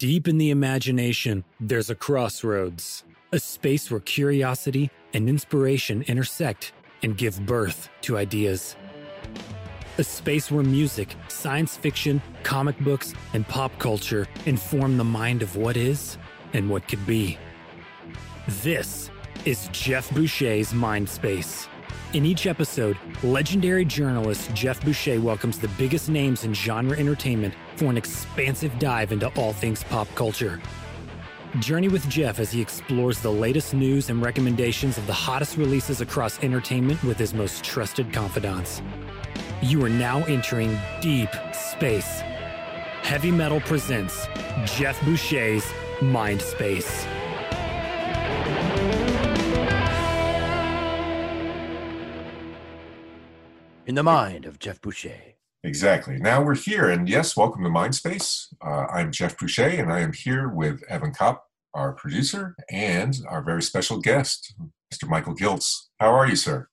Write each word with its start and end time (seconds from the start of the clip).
Deep 0.00 0.26
in 0.28 0.38
the 0.38 0.48
imagination, 0.48 1.44
there's 1.60 1.90
a 1.90 1.94
crossroads, 1.94 3.04
a 3.32 3.38
space 3.38 3.90
where 3.90 4.00
curiosity 4.00 4.90
and 5.12 5.28
inspiration 5.28 6.00
intersect 6.08 6.72
and 7.02 7.18
give 7.18 7.44
birth 7.44 7.90
to 8.00 8.16
ideas. 8.16 8.76
A 9.98 10.02
space 10.02 10.50
where 10.50 10.62
music, 10.62 11.14
science 11.28 11.76
fiction, 11.76 12.22
comic 12.44 12.78
books, 12.78 13.12
and 13.34 13.46
pop 13.46 13.78
culture 13.78 14.26
inform 14.46 14.96
the 14.96 15.04
mind 15.04 15.42
of 15.42 15.54
what 15.56 15.76
is 15.76 16.16
and 16.54 16.70
what 16.70 16.88
could 16.88 17.04
be. 17.06 17.36
This 18.62 19.10
is 19.44 19.68
Geoff 19.70 20.10
Boucher's 20.14 20.72
Mind 20.72 21.10
Space. 21.10 21.68
In 22.14 22.24
each 22.24 22.46
episode, 22.46 22.96
legendary 23.22 23.84
journalist 23.84 24.54
Geoff 24.54 24.82
Boucher 24.82 25.20
welcomes 25.20 25.58
the 25.58 25.68
biggest 25.76 26.08
names 26.08 26.44
in 26.44 26.54
genre 26.54 26.98
entertainment 26.98 27.52
for 27.80 27.86
an 27.86 27.96
expansive 27.96 28.78
dive 28.78 29.10
into 29.10 29.28
all 29.40 29.54
things 29.54 29.82
pop 29.84 30.06
culture. 30.14 30.60
Journey 31.60 31.88
with 31.88 32.06
Geoff 32.10 32.38
as 32.38 32.52
he 32.52 32.60
explores 32.60 33.20
the 33.20 33.32
latest 33.32 33.72
news 33.72 34.10
and 34.10 34.20
recommendations 34.20 34.98
of 34.98 35.06
the 35.06 35.14
hottest 35.14 35.56
releases 35.56 36.02
across 36.02 36.38
entertainment 36.44 37.02
with 37.02 37.16
his 37.16 37.32
most 37.32 37.64
trusted 37.64 38.12
confidants. 38.12 38.82
You 39.62 39.82
are 39.82 39.88
now 39.88 40.22
entering 40.24 40.78
deep 41.00 41.30
space. 41.54 42.20
Heavy 43.00 43.30
Metal 43.30 43.62
presents 43.62 44.26
Geoff 44.66 45.02
Boucher's 45.06 45.64
Mind 46.02 46.42
Space. 46.42 47.06
in 53.86 53.96
the 53.96 54.02
mind 54.04 54.44
of 54.44 54.60
Geoff 54.60 54.80
Boucher. 54.80 55.29
Exactly. 55.62 56.16
Now 56.16 56.42
we're 56.42 56.54
here, 56.54 56.88
and 56.88 57.06
yes, 57.06 57.36
welcome 57.36 57.62
to 57.64 57.68
Mindspace. 57.68 58.46
Uh, 58.64 58.86
I'm 58.90 59.12
Geoff 59.12 59.36
Boucher, 59.36 59.68
and 59.68 59.92
I 59.92 60.00
am 60.00 60.14
here 60.14 60.48
with 60.48 60.82
Evan 60.88 61.12
Kopp, 61.12 61.44
our 61.74 61.92
producer, 61.92 62.56
and 62.70 63.14
our 63.28 63.42
very 63.42 63.62
special 63.62 64.00
guest, 64.00 64.54
Mr. 64.92 65.06
Michael 65.06 65.34
Giltz. 65.34 65.88
How 65.98 66.14
are 66.14 66.26
you, 66.26 66.34
sir? 66.34 66.68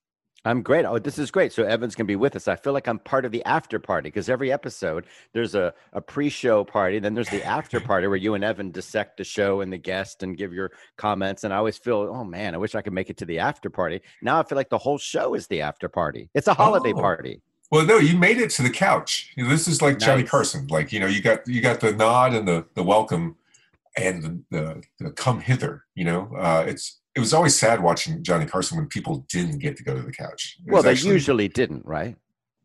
I'm 0.46 0.62
great. 0.62 0.86
Oh, 0.86 0.98
this 0.98 1.18
is 1.18 1.30
great. 1.30 1.52
So 1.52 1.64
Evan's 1.64 1.94
gonna 1.94 2.06
be 2.06 2.16
with 2.16 2.34
us. 2.34 2.48
I 2.48 2.56
feel 2.56 2.72
like 2.72 2.88
I'm 2.88 2.98
part 3.00 3.26
of 3.26 3.32
the 3.32 3.44
after 3.44 3.78
party 3.78 4.08
because 4.08 4.30
every 4.30 4.50
episode 4.50 5.04
there's 5.34 5.54
a, 5.54 5.74
a 5.92 6.00
pre-show 6.00 6.64
party, 6.64 6.98
then 6.98 7.12
there's 7.12 7.28
the 7.28 7.44
after 7.44 7.80
party 7.80 8.06
where 8.06 8.16
you 8.16 8.34
and 8.34 8.44
Evan 8.44 8.70
dissect 8.70 9.18
the 9.18 9.24
show 9.24 9.60
and 9.60 9.70
the 9.70 9.76
guest 9.76 10.22
and 10.22 10.38
give 10.38 10.54
your 10.54 10.70
comments. 10.96 11.44
And 11.44 11.52
I 11.52 11.58
always 11.58 11.76
feel, 11.76 12.08
oh 12.10 12.24
man, 12.24 12.54
I 12.54 12.58
wish 12.58 12.74
I 12.74 12.80
could 12.80 12.94
make 12.94 13.10
it 13.10 13.18
to 13.18 13.26
the 13.26 13.40
after 13.40 13.68
party. 13.68 14.00
Now 14.22 14.40
I 14.40 14.44
feel 14.44 14.56
like 14.56 14.70
the 14.70 14.78
whole 14.78 14.96
show 14.96 15.34
is 15.34 15.46
the 15.48 15.60
after 15.60 15.90
party. 15.90 16.30
It's 16.34 16.48
a 16.48 16.54
holiday 16.54 16.94
oh. 16.94 17.00
party. 17.00 17.42
Well, 17.70 17.84
no, 17.84 17.98
you 17.98 18.16
made 18.16 18.38
it 18.38 18.50
to 18.50 18.62
the 18.62 18.70
couch. 18.70 19.32
This 19.36 19.68
is 19.68 19.82
like 19.82 19.98
nice. 19.98 20.06
Johnny 20.06 20.22
Carson. 20.22 20.66
Like 20.68 20.92
you 20.92 21.00
know, 21.00 21.06
you 21.06 21.20
got 21.20 21.46
you 21.46 21.60
got 21.60 21.80
the 21.80 21.92
nod 21.92 22.34
and 22.34 22.48
the 22.48 22.66
the 22.74 22.82
welcome 22.82 23.36
and 23.96 24.22
the, 24.22 24.42
the, 24.50 24.82
the 25.00 25.10
come 25.10 25.40
hither. 25.40 25.84
You 25.94 26.04
know, 26.04 26.30
uh, 26.36 26.64
it's 26.66 26.98
it 27.14 27.20
was 27.20 27.34
always 27.34 27.58
sad 27.58 27.82
watching 27.82 28.22
Johnny 28.22 28.46
Carson 28.46 28.78
when 28.78 28.86
people 28.86 29.26
didn't 29.28 29.58
get 29.58 29.76
to 29.76 29.82
go 29.82 29.94
to 29.94 30.02
the 30.02 30.12
couch. 30.12 30.56
Well, 30.66 30.82
they 30.82 30.92
actually, 30.92 31.12
usually 31.12 31.48
didn't, 31.48 31.84
right? 31.84 32.16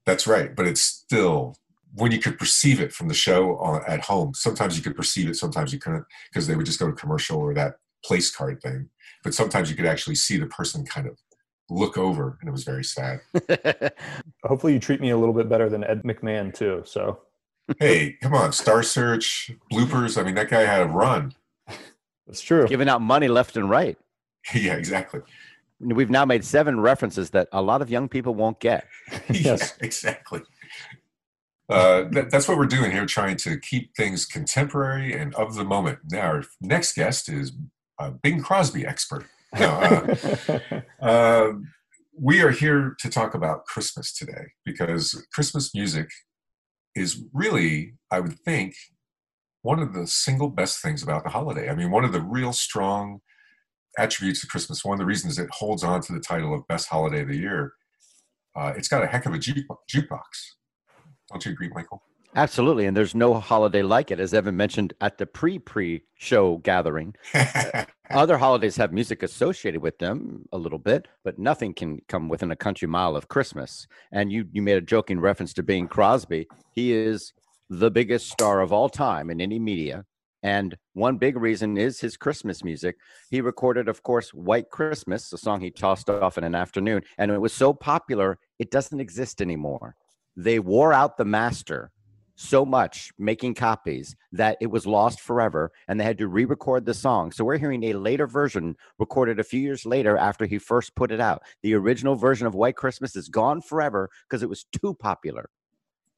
That's 0.05 0.27
right, 0.27 0.55
but 0.55 0.67
it's 0.67 0.81
still 0.81 1.57
when 1.95 2.11
you 2.11 2.19
could 2.19 2.37
perceive 2.37 2.79
it 2.79 2.91
from 2.91 3.07
the 3.07 3.13
show 3.13 3.57
on, 3.57 3.81
at 3.87 4.01
home. 4.01 4.33
Sometimes 4.33 4.77
you 4.77 4.83
could 4.83 4.95
perceive 4.95 5.27
it, 5.29 5.35
sometimes 5.35 5.73
you 5.73 5.79
couldn't 5.79 6.05
because 6.31 6.47
they 6.47 6.55
would 6.55 6.65
just 6.65 6.79
go 6.79 6.87
to 6.87 6.93
commercial 6.93 7.39
or 7.39 7.53
that 7.53 7.75
place 8.05 8.33
card 8.33 8.61
thing. 8.61 8.89
But 9.23 9.33
sometimes 9.33 9.69
you 9.69 9.75
could 9.75 9.85
actually 9.85 10.15
see 10.15 10.37
the 10.37 10.47
person 10.47 10.85
kind 10.85 11.07
of 11.07 11.17
look 11.73 11.97
over, 11.97 12.37
and 12.39 12.47
it 12.47 12.51
was 12.51 12.63
very 12.63 12.83
sad. 12.83 13.21
Hopefully, 14.43 14.73
you 14.73 14.79
treat 14.79 15.01
me 15.01 15.09
a 15.09 15.17
little 15.17 15.33
bit 15.33 15.49
better 15.49 15.69
than 15.69 15.83
Ed 15.83 16.03
McMahon 16.03 16.53
too. 16.53 16.83
So, 16.85 17.21
hey, 17.79 18.17
come 18.21 18.33
on, 18.33 18.51
Star 18.51 18.83
Search 18.83 19.51
bloopers. 19.71 20.19
I 20.19 20.23
mean, 20.23 20.35
that 20.35 20.49
guy 20.49 20.61
had 20.61 20.81
a 20.81 20.87
run. 20.87 21.33
That's 22.27 22.41
true. 22.41 22.67
Giving 22.67 22.89
out 22.89 23.01
money 23.01 23.27
left 23.27 23.57
and 23.57 23.69
right. 23.69 23.97
yeah, 24.53 24.73
exactly. 24.73 25.21
We've 25.79 26.09
now 26.09 26.25
made 26.25 26.45
seven 26.45 26.79
references 26.79 27.31
that 27.31 27.49
a 27.51 27.61
lot 27.61 27.81
of 27.81 27.89
young 27.89 28.07
people 28.07 28.35
won't 28.35 28.59
get. 28.59 28.87
yes, 29.29 29.77
exactly. 29.81 30.41
Uh, 31.69 32.03
that, 32.11 32.29
that's 32.29 32.47
what 32.47 32.57
we're 32.57 32.65
doing 32.65 32.91
here, 32.91 33.05
trying 33.05 33.35
to 33.37 33.57
keep 33.57 33.95
things 33.95 34.25
contemporary 34.25 35.13
and 35.13 35.33
of 35.35 35.55
the 35.55 35.63
moment. 35.63 35.99
Now, 36.09 36.21
our 36.21 36.43
next 36.61 36.95
guest 36.95 37.29
is 37.29 37.53
a 37.99 38.11
Bing 38.11 38.41
Crosby 38.41 38.85
expert. 38.85 39.25
No, 39.59 39.69
uh, 39.69 40.81
uh, 41.01 41.53
we 42.19 42.41
are 42.41 42.51
here 42.51 42.95
to 42.99 43.09
talk 43.09 43.33
about 43.33 43.65
Christmas 43.65 44.13
today 44.13 44.51
because 44.65 45.25
Christmas 45.33 45.73
music 45.73 46.09
is 46.95 47.23
really, 47.33 47.93
I 48.11 48.19
would 48.19 48.39
think, 48.39 48.75
one 49.61 49.79
of 49.79 49.93
the 49.93 50.07
single 50.07 50.49
best 50.49 50.81
things 50.81 51.01
about 51.01 51.23
the 51.23 51.29
holiday. 51.29 51.69
I 51.69 51.75
mean, 51.75 51.91
one 51.91 52.03
of 52.03 52.11
the 52.11 52.21
real 52.21 52.53
strong 52.53 53.21
attributes 53.97 54.43
of 54.43 54.49
Christmas. 54.49 54.83
One 54.83 54.95
of 54.95 54.99
the 54.99 55.05
reasons 55.05 55.39
it 55.39 55.49
holds 55.51 55.83
on 55.83 56.01
to 56.01 56.13
the 56.13 56.19
title 56.19 56.53
of 56.53 56.67
best 56.67 56.89
holiday 56.89 57.21
of 57.21 57.27
the 57.27 57.37
year. 57.37 57.73
Uh, 58.55 58.73
it's 58.75 58.87
got 58.87 59.03
a 59.03 59.07
heck 59.07 59.25
of 59.25 59.33
a 59.33 59.39
juke, 59.39 59.65
jukebox. 59.91 60.19
Don't 61.31 61.45
you 61.45 61.51
agree, 61.51 61.69
Michael? 61.73 62.03
Absolutely, 62.35 62.85
and 62.87 62.97
there's 62.97 63.13
no 63.13 63.35
holiday 63.35 63.83
like 63.83 64.09
it, 64.09 64.19
as 64.19 64.33
Evan 64.33 64.57
mentioned 64.57 64.93
at 65.01 65.17
the 65.19 65.25
pre-pre-show 65.25 66.57
gathering. 66.57 67.15
Other 68.09 68.37
holidays 68.37 68.75
have 68.77 68.91
music 68.91 69.23
associated 69.23 69.81
with 69.81 69.97
them 69.97 70.45
a 70.51 70.57
little 70.57 70.77
bit, 70.77 71.07
but 71.23 71.39
nothing 71.39 71.73
can 71.73 72.01
come 72.09 72.27
within 72.27 72.51
a 72.51 72.55
country 72.55 72.87
mile 72.87 73.15
of 73.15 73.29
Christmas. 73.29 73.87
And 74.11 74.31
you 74.31 74.45
you 74.51 74.61
made 74.61 74.77
a 74.77 74.81
joking 74.81 75.19
reference 75.19 75.53
to 75.53 75.63
Bing 75.63 75.87
Crosby. 75.87 76.47
He 76.73 76.91
is 76.93 77.33
the 77.69 77.89
biggest 77.89 78.29
star 78.29 78.59
of 78.59 78.73
all 78.73 78.89
time 78.89 79.29
in 79.29 79.39
any 79.39 79.57
media. 79.57 80.05
And 80.43 80.77
one 80.93 81.17
big 81.17 81.37
reason 81.37 81.77
is 81.77 82.01
his 82.01 82.17
Christmas 82.17 82.65
music. 82.65 82.97
He 83.31 83.39
recorded, 83.39 83.87
of 83.87 84.03
course, 84.03 84.33
White 84.33 84.69
Christmas, 84.69 85.31
a 85.31 85.37
song 85.37 85.61
he 85.61 85.71
tossed 85.71 86.09
off 86.09 86.37
in 86.37 86.43
an 86.43 86.53
afternoon. 86.53 87.03
And 87.17 87.31
it 87.31 87.39
was 87.39 87.53
so 87.53 87.73
popular, 87.73 88.37
it 88.59 88.69
doesn't 88.69 88.99
exist 88.99 89.41
anymore. 89.41 89.95
They 90.35 90.59
wore 90.59 90.91
out 90.91 91.15
the 91.15 91.23
master 91.23 91.92
so 92.35 92.65
much 92.65 93.11
making 93.17 93.53
copies 93.53 94.15
that 94.31 94.57
it 94.59 94.67
was 94.67 94.85
lost 94.85 95.21
forever 95.21 95.71
and 95.87 95.99
they 95.99 96.03
had 96.03 96.17
to 96.17 96.27
re 96.27 96.45
record 96.45 96.85
the 96.85 96.93
song. 96.93 97.31
So 97.31 97.43
we're 97.43 97.57
hearing 97.57 97.83
a 97.83 97.93
later 97.93 98.27
version 98.27 98.75
recorded 98.99 99.39
a 99.39 99.43
few 99.43 99.59
years 99.59 99.85
later 99.85 100.17
after 100.17 100.45
he 100.45 100.57
first 100.57 100.95
put 100.95 101.11
it 101.11 101.21
out. 101.21 101.43
The 101.61 101.75
original 101.75 102.15
version 102.15 102.47
of 102.47 102.55
White 102.55 102.75
Christmas 102.75 103.15
is 103.15 103.29
gone 103.29 103.61
forever 103.61 104.09
because 104.27 104.43
it 104.43 104.49
was 104.49 104.65
too 104.81 104.93
popular. 104.93 105.49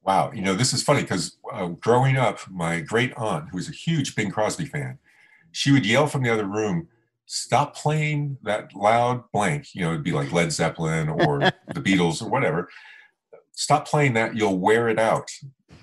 Wow, 0.02 0.30
you 0.32 0.42
know, 0.42 0.54
this 0.54 0.72
is 0.72 0.84
funny 0.84 1.02
because 1.02 1.36
uh, 1.52 1.66
growing 1.66 2.16
up, 2.16 2.38
my 2.48 2.80
great 2.80 3.12
aunt, 3.16 3.48
who 3.50 3.56
was 3.56 3.68
a 3.68 3.72
huge 3.72 4.14
Bing 4.14 4.30
Crosby 4.30 4.64
fan, 4.64 4.98
she 5.50 5.72
would 5.72 5.84
yell 5.84 6.06
from 6.06 6.22
the 6.22 6.30
other 6.30 6.46
room, 6.46 6.86
stop 7.26 7.74
playing 7.74 8.38
that 8.44 8.74
loud 8.74 9.24
blank. 9.32 9.74
You 9.74 9.80
know, 9.80 9.90
it'd 9.90 10.04
be 10.04 10.12
like 10.12 10.30
Led 10.30 10.52
Zeppelin 10.52 11.08
or 11.08 11.40
the 11.74 11.80
Beatles 11.80 12.22
or 12.22 12.28
whatever. 12.28 12.68
Stop 13.52 13.88
playing 13.88 14.12
that, 14.12 14.36
you'll 14.36 14.58
wear 14.58 14.88
it 14.88 14.98
out. 14.98 15.28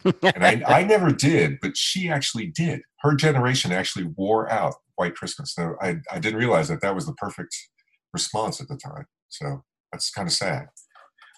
And 0.05 0.45
I, 0.45 0.61
I 0.65 0.83
never 0.83 1.11
did, 1.11 1.59
but 1.61 1.77
she 1.77 2.09
actually 2.09 2.47
did. 2.47 2.81
Her 3.01 3.15
generation 3.15 3.71
actually 3.71 4.05
wore 4.15 4.49
out 4.51 4.75
White 4.95 5.15
Christmas. 5.15 5.53
So 5.53 5.75
I, 5.81 5.97
I 6.11 6.19
didn't 6.19 6.39
realize 6.39 6.67
that 6.69 6.81
that 6.81 6.95
was 6.95 7.05
the 7.05 7.13
perfect 7.13 7.55
response 8.13 8.61
at 8.61 8.67
the 8.67 8.77
time. 8.77 9.05
So 9.29 9.63
that's 9.91 10.11
kind 10.11 10.27
of 10.27 10.33
sad. 10.33 10.67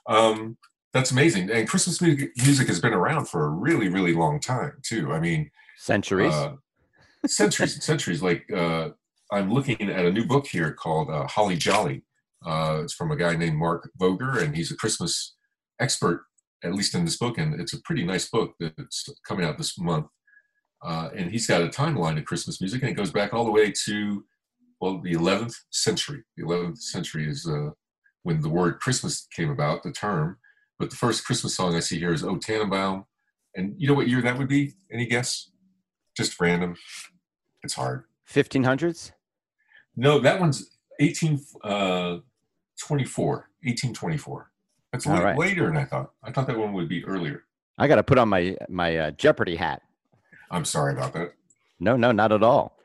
Um, 0.07 0.57
that's 0.93 1.11
amazing. 1.11 1.49
And 1.51 1.67
Christmas 1.67 2.01
music, 2.01 2.31
music 2.37 2.67
has 2.67 2.79
been 2.79 2.93
around 2.93 3.27
for 3.27 3.45
a 3.45 3.49
really, 3.49 3.89
really 3.89 4.13
long 4.13 4.39
time 4.39 4.73
too. 4.83 5.11
I 5.11 5.19
mean, 5.19 5.51
centuries, 5.77 6.33
uh, 6.33 6.53
centuries 7.27 7.73
and 7.73 7.83
centuries. 7.91 8.21
Like 8.21 8.49
uh, 8.51 8.89
I'm 9.31 9.51
looking 9.51 9.81
at 9.81 10.05
a 10.05 10.11
new 10.11 10.25
book 10.25 10.47
here 10.47 10.71
called 10.71 11.09
uh, 11.09 11.27
Holly 11.27 11.57
Jolly. 11.57 12.03
Uh, 12.45 12.81
it's 12.83 12.93
from 12.93 13.11
a 13.11 13.15
guy 13.15 13.35
named 13.35 13.57
Mark 13.57 13.89
Voger, 13.97 14.39
and 14.39 14.55
he's 14.55 14.71
a 14.71 14.75
Christmas 14.75 15.35
expert, 15.81 16.25
at 16.65 16.73
least 16.73 16.95
in 16.95 17.05
this 17.05 17.17
book. 17.17 17.37
And 17.37 17.59
it's 17.59 17.73
a 17.73 17.81
pretty 17.81 18.03
nice 18.03 18.29
book 18.29 18.53
that's 18.59 19.07
coming 19.27 19.45
out 19.45 19.57
this 19.57 19.77
month. 19.77 20.07
Uh, 20.83 21.09
and 21.15 21.31
he's 21.31 21.47
got 21.47 21.61
a 21.61 21.67
timeline 21.67 22.17
of 22.17 22.25
Christmas 22.25 22.59
music, 22.59 22.81
and 22.81 22.91
it 22.91 22.95
goes 22.95 23.12
back 23.12 23.33
all 23.33 23.45
the 23.45 23.51
way 23.51 23.71
to 23.85 24.23
well, 24.81 25.00
the 25.01 25.13
11th 25.13 25.56
century. 25.71 26.23
The 26.38 26.44
11th 26.44 26.77
century 26.79 27.27
is 27.29 27.47
uh, 27.47 27.69
when 28.23 28.41
the 28.41 28.50
word 28.50 28.79
Christmas 28.79 29.27
came 29.35 29.50
about, 29.50 29.83
the 29.83 29.91
term 29.91 30.38
but 30.77 30.89
the 30.89 30.95
first 30.95 31.25
Christmas 31.25 31.56
song 31.56 31.75
I 31.75 31.79
see 31.79 32.00
here 32.00 32.13
is 32.13 32.23
"O 32.23 32.38
Tannenbaum," 32.38 33.06
and 33.56 33.75
you 33.77 33.88
know 33.88 33.94
what 33.94 34.07
year 34.07 34.21
that 34.21 34.38
would 34.38 34.47
be? 34.47 34.73
Any 34.91 35.06
guess? 35.06 35.50
Just 36.18 36.39
random. 36.39 36.75
It's 37.63 37.73
hard. 37.73 38.03
Fifteen 38.25 38.63
hundreds? 38.63 39.11
No, 39.95 40.19
that 40.19 40.39
one's 40.39 40.77
eighteen 41.00 41.39
uh, 41.63 42.18
twenty-four. 42.79 43.50
Eighteen 43.65 43.94
twenty-four. 43.94 44.51
That's 45.03 45.06
late, 45.06 45.24
right. 45.24 45.38
later 45.38 45.68
than 45.68 45.77
I 45.77 45.86
thought. 45.86 46.12
I 46.24 46.31
thought 46.31 46.47
that 46.47 46.57
one 46.57 46.74
would 46.74 46.89
be 46.89 47.03
earlier. 47.06 47.44
I 47.77 47.88
got 47.88 47.95
to 47.95 48.03
put 48.03 48.18
on 48.18 48.30
my 48.30 48.56
my 48.69 48.97
uh, 48.97 49.12
Jeopardy 49.12 49.56
hat. 49.56 49.81
I'm 50.51 50.65
sorry 50.65 50.94
about 50.94 51.13
that. 51.13 51.33
No, 51.80 51.97
no, 51.97 52.12
not 52.12 52.31
at 52.31 52.44
all. 52.44 52.77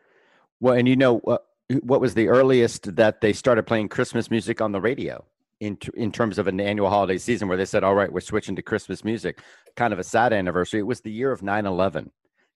Well, 0.61 0.75
and 0.75 0.89
you 0.89 0.97
know 0.97 1.19
what? 1.19 1.47
What 1.83 2.01
was 2.01 2.15
the 2.15 2.29
earliest 2.29 2.97
that 2.97 3.21
they 3.21 3.33
started 3.33 3.65
playing 3.65 3.89
Christmas 3.89 4.31
music 4.31 4.61
on 4.61 4.73
the 4.73 4.81
radio? 4.81 5.25
in 5.61 5.77
in 5.95 6.11
terms 6.11 6.39
of 6.39 6.47
an 6.49 6.59
annual 6.59 6.89
holiday 6.89 7.19
season 7.19 7.47
where 7.47 7.57
they 7.57 7.67
said, 7.67 7.85
"All 7.85 7.95
right, 7.95 8.13
we're 8.13 8.21
switching 8.21 8.57
to 8.57 8.63
Christmas 8.63 9.05
music." 9.05 9.41
Kind 9.77 9.93
of 9.93 9.99
a 9.99 10.05
sad 10.05 10.33
anniversary. 10.33 10.81
It 10.81 10.85
was 10.85 11.03
the 11.03 11.13
year 11.13 11.33
of 11.33 11.43
9/11. 11.43 12.11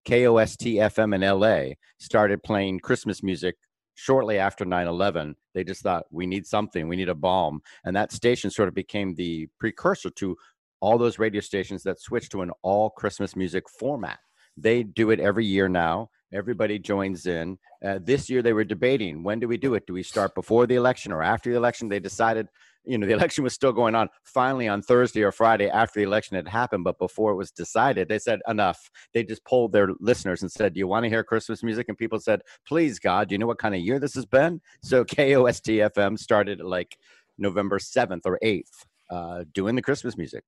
KOST 0.07 0.79
FM 0.79 1.15
in 1.15 1.23
LA 1.23 1.75
started 1.99 2.43
playing 2.43 2.81
Christmas 2.81 3.23
music 3.23 3.57
shortly 3.95 4.39
after 4.39 4.65
9-11 4.65 5.35
they 5.55 5.65
just 5.65 5.83
thought 5.83 6.05
we 6.11 6.27
need 6.27 6.47
something 6.47 6.89
we 6.89 6.97
need 6.97 7.09
a 7.09 7.15
bomb 7.15 7.61
and 7.85 7.95
that 7.97 8.13
station 8.13 8.51
sort 8.51 8.69
of 8.69 8.75
became 8.75 9.15
the 9.15 9.49
precursor 9.59 10.11
to 10.11 10.37
all 10.81 10.99
those 10.99 11.19
radio 11.19 11.41
stations 11.41 11.83
that 11.83 12.01
switched 12.01 12.33
to 12.33 12.43
an 12.43 12.51
all 12.63 12.91
christmas 12.91 13.35
music 13.35 13.65
format. 13.79 14.19
They 14.57 14.83
do 14.83 15.11
it 15.11 15.19
every 15.21 15.47
year 15.47 15.69
now 15.69 16.11
everybody 16.33 16.79
joins 16.79 17.27
in 17.27 17.57
uh, 17.85 17.99
this 18.03 18.29
year 18.29 18.43
they 18.43 18.53
were 18.53 18.65
debating 18.65 19.23
when 19.23 19.39
do 19.39 19.49
we 19.49 19.57
do 19.57 19.75
it? 19.75 19.87
Do 19.87 19.93
we 19.95 20.03
start 20.03 20.35
before 20.35 20.67
the 20.67 20.75
election 20.75 21.13
or 21.13 21.23
after 21.23 21.51
the 21.51 21.57
election? 21.57 21.89
They 21.89 22.01
decided 22.01 22.49
you 22.85 22.99
know 22.99 23.07
the 23.07 23.13
election 23.21 23.45
was 23.45 23.55
still 23.55 23.73
going 23.73 23.95
on 23.95 24.09
finally 24.25 24.69
on 24.69 24.83
thursday 24.83 25.23
or 25.23 25.33
friday 25.33 25.69
after 25.69 26.01
the 26.01 26.07
election 26.07 26.37
had 26.37 26.49
happened 26.49 26.85
but 26.85 26.99
before 26.99 27.33
it 27.33 27.37
was 27.37 27.51
decided 27.51 28.09
they 28.09 28.19
said 28.19 28.41
enough. 28.49 28.91
They 29.13 29.23
just 29.23 29.45
polled 29.45 29.73
their 29.73 29.89
listeners 30.01 30.43
and 30.43 30.51
said 30.51 30.75
do 30.75 30.79
you 30.79 30.87
want 30.87 31.05
to 31.05 31.09
hear 31.09 31.25
christmas 31.25 31.63
music? 31.63 31.89
And 31.89 31.99
people 31.99 32.21
said 32.21 32.43
please 32.67 32.99
god 32.99 33.29
do 33.29 33.35
you 33.35 33.39
know 33.39 33.47
what 33.47 33.59
kind 33.59 33.75
of 33.75 33.81
year 33.81 33.99
this 33.99 34.15
has 34.15 34.27
been? 34.27 34.61
So 34.83 35.05
kost 35.05 35.65
fm 35.65 36.19
started 36.19 36.61
like 36.61 36.97
november 37.39 37.79
7th 37.79 38.23
or 38.25 38.39
8th 38.43 38.85
uh, 39.11 39.45
doing 39.53 39.75
the 39.75 39.83
christmas 39.83 40.17
music. 40.17 40.45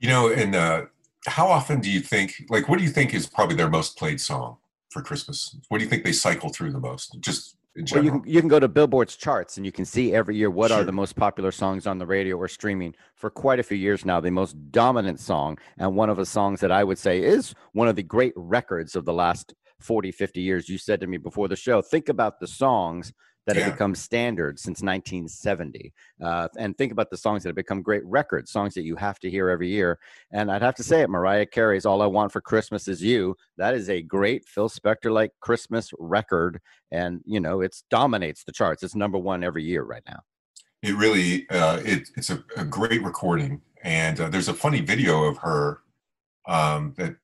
You 0.00 0.08
know 0.08 0.32
and 0.32 0.54
uh, 0.54 0.86
how 1.26 1.48
often 1.48 1.80
do 1.80 1.90
you 1.90 2.00
think 2.00 2.34
like 2.48 2.68
what 2.68 2.78
do 2.78 2.84
you 2.84 2.90
think 2.90 3.14
is 3.14 3.26
probably 3.26 3.56
their 3.56 3.70
most 3.70 3.96
played 3.96 4.20
song 4.20 4.58
for 4.90 5.02
christmas? 5.02 5.56
What 5.68 5.78
do 5.78 5.84
you 5.84 5.90
think 5.90 6.04
they 6.04 6.12
cycle 6.12 6.50
through 6.50 6.72
the 6.72 6.80
most? 6.80 7.18
Just 7.20 7.57
well, 7.92 8.04
you 8.04 8.10
can, 8.10 8.22
you 8.26 8.40
can 8.40 8.48
go 8.48 8.60
to 8.60 8.68
Billboard's 8.68 9.16
charts 9.16 9.56
and 9.56 9.66
you 9.66 9.72
can 9.72 9.84
see 9.84 10.14
every 10.14 10.36
year 10.36 10.50
what 10.50 10.70
sure. 10.70 10.80
are 10.80 10.84
the 10.84 10.92
most 10.92 11.16
popular 11.16 11.52
songs 11.52 11.86
on 11.86 11.98
the 11.98 12.06
radio 12.06 12.36
or 12.36 12.48
streaming 12.48 12.94
for 13.14 13.30
quite 13.30 13.58
a 13.58 13.62
few 13.62 13.76
years 13.76 14.04
now. 14.04 14.20
The 14.20 14.30
most 14.30 14.56
dominant 14.70 15.20
song, 15.20 15.58
and 15.78 15.94
one 15.94 16.10
of 16.10 16.16
the 16.16 16.26
songs 16.26 16.60
that 16.60 16.72
I 16.72 16.84
would 16.84 16.98
say 16.98 17.22
is 17.22 17.54
one 17.72 17.88
of 17.88 17.96
the 17.96 18.02
great 18.02 18.32
records 18.36 18.96
of 18.96 19.04
the 19.04 19.12
last 19.12 19.54
40, 19.80 20.12
50 20.12 20.40
years. 20.40 20.68
You 20.68 20.78
said 20.78 21.00
to 21.00 21.06
me 21.06 21.18
before 21.18 21.48
the 21.48 21.56
show, 21.56 21.82
think 21.82 22.08
about 22.08 22.40
the 22.40 22.48
songs 22.48 23.12
that 23.48 23.56
yeah. 23.56 23.64
have 23.64 23.72
become 23.72 23.94
standard 23.94 24.58
since 24.58 24.82
1970. 24.82 25.94
Uh, 26.22 26.48
and 26.58 26.76
think 26.76 26.92
about 26.92 27.08
the 27.08 27.16
songs 27.16 27.42
that 27.42 27.48
have 27.48 27.56
become 27.56 27.80
great 27.80 28.04
records, 28.04 28.50
songs 28.50 28.74
that 28.74 28.82
you 28.82 28.94
have 28.94 29.18
to 29.18 29.30
hear 29.30 29.48
every 29.48 29.70
year. 29.70 29.98
And 30.30 30.52
I'd 30.52 30.60
have 30.60 30.74
to 30.74 30.82
say 30.82 31.00
it, 31.00 31.08
Mariah 31.08 31.46
Carey's 31.46 31.86
All 31.86 32.02
I 32.02 32.06
Want 32.06 32.30
for 32.30 32.42
Christmas 32.42 32.88
Is 32.88 33.02
You. 33.02 33.34
That 33.56 33.74
is 33.74 33.88
a 33.88 34.02
great 34.02 34.44
Phil 34.44 34.68
Spector 34.68 35.10
like 35.10 35.32
Christmas 35.40 35.90
record. 35.98 36.60
And, 36.92 37.22
you 37.24 37.40
know, 37.40 37.62
it 37.62 37.74
dominates 37.88 38.44
the 38.44 38.52
charts. 38.52 38.82
It's 38.82 38.94
number 38.94 39.16
one 39.16 39.42
every 39.42 39.64
year 39.64 39.82
right 39.82 40.02
now. 40.06 40.20
It 40.82 40.94
really, 40.96 41.48
uh, 41.48 41.80
it, 41.82 42.10
it's 42.18 42.28
a, 42.28 42.44
a, 42.54 42.66
great 42.66 43.02
recording. 43.02 43.62
And 43.82 44.20
uh, 44.20 44.28
there's 44.28 44.48
a 44.48 44.54
funny 44.54 44.82
video 44.82 45.24
of 45.24 45.38
her 45.38 45.80
um, 46.46 46.92
that 46.98 47.16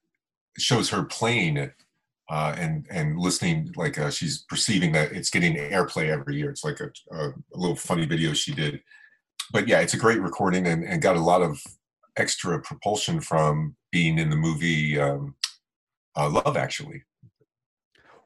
shows 0.56 0.88
her 0.88 1.03
playing 1.03 1.59
it 1.59 1.83
uh, 2.31 2.55
and 2.59 2.87
and 2.91 3.19
listening 3.19 3.73
like 3.76 3.99
uh, 3.99 4.11
she's 4.11 4.44
perceiving 4.49 4.93
that 4.93 5.12
it's 5.12 5.31
getting 5.31 5.56
airplay 5.56 6.09
every 6.09 6.37
year. 6.37 6.50
It's 6.50 6.65
like 6.65 6.81
a, 6.81 6.91
a, 7.15 7.29
a, 7.29 7.56
little 7.56 7.76
funny 7.76 8.06
video 8.06 8.32
she 8.32 8.55
did. 8.55 8.81
But 9.53 9.69
yeah, 9.69 9.81
it's 9.81 9.94
a 9.94 9.99
great 9.99 10.21
recording 10.21 10.67
and, 10.67 10.85
and 10.85 11.03
got 11.03 11.17
a 11.17 11.21
lot 11.21 11.43
of 11.43 11.61
extra 12.17 12.61
propulsion 12.62 13.21
from 13.21 13.76
being 13.93 14.19
in 14.19 14.31
the 14.31 14.37
movie 14.37 14.99
um, 14.99 15.35
uh, 16.17 16.31
Love 16.31 16.56
Actually. 16.56 17.03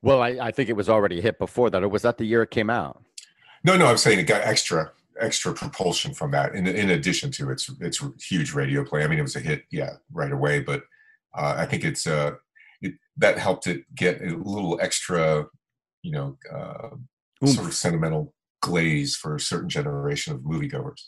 Well, 0.01 0.23
I, 0.23 0.29
I 0.41 0.51
think 0.53 0.69
it 0.69 0.77
was 0.77 0.89
already 0.89 1.21
hit 1.21 1.41
before 1.41 1.71
that, 1.71 1.83
or 1.83 1.89
was 1.89 2.03
that 2.03 2.19
the 2.19 2.25
year 2.25 2.43
it 2.43 2.51
came 2.51 2.71
out? 2.71 3.03
No, 3.65 3.77
no, 3.77 3.87
I'm 3.87 3.97
saying 3.97 4.21
it 4.21 4.25
got 4.25 4.43
extra 4.43 4.93
extra 5.21 5.53
propulsion 5.53 6.15
from 6.15 6.31
that. 6.31 6.55
In 6.55 6.67
in 6.69 6.91
addition 6.91 7.33
to 7.33 7.51
its 7.51 7.69
its 7.81 8.01
huge 8.23 8.55
radio 8.55 8.85
play, 8.85 9.03
I 9.03 9.09
mean, 9.09 9.19
it 9.19 9.23
was 9.23 9.35
a 9.35 9.41
hit, 9.41 9.65
yeah, 9.71 9.95
right 10.13 10.31
away. 10.31 10.61
But 10.61 10.83
uh, 11.37 11.57
I 11.59 11.67
think 11.67 11.85
it's 11.85 12.07
uh, 12.07 12.33
it, 12.81 12.95
that 13.17 13.39
helped 13.39 13.67
it 13.67 13.83
get 13.95 14.21
a 14.21 14.37
little 14.37 14.79
extra, 14.81 15.47
you 16.03 16.13
know, 16.13 16.37
uh, 16.53 16.91
sort 17.47 17.69
of 17.69 17.75
sentimental 17.75 18.35
glaze 18.61 19.17
for 19.17 19.37
a 19.37 19.41
certain 19.41 19.69
generation 19.69 20.35
of 20.35 20.41
moviegoers. 20.41 21.01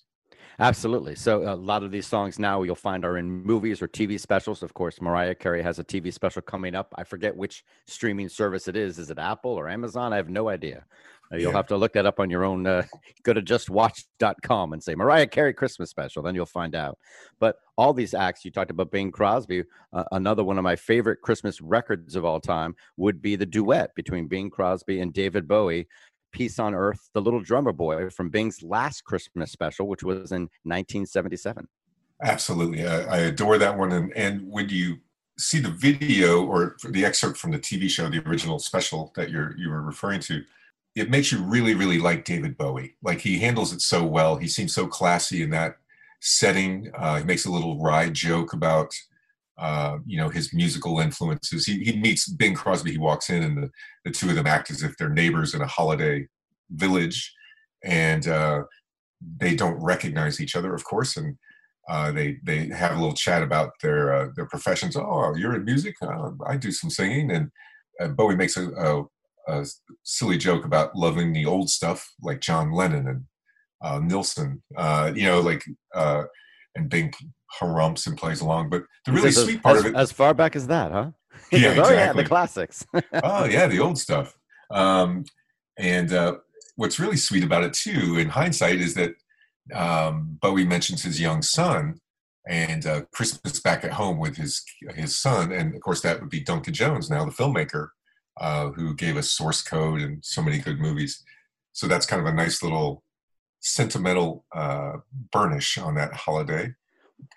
Absolutely. 0.61 1.15
So 1.15 1.43
a 1.53 1.57
lot 1.57 1.83
of 1.83 1.91
these 1.91 2.07
songs 2.07 2.39
now 2.39 2.62
you'll 2.62 2.75
find 2.75 3.05
are 3.05 3.17
in 3.17 3.43
movies 3.43 3.81
or 3.81 3.89
TV 3.89 4.21
specials. 4.21 4.62
Of 4.62 4.75
course, 4.75 5.01
Mariah 5.01 5.35
Carey 5.35 5.62
has 5.62 5.79
a 5.79 5.85
TV 5.85 6.12
special 6.12 6.43
coming 6.43 6.75
up. 6.75 6.95
I 6.97 7.05
forget 7.05 7.35
which 7.35 7.65
streaming 7.87 8.29
service 8.29 8.69
it 8.69 8.77
is. 8.77 8.99
Is 8.99 9.11
it 9.11 9.19
Apple 9.19 9.53
or 9.53 9.69
Amazon? 9.69 10.12
I 10.12 10.17
have 10.17 10.29
no 10.29 10.51
idea. 10.51 10.85
Uh, 11.33 11.37
you'll 11.37 11.53
yeah. 11.53 11.57
have 11.57 11.69
to 11.69 11.77
look 11.77 11.93
that 11.93 12.07
up 12.07 12.19
on 12.19 12.29
your 12.29 12.45
own. 12.45 12.67
Uh, 12.67 12.83
go 13.23 13.33
to 13.33 13.41
justwatch.com 13.41 14.73
and 14.73 14.83
say 14.83 14.95
Mariah 14.95 15.29
Carey 15.29 15.55
Christmas 15.55 15.89
special. 15.89 16.23
Then 16.23 16.35
you'll 16.35 16.47
find 16.47 16.75
out. 16.75 16.99
But 17.39 17.57
all 17.79 17.93
these 17.93 18.15
acts, 18.15 18.45
you 18.45 18.51
talked 18.51 18.71
about 18.71 18.91
Bing 18.91 19.11
Crosby. 19.11 19.65
Uh, 19.93 20.05
another 20.12 20.45
one 20.45 20.59
of 20.59 20.65
my 20.65 20.77
favorite 20.77 21.23
Christmas 21.23 21.61
records 21.61 22.17
of 22.17 22.25
all 22.25 22.41
time 22.41 22.75
would 22.97 23.23
be 23.23 23.37
the 23.37 23.47
duet 23.47 23.95
between 23.95 24.27
Bing 24.27 24.51
Crosby 24.51 25.01
and 25.01 25.12
David 25.12 25.47
Bowie 25.47 25.89
Peace 26.32 26.59
on 26.59 26.75
Earth, 26.75 27.11
The 27.12 27.21
Little 27.21 27.41
Drummer 27.41 27.73
Boy 27.73 28.11
from 28.11 28.31
Bing's 28.31 28.62
last 28.62 29.05
Christmas 29.05 29.50
special, 29.50 29.87
which 29.87 30.03
was 30.03 30.32
in 30.32 30.43
1977. 30.65 31.69
Absolutely. 32.23 32.87
I, 32.87 33.03
I 33.03 33.19
adore 33.19 33.59
that 33.59 33.77
one. 33.77 33.93
And, 33.93 34.12
and 34.15 34.50
when 34.50 34.69
you 34.69 34.99
see 35.38 35.59
the 35.59 35.71
video 35.71 36.44
or 36.44 36.77
the 36.88 37.05
excerpt 37.05 37.38
from 37.38 37.50
the 37.50 37.59
TV 37.59 37.88
show, 37.88 38.09
the 38.09 38.27
original 38.29 38.59
special 38.59 39.12
that 39.17 39.31
you're 39.31 39.56
you 39.56 39.71
were 39.71 39.82
referring 39.82 40.21
to, 40.21 40.44
it 40.94 41.11
makes 41.11 41.32
you 41.32 41.43
really, 41.43 41.75
really 41.75 41.99
like 41.99 42.25
David 42.25 42.59
Bowie. 42.59 42.97
Like 43.03 43.21
he 43.21 43.38
handles 43.38 43.73
it 43.73 43.81
so 43.81 44.05
well. 44.05 44.37
He 44.37 44.49
seems 44.49 44.75
so 44.75 44.87
classy 44.87 45.43
in 45.43 45.50
that 45.50 45.76
setting. 46.21 46.91
Uh, 46.94 47.19
he 47.19 47.25
makes 47.25 47.47
a 47.47 47.50
little 47.50 47.81
wry 47.81 48.11
joke 48.11 48.53
about 48.53 48.94
uh, 49.61 49.99
you 50.07 50.17
know 50.17 50.31
his 50.31 50.55
musical 50.55 51.01
influences. 51.01 51.67
He, 51.67 51.85
he 51.85 51.97
meets 51.97 52.29
Bing 52.29 52.55
Crosby. 52.55 52.93
He 52.93 52.99
walks 52.99 53.29
in, 53.29 53.43
and 53.43 53.62
the, 53.62 53.71
the 54.05 54.11
two 54.11 54.31
of 54.31 54.35
them 54.35 54.47
act 54.47 54.71
as 54.71 54.83
if 54.83 54.97
they're 54.97 55.11
neighbors 55.11 55.55
in 55.55 55.61
a 55.61 55.67
holiday 55.67 56.27
village, 56.71 57.33
and 57.85 58.27
uh, 58.27 58.62
they 59.37 59.55
don't 59.55 59.83
recognize 59.83 60.41
each 60.41 60.57
other, 60.57 60.75
of 60.75 60.85
course. 60.85 61.17
And 61.17 61.37
uh, 61.89 62.11
they 62.11 62.39
they 62.43 62.69
have 62.69 62.93
a 62.93 63.01
little 63.01 63.15
chat 63.15 63.43
about 63.43 63.73
their 63.83 64.15
uh, 64.15 64.29
their 64.35 64.47
professions. 64.47 64.97
Oh, 64.97 65.35
you're 65.37 65.57
in 65.57 65.65
music. 65.67 65.95
Uh, 66.01 66.31
I 66.47 66.57
do 66.57 66.73
some 66.73 66.89
singing, 66.89 67.31
and 67.31 68.17
Bowie 68.17 68.37
makes 68.37 68.57
a, 68.57 68.71
a, 68.71 69.05
a, 69.47 69.67
silly 70.05 70.39
joke 70.39 70.65
about 70.65 70.97
loving 70.97 71.35
the 71.35 71.45
old 71.45 71.69
stuff, 71.69 72.11
like 72.23 72.41
John 72.41 72.73
Lennon 72.73 73.07
and 73.07 73.25
uh, 73.83 73.99
Nilsson. 73.99 74.62
you 75.15 75.25
know, 75.25 75.41
like 75.41 75.65
and 76.75 76.89
Bing 76.89 77.12
harumps 77.58 78.06
and 78.06 78.17
plays 78.17 78.41
along. 78.41 78.70
But 78.70 78.85
the 79.06 79.12
really 79.12 79.32
sweet 79.32 79.62
part 79.62 79.79
as, 79.79 79.85
of 79.85 79.91
it, 79.91 79.97
as 79.97 80.12
far 80.12 80.35
back 80.35 80.56
as 80.56 80.67
that, 80.69 80.93
huh? 80.93 81.11
Yeah, 81.52 81.70
exactly. 81.70 81.82
oh 81.82 81.99
yeah, 81.99 82.12
the 82.12 82.25
classics. 82.25 82.87
oh 83.25 83.44
yeah, 83.44 83.67
the 83.67 83.81
old 83.81 83.99
stuff. 83.99 84.37
Um, 84.70 85.25
and 85.78 86.12
uh, 86.12 86.37
what's 86.76 87.00
really 87.00 87.16
sweet 87.16 87.42
about 87.42 87.64
it 87.64 87.73
too, 87.73 88.19
in 88.19 88.28
hindsight, 88.28 88.80
is 88.80 88.95
that 88.95 89.14
um, 89.75 90.38
Bowie 90.40 90.66
mentions 90.66 91.02
his 91.02 91.21
young 91.21 91.42
son 91.42 92.00
and 92.49 92.87
uh, 92.87 93.02
Christmas 93.12 93.61
back 93.61 93.85
at 93.85 93.92
home 93.92 94.19
with 94.19 94.37
his 94.37 94.62
his 94.95 95.21
son, 95.21 95.52
and 95.52 95.75
of 95.75 95.80
course 95.80 96.00
that 96.02 96.21
would 96.21 96.30
be 96.30 96.40
Duncan 96.40 96.75
Jones, 96.75 97.11
now 97.11 97.25
the 97.25 97.30
filmmaker, 97.30 97.88
uh, 98.40 98.71
who 98.71 98.95
gave 98.95 99.16
us 99.16 99.33
Source 99.33 99.62
Code 99.62 100.00
and 100.00 100.25
so 100.25 100.42
many 100.42 100.59
good 100.59 100.78
movies. 100.78 101.23
So 101.73 101.87
that's 101.87 102.07
kind 102.07 102.21
of 102.21 102.26
a 102.26 102.37
nice 102.37 102.62
little 102.62 103.02
sentimental 103.61 104.45
uh, 104.54 104.95
burnish 105.33 105.78
on 105.78 105.95
that 105.95 106.14
holiday. 106.14 106.73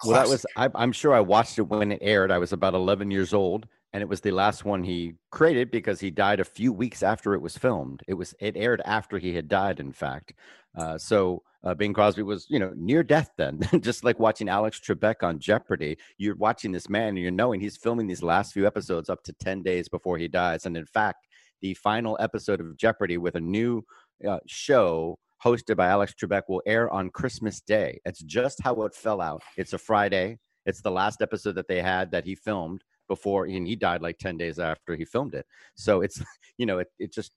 Well, 0.04 0.16
that 0.16 0.28
was, 0.30 0.46
I, 0.56 0.70
am 0.76 0.92
sure 0.92 1.14
I 1.14 1.20
watched 1.20 1.58
it 1.60 1.64
when 1.64 1.92
it 1.92 2.00
aired. 2.02 2.32
I 2.32 2.38
was 2.38 2.54
about 2.54 2.74
11 2.74 3.12
years 3.12 3.34
old, 3.34 3.68
and 3.94 4.02
it 4.02 4.10
was 4.10 4.22
the 4.22 4.32
last 4.32 4.66
one 4.66 4.84
he 4.84 5.14
created 5.32 5.72
because 5.72 6.00
he 6.00 6.12
died 6.12 6.40
a 6.40 6.46
few 6.46 6.74
weeks 6.74 7.04
after 7.04 7.34
it 7.34 7.42
was 7.42 7.58
filmed. 7.58 8.02
It 8.08 8.14
was, 8.16 8.34
it 8.40 8.58
aired 8.58 8.82
after 8.86 9.18
he 9.18 9.34
had 9.34 9.48
died, 9.48 9.80
in 9.80 9.92
fact. 9.92 10.34
Uh, 10.78 10.98
so, 10.98 11.44
uh, 11.64 11.74
Bing 11.74 11.94
Crosby 11.94 12.24
was, 12.24 12.46
you 12.50 12.60
know, 12.60 12.74
near 12.76 13.04
death 13.04 13.32
then, 13.38 13.62
just 13.80 14.04
like 14.04 14.20
watching 14.20 14.50
Alex 14.50 14.80
Trebek 14.80 15.24
on 15.24 15.40
Jeopardy. 15.40 15.98
You're 16.18 16.36
watching 16.36 16.72
this 16.72 16.90
man 16.90 17.10
and 17.10 17.20
you're 17.20 17.32
knowing 17.32 17.62
he's 17.62 17.78
filming 17.78 18.08
these 18.08 18.24
last 18.24 18.54
few 18.54 18.68
episodes 18.68 19.10
up 19.10 19.24
to 19.24 19.34
10 19.34 19.64
days 19.64 19.88
before 19.88 20.18
he 20.18 20.28
dies. 20.28 20.66
And 20.66 20.76
in 20.76 20.86
fact, 20.86 21.28
the 21.62 21.74
final 21.76 22.18
episode 22.20 22.60
of 22.60 22.76
Jeopardy 22.76 23.18
with 23.18 23.36
a 23.36 23.42
new 23.42 23.86
uh, 24.28 24.40
show 24.46 25.18
hosted 25.44 25.76
by 25.76 25.88
Alex 25.88 26.14
Trebek, 26.14 26.44
will 26.48 26.62
air 26.66 26.90
on 26.92 27.10
Christmas 27.10 27.60
Day. 27.62 28.00
It's 28.06 28.24
just 28.24 28.62
how 28.62 28.82
it 28.84 28.96
fell 28.96 29.22
out. 29.22 29.42
It's 29.58 29.74
a 29.74 29.78
Friday. 29.78 30.40
It's 30.66 30.82
the 30.82 30.92
last 30.92 31.22
episode 31.22 31.56
that 31.56 31.68
they 31.68 31.82
had 31.82 32.12
that 32.12 32.26
he 32.26 32.36
filmed 32.36 32.84
before, 33.10 33.46
and 33.46 33.68
he 33.68 33.76
died 33.76 34.02
like 34.02 34.18
10 34.18 34.38
days 34.38 34.60
after 34.60 34.96
he 34.96 35.04
filmed 35.04 35.36
it. 35.36 35.46
So 35.76 36.02
it's, 36.02 36.22
you 36.58 36.66
know, 36.66 36.80
it, 36.80 36.88
it's 37.00 37.16
just 37.16 37.32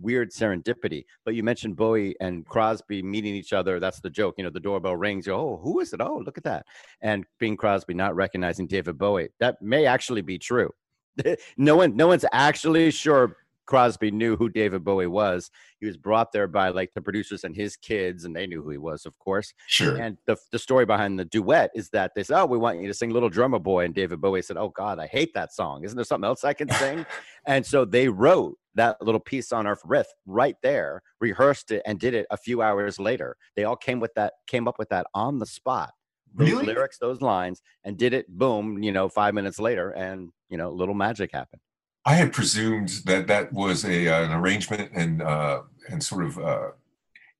weird 0.00 0.30
serendipity. 0.30 1.04
But 1.24 1.34
you 1.34 1.42
mentioned 1.42 1.76
Bowie 1.76 2.14
and 2.20 2.44
Crosby 2.46 3.02
meeting 3.02 3.34
each 3.34 3.52
other. 3.52 3.80
That's 3.80 4.00
the 4.00 4.10
joke. 4.10 4.34
You 4.36 4.44
know, 4.44 4.50
the 4.50 4.60
doorbell 4.60 4.96
rings. 4.96 5.26
Oh, 5.28 5.58
who 5.62 5.80
is 5.80 5.92
it? 5.92 6.00
Oh, 6.00 6.22
look 6.24 6.38
at 6.38 6.44
that. 6.44 6.66
And 7.00 7.24
Bing 7.38 7.56
Crosby 7.56 7.94
not 7.94 8.14
recognizing 8.14 8.66
David 8.66 8.98
Bowie. 8.98 9.30
That 9.40 9.60
may 9.62 9.86
actually 9.86 10.22
be 10.22 10.38
true. 10.38 10.70
no 11.56 11.76
one, 11.76 11.96
no 11.96 12.06
one's 12.06 12.26
actually 12.32 12.90
sure 12.90 13.38
Crosby 13.66 14.10
knew 14.10 14.36
who 14.36 14.48
David 14.48 14.84
Bowie 14.84 15.06
was. 15.06 15.50
He 15.80 15.86
was 15.86 15.96
brought 15.96 16.32
there 16.32 16.46
by 16.46 16.68
like 16.70 16.92
the 16.94 17.02
producers 17.02 17.44
and 17.44 17.54
his 17.54 17.76
kids, 17.76 18.24
and 18.24 18.34
they 18.34 18.46
knew 18.46 18.62
who 18.62 18.70
he 18.70 18.78
was, 18.78 19.04
of 19.06 19.18
course. 19.18 19.52
Sure. 19.66 19.96
And 19.96 20.16
the, 20.26 20.36
the 20.52 20.58
story 20.58 20.86
behind 20.86 21.18
the 21.18 21.24
duet 21.24 21.70
is 21.74 21.90
that 21.90 22.12
they 22.14 22.22
said, 22.22 22.40
Oh, 22.40 22.46
we 22.46 22.58
want 22.58 22.80
you 22.80 22.86
to 22.86 22.94
sing 22.94 23.10
Little 23.10 23.28
Drummer 23.28 23.58
Boy. 23.58 23.84
And 23.84 23.94
David 23.94 24.20
Bowie 24.20 24.42
said, 24.42 24.56
Oh, 24.56 24.68
God, 24.70 24.98
I 24.98 25.06
hate 25.06 25.34
that 25.34 25.52
song. 25.52 25.84
Isn't 25.84 25.96
there 25.96 26.04
something 26.04 26.26
else 26.26 26.44
I 26.44 26.52
can 26.54 26.70
sing? 26.70 27.04
and 27.46 27.64
so 27.66 27.84
they 27.84 28.08
wrote 28.08 28.56
that 28.74 29.00
little 29.02 29.20
peace 29.20 29.52
on 29.52 29.66
Earth 29.66 29.82
riff 29.84 30.06
right 30.26 30.56
there, 30.62 31.02
rehearsed 31.20 31.70
it, 31.70 31.82
and 31.86 31.98
did 31.98 32.14
it 32.14 32.26
a 32.30 32.36
few 32.36 32.62
hours 32.62 32.98
later. 33.00 33.36
They 33.56 33.64
all 33.64 33.76
came 33.76 34.00
with 34.00 34.14
that, 34.14 34.34
came 34.46 34.68
up 34.68 34.78
with 34.78 34.90
that 34.90 35.06
on 35.14 35.38
the 35.38 35.46
spot. 35.46 35.92
Those 36.34 36.50
Really? 36.50 36.66
lyrics, 36.66 36.98
those 36.98 37.22
lines, 37.22 37.62
and 37.84 37.96
did 37.96 38.12
it 38.12 38.28
boom, 38.28 38.82
you 38.82 38.92
know, 38.92 39.08
five 39.08 39.32
minutes 39.32 39.58
later, 39.58 39.90
and 39.92 40.30
you 40.50 40.58
know, 40.58 40.70
little 40.70 40.94
magic 40.94 41.30
happened. 41.32 41.62
I 42.06 42.14
had 42.14 42.32
presumed 42.32 42.88
that 43.04 43.26
that 43.26 43.52
was 43.52 43.84
a 43.84 44.08
uh, 44.08 44.22
an 44.24 44.32
arrangement 44.32 44.92
and 44.94 45.20
uh, 45.20 45.62
and 45.90 46.02
sort 46.02 46.24
of 46.24 46.38
uh, 46.38 46.68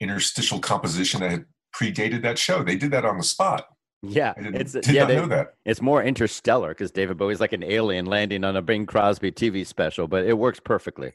interstitial 0.00 0.58
composition 0.58 1.20
that 1.20 1.30
had 1.30 1.44
predated 1.74 2.22
that 2.22 2.38
show. 2.38 2.62
They 2.62 2.76
did 2.76 2.90
that 2.90 3.04
on 3.04 3.16
the 3.18 3.24
spot. 3.24 3.68
Yeah, 4.02 4.34
it's 4.36 4.72
did 4.72 4.88
yeah, 4.88 5.02
not 5.02 5.08
they- 5.08 5.16
know 5.16 5.26
that. 5.28 5.54
it's 5.64 5.80
more 5.80 6.02
interstellar 6.02 6.68
because 6.70 6.90
David 6.90 7.16
Bowie's 7.16 7.40
like 7.40 7.52
an 7.52 7.62
alien 7.64 8.06
landing 8.06 8.44
on 8.44 8.56
a 8.56 8.62
Bing 8.62 8.86
Crosby 8.86 9.32
TV 9.32 9.66
special, 9.66 10.06
but 10.06 10.24
it 10.26 10.34
works 10.36 10.60
perfectly. 10.60 11.12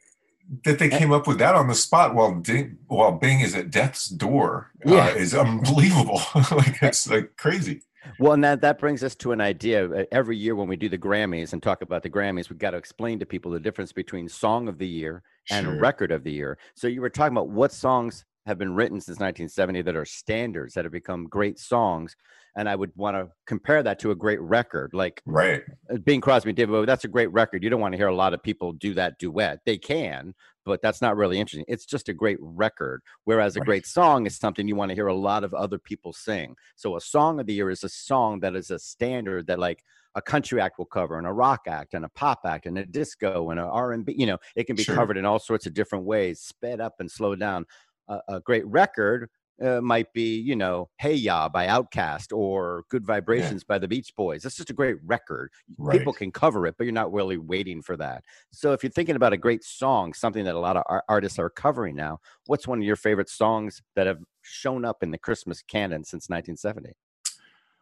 That 0.65 0.79
they 0.79 0.89
came 0.89 1.13
up 1.13 1.27
with 1.27 1.37
that 1.39 1.55
on 1.55 1.67
the 1.67 1.75
spot 1.75 2.15
while 2.15 2.33
Ding, 2.35 2.77
while 2.87 3.11
Bing 3.13 3.39
is 3.41 3.55
at 3.55 3.69
death's 3.69 4.07
door 4.07 4.71
Yeah. 4.85 5.05
uh, 5.07 5.09
is 5.09 5.33
unbelievable. 5.33 6.21
like 6.51 6.81
it's 6.81 7.09
like 7.09 7.37
crazy. 7.37 7.81
Well, 8.19 8.33
and 8.33 8.43
that 8.43 8.61
that 8.61 8.79
brings 8.79 9.03
us 9.03 9.15
to 9.17 9.31
an 9.31 9.41
idea. 9.41 9.89
Uh, 9.89 10.03
Every 10.11 10.37
year 10.37 10.55
when 10.55 10.67
we 10.67 10.75
do 10.75 10.89
the 10.89 10.97
Grammys 10.97 11.53
and 11.53 11.61
talk 11.61 11.81
about 11.81 12.03
the 12.03 12.09
Grammys, 12.09 12.49
we've 12.49 12.59
got 12.59 12.71
to 12.71 12.77
explain 12.77 13.19
to 13.19 13.25
people 13.25 13.51
the 13.51 13.59
difference 13.59 13.91
between 13.91 14.27
Song 14.27 14.67
of 14.67 14.77
the 14.77 14.87
Year 14.87 15.23
and 15.49 15.65
Sure. 15.65 15.75
Record 15.79 16.11
of 16.11 16.23
the 16.23 16.31
Year. 16.31 16.57
So 16.75 16.87
you 16.87 17.01
were 17.01 17.09
talking 17.09 17.35
about 17.35 17.49
what 17.49 17.71
songs 17.71 18.25
have 18.45 18.57
been 18.57 18.73
written 18.73 18.99
since 18.99 19.19
1970 19.19 19.83
that 19.83 19.95
are 19.95 20.05
standards 20.05 20.73
that 20.73 20.85
have 20.85 20.91
become 20.91 21.27
great 21.27 21.59
songs, 21.59 22.15
and 22.55 22.67
I 22.67 22.75
would 22.75 22.91
want 22.95 23.15
to 23.15 23.29
compare 23.45 23.81
that 23.83 23.99
to 23.99 24.11
a 24.11 24.15
great 24.15 24.41
record, 24.41 24.93
like 24.93 25.21
Right. 25.25 25.63
uh, 25.89 25.97
Bing 25.97 26.21
Crosby 26.21 26.49
and 26.49 26.57
David 26.57 26.71
Bowie. 26.71 26.85
That's 26.85 27.05
a 27.05 27.09
great 27.09 27.31
record. 27.31 27.63
You 27.63 27.69
don't 27.69 27.81
want 27.81 27.93
to 27.93 27.97
hear 27.97 28.07
a 28.07 28.15
lot 28.15 28.33
of 28.33 28.43
people 28.43 28.73
do 28.73 28.93
that 28.95 29.17
duet. 29.19 29.59
They 29.65 29.77
can, 29.77 30.33
but 30.65 30.81
that's 30.81 31.01
not 31.01 31.15
really 31.15 31.39
interesting. 31.39 31.65
It's 31.67 31.85
just 31.85 32.09
a 32.09 32.13
great 32.13 32.37
record. 32.41 33.01
Whereas 33.23 33.55
a 33.55 33.59
Right. 33.59 33.65
great 33.65 33.85
song 33.85 34.25
is 34.25 34.37
something 34.37 34.67
you 34.67 34.75
want 34.75 34.89
to 34.89 34.95
hear 34.95 35.07
a 35.07 35.13
lot 35.13 35.43
of 35.43 35.53
other 35.53 35.79
people 35.79 36.13
sing. 36.13 36.55
So 36.75 36.95
a 36.97 37.01
song 37.01 37.39
of 37.39 37.45
the 37.47 37.53
year 37.53 37.69
is 37.69 37.83
a 37.83 37.89
song 37.89 38.39
that 38.41 38.55
is 38.55 38.69
a 38.71 38.79
standard 38.79 39.47
that 39.47 39.59
like 39.59 39.83
a 40.15 40.21
country 40.21 40.59
act 40.59 40.77
will 40.77 40.85
cover 40.85 41.17
and 41.17 41.25
a 41.25 41.31
rock 41.31 41.61
act 41.67 41.93
and 41.93 42.03
a 42.03 42.09
pop 42.09 42.41
act 42.43 42.65
and 42.65 42.77
a 42.77 42.85
disco 42.85 43.49
and 43.51 43.59
a 43.61 43.63
R&B, 43.63 44.13
you 44.17 44.25
know, 44.25 44.37
it 44.57 44.65
can 44.65 44.75
be 44.75 44.83
Sure. 44.83 44.93
covered 44.95 45.15
in 45.15 45.23
all 45.25 45.39
sorts 45.39 45.65
of 45.65 45.73
different 45.73 46.03
ways, 46.03 46.41
sped 46.41 46.81
up 46.81 46.95
and 46.99 47.09
slowed 47.09 47.39
down. 47.39 47.65
A, 48.09 48.19
a 48.27 48.39
great 48.41 48.65
record 48.65 49.29
uh, 49.61 49.81
might 49.81 50.11
be, 50.13 50.39
you 50.39 50.55
know, 50.55 50.89
Hey 50.97 51.13
Ya 51.13 51.49
by 51.49 51.67
Outkast 51.67 52.35
or 52.35 52.83
Good 52.89 53.05
Vibrations 53.05 53.63
by 53.63 53.77
the 53.79 53.87
Beach 53.87 54.11
Boys. 54.15 54.45
It's 54.45 54.55
just 54.55 54.69
a 54.69 54.73
great 54.73 54.97
record 55.05 55.51
Right. 55.77 55.97
people 55.97 56.13
can 56.13 56.31
cover 56.31 56.65
it, 56.67 56.75
but 56.77 56.85
you're 56.85 56.93
not 56.93 57.13
really 57.13 57.37
waiting 57.37 57.81
for 57.81 57.95
that. 57.97 58.23
So 58.51 58.73
if 58.73 58.83
you're 58.83 58.91
thinking 58.91 59.15
about 59.15 59.33
a 59.33 59.37
great 59.37 59.63
song, 59.63 60.13
something 60.13 60.45
that 60.45 60.55
a 60.55 60.59
lot 60.59 60.77
of 60.77 60.83
ar- 60.87 61.03
artists 61.07 61.39
are 61.39 61.49
covering 61.49 61.95
now, 61.95 62.19
what's 62.47 62.67
one 62.67 62.79
of 62.79 62.83
your 62.85 62.95
favorite 62.95 63.29
songs 63.29 63.81
that 63.95 64.07
have 64.07 64.19
shown 64.41 64.85
up 64.85 65.03
in 65.03 65.11
the 65.11 65.17
Christmas 65.17 65.61
canon 65.61 66.03
since 66.03 66.29
1970? 66.29 66.93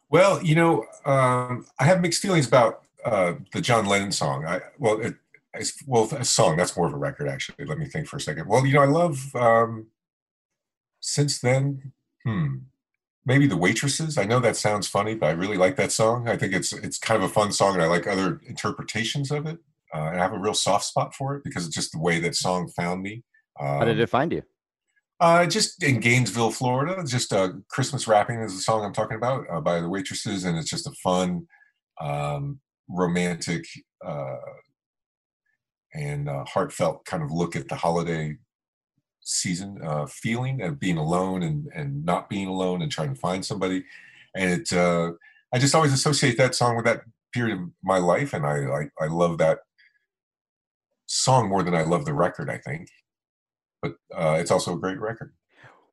Well, 0.09 0.43
you 0.43 0.55
know, 0.55 0.85
um, 1.05 1.67
I 1.79 1.85
have 1.85 2.01
mixed 2.01 2.21
feelings 2.21 2.47
about 2.47 2.83
uh, 3.05 3.33
the 3.53 3.61
John 3.61 3.85
Lennon 3.85 4.11
song. 4.11 4.45
I 4.45 4.61
well, 4.77 4.99
it, 4.99 5.15
it's, 5.53 5.81
well, 5.87 6.09
a 6.11 6.25
song 6.25 6.57
that's 6.57 6.75
more 6.75 6.87
of 6.87 6.93
a 6.93 6.97
record 6.97 7.27
actually. 7.27 7.65
Let 7.65 7.77
me 7.77 7.85
think 7.85 8.07
for 8.07 8.17
a 8.17 8.21
second. 8.21 8.47
Well, 8.47 8.65
you 8.65 8.73
know, 8.73 8.81
I 8.81 8.87
love 8.87 9.35
um, 9.35 9.87
since 11.13 11.39
then. 11.39 11.91
Hmm, 12.25 12.55
maybe 13.25 13.47
the 13.47 13.57
waitresses. 13.57 14.17
I 14.17 14.25
know 14.25 14.39
that 14.39 14.55
sounds 14.55 14.87
funny, 14.87 15.15
but 15.15 15.27
I 15.27 15.31
really 15.31 15.57
like 15.57 15.75
that 15.77 15.91
song. 15.91 16.27
I 16.27 16.37
think 16.37 16.53
it's 16.53 16.73
it's 16.73 16.97
kind 16.97 17.21
of 17.21 17.29
a 17.29 17.33
fun 17.33 17.51
song, 17.51 17.73
and 17.73 17.83
I 17.83 17.87
like 17.87 18.07
other 18.07 18.41
interpretations 18.47 19.31
of 19.31 19.45
it. 19.45 19.59
Uh, 19.93 20.09
and 20.11 20.19
I 20.19 20.23
have 20.23 20.33
a 20.33 20.39
real 20.39 20.53
soft 20.53 20.85
spot 20.85 21.15
for 21.15 21.35
it 21.35 21.43
because 21.43 21.65
it's 21.65 21.75
just 21.75 21.91
the 21.91 21.99
way 21.99 22.19
that 22.19 22.35
song 22.35 22.69
found 22.69 23.01
me. 23.01 23.23
Um, 23.59 23.79
How 23.79 23.85
did 23.85 23.99
it 23.99 24.09
find 24.09 24.31
you? 24.31 24.43
uh, 25.19 25.45
just 25.45 25.83
in 25.83 25.99
Gainesville, 25.99 26.51
Florida. 26.51 27.03
Just 27.05 27.33
uh, 27.33 27.49
Christmas 27.69 28.07
Wrapping 28.07 28.39
is 28.41 28.55
the 28.55 28.61
song 28.61 28.85
I'm 28.85 28.93
talking 28.93 29.17
about 29.17 29.45
uh, 29.51 29.59
by 29.59 29.81
the 29.81 29.89
waitresses, 29.89 30.45
and 30.45 30.57
it's 30.57 30.69
just 30.69 30.87
a 30.87 30.91
fun, 31.03 31.47
um, 31.99 32.59
romantic, 32.87 33.65
uh, 34.05 34.37
and 35.93 36.29
uh, 36.29 36.45
heartfelt 36.45 37.03
kind 37.05 37.23
of 37.23 37.31
look 37.31 37.55
at 37.55 37.67
the 37.67 37.75
holiday 37.75 38.37
season 39.21 39.79
uh, 39.83 40.05
feeling 40.05 40.61
of 40.61 40.79
being 40.79 40.97
alone 40.97 41.43
and 41.43 41.67
and 41.73 42.05
not 42.05 42.29
being 42.29 42.47
alone 42.47 42.81
and 42.81 42.91
trying 42.91 43.13
to 43.13 43.19
find 43.19 43.45
somebody. 43.45 43.83
And 44.35 44.61
it, 44.61 44.73
uh, 44.73 45.13
I 45.53 45.59
just 45.59 45.75
always 45.75 45.93
associate 45.93 46.37
that 46.37 46.55
song 46.55 46.75
with 46.75 46.85
that 46.85 47.01
period 47.33 47.59
of 47.59 47.69
my 47.83 47.97
life, 47.97 48.33
and 48.33 48.45
I 48.45 48.57
I, 48.65 49.05
I 49.05 49.07
love 49.07 49.37
that 49.39 49.59
song 51.05 51.49
more 51.49 51.63
than 51.63 51.75
I 51.75 51.83
love 51.83 52.05
the 52.05 52.13
record. 52.13 52.49
I 52.49 52.57
think 52.57 52.89
but 53.81 53.95
uh, 54.13 54.37
it's 54.39 54.51
also 54.51 54.75
a 54.75 54.79
great 54.79 54.99
record. 54.99 55.33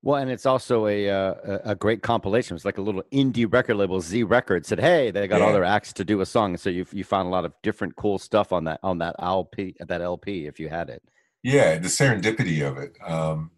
Well, 0.03 0.17
and 0.21 0.31
it's 0.31 0.47
also 0.47 0.87
a 0.87 1.11
uh, 1.11 1.59
a 1.65 1.75
great 1.75 2.03
compilation. 2.03 2.55
It's 2.55 2.65
like 2.65 2.79
a 2.79 2.83
little 2.83 3.03
indie 3.13 3.51
record 3.51 3.77
label, 3.77 4.01
Z 4.01 4.23
Records, 4.23 4.69
said, 4.69 4.79
"Hey, 4.79 5.11
they 5.11 5.27
got 5.27 5.43
all 5.43 5.53
their 5.53 5.65
acts 5.65 5.93
to 5.95 6.05
do 6.05 6.21
a 6.21 6.27
song." 6.27 6.57
So 6.57 6.71
you 6.71 6.87
you 6.93 7.03
found 7.03 7.27
a 7.27 7.31
lot 7.31 7.45
of 7.45 7.53
different 7.63 7.97
cool 7.97 8.19
stuff 8.19 8.53
on 8.53 8.65
that 8.65 8.79
on 8.83 8.99
that 8.99 9.17
LP 9.19 9.75
that 9.81 10.01
LP 10.01 10.47
if 10.47 10.61
you 10.61 10.69
had 10.69 10.91
it. 10.91 11.03
Yeah, 11.43 11.79
the 11.79 11.89
serendipity 11.89 12.67
of 12.67 12.77
it. 12.79 12.97
Um, 13.07 13.51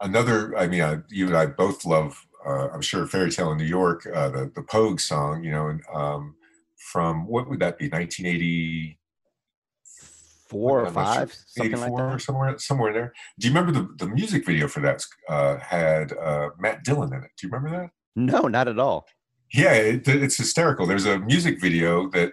another, 0.00 0.56
I 0.56 0.66
mean, 0.66 0.82
I, 0.82 0.98
you 1.08 1.26
and 1.26 1.36
I 1.36 1.46
both 1.46 1.84
love. 1.84 2.26
Uh, 2.44 2.68
I'm 2.68 2.82
sure 2.82 3.06
"Fairy 3.06 3.30
Tale 3.30 3.52
in 3.52 3.58
New 3.58 3.64
York," 3.64 4.06
uh, 4.12 4.28
the 4.28 4.52
the 4.54 4.62
Pogue 4.62 5.00
song. 5.00 5.44
You 5.44 5.52
know, 5.52 5.68
and, 5.68 5.80
um, 5.94 6.34
from 6.76 7.26
what 7.26 7.48
would 7.48 7.60
that 7.60 7.78
be? 7.78 7.88
1980. 7.88 8.98
Four 10.48 10.80
or 10.80 10.86
I'm 10.86 10.92
sure, 10.92 11.04
five, 11.04 11.34
something 11.46 11.80
like 11.80 11.92
84 11.92 12.14
or 12.14 12.18
somewhere 12.18 12.58
somewhere 12.58 12.88
in 12.88 12.94
there. 12.94 13.12
Do 13.38 13.48
you 13.48 13.54
remember 13.54 13.72
the 13.72 14.04
the 14.04 14.12
music 14.12 14.44
video 14.44 14.68
for 14.68 14.80
that? 14.80 15.02
Uh, 15.28 15.56
had 15.58 16.12
uh, 16.12 16.50
Matt 16.58 16.84
Dillon 16.84 17.14
in 17.14 17.22
it. 17.22 17.30
Do 17.38 17.46
you 17.46 17.50
remember 17.50 17.78
that? 17.78 17.90
No, 18.14 18.48
not 18.48 18.68
at 18.68 18.78
all. 18.78 19.06
Yeah, 19.52 19.72
it, 19.74 20.08
it's 20.08 20.36
hysterical. 20.36 20.86
There's 20.86 21.06
a 21.06 21.18
music 21.18 21.60
video 21.60 22.08
that, 22.10 22.32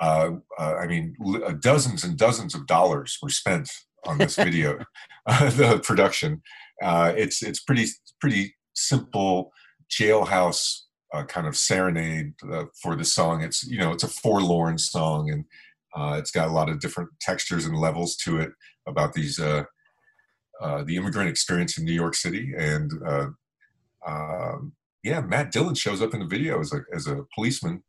uh, 0.00 0.32
uh, 0.58 0.74
I 0.74 0.86
mean, 0.86 1.16
uh, 1.44 1.52
dozens 1.52 2.04
and 2.04 2.16
dozens 2.16 2.54
of 2.54 2.66
dollars 2.66 3.18
were 3.22 3.30
spent 3.30 3.70
on 4.06 4.18
this 4.18 4.36
video, 4.36 4.78
uh, 5.26 5.50
the 5.50 5.78
production. 5.84 6.42
Uh, 6.82 7.12
it's 7.16 7.42
it's 7.42 7.60
pretty 7.60 7.86
pretty 8.20 8.54
simple 8.74 9.52
jailhouse 9.90 10.82
uh, 11.14 11.24
kind 11.24 11.46
of 11.46 11.56
serenade 11.56 12.32
uh, 12.50 12.64
for 12.80 12.96
the 12.96 13.04
song. 13.04 13.42
It's 13.42 13.64
you 13.64 13.78
know 13.78 13.92
it's 13.92 14.04
a 14.04 14.08
forlorn 14.08 14.78
song 14.78 15.30
and 15.30 15.44
uh, 15.94 16.16
it's 16.18 16.30
got 16.30 16.48
a 16.48 16.52
lot 16.52 16.70
of 16.70 16.80
different 16.80 17.10
textures 17.20 17.66
and 17.66 17.76
levels 17.76 18.16
to 18.16 18.38
it 18.38 18.50
about 18.86 19.12
these 19.12 19.36
the 19.36 20.96
immigrant 20.96 21.28
experience 21.28 21.78
in 21.78 21.84
New 21.84 21.92
York 21.92 22.14
City 22.14 22.52
and. 22.56 22.92
Um, 24.04 24.72
yeah, 25.04 25.20
Matt 25.20 25.50
Dillon 25.50 25.74
shows 25.74 26.00
up 26.00 26.14
in 26.14 26.20
the 26.20 26.26
video 26.26 26.60
as 26.60 26.72
a 26.72 26.80
as 26.94 27.06
a 27.06 27.24
policeman. 27.34 27.82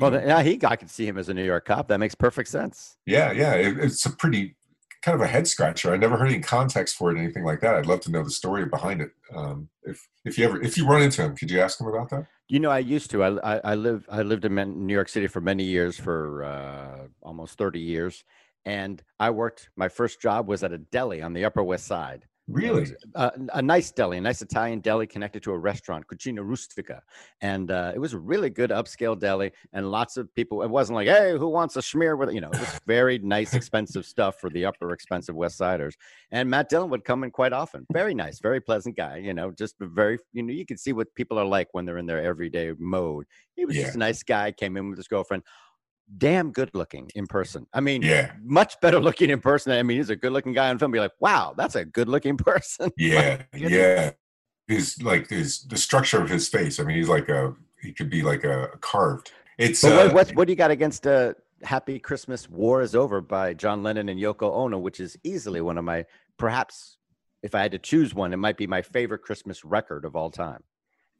Well, 0.00 0.10
know, 0.12 0.24
yeah, 0.24 0.42
he 0.42 0.58
I 0.64 0.76
could 0.76 0.90
see 0.90 1.06
him 1.06 1.18
as 1.18 1.28
a 1.28 1.34
New 1.34 1.44
York 1.44 1.64
cop. 1.64 1.88
That 1.88 1.98
makes 1.98 2.14
perfect 2.14 2.48
sense. 2.48 2.96
yeah, 3.06 3.32
yeah, 3.32 3.54
it, 3.54 3.78
it's 3.78 4.04
a 4.06 4.10
pretty 4.10 4.56
kind 5.02 5.14
of 5.14 5.20
a 5.20 5.26
head 5.26 5.46
scratcher. 5.46 5.92
I 5.92 5.96
never 5.96 6.16
heard 6.16 6.28
any 6.28 6.40
context 6.40 6.96
for 6.96 7.10
it, 7.10 7.18
anything 7.18 7.44
like 7.44 7.60
that. 7.60 7.74
I'd 7.74 7.86
love 7.86 8.00
to 8.02 8.10
know 8.10 8.22
the 8.22 8.30
story 8.30 8.66
behind 8.66 9.00
it. 9.00 9.10
Um, 9.34 9.68
if 9.84 10.08
if 10.24 10.38
you 10.38 10.44
ever 10.44 10.60
if 10.62 10.76
you 10.76 10.86
run 10.86 11.02
into 11.02 11.22
him, 11.22 11.36
could 11.36 11.50
you 11.50 11.60
ask 11.60 11.80
him 11.80 11.86
about 11.86 12.10
that? 12.10 12.26
You 12.48 12.60
know, 12.60 12.70
I 12.70 12.78
used 12.78 13.10
to. 13.10 13.22
I 13.22 13.56
I, 13.56 13.60
I 13.64 13.74
live 13.74 14.06
I 14.10 14.22
lived 14.22 14.44
in 14.44 14.86
New 14.86 14.94
York 14.94 15.08
City 15.08 15.26
for 15.26 15.40
many 15.40 15.64
years, 15.64 15.98
for 15.98 16.44
uh, 16.44 17.06
almost 17.22 17.58
thirty 17.58 17.80
years, 17.80 18.24
and 18.64 19.02
I 19.18 19.30
worked. 19.30 19.70
My 19.76 19.88
first 19.88 20.20
job 20.20 20.48
was 20.48 20.62
at 20.62 20.72
a 20.72 20.78
deli 20.78 21.22
on 21.22 21.32
the 21.32 21.44
Upper 21.44 21.62
West 21.62 21.86
Side. 21.86 22.26
Really? 22.48 22.86
Uh, 23.14 23.30
a 23.52 23.60
nice 23.60 23.90
deli, 23.90 24.16
a 24.16 24.20
nice 24.22 24.40
Italian 24.40 24.80
deli 24.80 25.06
connected 25.06 25.42
to 25.42 25.52
a 25.52 25.58
restaurant, 25.58 26.06
Cucina 26.06 26.40
Rustica, 26.42 27.02
and 27.42 27.70
uh, 27.70 27.92
it 27.94 27.98
was 27.98 28.14
a 28.14 28.18
really 28.18 28.48
good 28.48 28.70
upscale 28.70 29.18
deli. 29.18 29.52
And 29.74 29.90
lots 29.90 30.16
of 30.16 30.34
people. 30.34 30.62
It 30.62 30.70
wasn't 30.70 30.96
like, 30.96 31.08
hey, 31.08 31.32
who 31.36 31.48
wants 31.48 31.76
a 31.76 31.80
schmear 31.80 32.16
with 32.16 32.30
it? 32.30 32.34
You 32.34 32.40
know, 32.40 32.48
it 32.50 32.58
was 32.58 32.80
very 32.86 33.18
nice, 33.18 33.52
expensive 33.52 34.06
stuff 34.06 34.40
for 34.40 34.48
the 34.48 34.64
upper 34.64 34.92
expensive 34.92 35.34
West 35.34 35.58
Siders. 35.58 35.94
And 36.30 36.48
Matt 36.48 36.70
Dillon 36.70 36.88
would 36.88 37.04
come 37.04 37.22
in 37.22 37.30
quite 37.30 37.52
often. 37.52 37.86
Very 37.92 38.14
nice, 38.14 38.40
very 38.40 38.60
pleasant 38.60 38.96
guy. 38.96 39.18
You 39.18 39.34
know, 39.34 39.50
just 39.50 39.74
very 39.78 40.18
you 40.32 40.42
know 40.42 40.52
you 40.52 40.64
can 40.64 40.78
see 40.78 40.94
what 40.94 41.14
people 41.14 41.38
are 41.38 41.44
like 41.44 41.68
when 41.72 41.84
they're 41.84 41.98
in 41.98 42.06
their 42.06 42.22
everyday 42.22 42.72
mode. 42.78 43.26
He 43.56 43.66
was 43.66 43.76
just 43.76 43.96
a 43.96 43.98
nice 43.98 44.22
guy. 44.22 44.52
Came 44.52 44.76
in 44.78 44.88
with 44.88 44.98
his 44.98 45.08
girlfriend. 45.08 45.42
Damn 46.16 46.52
good 46.52 46.70
looking 46.72 47.10
in 47.14 47.26
person. 47.26 47.66
I 47.72 47.80
mean, 47.80 48.02
Yeah, 48.02 48.32
much 48.42 48.80
better 48.80 48.98
looking 49.08 49.30
in 49.30 49.40
person. 49.40 49.72
I 49.72 49.82
mean, 49.82 49.98
he's 49.98 50.10
a 50.10 50.16
good 50.16 50.32
looking 50.32 50.52
guy 50.52 50.68
on 50.70 50.78
film. 50.78 50.90
Be 50.90 51.00
like, 51.00 51.12
wow, 51.20 51.54
that's 51.56 51.74
a 51.74 51.84
good 51.84 52.08
looking 52.08 52.36
person. 52.38 52.90
yeah, 52.96 53.42
yeah. 53.54 54.12
His 54.66 55.02
like 55.02 55.28
his 55.28 55.62
the 55.64 55.76
structure 55.76 56.22
of 56.22 56.28
his 56.28 56.48
face. 56.48 56.78
I 56.78 56.84
mean, 56.84 56.96
he's 56.96 57.08
like 57.08 57.28
a 57.28 57.54
he 57.80 57.92
could 57.92 58.10
be 58.10 58.22
like 58.22 58.44
a 58.44 58.70
carved. 58.80 59.32
It's 59.56 59.82
But 59.82 59.92
uh, 59.92 59.96
what, 59.96 60.14
what 60.14 60.36
what 60.36 60.46
do 60.46 60.52
you 60.52 60.56
got 60.56 60.70
against 60.70 61.06
uh, 61.06 61.32
Happy 61.62 61.98
Christmas, 61.98 62.48
War 62.48 62.82
is 62.82 62.94
Over 62.94 63.20
by 63.20 63.54
John 63.54 63.82
Lennon 63.82 64.08
and 64.08 64.20
Yoko 64.20 64.52
Ono, 64.54 64.78
which 64.78 65.00
is 65.00 65.16
easily 65.24 65.60
one 65.60 65.78
of 65.78 65.84
my, 65.84 66.04
perhaps 66.36 66.98
if 67.42 67.54
I 67.54 67.62
had 67.62 67.72
to 67.72 67.78
choose 67.78 68.14
one, 68.14 68.32
it 68.32 68.36
might 68.36 68.56
be 68.56 68.66
my 68.66 68.82
favorite 68.82 69.22
Christmas 69.22 69.64
record 69.64 70.04
of 70.04 70.14
all 70.14 70.30
time. 70.30 70.62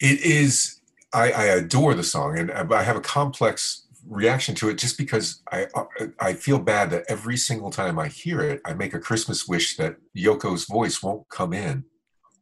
It 0.01 0.21
is, 0.21 0.81
I, 1.13 1.33
I 1.33 1.45
adore 1.45 1.95
the 1.95 2.05
song 2.05 2.39
and 2.39 2.51
I 2.53 2.83
have 2.83 2.97
a 2.97 3.01
complex 3.01 3.87
reaction 4.07 4.55
to 4.57 4.69
it 4.69 4.79
just 4.79 4.99
because 4.99 5.43
I 5.51 5.67
uh, 5.75 5.85
I 6.21 6.33
feel 6.35 6.59
bad 6.59 6.91
that 6.91 7.05
every 7.09 7.37
single 7.37 7.71
time 7.71 7.99
I 7.99 8.09
hear 8.09 8.41
it, 8.41 8.61
I 8.65 8.75
make 8.75 8.95
a 8.95 8.99
Christmas 8.99 9.49
wish 9.49 9.77
that 9.77 9.97
Yoko's 10.17 10.65
voice 10.65 11.03
won't 11.03 11.29
come 11.29 11.53
in 11.53 11.85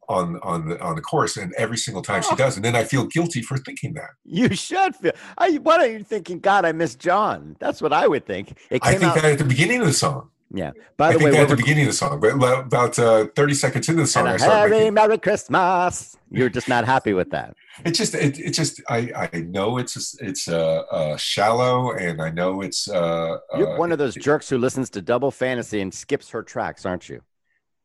on 0.09 0.39
on 0.43 0.69
the 0.69 0.81
on 0.81 0.95
the 0.95 1.01
chorus, 1.01 1.37
and 1.37 1.53
every 1.57 1.77
single 1.77 2.01
time 2.01 2.21
she 2.21 2.29
oh. 2.31 2.35
does, 2.35 2.55
and 2.55 2.63
then 2.63 2.75
I 2.75 2.83
feel 2.83 3.05
guilty 3.05 3.41
for 3.41 3.57
thinking 3.57 3.93
that. 3.93 4.11
You 4.23 4.55
should 4.55 4.95
feel. 4.95 5.13
I, 5.37 5.51
what 5.57 5.79
are 5.79 5.87
you 5.87 6.03
thinking? 6.03 6.39
God, 6.39 6.65
I 6.65 6.71
miss 6.71 6.95
John. 6.95 7.55
That's 7.59 7.81
what 7.81 7.93
I 7.93 8.07
would 8.07 8.25
think. 8.25 8.57
I 8.71 8.91
think 8.93 9.03
out, 9.03 9.15
that 9.15 9.25
at 9.25 9.37
the 9.37 9.43
beginning 9.43 9.81
of 9.81 9.87
the 9.87 9.93
song. 9.93 10.29
Yeah. 10.53 10.71
By 10.95 11.13
the 11.13 11.27
I 11.27 11.31
way, 11.31 11.37
at 11.37 11.49
the 11.49 11.57
beginning 11.57 11.83
of 11.83 11.91
the 11.91 11.97
song, 11.97 12.19
but 12.19 12.33
about 12.35 12.97
uh, 12.97 13.27
30 13.35 13.53
seconds 13.53 13.89
into 13.89 14.01
the 14.01 14.07
song, 14.07 14.27
I 14.27 14.37
start 14.37 14.71
making, 14.71 14.93
Merry 14.93 15.17
Christmas. 15.17 16.15
You're 16.31 16.49
just 16.49 16.69
not 16.69 16.85
happy 16.85 17.13
with 17.13 17.29
that. 17.31 17.55
it's 17.85 17.97
just, 17.97 18.15
it, 18.15 18.39
it 18.39 18.51
just, 18.51 18.81
I, 18.89 19.29
I 19.33 19.39
know 19.41 19.77
it's, 19.77 20.17
it's 20.21 20.47
uh, 20.47 20.83
uh, 20.89 21.17
shallow, 21.17 21.91
and 21.91 22.21
I 22.21 22.29
know 22.29 22.61
it's. 22.61 22.89
Uh, 22.89 23.37
You're 23.57 23.77
one 23.77 23.91
of 23.91 23.97
those 23.97 24.15
jerks 24.15 24.49
who 24.49 24.57
listens 24.57 24.89
to 24.91 25.01
Double 25.01 25.31
Fantasy 25.31 25.81
and 25.81 25.93
skips 25.93 26.29
her 26.29 26.43
tracks, 26.43 26.85
aren't 26.85 27.09
you? 27.09 27.21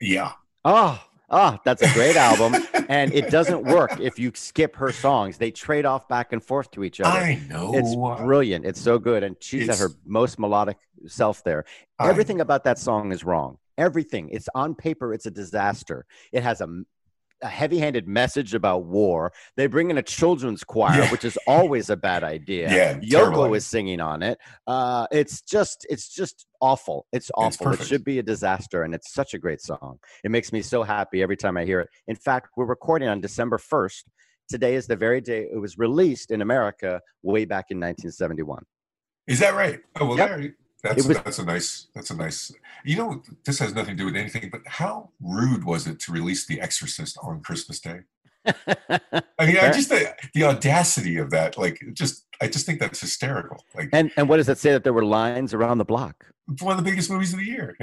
Yeah. 0.00 0.32
Oh, 0.64 1.02
Oh, 1.32 1.58
that's 1.64 1.82
a 1.82 1.92
great 1.94 2.16
album. 2.16 2.54
and 2.88 3.12
it 3.12 3.30
doesn't 3.30 3.64
work 3.64 3.98
if 3.98 4.18
you 4.18 4.32
skip 4.34 4.76
her 4.76 4.92
songs. 4.92 5.38
They 5.38 5.50
trade 5.50 5.86
off 5.86 6.06
back 6.06 6.32
and 6.32 6.44
forth 6.44 6.70
to 6.72 6.84
each 6.84 7.00
other. 7.00 7.18
I 7.18 7.42
know. 7.48 7.72
It's 7.74 7.94
brilliant. 8.22 8.66
It's 8.66 8.80
so 8.80 8.98
good. 8.98 9.22
And 9.22 9.36
she's 9.40 9.68
it's, 9.68 9.80
at 9.80 9.88
her 9.88 9.94
most 10.04 10.38
melodic 10.38 10.76
self 11.06 11.42
there. 11.42 11.64
Everything 11.98 12.40
about 12.40 12.64
that 12.64 12.78
song 12.78 13.12
is 13.12 13.24
wrong. 13.24 13.58
Everything. 13.78 14.28
It's 14.28 14.48
on 14.54 14.74
paper, 14.74 15.14
it's 15.14 15.26
a 15.26 15.30
disaster. 15.30 16.04
It 16.32 16.42
has 16.42 16.60
a 16.60 16.82
a 17.42 17.48
heavy-handed 17.48 18.06
message 18.08 18.54
about 18.54 18.84
war. 18.84 19.32
They 19.56 19.66
bring 19.66 19.90
in 19.90 19.98
a 19.98 20.02
children's 20.02 20.64
choir, 20.64 21.00
yeah. 21.00 21.10
which 21.10 21.24
is 21.24 21.38
always 21.46 21.90
a 21.90 21.96
bad 21.96 22.24
idea. 22.24 22.72
Yeah, 22.72 22.98
Yoko 22.98 23.56
is 23.56 23.66
singing 23.66 24.00
on 24.00 24.22
it. 24.22 24.38
Uh, 24.66 25.06
it's 25.10 25.42
just, 25.42 25.86
it's 25.90 26.08
just 26.08 26.46
awful. 26.60 27.06
It's 27.12 27.30
awful. 27.34 27.72
It's 27.72 27.82
it 27.82 27.86
should 27.86 28.04
be 28.04 28.18
a 28.18 28.22
disaster, 28.22 28.82
and 28.84 28.94
it's 28.94 29.12
such 29.12 29.34
a 29.34 29.38
great 29.38 29.60
song. 29.60 29.98
It 30.24 30.30
makes 30.30 30.52
me 30.52 30.62
so 30.62 30.82
happy 30.82 31.22
every 31.22 31.36
time 31.36 31.56
I 31.56 31.64
hear 31.64 31.80
it. 31.80 31.88
In 32.08 32.16
fact, 32.16 32.50
we're 32.56 32.66
recording 32.66 33.08
on 33.08 33.20
December 33.20 33.58
first. 33.58 34.06
Today 34.48 34.74
is 34.74 34.86
the 34.86 34.96
very 34.96 35.20
day 35.20 35.48
it 35.52 35.58
was 35.58 35.78
released 35.78 36.30
in 36.30 36.42
America, 36.42 37.00
way 37.22 37.44
back 37.44 37.66
in 37.70 37.78
1971. 37.78 38.64
Is 39.26 39.38
that 39.38 39.54
right? 39.54 39.80
Oh 40.00 40.06
well, 40.06 40.18
yep. 40.18 40.28
there, 40.28 40.54
that's 40.82 41.06
was, 41.06 41.16
that's 41.22 41.38
a 41.38 41.44
nice 41.44 41.86
that's 41.94 42.10
a 42.10 42.16
nice. 42.16 42.52
You 42.84 42.96
know, 42.96 43.22
this 43.44 43.58
has 43.60 43.74
nothing 43.74 43.96
to 43.96 44.02
do 44.02 44.06
with 44.06 44.16
anything. 44.16 44.50
But 44.50 44.62
how 44.66 45.10
rude 45.20 45.64
was 45.64 45.86
it 45.86 46.00
to 46.00 46.12
release 46.12 46.46
The 46.46 46.60
Exorcist 46.60 47.16
on 47.22 47.40
Christmas 47.40 47.80
Day? 47.80 48.00
I 48.46 49.46
mean, 49.46 49.56
I 49.58 49.70
just 49.70 49.88
the, 49.88 50.12
the 50.34 50.44
audacity 50.44 51.18
of 51.18 51.30
that, 51.30 51.56
like, 51.56 51.80
just 51.92 52.26
I 52.40 52.48
just 52.48 52.66
think 52.66 52.80
that's 52.80 53.00
hysterical. 53.00 53.64
Like, 53.74 53.90
and 53.92 54.10
and 54.16 54.28
what 54.28 54.38
does 54.38 54.48
it 54.48 54.58
say 54.58 54.72
that 54.72 54.82
there 54.82 54.92
were 54.92 55.04
lines 55.04 55.54
around 55.54 55.78
the 55.78 55.84
block? 55.84 56.26
One 56.60 56.76
of 56.76 56.84
the 56.84 56.90
biggest 56.90 57.08
movies 57.08 57.32
of 57.32 57.38
the 57.38 57.44
year. 57.44 57.76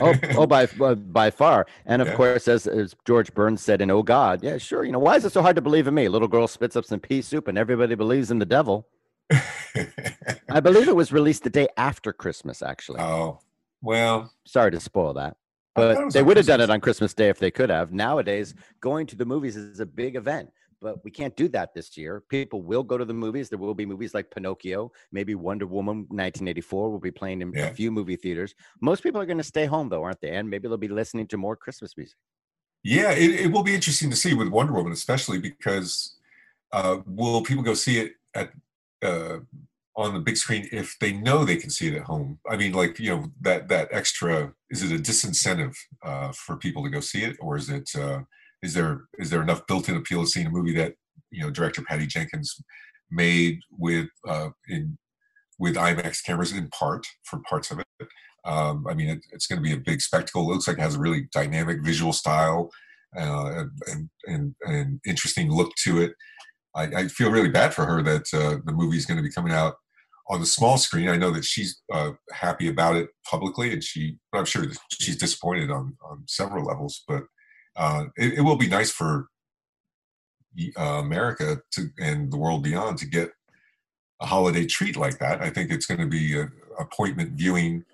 oh, 0.00 0.14
oh, 0.34 0.46
by 0.48 0.68
uh, 0.80 0.96
by 0.96 1.30
far, 1.30 1.66
and 1.86 2.02
of 2.02 2.08
yeah. 2.08 2.16
course, 2.16 2.48
as, 2.48 2.66
as 2.66 2.96
George 3.06 3.32
Burns 3.32 3.62
said 3.62 3.80
in 3.80 3.90
"Oh 3.90 4.02
God," 4.02 4.42
yeah, 4.42 4.58
sure. 4.58 4.84
You 4.84 4.90
know, 4.90 4.98
why 4.98 5.14
is 5.14 5.24
it 5.24 5.32
so 5.32 5.42
hard 5.42 5.54
to 5.56 5.62
believe 5.62 5.86
in 5.86 5.94
me? 5.94 6.08
Little 6.08 6.26
girl 6.26 6.48
spits 6.48 6.74
up 6.74 6.84
some 6.84 6.98
pea 6.98 7.22
soup, 7.22 7.46
and 7.46 7.56
everybody 7.56 7.94
believes 7.94 8.32
in 8.32 8.40
the 8.40 8.46
devil. 8.46 8.88
I 10.50 10.60
believe 10.60 10.88
it 10.88 10.96
was 10.96 11.12
released 11.12 11.44
the 11.44 11.50
day 11.50 11.68
after 11.76 12.12
Christmas, 12.12 12.62
actually. 12.62 13.00
Oh, 13.00 13.40
well. 13.82 14.32
Sorry 14.46 14.70
to 14.70 14.80
spoil 14.80 15.14
that. 15.14 15.36
But 15.74 16.12
they 16.12 16.22
would 16.22 16.36
have 16.36 16.46
done 16.46 16.60
it 16.60 16.70
on 16.70 16.80
Christmas 16.80 17.14
Day 17.14 17.28
if 17.28 17.38
they 17.38 17.50
could 17.50 17.70
have. 17.70 17.92
Nowadays, 17.92 18.54
going 18.80 19.06
to 19.06 19.16
the 19.16 19.24
movies 19.24 19.56
is 19.56 19.80
a 19.80 19.86
big 19.86 20.16
event, 20.16 20.50
but 20.82 21.02
we 21.04 21.10
can't 21.10 21.34
do 21.36 21.48
that 21.48 21.74
this 21.74 21.96
year. 21.96 22.22
People 22.28 22.62
will 22.62 22.82
go 22.82 22.98
to 22.98 23.04
the 23.04 23.14
movies. 23.14 23.48
There 23.48 23.58
will 23.58 23.74
be 23.74 23.86
movies 23.86 24.12
like 24.12 24.30
Pinocchio, 24.30 24.90
maybe 25.12 25.34
Wonder 25.34 25.66
Woman 25.66 25.98
1984 26.08 26.90
will 26.90 26.98
be 26.98 27.10
playing 27.10 27.40
in 27.40 27.52
yeah. 27.52 27.66
a 27.68 27.74
few 27.74 27.90
movie 27.90 28.16
theaters. 28.16 28.54
Most 28.80 29.02
people 29.02 29.20
are 29.20 29.26
going 29.26 29.38
to 29.38 29.44
stay 29.44 29.66
home, 29.66 29.88
though, 29.88 30.02
aren't 30.02 30.20
they? 30.20 30.36
And 30.36 30.50
maybe 30.50 30.68
they'll 30.68 30.76
be 30.76 30.88
listening 30.88 31.28
to 31.28 31.36
more 31.36 31.56
Christmas 31.56 31.96
music. 31.96 32.16
Yeah, 32.82 33.12
it, 33.12 33.40
it 33.40 33.52
will 33.52 33.62
be 33.62 33.74
interesting 33.74 34.10
to 34.10 34.16
see 34.16 34.34
with 34.34 34.48
Wonder 34.48 34.72
Woman, 34.72 34.92
especially 34.92 35.38
because 35.38 36.16
uh, 36.72 36.98
will 37.06 37.42
people 37.42 37.62
go 37.62 37.74
see 37.74 37.98
it 37.98 38.12
at 38.34 38.50
uh, 39.02 39.38
on 39.96 40.14
the 40.14 40.20
big 40.20 40.36
screen 40.36 40.68
if 40.72 40.96
they 41.00 41.12
know 41.12 41.44
they 41.44 41.56
can 41.56 41.70
see 41.70 41.88
it 41.88 41.94
at 41.94 42.02
home. 42.02 42.38
I 42.48 42.56
mean, 42.56 42.72
like 42.72 42.98
you 42.98 43.10
know 43.10 43.24
that 43.40 43.68
that 43.68 43.88
extra 43.90 44.52
is 44.70 44.82
it 44.82 44.98
a 44.98 45.02
disincentive 45.02 45.74
uh, 46.02 46.32
for 46.32 46.56
people 46.56 46.82
to 46.84 46.90
go 46.90 47.00
see 47.00 47.22
it, 47.24 47.36
or 47.40 47.56
is 47.56 47.68
it 47.68 47.90
uh, 47.96 48.20
is 48.62 48.74
there 48.74 49.02
is 49.18 49.30
there 49.30 49.42
enough 49.42 49.66
built-in 49.66 49.96
appeal 49.96 50.22
to 50.22 50.28
seeing 50.28 50.46
a 50.46 50.50
movie 50.50 50.74
that 50.74 50.94
you 51.30 51.42
know 51.42 51.50
director 51.50 51.82
Patty 51.82 52.06
Jenkins 52.06 52.62
made 53.10 53.58
with 53.70 54.08
uh, 54.28 54.50
in 54.68 54.96
with 55.58 55.76
IMAX 55.76 56.24
cameras 56.24 56.52
in 56.52 56.68
part 56.68 57.06
for 57.24 57.40
parts 57.48 57.70
of 57.70 57.80
it. 57.80 57.86
Um, 58.44 58.86
I 58.88 58.94
mean, 58.94 59.08
it, 59.10 59.18
it's 59.32 59.46
going 59.46 59.58
to 59.58 59.62
be 59.62 59.74
a 59.74 59.76
big 59.76 60.00
spectacle. 60.00 60.42
It 60.42 60.54
looks 60.54 60.66
like 60.66 60.78
it 60.78 60.82
has 60.82 60.94
a 60.94 61.00
really 61.00 61.28
dynamic 61.32 61.82
visual 61.84 62.14
style 62.14 62.70
uh, 63.14 63.64
and, 63.86 64.08
and, 64.26 64.54
and 64.62 65.00
interesting 65.06 65.52
look 65.52 65.72
to 65.84 66.00
it. 66.00 66.14
I, 66.74 66.82
I 66.84 67.08
feel 67.08 67.30
really 67.30 67.48
bad 67.48 67.74
for 67.74 67.84
her 67.84 68.02
that 68.02 68.26
uh, 68.32 68.58
the 68.64 68.72
movie 68.72 68.96
is 68.96 69.06
going 69.06 69.16
to 69.16 69.22
be 69.22 69.32
coming 69.32 69.52
out 69.52 69.74
on 70.28 70.40
the 70.40 70.46
small 70.46 70.78
screen. 70.78 71.08
I 71.08 71.16
know 71.16 71.30
that 71.32 71.44
she's 71.44 71.80
uh, 71.92 72.12
happy 72.32 72.68
about 72.68 72.96
it 72.96 73.10
publicly, 73.28 73.72
and 73.72 73.82
she, 73.82 74.16
I'm 74.32 74.44
sure 74.44 74.64
she's 74.92 75.16
disappointed 75.16 75.70
on 75.70 75.96
on 76.04 76.24
several 76.28 76.64
levels. 76.64 77.02
But 77.08 77.24
uh, 77.76 78.04
it, 78.16 78.34
it, 78.34 78.40
will 78.42 78.56
be 78.56 78.68
nice 78.68 78.90
for 78.90 79.26
uh, 80.78 80.82
America 80.82 81.60
to 81.72 81.88
and 81.98 82.32
the 82.32 82.36
world 82.36 82.62
beyond 82.62 82.98
to 82.98 83.06
get 83.06 83.30
a 84.20 84.26
holiday 84.26 84.66
treat 84.66 84.96
like 84.96 85.18
that. 85.18 85.42
I 85.42 85.50
think 85.50 85.70
it's 85.70 85.86
going 85.86 86.00
to 86.00 86.06
be 86.06 86.38
a 86.38 86.48
appointment 86.78 87.32
viewing 87.32 87.84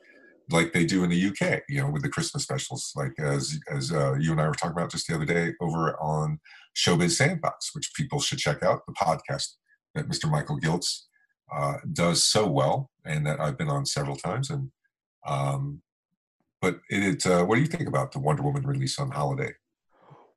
like 0.51 0.73
they 0.73 0.85
do 0.85 1.03
in 1.03 1.11
the 1.11 1.27
UK, 1.27 1.63
you 1.69 1.81
know, 1.81 1.91
with 1.91 2.03
the 2.03 2.09
Christmas 2.09 2.45
specials, 2.45 2.93
like 2.95 3.19
as 3.19 3.59
as 3.71 3.93
uh, 3.93 4.15
you 4.15 4.33
and 4.33 4.41
I 4.41 4.47
were 4.47 4.55
talking 4.55 4.77
about 4.77 4.91
just 4.91 5.07
the 5.09 5.15
other 5.15 5.25
day 5.25 5.55
over 5.61 5.99
on 6.01 6.39
Showbiz 6.77 7.13
Sandbox, 7.13 7.75
which 7.75 7.93
people 7.95 8.21
should 8.21 8.39
check 8.39 8.63
out 8.63 8.87
the 8.87 8.93
podcast 8.93 9.55
that 9.95 10.09
Mr. 10.09 10.31
Michael 10.31 10.61
Giltz 10.61 11.03
uh, 11.53 11.79
does 11.93 12.25
so 12.25 12.47
well, 12.47 12.91
and 13.05 13.27
that 13.27 13.41
I've 13.41 13.59
been 13.59 13.71
on 13.71 13.87
several 13.87 14.17
times. 14.17 14.51
And 14.51 14.71
um, 15.27 15.83
but 16.61 16.81
it, 16.89 17.27
uh, 17.27 17.45
what 17.45 17.57
do 17.57 17.61
you 17.61 17.67
think 17.67 17.89
about 17.89 18.13
the 18.13 18.21
Wonder 18.21 18.43
Woman 18.43 18.67
release 18.67 18.99
on 18.99 19.11
holiday? 19.11 19.53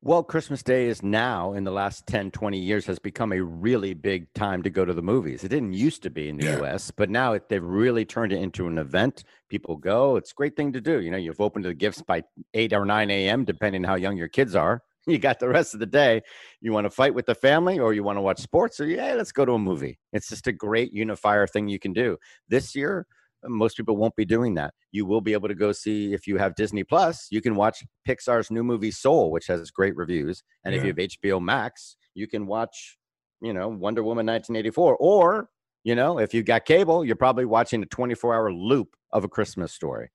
Well, 0.02 0.24
Christmas 0.24 0.64
Day 0.64 0.88
is 0.88 1.04
now, 1.04 1.52
in 1.52 1.66
the 1.66 1.72
last 1.72 2.08
10, 2.08 2.32
20 2.32 2.58
years, 2.58 2.86
has 2.86 3.00
become 3.00 3.34
a 3.34 3.44
really 3.44 3.94
big 3.94 4.34
time 4.34 4.64
to 4.64 4.70
go 4.70 4.86
to 4.86 4.94
the 4.94 5.02
movies. 5.02 5.44
It 5.44 5.50
didn't 5.50 5.74
used 5.74 6.04
to 6.04 6.10
be 6.10 6.30
in 6.30 6.38
the 6.38 6.46
yeah. 6.46 6.62
US, 6.62 6.90
but 6.90 7.10
now 7.10 7.34
it, 7.34 7.50
they've 7.50 7.62
really 7.62 8.06
turned 8.06 8.32
it 8.32 8.42
into 8.42 8.68
an 8.68 8.78
event. 8.78 9.26
People 9.50 9.76
go. 9.76 10.16
It's 10.16 10.32
a 10.32 10.36
great 10.36 10.56
thing 10.56 10.72
to 10.72 10.80
do. 10.80 11.02
You 11.02 11.12
know, 11.12 11.18
you've 11.18 11.42
opened 11.42 11.66
the 11.66 11.74
gifts 11.74 12.02
by 12.02 12.24
8 12.54 12.72
or 12.72 12.86
9 12.86 13.12
a.m., 13.12 13.44
depending 13.44 13.84
how 13.84 13.96
young 13.96 14.16
your 14.16 14.30
kids 14.30 14.56
are. 14.56 14.82
You 15.08 15.18
got 15.18 15.40
the 15.40 15.50
rest 15.50 15.74
of 15.74 15.80
the 15.80 15.88
day. 15.88 16.22
You 16.62 16.72
want 16.72 16.86
to 16.86 16.92
fight 16.92 17.16
with 17.16 17.26
the 17.26 17.34
family 17.34 17.80
or 17.80 17.94
you 17.94 18.04
want 18.04 18.18
to 18.18 18.22
watch 18.22 18.40
sports 18.42 18.80
or, 18.80 18.86
yeah, 18.86 19.14
let's 19.14 19.32
go 19.32 19.44
to 19.44 19.54
a 19.54 19.58
movie. 19.58 19.98
It's 20.14 20.30
just 20.30 20.46
a 20.46 20.52
great 20.52 20.94
unifier 20.94 21.48
thing 21.48 21.68
you 21.68 21.80
can 21.80 21.94
do. 21.94 22.18
This 22.48 22.76
year, 22.76 23.08
most 23.46 23.78
people 23.78 23.98
won't 23.98 24.16
be 24.16 24.26
doing 24.26 24.56
that. 24.56 24.74
You 24.92 25.06
will 25.06 25.22
be 25.22 25.34
able 25.34 25.48
to 25.48 25.56
go 25.56 25.72
see 25.72 26.14
if 26.14 26.28
you 26.28 26.38
have 26.38 26.56
Disney 26.56 26.84
Plus, 26.84 27.28
you 27.32 27.42
can 27.42 27.56
watch 27.56 27.84
Pixar's 28.08 28.52
new 28.52 28.64
movie 28.64 28.92
Soul, 28.92 29.32
which 29.32 29.48
has 29.48 29.72
great 29.72 29.96
reviews. 29.96 30.44
And 30.64 30.74
yeah. 30.74 30.80
if 30.80 30.86
you 30.86 30.90
have 30.90 31.38
HBO 31.38 31.42
Max, 31.42 31.96
you 32.14 32.28
can 32.28 32.48
watch, 32.48 32.98
you 33.42 33.54
know, 33.54 33.68
Wonder 33.68 34.04
Woman 34.04 34.26
1984. 34.26 34.98
Or, 34.98 35.50
you 35.84 35.96
know, 35.96 36.20
if 36.20 36.34
you 36.34 36.44
got 36.44 36.66
cable, 36.66 37.06
you're 37.06 37.16
probably 37.16 37.46
watching 37.46 37.82
a 37.84 37.86
24 37.86 38.34
hour 38.34 38.54
loop 38.54 38.96
of 39.12 39.24
a 39.24 39.30
Christmas 39.30 39.74
story. 39.74 40.10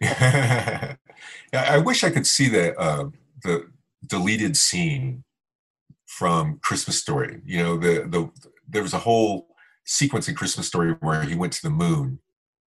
yeah, 0.00 0.96
I 1.52 1.78
wish 1.78 2.04
I 2.04 2.10
could 2.10 2.26
see 2.26 2.48
the 2.48 2.78
uh, 2.78 3.04
the 3.42 3.68
deleted 4.06 4.56
scene 4.56 5.24
from 6.06 6.58
Christmas 6.62 6.98
Story. 6.98 7.40
You 7.44 7.62
know, 7.62 7.76
the 7.78 8.06
the 8.08 8.30
there 8.68 8.82
was 8.82 8.92
a 8.92 8.98
whole 8.98 9.48
sequence 9.86 10.28
in 10.28 10.34
Christmas 10.34 10.66
Story 10.66 10.96
where 11.00 11.22
he 11.22 11.34
went 11.34 11.52
to 11.54 11.62
the 11.62 11.70
moon 11.70 12.18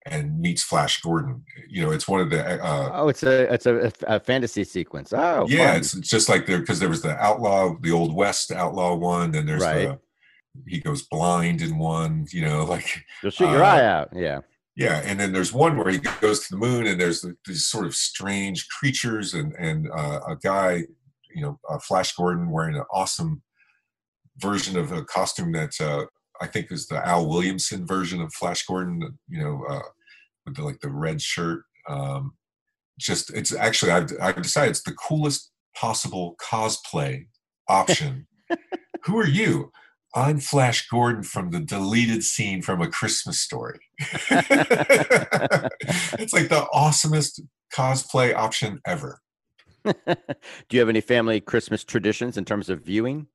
and 0.10 0.40
meets 0.40 0.64
Flash 0.64 1.02
Gordon. 1.02 1.44
You 1.70 1.84
know, 1.84 1.92
it's 1.92 2.08
one 2.08 2.22
of 2.22 2.30
the. 2.30 2.64
Uh, 2.64 2.92
oh, 2.94 3.10
it's 3.10 3.24
a 3.24 3.54
it's 3.54 3.66
a, 3.66 3.92
a 4.08 4.20
fantasy 4.20 4.64
sequence. 4.64 5.14
Oh, 5.14 5.46
yeah, 5.48 5.72
fun. 5.72 5.78
it's 5.78 5.94
just 5.94 6.30
like 6.30 6.46
there 6.46 6.60
because 6.60 6.80
there 6.80 6.90
was 6.90 7.02
the 7.02 7.16
outlaw, 7.18 7.76
the 7.82 7.92
old 7.92 8.14
west 8.14 8.52
outlaw 8.52 8.96
one, 8.96 9.36
and 9.36 9.48
there's 9.48 9.64
right. 9.64 9.90
the 9.90 10.00
he 10.68 10.80
goes 10.80 11.04
blind 11.04 11.62
in 11.62 11.78
one. 11.78 12.26
You 12.32 12.42
know, 12.42 12.66
like 12.70 13.04
you'll 13.22 13.32
shoot 13.32 13.52
your 13.52 13.64
uh, 13.64 13.76
eye 13.76 13.86
out. 13.86 14.10
Yeah. 14.14 14.42
Yeah, 14.76 15.02
and 15.04 15.20
then 15.20 15.34
there's 15.34 15.52
one 15.52 15.76
where 15.76 15.90
he 15.90 15.98
goes 16.22 16.42
to 16.42 16.52
the 16.52 16.58
moon, 16.58 16.86
and 16.86 17.02
there's 17.02 17.26
these 17.48 17.66
sort 17.66 17.88
of 17.88 17.96
strange 17.96 18.68
creatures, 18.70 19.34
and 19.34 19.54
and 19.58 19.90
uh, 19.92 20.20
a 20.28 20.36
guy, 20.36 20.84
you 21.34 21.42
know, 21.42 21.60
uh, 21.68 21.80
Flash 21.80 22.14
Gordon 22.14 22.52
wearing 22.52 22.76
an 22.76 22.84
awesome 22.94 23.42
version 24.38 24.78
of 24.78 24.92
a 24.92 25.04
costume 25.04 25.52
that 25.54 25.74
uh, 25.82 26.06
I 26.40 26.46
think 26.46 26.72
is 26.72 26.86
the 26.86 27.06
Al 27.06 27.28
Williamson 27.28 27.88
version 27.88 28.22
of 28.22 28.32
Flash 28.34 28.68
Gordon. 28.68 29.18
You 29.28 29.44
know, 29.44 29.66
uh, 29.68 29.82
with 30.48 30.56
the, 30.56 30.64
like 30.64 30.80
the 30.80 30.90
red 30.90 31.22
shirt. 31.22 31.64
Um, 31.88 32.34
just 33.00 33.32
it's 33.32 33.54
actually 33.54 33.92
I've 33.92 34.10
I've 34.20 34.42
decided 34.42 34.72
it's 34.72 34.82
the 34.82 34.94
coolest 34.94 35.52
possible 35.76 36.36
cosplay 36.42 37.28
option. 37.70 38.26
Who 39.06 39.20
are 39.20 39.28
you? 39.28 39.72
I'm 40.16 40.40
Flash 40.40 40.88
Gordon 40.88 41.22
from 41.22 41.52
the 41.52 41.60
deleted 41.60 42.24
scene 42.24 42.64
from 42.64 42.82
A 42.82 42.88
Christmas 42.88 43.40
Story. 43.40 43.78
it's 44.00 44.34
like 46.34 46.50
the 46.50 46.66
awesomest 46.74 47.42
cosplay 47.76 48.34
option 48.34 48.82
ever. 48.86 49.22
do 49.86 49.94
you 50.72 50.80
have 50.80 50.90
any 50.90 51.02
family 51.02 51.40
Christmas 51.40 51.84
traditions 51.84 52.36
in 52.36 52.46
terms 52.46 52.70
of 52.70 52.82
viewing? 52.82 53.28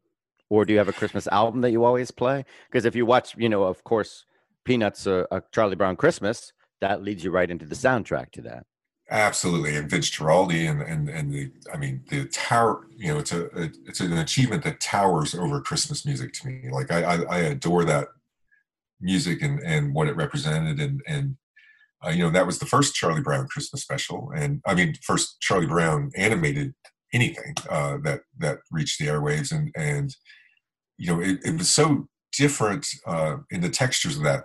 Or 0.49 0.65
do 0.65 0.73
you 0.73 0.79
have 0.79 0.89
a 0.89 0.93
Christmas 0.93 1.29
album 1.29 1.61
that 1.61 1.71
you 1.71 1.85
always 1.85 2.11
play? 2.11 2.45
Because 2.69 2.85
if 2.85 2.97
you 2.97 3.07
watch, 3.07 3.37
you 3.39 3.49
know, 3.49 3.63
of 3.63 3.85
course, 3.85 4.27
Peanuts, 4.65 5.07
uh, 5.07 5.25
a 5.31 5.43
Charlie 5.53 5.77
Brown 5.77 5.97
Christmas, 5.97 6.53
that 6.83 7.03
leads 7.03 7.25
you 7.25 7.31
right 7.31 7.51
into 7.51 7.65
the 7.65 7.75
soundtrack 7.75 8.33
to 8.33 8.43
that. 8.43 8.67
Absolutely, 9.11 9.77
and 9.77 9.89
Vince 9.89 10.11
Guaraldi 10.11 10.71
and 10.71 10.83
and 10.83 11.09
and 11.09 11.33
the 11.33 11.51
I 11.73 11.77
mean 11.77 12.03
the 12.09 12.27
tower. 12.27 12.87
You 12.97 13.15
know, 13.15 13.19
it's 13.21 13.33
a, 13.33 13.47
a 13.47 13.71
it's 13.87 14.01
an 14.01 14.13
achievement 14.19 14.65
that 14.65 14.81
towers 14.81 15.35
over 15.35 15.61
Christmas 15.61 16.05
music 16.05 16.33
to 16.35 16.49
me. 16.49 16.71
Like 16.71 16.91
I 16.91 17.03
I, 17.03 17.23
I 17.23 17.39
adore 17.39 17.85
that 17.85 18.09
music 19.01 19.43
and 19.43 19.61
and 19.61 19.95
what 19.95 20.09
it 20.09 20.17
represented 20.17 20.81
and 20.81 21.03
and 21.07 21.37
uh, 22.05 22.11
you 22.11 22.23
know 22.23 22.31
that 22.31 22.47
was 22.47 22.59
the 22.59 22.67
first 22.67 22.95
Charlie 22.95 23.23
Brown 23.23 23.47
Christmas 23.49 23.83
special, 23.83 24.33
and 24.35 24.61
I 24.67 24.75
mean 24.75 24.95
first 25.03 25.41
Charlie 25.41 25.67
Brown 25.67 26.11
animated 26.17 26.75
anything 27.13 27.55
uh, 27.69 27.99
that 28.05 28.21
that 28.39 28.59
reached 28.71 28.99
the 28.99 29.07
airwaves, 29.07 29.53
and 29.53 29.71
and 29.77 30.15
you 30.97 31.09
know 31.09 31.21
it, 31.21 31.39
it 31.45 31.59
was 31.59 31.71
so 31.71 32.09
different 32.33 32.87
uh, 33.07 33.37
in 33.51 33.61
the 33.61 33.69
textures 33.69 34.17
of 34.17 34.23
that 34.25 34.45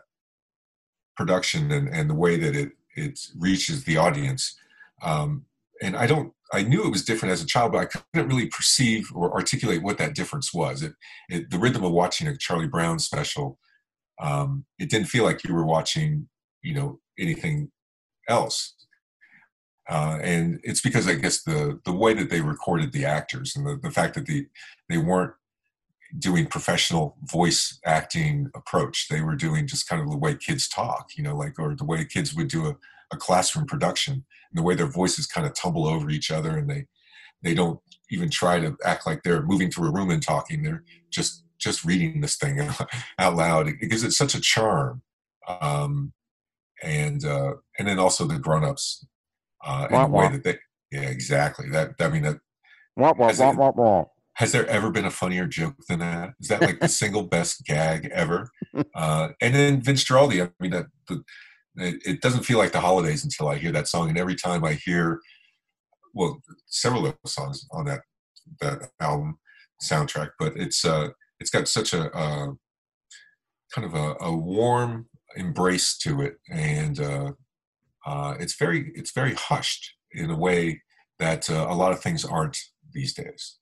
production 1.18 1.72
and 1.72 1.90
and 1.90 2.10
the 2.10 2.16
way 2.16 2.38
that 2.38 2.56
it 2.56 2.72
it 2.96 3.20
reaches 3.38 3.84
the 3.84 3.98
audience. 3.98 4.56
Um, 5.02 5.46
and 5.82 5.96
I 5.96 6.08
don't, 6.08 6.34
I 6.52 6.64
knew 6.64 6.84
it 6.86 6.92
was 6.92 7.06
different 7.06 7.34
as 7.34 7.44
a 7.44 7.46
child, 7.46 7.72
but 7.72 7.80
I 7.82 7.86
couldn't 7.86 8.30
really 8.30 8.48
perceive 8.48 9.10
or 9.14 9.34
articulate 9.34 9.84
what 9.84 9.98
that 10.00 10.16
difference 10.16 10.54
was. 10.54 10.82
It, 10.82 10.94
it 11.30 11.52
the 11.52 11.60
rhythm 11.60 11.84
of 11.84 11.92
watching 11.92 12.28
a 12.28 12.38
Charlie 12.38 12.68
Brown 12.68 13.00
special, 13.00 13.60
um, 14.20 14.66
it 14.80 14.90
didn't 14.90 15.08
feel 15.08 15.24
like 15.24 15.44
you 15.44 15.54
were 15.54 15.66
watching, 15.66 16.28
you 16.64 16.74
know, 16.74 17.00
anything 17.20 17.72
else. 18.28 18.74
Uh, 19.90 20.18
and 20.22 20.60
it's 20.64 20.82
because 20.82 21.08
I 21.08 21.16
guess 21.16 21.44
the 21.44 21.80
the 21.86 21.94
way 21.94 22.14
that 22.14 22.30
they 22.30 22.42
recorded 22.42 22.92
the 22.92 23.06
actors 23.06 23.56
and 23.56 23.66
the, 23.66 23.78
the 23.82 23.92
fact 23.92 24.16
that 24.16 24.26
they 24.28 24.48
they 24.90 24.98
weren't 24.98 25.34
doing 26.18 26.48
professional 26.48 27.18
voice 27.24 27.80
acting 27.86 28.50
approach. 28.56 29.08
They 29.10 29.22
were 29.22 29.36
doing 29.36 29.68
just 29.68 29.88
kind 29.88 30.02
of 30.02 30.10
the 30.10 30.18
way 30.18 30.36
kids 30.36 30.68
talk, 30.68 31.10
you 31.16 31.24
know, 31.24 31.36
like 31.36 31.60
or 31.60 31.76
the 31.76 31.86
way 31.86 32.06
kids 32.06 32.34
would 32.36 32.48
do 32.48 32.68
a, 32.68 32.76
a 33.12 33.18
classroom 33.18 33.66
production, 33.66 34.14
and 34.14 34.58
the 34.58 34.64
way 34.64 34.76
their 34.76 34.88
voices 34.88 35.28
kind 35.28 35.46
of 35.46 35.54
tumble 35.54 35.88
over 35.88 36.10
each 36.10 36.32
other, 36.32 36.58
and 36.58 36.70
they 36.70 36.86
they 37.44 37.54
don't 37.54 37.80
even 38.10 38.30
try 38.30 38.60
to 38.60 38.76
act 38.84 39.06
like 39.06 39.24
they're 39.24 39.44
moving 39.44 39.70
through 39.70 39.90
a 39.90 39.94
room 39.94 40.10
and 40.10 40.24
talking. 40.24 40.64
They're 40.64 40.84
just 41.12 41.44
just 41.60 41.84
reading 41.84 42.22
this 42.22 42.38
thing 42.38 42.60
out 43.20 43.36
loud. 43.36 43.68
It 43.68 43.90
gives 43.90 44.04
it 44.04 44.12
such 44.12 44.36
a 44.36 44.42
charm, 44.42 45.02
um, 45.48 46.14
and 46.82 47.24
uh, 47.26 47.54
and 47.78 47.88
then 47.88 48.00
also 48.00 48.26
the 48.26 48.40
grown 48.40 48.64
ups 48.64 49.06
uh, 49.66 49.88
in 49.90 50.02
the 50.02 50.08
way 50.08 50.30
that 50.30 50.44
they 50.44 50.58
yeah 50.92 51.10
exactly 51.10 51.70
that 51.70 51.96
I 52.00 52.10
mean 52.10 52.24
that. 52.24 52.38
Wah, 52.96 53.14
wah, 53.16 53.32
wah, 53.38 53.52
wah, 53.52 53.72
wah 53.76 54.06
has 54.38 54.52
there 54.52 54.68
ever 54.68 54.92
been 54.92 55.06
a 55.06 55.12
funnier 55.12 55.48
joke 55.48 55.74
than 55.90 55.98
that? 55.98 56.34
Is 56.40 56.50
that 56.50 56.62
like 56.62 56.80
the 56.80 56.88
single 57.02 57.24
best 57.24 57.66
gag 57.66 58.08
ever? 58.14 58.52
Uh, 58.94 59.30
and 59.42 59.56
then 59.56 59.82
Vince 59.82 60.04
Guaraldi, 60.04 60.46
I 60.46 60.52
mean, 60.60 60.72
that 60.72 60.86
the, 61.08 61.24
it, 61.78 61.96
it, 62.06 62.22
doesn't 62.22 62.44
feel 62.44 62.60
like 62.60 62.72
the 62.72 62.80
holidays 62.80 63.24
until 63.24 63.48
I 63.48 63.58
hear 63.58 63.72
that 63.72 63.88
song. 63.88 64.10
And 64.10 64.18
every 64.18 64.36
time 64.36 64.64
I 64.64 64.74
hear, 64.74 65.20
well, 66.14 66.40
several 66.68 67.08
of 67.08 67.16
the 67.24 67.30
songs 67.30 67.66
on 67.72 67.86
that 67.86 68.02
that 68.62 68.90
album 69.00 69.40
soundtrack, 69.82 70.30
but 70.38 70.56
it's 70.56 70.86
uh, 70.86 71.10
it's 71.40 71.50
got 71.50 71.68
such 71.68 71.94
a 71.94 72.12
uh, 72.16 72.52
kind 73.74 73.86
of 73.86 73.96
a, 73.96 74.16
a, 74.22 74.36
warm 74.36 75.08
embrace 75.36 75.98
to 75.98 76.22
it, 76.22 76.36
and 76.52 77.00
uh, 77.00 77.32
uh, 78.06 78.36
it's 78.40 78.56
very 78.56 78.92
it's 78.94 79.14
very 79.14 79.34
hushed 79.34 79.96
in 80.12 80.30
a 80.30 80.38
way 80.38 80.84
that 81.18 81.50
uh, 81.50 81.66
a 81.68 81.76
lot 81.76 81.92
of 81.92 82.02
things 82.02 82.24
aren't 82.24 82.58
these 82.94 83.16
days. 83.16 83.58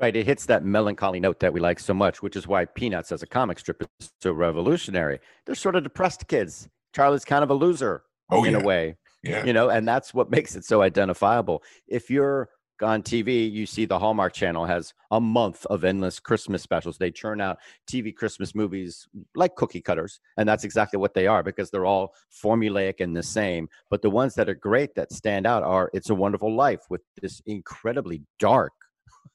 Right. 0.00 0.16
It 0.16 0.24
hits 0.24 0.46
that 0.46 0.64
melancholy 0.64 1.20
note 1.20 1.40
that 1.40 1.52
we 1.52 1.60
like 1.60 1.78
so 1.78 1.92
much, 1.92 2.22
which 2.22 2.34
is 2.34 2.46
why 2.46 2.64
Peanuts 2.64 3.12
as 3.12 3.22
a 3.22 3.26
comic 3.26 3.58
strip 3.58 3.82
is 4.00 4.10
so 4.22 4.32
revolutionary. 4.32 5.20
They're 5.44 5.54
sort 5.54 5.76
of 5.76 5.82
depressed 5.82 6.26
kids. 6.26 6.68
Charlie's 6.94 7.24
kind 7.24 7.44
of 7.44 7.50
a 7.50 7.54
loser 7.54 8.04
oh, 8.30 8.44
in 8.44 8.52
yeah. 8.52 8.60
a 8.60 8.64
way. 8.64 8.96
Yeah. 9.22 9.44
You 9.44 9.52
know, 9.52 9.68
and 9.68 9.86
that's 9.86 10.14
what 10.14 10.30
makes 10.36 10.56
it 10.56 10.64
so 10.64 10.80
identifiable. 10.80 11.62
If 11.86 12.08
you're 12.08 12.48
on 12.80 13.02
TV, 13.02 13.52
you 13.52 13.66
see 13.66 13.84
the 13.84 13.98
Hallmark 13.98 14.32
Channel 14.32 14.64
has 14.64 14.94
a 15.10 15.20
month 15.20 15.66
of 15.66 15.84
endless 15.84 16.18
Christmas 16.18 16.62
specials. 16.62 16.96
They 16.96 17.10
churn 17.10 17.42
out 17.42 17.58
TV 17.86 18.14
Christmas 18.14 18.54
movies 18.54 19.06
like 19.34 19.54
cookie 19.54 19.82
cutters, 19.82 20.18
and 20.38 20.48
that's 20.48 20.64
exactly 20.64 20.98
what 20.98 21.12
they 21.12 21.26
are 21.26 21.42
because 21.42 21.70
they're 21.70 21.84
all 21.84 22.14
formulaic 22.42 23.00
and 23.00 23.14
the 23.14 23.22
same. 23.22 23.68
But 23.90 24.00
the 24.00 24.08
ones 24.08 24.34
that 24.36 24.48
are 24.48 24.54
great 24.54 24.94
that 24.94 25.12
stand 25.12 25.46
out 25.46 25.62
are 25.62 25.90
It's 25.92 26.08
a 26.08 26.14
Wonderful 26.14 26.56
Life 26.56 26.80
with 26.88 27.02
this 27.20 27.42
incredibly 27.44 28.22
dark 28.38 28.72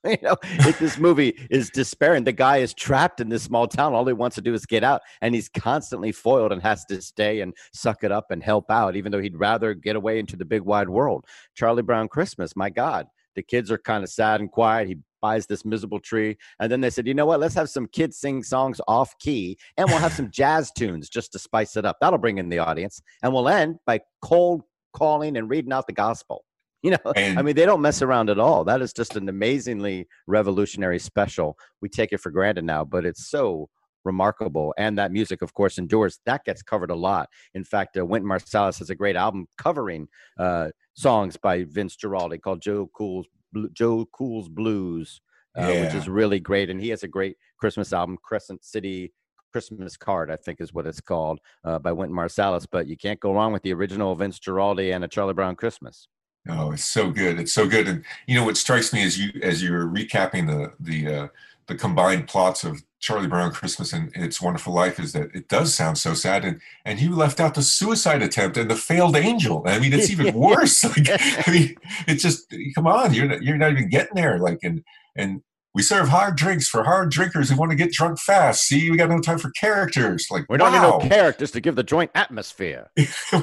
you 0.10 0.18
know, 0.22 0.36
if 0.44 0.78
this 0.78 0.98
movie 0.98 1.36
is 1.50 1.70
despairing. 1.70 2.24
The 2.24 2.32
guy 2.32 2.58
is 2.58 2.74
trapped 2.74 3.22
in 3.22 3.30
this 3.30 3.44
small 3.44 3.68
town. 3.68 3.94
All 3.94 4.06
he 4.06 4.14
wants 4.14 4.36
to 4.36 4.42
do 4.42 4.54
is 4.54 4.66
get 4.66 4.84
out, 4.84 5.02
and 5.22 5.34
he's 5.34 5.50
constantly 5.50 6.12
foiled 6.12 6.52
and 6.52 6.62
has 6.62 6.86
to 6.86 7.02
stay 7.02 7.42
and 7.42 7.54
suck 7.74 8.04
it 8.04 8.12
up 8.12 8.32
and 8.32 8.44
help 8.44 8.70
out, 8.70 8.96
even 8.96 9.12
though 9.12 9.22
he'd 9.22 9.38
rather 9.38 9.74
get 9.74 9.96
away 9.96 10.20
into 10.20 10.36
the 10.36 10.46
big 10.46 10.62
wide 10.62 10.90
world. 10.90 11.26
Charlie 11.56 11.82
Brown 11.82 12.08
Christmas, 12.08 12.56
my 12.56 12.70
God. 12.70 13.08
The 13.36 13.44
kids 13.44 13.72
are 13.72 13.78
kind 13.78 14.04
of 14.04 14.10
sad 14.10 14.40
and 14.40 14.52
quiet. 14.52 14.88
He 14.88 14.98
buys 15.22 15.48
this 15.48 15.66
miserable 15.66 16.00
tree. 16.00 16.38
And 16.60 16.72
then 16.72 16.82
they 16.82 16.90
said, 16.90 17.08
you 17.08 17.14
know 17.14 17.26
what? 17.26 17.40
Let's 17.40 17.56
have 17.56 17.70
some 17.70 17.88
kids 17.88 18.18
sing 18.18 18.44
songs 18.44 18.80
off 18.88 19.18
key 19.20 19.58
and 19.76 19.90
we'll 19.90 19.98
have 19.98 20.14
some 20.14 20.32
jazz 20.32 20.72
tunes 20.72 21.10
just 21.10 21.32
to 21.34 21.40
spice 21.40 21.76
it 21.76 21.86
up. 21.86 21.98
That'll 22.00 22.20
bring 22.20 22.38
in 22.38 22.48
the 22.48 22.60
audience. 22.60 23.02
And 23.24 23.34
we'll 23.34 23.50
end 23.50 23.78
by 23.86 24.00
cold 24.22 24.62
calling 24.94 25.36
and 25.36 25.50
reading 25.50 25.74
out 25.74 25.88
the 25.88 25.94
gospel. 25.94 26.46
You 26.86 26.92
know, 26.92 27.12
and, 27.16 27.40
I 27.40 27.42
mean, 27.42 27.56
they 27.56 27.66
don't 27.66 27.82
mess 27.82 28.04
around 28.04 28.30
at 28.30 28.38
all. 28.38 28.64
That 28.64 28.80
is 28.80 28.94
just 28.94 29.16
an 29.16 29.28
amazingly 29.28 30.08
revolutionary 30.28 31.00
special. 31.00 31.58
We 31.82 31.90
take 31.90 32.14
it 32.14 32.20
for 32.20 32.30
granted 32.30 32.64
now, 32.64 32.86
but 32.86 33.08
it's 33.08 33.28
so 33.28 33.70
remarkable. 34.04 34.72
And 34.78 34.96
that 35.00 35.12
music, 35.12 35.42
of 35.42 35.52
course, 35.56 35.80
endures. 35.80 36.20
That 36.28 36.46
gets 36.46 36.62
covered 36.62 36.92
a 36.92 36.96
lot. 36.96 37.28
In 37.56 37.64
fact, 37.64 37.98
uh, 37.98 38.06
Wynton 38.06 38.30
Marsalis 38.30 38.78
has 38.78 38.92
a 38.92 38.96
great 38.96 39.16
album 39.16 39.48
covering 39.58 40.08
uh, 40.38 40.70
songs 40.94 41.38
by 41.38 41.64
Vince 41.64 41.96
Guaraldi 41.96 42.40
called 42.40 42.62
Joe 42.62 42.88
Cool's 42.96 43.26
Joe 43.74 44.06
Cool's 44.14 44.48
Blues, 44.48 45.22
uh, 45.58 45.68
yeah. 45.68 45.86
which 45.86 45.96
is 45.96 46.08
really 46.08 46.40
great. 46.40 46.70
And 46.70 46.80
he 46.80 46.90
has 46.90 47.02
a 47.02 47.08
great 47.08 47.36
Christmas 47.58 47.94
album, 47.94 48.20
Crescent 48.22 48.64
City 48.64 49.12
Christmas 49.52 49.98
Card, 49.98 50.30
I 50.30 50.36
think 50.36 50.62
is 50.62 50.72
what 50.72 50.86
it's 50.86 51.02
called, 51.02 51.40
uh, 51.64 51.80
by 51.80 51.94
Wynton 51.94 52.16
Marsalis. 52.16 52.68
But 52.70 52.86
you 52.86 52.96
can't 52.96 53.20
go 53.20 53.34
wrong 53.34 53.54
with 53.54 53.64
the 53.64 53.74
original 53.74 54.14
Vince 54.14 54.38
Guaraldi 54.38 54.94
and 54.94 55.04
a 55.04 55.08
Charlie 55.08 55.34
Brown 55.34 55.56
Christmas. 55.56 56.08
Oh, 56.48 56.72
it's 56.72 56.86
so 56.86 57.10
good. 57.10 57.40
It's 57.40 57.54
so 57.54 57.68
good. 57.68 57.88
And 57.88 58.04
you 58.28 58.36
know 58.36 58.46
what 58.46 58.58
strikes 58.58 58.94
me 58.94 59.04
as 59.04 59.20
you 59.20 59.40
as 59.42 59.64
you're 59.64 59.86
recapping 59.86 60.48
the 60.48 60.74
the 60.80 61.14
uh, 61.14 61.28
the 61.68 61.76
combined 61.76 62.28
plots 62.28 62.64
of 62.64 62.84
Charlie 63.00 63.28
Brown 63.28 63.52
Christmas 63.52 63.94
and 63.94 64.12
It's 64.16 64.42
Wonderful 64.42 64.74
Life 64.74 65.00
is 65.00 65.14
that 65.14 65.34
it 65.36 65.48
does 65.48 65.74
sound 65.74 65.98
so 65.98 66.14
sad. 66.14 66.46
And 66.46 66.62
and 66.86 67.00
you 67.00 67.16
left 67.16 67.40
out 67.40 67.56
the 67.56 67.64
suicide 67.64 68.22
attempt 68.22 68.58
and 68.58 68.70
the 68.70 68.76
failed 68.76 69.16
angel. 69.16 69.64
I 69.66 69.80
mean, 69.80 69.94
it's 69.94 70.10
even 70.10 70.34
worse. 70.40 70.84
Like, 70.96 71.08
I 71.48 71.52
mean, 71.52 71.76
it's 72.08 72.24
just 72.24 72.54
come 72.76 72.88
on, 72.88 73.14
you're 73.14 73.28
not, 73.28 73.44
you're 73.44 73.58
not 73.58 73.72
even 73.72 73.90
getting 73.90 74.16
there. 74.16 74.40
Like 74.40 74.60
and 74.64 74.84
and 75.16 75.42
we 75.76 75.82
serve 75.82 76.08
hard 76.08 76.38
drinks 76.38 76.70
for 76.70 76.84
hard 76.84 77.12
drinkers 77.12 77.50
who 77.50 77.58
want 77.58 77.70
to 77.72 77.76
get 77.76 77.92
drunk 77.92 78.18
fast. 78.18 78.64
See, 78.64 78.90
we 78.90 78.98
got 78.98 79.10
no 79.10 79.20
time 79.20 79.40
for 79.40 79.52
characters. 79.52 80.28
Like 80.32 80.46
we 80.48 80.58
don't 80.58 80.72
wow. 80.72 80.98
need 81.00 81.04
no 81.04 81.10
characters 81.10 81.52
to 81.52 81.60
give 81.60 81.76
the 81.76 81.84
joint 81.84 82.12
atmosphere. 82.16 82.90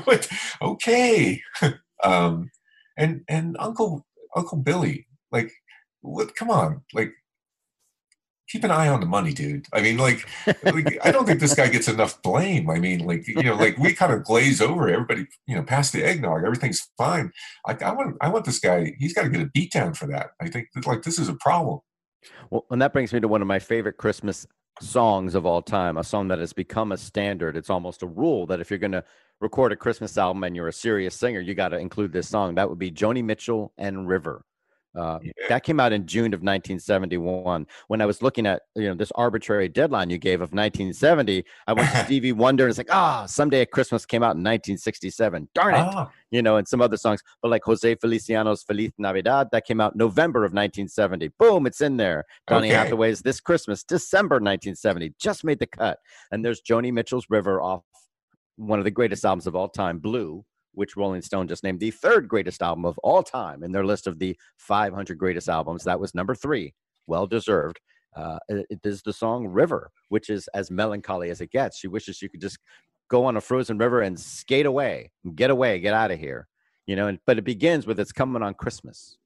okay. 0.62 1.43
um, 2.03 2.51
and 3.03 3.23
and 3.29 3.57
Uncle 3.59 4.07
Uncle 4.37 4.59
Billy, 4.59 5.07
like, 5.31 5.53
what? 6.01 6.35
Come 6.37 6.51
on, 6.51 6.83
like, 6.95 7.12
keep 8.49 8.65
an 8.65 8.71
eye 8.71 8.88
on 8.88 9.01
the 9.01 9.07
money, 9.07 9.33
dude. 9.33 9.67
I 9.73 9.81
mean, 9.83 9.99
like, 9.99 10.27
like 10.62 10.99
I 11.05 11.11
don't 11.11 11.27
think 11.27 11.41
this 11.41 11.55
guy 11.55 11.69
gets 11.69 11.88
enough 11.88 12.23
blame. 12.23 12.71
I 12.71 12.79
mean, 12.79 13.01
like, 13.01 13.27
you 13.27 13.43
know, 13.43 13.57
like 13.57 13.79
we 13.79 13.93
kind 13.95 14.12
of 14.12 14.25
glaze 14.25 14.61
over 14.61 14.88
everybody. 14.88 15.27
You 15.47 15.57
know, 15.57 15.62
past 15.62 15.93
the 15.93 16.05
eggnog, 16.05 16.45
everything's 16.45 16.88
fine. 16.97 17.33
Like, 17.67 17.83
I 17.83 17.93
want 17.93 18.17
I 18.21 18.29
want 18.29 18.45
this 18.45 18.61
guy. 18.61 18.95
He's 18.99 19.15
got 19.15 19.23
to 19.23 19.29
get 19.31 19.43
a 19.43 19.51
beat 19.53 19.73
down 19.73 19.95
for 19.95 20.07
that. 20.07 20.31
I 20.41 20.49
think 20.49 20.69
like 20.87 21.03
this 21.03 21.19
is 21.19 21.29
a 21.29 21.35
problem. 21.35 21.81
Well, 22.51 22.67
and 22.71 22.81
that 22.81 22.93
brings 22.93 23.12
me 23.12 23.21
to 23.21 23.29
one 23.29 23.43
of 23.43 23.49
my 23.49 23.59
favorite 23.59 23.97
Christmas 23.97 24.47
songs 24.81 25.35
of 25.35 25.47
all 25.47 25.63
time, 25.63 25.97
a 25.97 26.05
song 26.05 26.29
that 26.29 26.39
has 26.39 26.53
become 26.53 26.93
a 26.93 26.97
standard. 26.97 27.57
It's 27.57 27.71
almost 27.71 28.03
a 28.03 28.07
rule 28.07 28.47
that 28.47 28.61
if 28.61 28.71
you're 28.71 28.79
going 28.79 28.93
to 28.93 29.05
record 29.41 29.73
a 29.73 29.77
Christmas 29.77 30.17
album 30.17 30.45
and 30.45 30.57
you're 30.57 30.69
a 30.69 30.73
serious 30.73 31.15
singer, 31.15 31.41
you 31.41 31.55
got 31.55 31.69
to 31.69 31.79
include 31.79 32.13
this 32.13 32.29
song. 32.29 32.55
That 32.55 32.69
would 32.69 32.79
be 32.79 32.91
Joni 32.91 33.25
Mitchell 33.25 33.73
and 33.77 34.09
River. 34.09 34.45
Uh, 34.98 35.18
Yeah. 35.22 35.33
That 35.48 35.62
came 35.64 35.81
out 35.81 35.92
in 35.92 36.07
June 36.07 36.35
of 36.35 36.40
1971. 36.42 37.66
When 37.88 38.00
I 38.00 38.07
was 38.07 38.22
looking 38.22 38.46
at 38.46 38.62
you 38.74 38.88
know 38.88 38.94
this 38.94 39.12
arbitrary 39.14 39.68
deadline 39.68 40.11
you 40.11 40.18
gave 40.18 40.40
of 40.40 40.52
1970, 40.52 41.44
I 41.66 41.72
went 41.72 41.90
to 41.90 41.96
Stevie 42.05 42.33
Wonder 42.33 42.64
and 42.64 42.70
it's 42.70 42.78
like, 42.78 42.92
ah, 42.92 43.26
someday 43.26 43.62
at 43.62 43.70
Christmas 43.70 44.05
came 44.07 44.22
out 44.22 44.37
in 44.37 44.42
1967. 44.42 45.48
Darn 45.55 45.74
it, 45.74 45.78
Ah, 45.78 46.11
you 46.31 46.42
know, 46.42 46.57
and 46.57 46.66
some 46.66 46.81
other 46.81 46.96
songs. 46.96 47.22
But 47.40 47.50
like 47.50 47.62
Jose 47.64 47.94
Feliciano's 47.96 48.62
Feliz 48.62 48.90
Navidad, 48.98 49.48
that 49.52 49.66
came 49.66 49.81
out 49.81 49.96
November 49.96 50.40
of 50.40 50.52
1970. 50.52 51.28
Boom, 51.38 51.66
it's 51.66 51.81
in 51.81 51.96
there. 51.96 52.24
Donny 52.46 52.68
Okay. 52.68 52.76
Hathaway's 52.76 53.22
This 53.22 53.40
Christmas, 53.40 53.83
December 53.85 54.37
1970, 54.37 55.14
just 55.20 55.44
made 55.44 55.59
the 55.59 55.66
cut. 55.66 55.98
And 56.31 56.44
there's 56.44 56.61
Joni 56.62 56.92
Mitchell's 56.92 57.26
River 57.31 57.61
off 57.61 57.83
one 58.57 58.78
of 58.78 58.85
the 58.85 58.90
greatest 58.90 59.24
albums 59.24 59.46
of 59.46 59.57
all 59.57 59.68
time, 59.68 59.98
Blue, 59.98 60.44
which 60.73 60.97
Rolling 60.97 61.23
Stone 61.23 61.49
just 61.49 61.65
named 61.65 61.81
the 61.81 61.91
third 61.91 62.29
greatest 62.29 62.63
album 62.63 62.85
of 62.85 62.99
all 62.99 63.23
time 63.23 63.63
in 63.63 63.73
their 63.73 63.85
list 63.85 64.07
of 64.07 64.19
the 64.19 64.37
500 64.57 65.19
greatest 65.19 65.49
albums. 65.49 65.85
That 65.85 66.01
was 66.01 66.15
number 66.15 66.35
three, 66.35 66.75
well 67.07 67.27
deserved. 67.27 67.81
Uh, 68.15 68.39
it, 68.49 68.81
is 68.85 69.03
the 69.03 69.13
song 69.13 69.47
River, 69.47 69.91
which 70.09 70.29
is 70.29 70.49
as 70.49 70.71
melancholy 70.71 71.31
as 71.31 71.41
it 71.41 71.51
gets. 71.51 71.79
She 71.79 71.89
wishes 71.89 72.17
she 72.17 72.29
could 72.29 72.43
just 72.43 72.59
go 73.09 73.25
on 73.25 73.37
a 73.37 73.41
frozen 73.41 73.79
river 73.79 74.03
and 74.03 74.19
skate 74.19 74.67
away, 74.67 75.11
get 75.35 75.51
away, 75.51 75.79
get 75.81 75.95
out 75.95 76.11
of 76.11 76.19
here. 76.19 76.49
You 76.87 76.97
know, 76.97 77.07
and, 77.07 77.19
but 77.27 77.39
it 77.39 77.45
begins 77.45 77.87
with 77.87 78.01
"It's 78.01 78.13
coming 78.13 78.43
on 78.43 78.55
Christmas." 78.55 79.17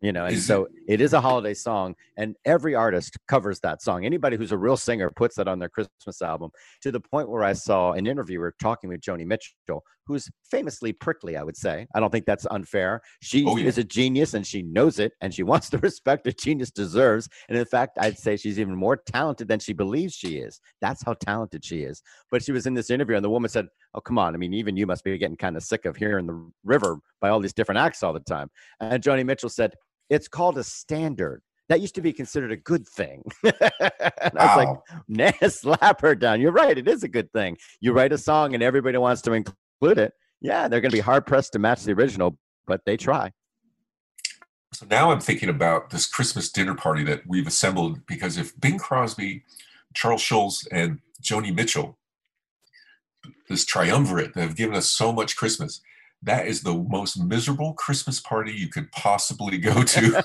You 0.00 0.12
know, 0.12 0.26
and 0.26 0.34
mm-hmm. 0.34 0.42
so 0.42 0.68
it 0.86 1.00
is 1.00 1.12
a 1.12 1.20
holiday 1.20 1.54
song, 1.54 1.94
and 2.16 2.36
every 2.44 2.74
artist 2.74 3.16
covers 3.26 3.58
that 3.60 3.82
song. 3.82 4.04
Anybody 4.04 4.36
who's 4.36 4.52
a 4.52 4.58
real 4.58 4.76
singer 4.76 5.10
puts 5.10 5.34
that 5.36 5.48
on 5.48 5.58
their 5.58 5.68
Christmas 5.68 6.22
album. 6.22 6.50
To 6.82 6.92
the 6.92 7.00
point 7.00 7.28
where 7.28 7.42
I 7.42 7.52
saw 7.52 7.92
an 7.92 8.06
interviewer 8.06 8.54
talking 8.60 8.90
with 8.90 9.00
Joni 9.00 9.26
Mitchell, 9.26 9.82
who's 10.08 10.28
famously 10.50 10.92
prickly. 10.92 11.36
I 11.36 11.42
would 11.42 11.56
say 11.56 11.86
I 11.94 12.00
don't 12.00 12.10
think 12.10 12.26
that's 12.26 12.46
unfair. 12.50 13.02
She 13.20 13.44
Oh, 13.44 13.56
yeah. 13.56 13.66
is 13.66 13.78
a 13.78 13.84
genius, 13.84 14.34
and 14.34 14.46
she 14.46 14.62
knows 14.62 14.98
it, 14.98 15.12
and 15.20 15.32
she 15.34 15.42
wants 15.52 15.68
the 15.68 15.78
respect 15.78 16.26
a 16.26 16.32
genius 16.32 16.70
deserves. 16.70 17.28
And 17.48 17.58
in 17.58 17.64
fact, 17.64 17.98
I'd 18.00 18.18
say 18.18 18.36
she's 18.36 18.58
even 18.58 18.74
more 18.74 18.96
talented 18.96 19.48
than 19.48 19.60
she 19.60 19.72
believes 19.72 20.14
she 20.14 20.38
is. 20.38 20.60
That's 20.80 21.04
how 21.04 21.14
talented 21.14 21.64
she 21.64 21.82
is. 21.82 22.02
But 22.30 22.42
she 22.42 22.52
was 22.52 22.66
in 22.66 22.74
this 22.74 22.90
interview, 22.90 23.16
and 23.16 23.24
the 23.24 23.30
woman 23.30 23.50
said, 23.50 23.66
"Oh, 23.94 24.00
come 24.00 24.18
on! 24.18 24.34
I 24.34 24.38
mean, 24.38 24.54
even 24.54 24.76
you 24.76 24.86
must 24.86 25.04
be 25.04 25.16
getting 25.18 25.36
kind 25.36 25.56
of 25.56 25.62
sick 25.62 25.84
of 25.84 25.96
hearing 25.96 26.26
the 26.26 26.50
river 26.64 26.98
by 27.20 27.28
all 27.28 27.40
these 27.40 27.52
different 27.52 27.80
acts 27.80 28.02
all 28.02 28.12
the 28.12 28.20
time." 28.20 28.50
And 28.80 29.02
Joni 29.02 29.26
Mitchell 29.26 29.50
said, 29.50 29.74
"It's 30.10 30.28
called 30.28 30.58
a 30.58 30.64
standard." 30.64 31.42
That 31.68 31.82
used 31.82 31.94
to 31.96 32.00
be 32.00 32.14
considered 32.14 32.50
a 32.50 32.56
good 32.56 32.88
thing. 32.88 33.22
and 33.44 33.54
I 34.38 34.56
was 34.56 34.56
like, 34.56 34.78
nah, 35.06 35.32
slap 35.48 36.00
her 36.00 36.14
down. 36.14 36.40
You're 36.40 36.52
right. 36.52 36.78
It 36.78 36.88
is 36.88 37.02
a 37.02 37.08
good 37.08 37.30
thing. 37.32 37.58
You 37.80 37.92
write 37.92 38.10
a 38.12 38.16
song 38.16 38.54
and 38.54 38.62
everybody 38.62 38.96
wants 38.96 39.20
to 39.22 39.32
include 39.34 39.98
it. 39.98 40.14
Yeah, 40.40 40.68
they're 40.68 40.80
going 40.80 40.90
to 40.90 40.96
be 40.96 41.02
hard 41.02 41.26
pressed 41.26 41.52
to 41.52 41.58
match 41.58 41.82
the 41.82 41.92
original, 41.92 42.38
but 42.66 42.80
they 42.86 42.96
try. 42.96 43.32
So 44.72 44.86
now 44.90 45.10
I'm 45.10 45.20
thinking 45.20 45.48
about 45.48 45.90
this 45.90 46.06
Christmas 46.06 46.50
dinner 46.50 46.74
party 46.74 47.02
that 47.04 47.22
we've 47.26 47.46
assembled 47.46 48.06
because 48.06 48.38
if 48.38 48.58
Bing 48.60 48.78
Crosby, 48.78 49.44
Charles 49.94 50.20
Schulz, 50.20 50.66
and 50.70 51.00
Joni 51.22 51.54
Mitchell, 51.54 51.98
this 53.48 53.64
triumvirate 53.64 54.34
that 54.34 54.42
have 54.42 54.56
given 54.56 54.76
us 54.76 54.90
so 54.90 55.12
much 55.12 55.36
Christmas, 55.36 55.80
that 56.22 56.46
is 56.46 56.62
the 56.62 56.74
most 56.74 57.22
miserable 57.22 57.74
Christmas 57.74 58.20
party 58.20 58.52
you 58.52 58.68
could 58.68 58.90
possibly 58.92 59.58
go 59.58 59.82
to. 59.84 60.24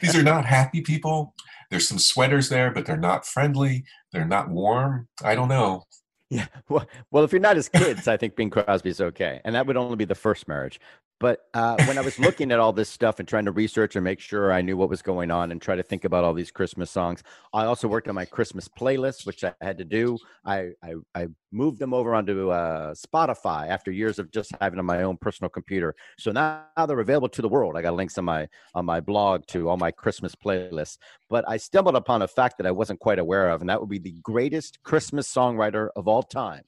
These 0.00 0.16
are 0.16 0.22
not 0.22 0.44
happy 0.44 0.80
people. 0.80 1.34
There's 1.70 1.88
some 1.88 1.98
sweaters 1.98 2.48
there, 2.48 2.70
but 2.70 2.86
they're 2.86 2.96
not 2.96 3.26
friendly. 3.26 3.84
They're 4.12 4.24
not 4.24 4.48
warm. 4.48 5.08
I 5.22 5.34
don't 5.34 5.48
know. 5.48 5.84
Yeah. 6.30 6.46
Well, 6.68 6.86
well, 7.10 7.24
if 7.24 7.32
you're 7.32 7.40
not 7.40 7.56
his 7.56 7.68
kids, 7.68 8.06
I 8.06 8.16
think 8.16 8.36
Bing 8.36 8.50
Crosby's 8.50 9.00
okay. 9.00 9.40
And 9.44 9.54
that 9.54 9.66
would 9.66 9.76
only 9.76 9.96
be 9.96 10.04
the 10.04 10.14
first 10.14 10.46
marriage. 10.46 10.78
But 11.20 11.40
uh, 11.54 11.76
when 11.86 11.98
I 11.98 12.00
was 12.00 12.18
looking 12.18 12.52
at 12.52 12.60
all 12.60 12.72
this 12.72 12.88
stuff 12.88 13.18
and 13.18 13.28
trying 13.28 13.44
to 13.46 13.52
research 13.52 13.96
and 13.96 14.04
make 14.04 14.20
sure 14.20 14.52
I 14.52 14.62
knew 14.62 14.76
what 14.76 14.88
was 14.88 15.02
going 15.02 15.30
on 15.30 15.50
and 15.50 15.60
try 15.60 15.74
to 15.74 15.82
think 15.82 16.04
about 16.04 16.24
all 16.24 16.34
these 16.34 16.50
Christmas 16.50 16.90
songs, 16.90 17.22
I 17.52 17.64
also 17.64 17.88
worked 17.88 18.08
on 18.08 18.14
my 18.14 18.24
Christmas 18.24 18.68
playlist, 18.68 19.26
which 19.26 19.44
I 19.44 19.52
had 19.60 19.78
to 19.78 19.84
do. 19.84 20.18
I 20.44 20.70
I, 20.82 20.94
I 21.14 21.28
moved 21.50 21.78
them 21.78 21.94
over 21.94 22.14
onto 22.14 22.50
uh, 22.50 22.94
Spotify 22.94 23.68
after 23.68 23.90
years 23.90 24.18
of 24.18 24.30
just 24.30 24.52
having 24.60 24.78
on 24.78 24.84
my 24.84 25.02
own 25.02 25.16
personal 25.16 25.48
computer. 25.48 25.94
So 26.18 26.30
now, 26.30 26.64
now 26.76 26.86
they're 26.86 27.00
available 27.00 27.28
to 27.30 27.42
the 27.42 27.48
world. 27.48 27.76
I 27.76 27.82
got 27.82 27.94
links 27.94 28.18
on 28.18 28.24
my 28.24 28.48
on 28.74 28.84
my 28.84 29.00
blog 29.00 29.46
to 29.48 29.68
all 29.68 29.76
my 29.76 29.90
Christmas 29.90 30.34
playlists. 30.34 30.98
But 31.28 31.44
I 31.48 31.56
stumbled 31.56 31.96
upon 31.96 32.22
a 32.22 32.28
fact 32.28 32.58
that 32.58 32.66
I 32.66 32.70
wasn't 32.70 33.00
quite 33.00 33.18
aware 33.18 33.50
of, 33.50 33.60
and 33.60 33.70
that 33.70 33.80
would 33.80 33.90
be 33.90 33.98
the 33.98 34.16
greatest 34.22 34.82
Christmas 34.82 35.32
songwriter 35.32 35.88
of 35.96 36.06
all 36.08 36.22
time. 36.22 36.62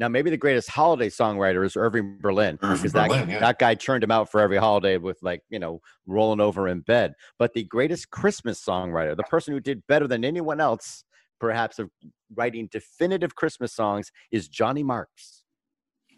Now, 0.00 0.08
maybe 0.08 0.30
the 0.30 0.38
greatest 0.38 0.70
holiday 0.70 1.10
songwriter 1.10 1.64
is 1.64 1.76
Irving 1.76 2.16
Berlin, 2.20 2.56
because 2.56 2.92
that, 2.92 3.08
Berlin, 3.10 3.28
yeah. 3.28 3.38
that 3.40 3.58
guy 3.58 3.74
churned 3.74 4.02
him 4.02 4.10
out 4.10 4.30
for 4.30 4.40
every 4.40 4.56
holiday 4.56 4.96
with 4.96 5.18
like, 5.20 5.42
you 5.50 5.58
know, 5.58 5.82
rolling 6.06 6.40
over 6.40 6.68
in 6.68 6.80
bed. 6.80 7.12
But 7.38 7.52
the 7.52 7.64
greatest 7.64 8.10
Christmas 8.10 8.64
songwriter, 8.64 9.14
the 9.14 9.24
person 9.24 9.52
who 9.52 9.60
did 9.60 9.86
better 9.86 10.08
than 10.08 10.24
anyone 10.24 10.58
else, 10.58 11.04
perhaps 11.38 11.78
of 11.78 11.90
writing 12.34 12.68
definitive 12.72 13.34
Christmas 13.34 13.74
songs, 13.74 14.10
is 14.32 14.48
Johnny 14.48 14.82
Marks. 14.82 15.44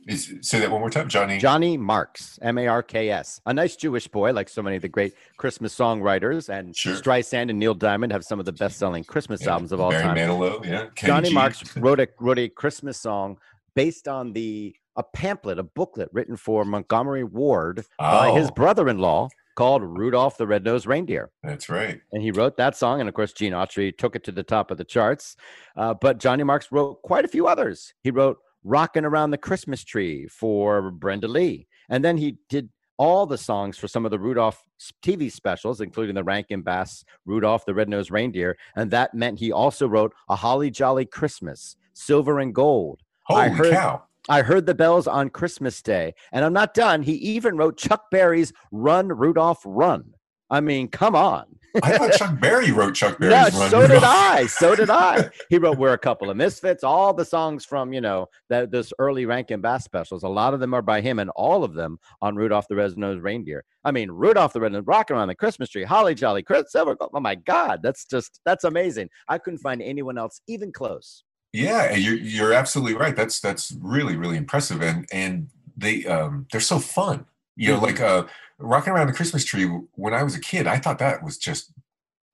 Is, 0.08 0.34
say 0.40 0.58
that 0.58 0.68
one 0.68 0.80
more 0.80 0.90
time, 0.90 1.08
Johnny. 1.08 1.38
Johnny 1.38 1.76
Marks, 1.76 2.36
M 2.42 2.58
A 2.58 2.66
R 2.66 2.82
K 2.82 3.10
S. 3.10 3.40
A 3.46 3.54
nice 3.54 3.76
Jewish 3.76 4.08
boy, 4.08 4.32
like 4.32 4.48
so 4.48 4.60
many 4.60 4.74
of 4.74 4.82
the 4.82 4.88
great 4.88 5.14
Christmas 5.36 5.76
songwriters. 5.76 6.48
And 6.48 6.74
Sure. 6.76 6.94
Streisand 6.94 7.50
and 7.50 7.58
Neil 7.58 7.74
Diamond 7.74 8.12
have 8.12 8.24
some 8.24 8.40
of 8.40 8.44
the 8.44 8.52
best 8.52 8.80
selling 8.80 9.04
Christmas 9.04 9.42
Yeah, 9.42 9.52
albums 9.52 9.70
of 9.70 9.80
all 9.80 9.90
Barry 9.90 10.02
time. 10.02 10.16
Manilow, 10.16 10.64
yeah. 10.64 10.86
Kenny 10.96 11.08
Johnny 11.08 11.28
G. 11.28 11.34
Marks 11.34 11.76
wrote 11.76 12.00
a 12.00 12.08
wrote 12.18 12.40
a 12.40 12.48
Christmas 12.48 12.98
song 12.98 13.38
based 13.74 14.08
on 14.08 14.32
the 14.32 14.74
a 14.96 15.02
pamphlet, 15.02 15.58
a 15.58 15.62
booklet 15.62 16.10
written 16.12 16.36
for 16.36 16.64
Montgomery 16.66 17.24
Ward 17.24 17.84
by 17.98 18.30
his 18.32 18.48
Oh. 18.50 18.54
brother-in-law 18.54 19.28
called 19.54 19.82
Rudolph 19.82 20.36
the 20.36 20.46
Red-Nosed 20.46 20.86
Reindeer. 20.86 21.30
That's 21.42 21.68
right. 21.70 22.00
And 22.12 22.22
he 22.22 22.30
wrote 22.30 22.58
that 22.58 22.76
song, 22.76 23.00
and 23.00 23.08
of 23.08 23.14
course, 23.14 23.32
Gene 23.32 23.52
Autry 23.54 23.96
took 23.96 24.14
it 24.16 24.24
to 24.24 24.32
the 24.32 24.42
top 24.42 24.70
of 24.70 24.76
the 24.76 24.84
charts. 24.84 25.36
Uh, 25.76 25.94
but 25.94 26.18
Johnny 26.18 26.42
Marks 26.44 26.70
wrote 26.70 27.00
quite 27.02 27.24
a 27.24 27.28
few 27.28 27.46
others. 27.46 27.94
He 28.02 28.10
wrote 28.10 28.38
"Rockin' 28.64 29.04
Around 29.06 29.30
the 29.30 29.38
Christmas 29.38 29.82
Tree" 29.82 30.26
for 30.28 30.90
Brenda 30.90 31.28
Lee, 31.28 31.68
and 31.88 32.04
then 32.04 32.18
he 32.18 32.36
did 32.50 32.68
all 32.98 33.24
the 33.26 33.38
songs 33.38 33.78
for 33.78 33.88
some 33.88 34.04
of 34.04 34.10
the 34.10 34.18
Rudolph 34.18 34.62
TV 35.02 35.32
specials, 35.32 35.80
including 35.80 36.14
the 36.14 36.22
Rankin 36.24 36.60
Bass 36.60 37.02
Rudolph 37.24 37.64
the 37.64 37.74
Red-Nosed 37.74 38.10
Reindeer. 38.10 38.56
And 38.76 38.90
that 38.90 39.14
meant 39.14 39.38
he 39.38 39.50
also 39.50 39.88
wrote 39.88 40.12
"A 40.28 40.36
Holly 40.36 40.70
Jolly 40.70 41.06
Christmas," 41.06 41.76
"Silver 41.94 42.38
and 42.38 42.54
Gold." 42.54 43.00
I 43.34 43.48
heard- 43.48 43.72
cow. 43.72 44.02
I 44.28 44.42
heard 44.42 44.66
the 44.66 44.74
bells 44.74 45.08
on 45.08 45.30
Christmas 45.30 45.82
Day, 45.82 46.14
and 46.32 46.44
I'm 46.44 46.52
not 46.52 46.74
done. 46.74 47.02
He 47.02 47.14
even 47.14 47.56
wrote 47.56 47.76
Chuck 47.76 48.04
Berry's 48.12 48.52
"Run 48.70 49.08
Rudolph 49.08 49.62
Run." 49.64 50.14
I 50.48 50.60
mean, 50.60 50.88
come 50.88 51.16
on. 51.16 51.46
I 51.82 51.96
thought 51.98 52.12
Chuck 52.18 52.38
Berry 52.38 52.70
wrote 52.70 52.94
Chuck 52.94 53.18
No, 53.18 53.30
Berry's 53.30 53.54
Run 53.54 53.70
so 53.70 53.86
did 53.88 54.04
I. 54.04 54.46
So 54.46 54.76
did 54.76 54.90
I. 54.90 55.30
He 55.48 55.58
wrote 55.58 55.76
"We're 55.76 55.94
a 55.94 55.98
Couple 55.98 56.30
of 56.30 56.36
Misfits." 56.36 56.84
All 56.84 57.12
the 57.12 57.24
songs 57.24 57.64
from 57.64 57.92
you 57.92 58.00
know 58.00 58.28
that 58.48 58.70
those 58.70 58.92
early 59.00 59.26
Rankin 59.26 59.60
Bass 59.60 59.82
specials. 59.82 60.22
A 60.22 60.28
lot 60.28 60.54
of 60.54 60.60
them 60.60 60.72
are 60.72 60.82
by 60.82 61.00
him, 61.00 61.18
and 61.18 61.30
all 61.30 61.64
of 61.64 61.74
them 61.74 61.98
on 62.20 62.36
Rudolph 62.36 62.68
the 62.68 62.76
Red-Nosed 62.76 63.22
Reindeer. 63.22 63.64
I 63.84 63.90
mean, 63.90 64.08
Rudolph 64.10 64.52
the 64.52 64.60
Red-Nosed 64.60 64.86
Rocking 64.86 65.16
Around 65.16 65.28
the 65.28 65.34
Christmas 65.34 65.68
Tree, 65.68 65.82
Holly 65.84 66.14
Jolly, 66.14 66.44
Chris 66.44 66.70
Silver. 66.70 66.96
Oh 67.00 67.18
my 67.18 67.34
God, 67.34 67.80
that's 67.82 68.04
just 68.04 68.40
that's 68.44 68.62
amazing. 68.64 69.08
I 69.28 69.38
couldn't 69.38 69.58
find 69.58 69.82
anyone 69.82 70.16
else 70.16 70.42
even 70.46 70.70
close. 70.72 71.24
Yeah, 71.52 71.92
you're 71.94 72.16
you're 72.16 72.52
absolutely 72.52 72.94
right. 72.94 73.14
That's 73.14 73.40
that's 73.40 73.72
really 73.80 74.16
really 74.16 74.36
impressive, 74.38 74.82
and 74.82 75.06
and 75.12 75.48
they 75.76 76.06
um 76.06 76.46
they're 76.50 76.60
so 76.60 76.78
fun. 76.78 77.26
You 77.56 77.74
know, 77.74 77.80
like 77.80 78.00
uh, 78.00 78.24
rocking 78.58 78.92
around 78.92 79.08
the 79.08 79.12
Christmas 79.12 79.44
tree. 79.44 79.66
When 79.94 80.14
I 80.14 80.22
was 80.22 80.34
a 80.34 80.40
kid, 80.40 80.66
I 80.66 80.78
thought 80.78 80.98
that 81.00 81.22
was 81.22 81.36
just 81.36 81.72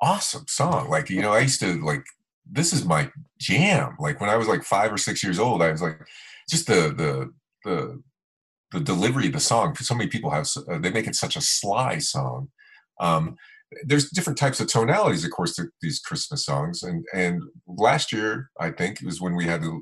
awesome 0.01 0.47
song. 0.49 0.89
Like 0.89 1.11
you 1.11 1.21
know, 1.21 1.33
I 1.33 1.41
used 1.41 1.61
to 1.61 1.85
like 1.85 2.05
this 2.51 2.73
is 2.73 2.85
my 2.85 3.11
jam. 3.39 3.97
Like 3.99 4.21
when 4.21 4.31
I 4.31 4.37
was 4.37 4.49
like 4.49 4.63
five 4.63 4.93
or 4.93 4.99
six 4.99 5.23
years 5.23 5.39
old, 5.41 5.63
I 5.63 5.73
was 5.73 5.83
like 5.83 6.01
just 6.49 6.69
the 6.69 6.95
the 6.97 7.33
the 7.65 8.03
the 8.73 8.81
delivery 8.81 9.27
of 9.27 9.33
the 9.33 9.41
song. 9.41 9.75
So 9.77 9.95
many 9.95 10.09
people 10.09 10.31
have 10.31 10.47
uh, 10.71 10.79
they 10.79 10.91
make 10.91 11.09
it 11.09 11.17
such 11.17 11.37
a 11.37 11.41
sly 11.41 11.99
song. 11.99 12.51
Um, 13.01 13.37
there's 13.85 14.11
different 14.11 14.39
types 14.39 14.61
of 14.61 14.67
tonalities, 14.69 15.25
of 15.25 15.31
course, 15.31 15.55
to 15.57 15.67
these 15.83 16.01
Christmas 16.01 16.45
songs. 16.45 16.83
And 16.83 17.05
and 17.15 17.43
last 17.67 18.13
year, 18.13 18.51
I 18.61 18.71
think, 18.71 19.01
it 19.01 19.07
was 19.07 19.21
when 19.21 19.37
we 19.37 19.45
had 19.45 19.63
a, 19.65 19.79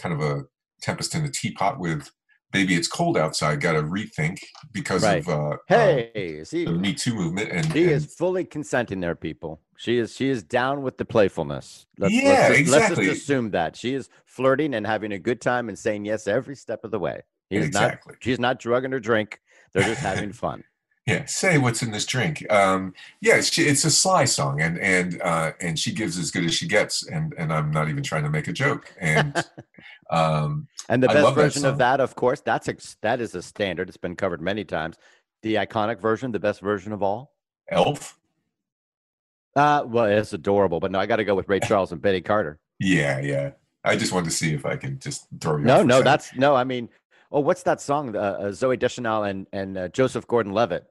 kind 0.00 0.14
of 0.14 0.20
a 0.20 0.44
tempest 0.82 1.14
in 1.14 1.24
a 1.24 1.30
teapot 1.30 1.78
with 1.78 2.10
"Baby 2.52 2.74
It's 2.74 2.88
Cold 2.88 3.18
Outside." 3.18 3.60
Got 3.60 3.72
to 3.72 3.82
rethink 3.82 4.38
because 4.72 5.02
Right. 5.02 5.26
of 5.26 5.28
uh, 5.28 5.56
Hey, 5.68 6.40
uh, 6.40 6.44
see, 6.44 6.64
the 6.64 6.72
Me 6.72 6.94
Too 6.94 7.14
movement. 7.14 7.50
And, 7.50 7.70
She 7.72 7.82
and 7.82 7.90
is 7.92 8.14
fully 8.14 8.44
consenting 8.44 9.00
there, 9.00 9.14
people. 9.14 9.60
She 9.76 9.98
is 9.98 10.14
she 10.14 10.28
is 10.28 10.42
down 10.42 10.82
with 10.82 10.96
the 10.98 11.04
playfulness. 11.04 11.86
Let's, 11.98 12.14
Yeah, 12.14 12.30
let's 12.30 12.48
just, 12.48 12.60
exactly. 12.60 12.96
Let's 13.06 13.08
just 13.18 13.22
assume 13.24 13.50
that 13.50 13.76
she 13.76 13.94
is 13.94 14.08
flirting 14.24 14.74
and 14.74 14.86
having 14.86 15.12
a 15.12 15.18
good 15.18 15.40
time 15.40 15.68
and 15.68 15.78
saying 15.78 16.04
yes 16.06 16.26
every 16.26 16.56
step 16.56 16.84
of 16.84 16.90
the 16.90 16.98
way. 16.98 17.22
He's 17.50 17.66
Exactly. 17.66 18.12
not. 18.12 18.22
She's 18.22 18.38
not 18.40 18.58
drugging 18.58 18.92
her 18.92 19.00
drink. 19.00 19.40
They're 19.72 19.82
just 19.84 20.00
having 20.00 20.32
fun. 20.32 20.64
Yeah, 21.08 21.24
say 21.24 21.56
what's 21.56 21.82
in 21.82 21.90
this 21.90 22.04
drink. 22.04 22.44
Um, 22.52 22.92
yeah, 23.22 23.40
she, 23.40 23.62
it's 23.62 23.82
a 23.86 23.90
sly 23.90 24.26
song, 24.26 24.60
and 24.60 24.78
and 24.78 25.22
uh, 25.22 25.52
and 25.58 25.78
she 25.78 25.90
gives 25.90 26.18
as 26.18 26.30
good 26.30 26.44
as 26.44 26.52
she 26.52 26.68
gets. 26.68 27.06
And 27.06 27.34
and 27.38 27.50
I'm 27.50 27.70
not 27.70 27.88
even 27.88 28.02
trying 28.02 28.24
to 28.24 28.28
make 28.28 28.46
a 28.46 28.52
joke. 28.52 28.92
And 29.00 29.34
um, 30.10 30.68
And 30.90 31.02
the 31.02 31.08
best 31.08 31.24
love 31.24 31.34
that 31.34 31.42
version 31.42 31.64
of 31.64 31.78
that, 31.78 32.00
of 32.00 32.14
course, 32.14 32.42
that's 32.42 32.68
a, 32.68 32.76
that 33.00 33.22
is 33.22 33.34
a 33.34 33.42
standard. 33.42 33.88
It's 33.88 33.96
been 33.96 34.16
covered 34.16 34.42
many 34.42 34.64
times. 34.64 34.96
The 35.42 35.54
iconic 35.54 35.98
version, 35.98 36.30
the 36.30 36.40
best 36.40 36.60
version 36.60 36.92
of 36.92 37.02
all. 37.02 37.32
Elf. 37.70 38.18
Uh, 39.56 39.84
well, 39.86 40.04
it's 40.04 40.34
adorable, 40.34 40.78
but 40.78 40.90
no, 40.90 40.98
I 40.98 41.06
got 41.06 41.16
to 41.16 41.24
go 41.24 41.34
with 41.34 41.48
Ray 41.48 41.60
Charles 41.60 41.90
and 41.90 42.02
Betty 42.02 42.20
Carter. 42.20 42.60
Yeah, 42.78 43.18
yeah. 43.20 43.52
I 43.82 43.96
just 43.96 44.12
wanted 44.12 44.26
to 44.26 44.36
see 44.36 44.52
if 44.52 44.66
I 44.66 44.76
can 44.76 44.98
just 44.98 45.26
throw 45.40 45.56
you. 45.56 45.64
No, 45.64 45.82
no, 45.82 46.02
that's 46.02 46.36
no. 46.36 46.54
I 46.54 46.64
mean, 46.64 46.90
oh, 47.32 47.40
what's 47.40 47.62
that 47.62 47.80
song? 47.80 48.14
Uh, 48.14 48.18
uh, 48.18 48.44
Zooey 48.50 48.78
Deschanel 48.78 49.24
and 49.24 49.46
and 49.54 49.78
uh, 49.78 49.88
Joseph 49.88 50.26
Gordon-Levitt, 50.26 50.84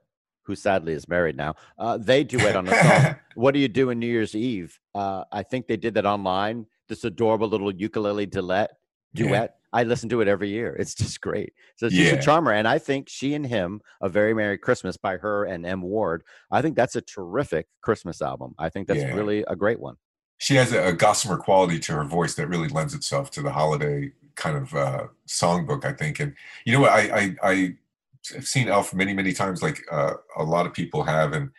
who 0.48 0.56
sadly 0.56 0.94
is 0.94 1.08
married 1.08 1.36
now. 1.36 1.56
Uh, 1.78 1.98
they 1.98 2.24
duet 2.24 2.56
on 2.56 2.68
a 2.68 2.84
song. 2.84 3.16
what 3.36 3.54
do 3.54 3.60
you 3.60 3.68
do 3.68 3.90
in 3.90 4.00
New 4.00 4.08
Year's 4.08 4.34
Eve? 4.34 4.80
Uh, 4.96 5.26
I 5.32 5.44
think 5.44 5.68
they 5.68 5.78
did 5.78 5.94
that 5.96 6.06
online. 6.06 6.66
This 6.88 7.04
adorable 7.04 7.50
little 7.50 7.72
ukulele 7.72 8.26
duet. 8.26 8.72
Duet. 9.14 9.32
Yeah. 9.54 9.58
I 9.74 9.84
listen 9.84 10.08
to 10.10 10.22
it 10.22 10.30
every 10.30 10.50
year. 10.50 10.74
It's 10.80 10.96
just 10.96 11.20
great. 11.20 11.52
So 11.76 11.90
she's 11.90 12.00
yeah. 12.00 12.14
a 12.14 12.22
charmer, 12.22 12.54
and 12.54 12.66
I 12.68 12.80
think 12.80 13.10
she 13.10 13.34
and 13.34 13.46
him, 13.46 13.82
"A 14.02 14.08
Very 14.08 14.34
Merry 14.34 14.58
Christmas" 14.58 14.96
by 14.96 15.18
her 15.18 15.44
and 15.44 15.66
M. 15.66 15.82
Ward. 15.82 16.24
I 16.50 16.62
think 16.62 16.78
that's 16.78 16.96
a 16.96 17.02
terrific 17.02 17.68
Christmas 17.82 18.22
album. 18.22 18.56
I 18.58 18.70
think 18.70 18.88
that's 18.88 19.02
yeah. 19.02 19.14
really 19.14 19.44
a 19.48 19.56
great 19.56 19.82
one. 19.82 19.96
She 20.38 20.56
has 20.56 20.72
a, 20.72 20.88
a, 20.88 20.94
gossamer 20.94 21.38
quality 21.38 21.80
to 21.80 21.94
her 21.94 22.06
voice 22.06 22.36
that 22.36 22.48
really 22.48 22.70
lends 22.70 22.94
itself 22.94 23.32
to 23.32 23.42
the 23.42 23.52
holiday 23.52 24.14
kind 24.36 24.56
of 24.56 24.74
uh, 24.74 25.08
songbook. 25.28 25.84
I 25.84 25.92
think, 25.92 26.22
and 26.22 26.34
you 26.64 26.72
know 26.72 26.80
what, 26.80 26.92
I 26.92 27.02
I, 27.02 27.36
I 27.44 27.76
have 28.34 28.48
seen 28.48 28.68
Elf 28.68 28.94
many 28.94 29.14
many 29.14 29.34
times, 29.34 29.62
like 29.62 29.84
uh, 29.92 30.14
a 30.38 30.44
lot 30.44 30.66
of 30.66 30.74
people 30.74 31.04
have, 31.04 31.34
and 31.34 31.50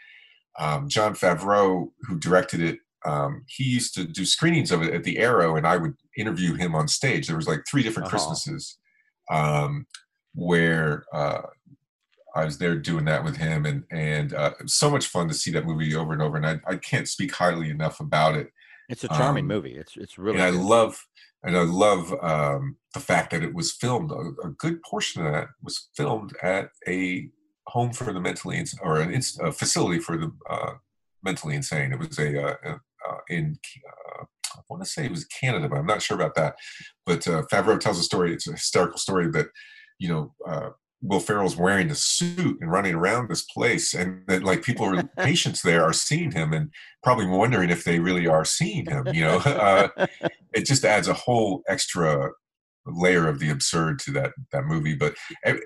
um, 0.58 0.88
Jon 0.88 1.14
Favreau, 1.14 1.90
who 2.02 2.18
directed 2.18 2.60
it, 2.60 2.78
um, 3.04 3.44
he 3.46 3.64
used 3.64 3.94
to 3.94 4.04
do 4.04 4.24
screenings 4.24 4.70
of 4.70 4.82
it 4.82 4.92
at 4.92 5.04
the 5.04 5.18
Arrow, 5.18 5.56
and 5.56 5.66
I 5.66 5.76
would 5.76 5.94
interview 6.16 6.54
him 6.54 6.74
on 6.74 6.88
stage. 6.88 7.26
There 7.26 7.36
was 7.36 7.48
like 7.48 7.64
three 7.66 7.82
different 7.82 8.08
uh-huh. 8.08 8.16
Christmases 8.16 8.78
um, 9.30 9.86
where 10.34 11.04
uh, 11.12 11.42
I 12.34 12.44
was 12.44 12.58
there 12.58 12.76
doing 12.76 13.04
that 13.06 13.24
with 13.24 13.36
him, 13.36 13.66
and 13.66 13.84
and 13.90 14.34
uh, 14.34 14.52
it 14.58 14.64
was 14.64 14.74
so 14.74 14.90
much 14.90 15.06
fun 15.06 15.28
to 15.28 15.34
see 15.34 15.50
that 15.52 15.66
movie 15.66 15.94
over 15.94 16.12
and 16.12 16.22
over. 16.22 16.36
And 16.36 16.46
I, 16.46 16.60
I 16.66 16.76
can't 16.76 17.08
speak 17.08 17.32
highly 17.32 17.70
enough 17.70 18.00
about 18.00 18.36
it. 18.36 18.50
It's 18.88 19.04
a 19.04 19.08
charming 19.08 19.44
um, 19.44 19.48
movie. 19.48 19.74
It's 19.74 19.96
it's 19.96 20.18
really. 20.18 20.38
And 20.38 20.46
I 20.46 20.50
love 20.50 21.06
and 21.42 21.56
I 21.56 21.62
love 21.62 22.12
um, 22.22 22.76
the 22.94 23.00
fact 23.00 23.30
that 23.30 23.42
it 23.42 23.54
was 23.54 23.72
filmed. 23.72 24.10
A, 24.10 24.46
a, 24.46 24.50
good 24.50 24.82
portion 24.82 25.24
of 25.24 25.32
that 25.32 25.48
was 25.62 25.88
filmed 25.94 26.34
at 26.42 26.70
a 26.86 27.28
home 27.68 27.92
for 27.92 28.12
the 28.12 28.20
mentally 28.20 28.56
ins- 28.56 28.78
or 28.82 29.00
an 29.00 29.12
ins- 29.12 29.38
a 29.38 29.52
facility 29.52 30.00
for 30.00 30.16
the 30.16 30.32
uh, 30.48 30.72
mentally 31.22 31.54
insane. 31.54 31.92
It 31.92 31.98
was 31.98 32.18
a, 32.18 32.42
uh, 32.42 32.54
uh, 33.08 33.16
in 33.28 33.58
uh, 33.88 34.24
I 34.56 34.60
want 34.68 34.82
to 34.82 34.88
say 34.88 35.04
it 35.04 35.10
was 35.10 35.24
Canada, 35.26 35.68
but 35.68 35.78
I'm 35.78 35.86
not 35.86 36.02
sure 36.02 36.16
about 36.16 36.34
that. 36.36 36.56
But 37.04 37.28
uh, 37.28 37.42
Favreau 37.52 37.78
tells 37.78 37.98
a 37.98 38.02
story. 38.02 38.32
It's 38.32 38.48
a 38.48 38.52
hysterical 38.52 38.98
story 38.98 39.30
that 39.32 39.48
you 39.98 40.08
know 40.08 40.34
uh, 40.48 40.70
Will 41.00 41.20
Ferrell's 41.20 41.56
wearing 41.56 41.90
a 41.90 41.94
suit 41.94 42.58
and 42.60 42.70
running 42.70 42.94
around 42.94 43.28
this 43.28 43.42
place, 43.42 43.94
and 43.94 44.22
that 44.26 44.42
like 44.42 44.62
people 44.62 44.86
are 44.86 45.02
patients 45.18 45.62
there 45.62 45.84
are 45.84 45.92
seeing 45.92 46.32
him 46.32 46.52
and 46.52 46.72
probably 47.02 47.26
wondering 47.26 47.70
if 47.70 47.84
they 47.84 47.98
really 47.98 48.26
are 48.26 48.44
seeing 48.44 48.86
him. 48.86 49.06
You 49.12 49.22
know, 49.22 49.36
uh, 49.44 50.06
it 50.54 50.66
just 50.66 50.84
adds 50.84 51.08
a 51.08 51.14
whole 51.14 51.62
extra 51.68 52.30
layer 52.86 53.28
of 53.28 53.38
the 53.38 53.50
absurd 53.50 53.98
to 54.00 54.10
that 54.12 54.32
that 54.52 54.64
movie. 54.64 54.94
But 54.94 55.14
eh, 55.44 55.56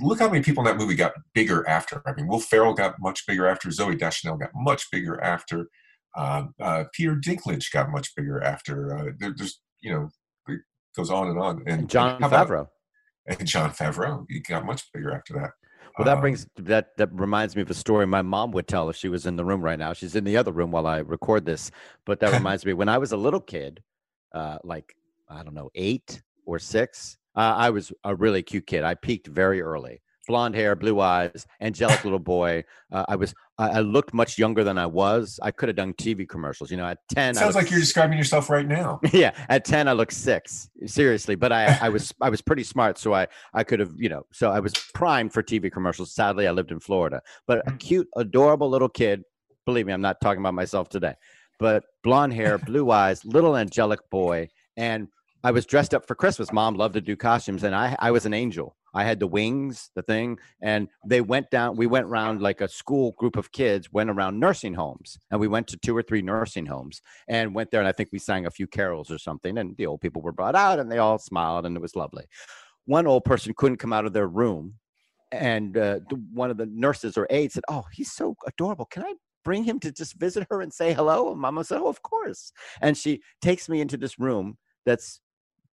look 0.00 0.20
how 0.20 0.28
many 0.28 0.42
people 0.42 0.66
in 0.66 0.66
that 0.66 0.80
movie 0.80 0.94
got 0.94 1.12
bigger 1.34 1.68
after. 1.68 2.02
I 2.06 2.14
mean, 2.14 2.26
Will 2.26 2.40
Ferrell 2.40 2.74
got 2.74 2.96
much 3.00 3.26
bigger 3.26 3.46
after. 3.46 3.68
Zooey 3.68 3.98
Deschanel 3.98 4.38
got 4.38 4.50
much 4.54 4.90
bigger 4.90 5.22
after. 5.22 5.68
Uh, 6.16 6.44
uh, 6.60 6.84
Peter 6.94 7.14
Dinklage 7.14 7.70
got 7.72 7.90
much 7.90 8.14
bigger 8.16 8.42
after. 8.42 8.96
Uh, 8.96 9.12
there, 9.18 9.34
there's, 9.36 9.60
you 9.80 9.92
know, 9.92 10.08
it 10.48 10.60
goes 10.96 11.10
on 11.10 11.28
and 11.28 11.38
on. 11.38 11.58
And, 11.66 11.80
and 11.80 11.90
Jon 11.90 12.22
and 12.22 12.32
Favreau. 12.32 12.68
And 13.28 13.46
Jon 13.46 13.70
Favreau, 13.70 14.24
he 14.28 14.40
got 14.40 14.64
much 14.64 14.90
bigger 14.92 15.12
after 15.12 15.34
that. 15.34 15.50
Well, 15.98 16.04
that 16.06 16.14
um, 16.14 16.20
brings 16.20 16.46
that 16.56 16.96
that 16.96 17.10
reminds 17.12 17.56
me 17.56 17.62
of 17.62 17.70
a 17.70 17.74
story 17.74 18.06
my 18.06 18.22
mom 18.22 18.52
would 18.52 18.68
tell 18.68 18.88
if 18.88 18.96
she 18.96 19.08
was 19.08 19.26
in 19.26 19.36
the 19.36 19.44
room 19.44 19.60
right 19.60 19.78
now. 19.78 19.92
She's 19.92 20.14
in 20.14 20.24
the 20.24 20.36
other 20.36 20.52
room 20.52 20.70
while 20.70 20.86
I 20.86 20.98
record 20.98 21.44
this, 21.44 21.70
but 22.04 22.20
that 22.20 22.32
reminds 22.38 22.64
me 22.64 22.72
when 22.72 22.88
I 22.88 22.98
was 22.98 23.12
a 23.12 23.16
little 23.16 23.40
kid, 23.40 23.82
uh, 24.32 24.58
like 24.64 24.94
I 25.28 25.42
don't 25.42 25.54
know, 25.54 25.70
eight 25.74 26.22
or 26.46 26.58
six. 26.58 27.18
Uh, 27.34 27.54
I 27.56 27.70
was 27.70 27.92
a 28.04 28.14
really 28.14 28.42
cute 28.42 28.66
kid. 28.66 28.84
I 28.84 28.94
peaked 28.94 29.26
very 29.26 29.60
early 29.60 30.00
blonde 30.28 30.54
hair, 30.54 30.76
blue 30.76 31.00
eyes, 31.00 31.46
angelic 31.60 32.04
little 32.04 32.20
boy. 32.20 32.62
Uh, 32.92 33.04
I 33.08 33.16
was 33.16 33.34
I, 33.58 33.70
I, 33.70 33.80
looked 33.80 34.14
much 34.14 34.38
younger 34.38 34.62
than 34.62 34.78
I 34.78 34.86
was. 34.86 35.40
I 35.42 35.50
could 35.50 35.68
have 35.68 35.74
done 35.76 35.94
TV 35.94 36.28
commercials. 36.28 36.70
You 36.70 36.76
know, 36.76 36.86
at 36.86 36.98
ten, 37.12 37.34
sounds 37.34 37.56
like 37.56 37.70
you're 37.70 37.80
describing 37.80 38.16
yourself 38.16 38.48
right 38.48 38.66
now. 38.66 39.00
yeah, 39.12 39.32
at 39.48 39.64
ten, 39.64 39.88
I 39.88 39.92
looked 39.92 40.12
six. 40.12 40.70
Seriously, 40.86 41.34
but 41.34 41.50
I 41.50 41.76
I 41.80 41.88
was 41.88 42.14
I 42.20 42.30
was 42.30 42.40
pretty 42.40 42.62
smart, 42.62 42.98
so 42.98 43.12
I 43.12 43.26
I 43.54 43.64
could 43.64 43.80
have 43.80 43.92
you 43.96 44.08
know 44.08 44.22
so 44.32 44.50
I 44.50 44.60
was 44.60 44.74
primed 44.94 45.32
for 45.32 45.42
TV 45.42 45.72
commercials. 45.72 46.14
Sadly, 46.14 46.46
I 46.46 46.52
lived 46.52 46.70
in 46.70 46.78
Florida, 46.78 47.20
but 47.46 47.66
a 47.66 47.72
mm. 47.72 47.80
cute, 47.80 48.08
adorable 48.16 48.70
little 48.70 48.88
kid. 48.88 49.24
Believe 49.66 49.86
me, 49.86 49.92
I'm 49.92 50.00
not 50.00 50.20
talking 50.20 50.40
about 50.40 50.54
myself 50.54 50.88
today. 50.88 51.14
But 51.58 51.84
blonde 52.04 52.34
hair, 52.34 52.58
blue 52.70 52.90
eyes, 52.90 53.24
little 53.24 53.56
angelic 53.56 54.00
boy, 54.10 54.48
and 54.76 55.08
I 55.42 55.50
was 55.50 55.66
dressed 55.66 55.94
up 55.94 56.06
for 56.06 56.14
Christmas. 56.14 56.52
Mom 56.52 56.74
loved 56.74 56.94
to 56.94 57.00
do 57.00 57.16
costumes, 57.16 57.64
and 57.64 57.74
I 57.74 57.96
I 57.98 58.10
was 58.10 58.24
an 58.24 58.34
angel. 58.34 58.76
I 58.94 59.04
had 59.04 59.20
the 59.20 59.26
wings, 59.26 59.90
the 59.94 60.02
thing, 60.02 60.38
and 60.62 60.88
they 61.06 61.20
went 61.20 61.50
down. 61.50 61.76
We 61.76 61.86
went 61.86 62.06
around 62.06 62.40
like 62.40 62.60
a 62.60 62.68
school 62.68 63.12
group 63.12 63.36
of 63.36 63.52
kids 63.52 63.92
went 63.92 64.10
around 64.10 64.40
nursing 64.40 64.74
homes, 64.74 65.18
and 65.30 65.40
we 65.40 65.48
went 65.48 65.66
to 65.68 65.76
two 65.76 65.96
or 65.96 66.02
three 66.02 66.22
nursing 66.22 66.66
homes 66.66 67.00
and 67.28 67.54
went 67.54 67.70
there. 67.70 67.80
And 67.80 67.88
I 67.88 67.92
think 67.92 68.10
we 68.12 68.18
sang 68.18 68.46
a 68.46 68.50
few 68.50 68.66
carols 68.66 69.10
or 69.10 69.18
something, 69.18 69.58
and 69.58 69.76
the 69.76 69.86
old 69.86 70.00
people 70.00 70.22
were 70.22 70.32
brought 70.32 70.54
out, 70.54 70.78
and 70.78 70.90
they 70.90 70.98
all 70.98 71.18
smiled, 71.18 71.66
and 71.66 71.76
it 71.76 71.82
was 71.82 71.96
lovely. 71.96 72.24
One 72.86 73.06
old 73.06 73.24
person 73.24 73.54
couldn't 73.56 73.78
come 73.78 73.92
out 73.92 74.06
of 74.06 74.12
their 74.12 74.28
room, 74.28 74.74
and 75.30 75.76
uh, 75.76 76.00
one 76.32 76.50
of 76.50 76.56
the 76.56 76.66
nurses 76.66 77.18
or 77.18 77.26
aides 77.30 77.54
said, 77.54 77.64
"Oh, 77.68 77.84
he's 77.92 78.12
so 78.12 78.34
adorable. 78.46 78.86
Can 78.86 79.02
I 79.02 79.14
bring 79.44 79.64
him 79.64 79.78
to 79.80 79.92
just 79.92 80.14
visit 80.14 80.46
her 80.50 80.62
and 80.62 80.72
say 80.72 80.92
hello?" 80.94 81.30
And 81.32 81.40
Mama 81.40 81.64
said, 81.64 81.80
"Oh, 81.80 81.88
of 81.88 82.02
course." 82.02 82.52
And 82.80 82.96
she 82.96 83.20
takes 83.42 83.68
me 83.68 83.80
into 83.80 83.96
this 83.96 84.18
room 84.18 84.56
that's 84.86 85.20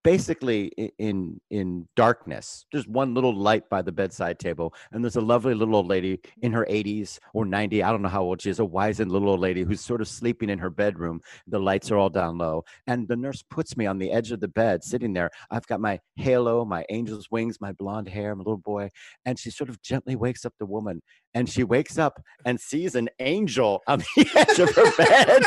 basically 0.03 0.67
in 0.97 1.39
in 1.49 1.87
darkness 1.95 2.65
there's 2.71 2.87
one 2.87 3.13
little 3.13 3.35
light 3.35 3.69
by 3.69 3.81
the 3.81 3.91
bedside 3.91 4.37
table 4.39 4.73
and 4.91 5.03
there's 5.03 5.15
a 5.15 5.21
lovely 5.21 5.53
little 5.53 5.75
old 5.75 5.87
lady 5.87 6.19
in 6.41 6.51
her 6.51 6.65
80s 6.69 7.19
or 7.33 7.45
90 7.45 7.83
i 7.83 7.89
don't 7.89 8.01
know 8.01 8.09
how 8.09 8.23
old 8.23 8.41
she 8.41 8.49
is 8.49 8.59
a 8.59 8.65
wizened 8.65 9.11
little 9.11 9.29
old 9.29 9.39
lady 9.39 9.63
who's 9.63 9.81
sort 9.81 10.01
of 10.01 10.07
sleeping 10.07 10.49
in 10.49 10.59
her 10.59 10.69
bedroom. 10.69 11.21
The 11.47 11.59
lights 11.59 11.91
are 11.91 11.97
all 11.97 12.09
down 12.09 12.37
low 12.37 12.63
and 12.87 13.07
the 13.07 13.15
nurse 13.15 13.43
puts 13.49 13.75
me 13.77 13.85
on 13.85 13.97
the 13.97 14.11
edge 14.11 14.31
of 14.31 14.39
the 14.39 14.47
bed 14.47 14.83
sitting 14.83 15.13
there. 15.13 15.29
I've 15.51 15.67
got 15.67 15.81
my 15.81 15.99
halo 16.15 16.65
my 16.65 16.85
angel's 16.89 17.29
wings 17.31 17.59
my 17.59 17.71
blonde 17.73 18.09
hair 18.09 18.35
my 18.35 18.39
little 18.39 18.57
boy 18.57 18.89
and 19.25 19.37
she 19.37 19.49
sort 19.51 19.69
of 19.69 19.81
gently 19.81 20.15
wakes 20.15 20.45
up 20.45 20.53
the 20.59 20.65
woman 20.65 21.01
and 21.33 21.49
she 21.49 21.63
wakes 21.63 21.97
up 21.97 22.21
and 22.45 22.59
sees 22.59 22.95
an 22.95 23.09
angel 23.19 23.81
on 23.87 23.99
the 23.99 24.29
edge 24.35 24.59
of 24.59 24.73
her 24.75 24.91
bed. 24.97 25.43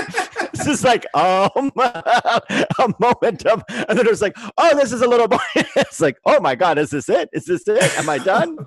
this 0.53 0.66
is 0.66 0.85
like 0.85 1.07
um, 1.14 1.70
a 1.79 2.94
moment 2.99 3.46
of, 3.46 3.62
and 3.68 3.99
then 3.99 4.07
it's 4.09 4.22
like, 4.22 4.37
oh, 4.59 4.77
this 4.77 4.92
is 4.92 5.03
a 5.03 5.09
little 5.09 5.29
boy. 5.29 5.38
it's 5.55 6.01
like, 6.01 6.18
oh 6.25 6.40
my 6.40 6.55
god, 6.55 6.79
is 6.79 6.90
this 6.90 7.09
it? 7.09 7.29
Is 7.33 7.44
this 7.44 7.66
it? 7.68 7.99
Am 7.99 8.09
I 8.09 8.18
done? 8.18 8.59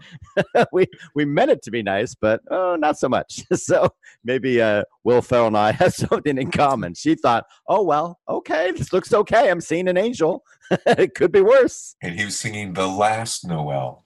we 0.72 0.88
we 1.16 1.26
meant 1.26 1.52
it 1.52 1.62
to 1.64 1.72
be 1.72 1.84
nice, 1.84 2.16
but 2.16 2.42
oh, 2.50 2.76
not 2.76 2.98
so 2.98 3.10
much. 3.10 3.44
so 3.54 3.90
maybe 4.24 4.62
uh, 4.62 4.84
Will 5.04 5.22
Ferrell 5.22 5.48
and 5.48 5.58
I 5.58 5.72
have 5.74 5.94
something 5.94 6.38
in 6.38 6.52
common. 6.52 6.94
She 6.94 7.16
thought, 7.16 7.46
oh 7.68 7.84
well, 7.84 8.20
okay, 8.30 8.72
this 8.72 8.94
looks 8.94 9.14
okay. 9.14 9.50
I'm 9.50 9.62
seeing 9.62 9.88
an 9.88 9.98
angel. 9.98 10.44
it 10.86 11.16
could 11.16 11.32
be 11.32 11.42
worse. 11.42 11.96
And 12.02 12.18
he 12.18 12.26
was 12.26 12.38
singing 12.38 12.74
the 12.74 12.88
last 12.88 13.46
Noel. 13.46 14.06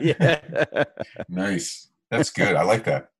yeah. 0.00 0.84
nice. 1.28 1.87
That's 2.10 2.30
good. 2.30 2.56
I 2.56 2.62
like 2.62 2.84
that. 2.84 3.10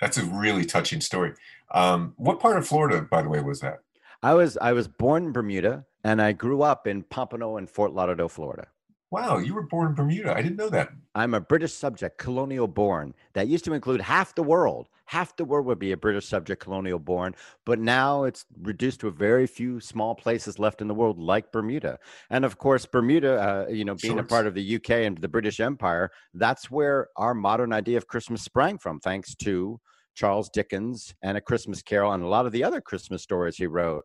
That's 0.00 0.18
a 0.18 0.24
really 0.24 0.64
touching 0.64 1.00
story. 1.00 1.32
Um, 1.72 2.14
what 2.16 2.40
part 2.40 2.58
of 2.58 2.66
Florida, 2.66 3.02
by 3.02 3.22
the 3.22 3.28
way, 3.28 3.40
was 3.40 3.60
that? 3.60 3.80
I 4.22 4.34
was 4.34 4.56
I 4.58 4.72
was 4.72 4.88
born 4.88 5.26
in 5.26 5.32
Bermuda, 5.32 5.84
and 6.02 6.20
I 6.20 6.32
grew 6.32 6.62
up 6.62 6.86
in 6.86 7.02
Pompano 7.02 7.56
and 7.56 7.68
Fort 7.68 7.92
Lauderdale, 7.92 8.28
Florida. 8.28 8.68
Wow, 9.14 9.38
you 9.38 9.54
were 9.54 9.62
born 9.62 9.86
in 9.86 9.94
Bermuda. 9.94 10.34
I 10.36 10.42
didn't 10.42 10.56
know 10.56 10.68
that. 10.70 10.90
I'm 11.14 11.34
a 11.34 11.40
British 11.40 11.72
subject, 11.72 12.18
colonial 12.18 12.66
born. 12.66 13.14
That 13.34 13.46
used 13.46 13.64
to 13.66 13.72
include 13.72 14.00
half 14.00 14.34
the 14.34 14.42
world. 14.42 14.88
Half 15.04 15.36
the 15.36 15.44
world 15.44 15.66
would 15.66 15.78
be 15.78 15.92
a 15.92 15.96
British 15.96 16.26
subject, 16.26 16.60
colonial 16.60 16.98
born. 16.98 17.36
But 17.64 17.78
now 17.78 18.24
it's 18.24 18.44
reduced 18.60 18.98
to 19.00 19.06
a 19.06 19.12
very 19.12 19.46
few 19.46 19.78
small 19.78 20.16
places 20.16 20.58
left 20.58 20.80
in 20.80 20.88
the 20.88 20.94
world, 20.94 21.20
like 21.20 21.52
Bermuda. 21.52 22.00
And 22.28 22.44
of 22.44 22.58
course, 22.58 22.86
Bermuda, 22.86 23.66
uh, 23.68 23.70
you 23.70 23.84
know, 23.84 23.94
being 23.94 24.18
a 24.18 24.24
part 24.24 24.48
of 24.48 24.54
the 24.54 24.74
UK 24.74 24.90
and 24.90 25.16
the 25.16 25.28
British 25.28 25.60
Empire, 25.60 26.10
that's 26.34 26.68
where 26.68 27.06
our 27.16 27.34
modern 27.34 27.72
idea 27.72 27.98
of 27.98 28.08
Christmas 28.08 28.42
sprang 28.42 28.78
from, 28.78 28.98
thanks 28.98 29.36
to 29.36 29.78
Charles 30.16 30.48
Dickens 30.48 31.14
and 31.22 31.36
A 31.36 31.40
Christmas 31.40 31.82
Carol 31.82 32.10
and 32.10 32.24
a 32.24 32.28
lot 32.28 32.46
of 32.46 32.52
the 32.52 32.64
other 32.64 32.80
Christmas 32.80 33.22
stories 33.22 33.58
he 33.58 33.68
wrote. 33.68 34.04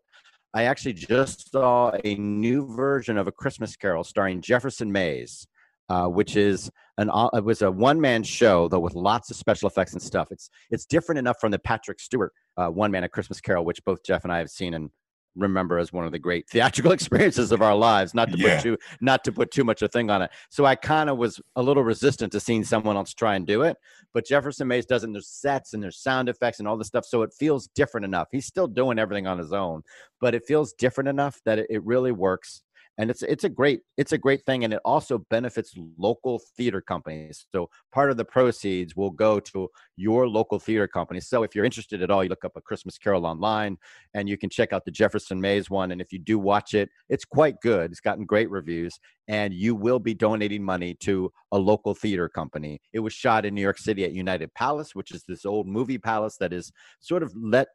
I 0.54 0.64
actually 0.64 0.94
just 0.94 1.52
saw 1.52 1.92
a 2.04 2.16
new 2.16 2.66
version 2.76 3.18
of 3.18 3.28
A 3.28 3.32
Christmas 3.32 3.76
Carol 3.76 4.04
starring 4.04 4.42
Jefferson 4.42 4.92
Mays, 4.92 5.48
uh, 5.90 6.08
which 6.08 6.36
is 6.36 6.72
an 6.98 7.10
it 7.34 7.44
was 7.44 7.62
a 7.62 7.72
one 7.72 8.02
man 8.02 8.24
show 8.24 8.68
though 8.68 8.80
with 8.80 8.96
lots 8.96 9.30
of 9.30 9.38
special 9.38 9.70
effects 9.70 9.94
and 9.94 10.02
stuff. 10.02 10.30
It's 10.32 10.50
it's 10.72 10.86
different 10.86 11.20
enough 11.20 11.38
from 11.40 11.52
the 11.52 11.60
Patrick 11.60 12.00
Stewart 12.00 12.34
uh, 12.58 12.68
one 12.68 12.92
man 12.92 13.04
A 13.04 13.10
Christmas 13.10 13.40
Carol, 13.40 13.64
which 13.64 13.84
both 13.86 14.04
Jeff 14.04 14.24
and 14.24 14.34
I 14.34 14.40
have 14.40 14.50
seen 14.50 14.74
and 14.74 14.90
remember 15.36 15.78
as 15.78 15.94
one 15.94 16.06
of 16.06 16.12
the 16.12 16.20
great 16.20 16.48
theatrical 16.50 16.92
experiences 16.94 17.52
of 17.52 17.62
our 17.62 17.76
lives. 17.76 18.14
Not 18.14 18.32
to 18.32 18.38
Yeah. 18.38 18.56
put 18.56 18.64
too 18.64 18.78
not 19.02 19.24
to 19.26 19.32
put 19.32 19.52
too 19.52 19.64
much 19.64 19.82
a 19.82 19.88
thing 19.88 20.10
on 20.10 20.22
it. 20.22 20.32
So 20.50 20.66
I 20.66 20.76
kind 20.76 21.10
of 21.10 21.18
was 21.18 21.40
a 21.56 21.62
little 21.62 21.84
resistant 21.84 22.32
to 22.34 22.40
seeing 22.40 22.64
someone 22.64 22.96
else 22.96 23.14
try 23.14 23.36
and 23.36 23.46
do 23.46 23.62
it. 23.64 23.78
But 24.14 24.26
Jefferson 24.26 24.68
Mays 24.68 24.86
does 24.86 25.04
it. 25.04 25.08
And 25.08 25.16
there's 25.16 25.28
sets 25.28 25.74
and 25.74 25.82
there's 25.82 25.98
sound 25.98 26.30
effects 26.30 26.60
and 26.60 26.68
all 26.68 26.78
this 26.78 26.88
stuff, 26.88 27.06
so 27.06 27.22
it 27.22 27.34
feels 27.34 27.68
different 27.76 28.06
enough. 28.06 28.28
He's 28.32 28.46
still 28.46 28.68
doing 28.68 29.00
everything 29.00 29.28
on 29.28 29.38
his 29.38 29.54
own, 29.54 29.84
but 30.20 30.36
it 30.36 30.46
feels 30.46 30.74
different 30.74 31.08
enough 31.08 31.40
that 31.46 31.60
it, 31.60 31.68
it 31.70 31.84
really 31.84 32.12
works 32.12 32.62
and 33.00 33.10
it's 33.10 33.24
it's 33.24 33.46
a 33.46 33.50
great 33.50 33.80
it's 33.98 34.12
a 34.12 34.18
great 34.18 34.46
thing 34.46 34.66
and 34.66 34.74
it 34.74 34.82
also 34.84 35.20
benefits 35.30 35.74
local 35.98 36.40
theater 36.58 36.82
companies. 36.82 37.46
So 37.56 37.70
part 37.94 38.12
of 38.12 38.18
the 38.18 38.26
proceeds 38.26 38.94
will 38.96 39.10
go 39.10 39.40
to 39.40 39.70
your 39.96 40.28
local 40.28 40.60
theater 40.60 40.88
company. 40.88 41.22
So 41.22 41.44
if 41.44 41.56
you're 41.56 41.64
interested 41.64 42.04
at 42.04 42.12
all 42.12 42.24
you 42.24 42.30
look 42.30 42.44
up 42.44 42.58
a 42.58 42.62
christmas 42.62 42.98
carol 42.98 43.26
online 43.26 43.78
and 44.14 44.28
you 44.28 44.38
can 44.38 44.50
check 44.50 44.74
out 44.74 44.84
the 44.84 44.92
jefferson 44.92 45.40
mays 45.40 45.70
one 45.70 45.92
and 45.92 46.02
if 46.02 46.12
you 46.12 46.20
do 46.20 46.38
watch 46.38 46.74
it 46.74 46.90
it's 47.08 47.26
quite 47.26 47.56
good. 47.62 47.90
It's 47.90 48.02
gotten 48.02 48.26
great 48.26 48.52
reviews 48.52 49.00
and 49.30 49.54
you 49.54 49.76
will 49.76 50.00
be 50.00 50.14
donating 50.14 50.64
money 50.64 50.94
to 50.96 51.32
a 51.54 51.58
local 51.58 51.96
theater 51.96 52.28
company. 52.28 52.82
It 52.92 53.00
was 53.00 53.14
shot 53.14 53.46
in 53.46 53.56
new 53.56 53.62
york 53.62 53.78
city 53.78 54.04
at 54.04 54.12
united 54.12 54.54
palace 54.56 54.94
which 54.94 55.12
is 55.12 55.24
this 55.24 55.46
old 55.46 55.68
movie 55.68 55.98
palace 55.98 56.36
that 56.38 56.52
is 56.52 56.70
sort 57.00 57.24
of 57.24 57.34
let 57.34 57.70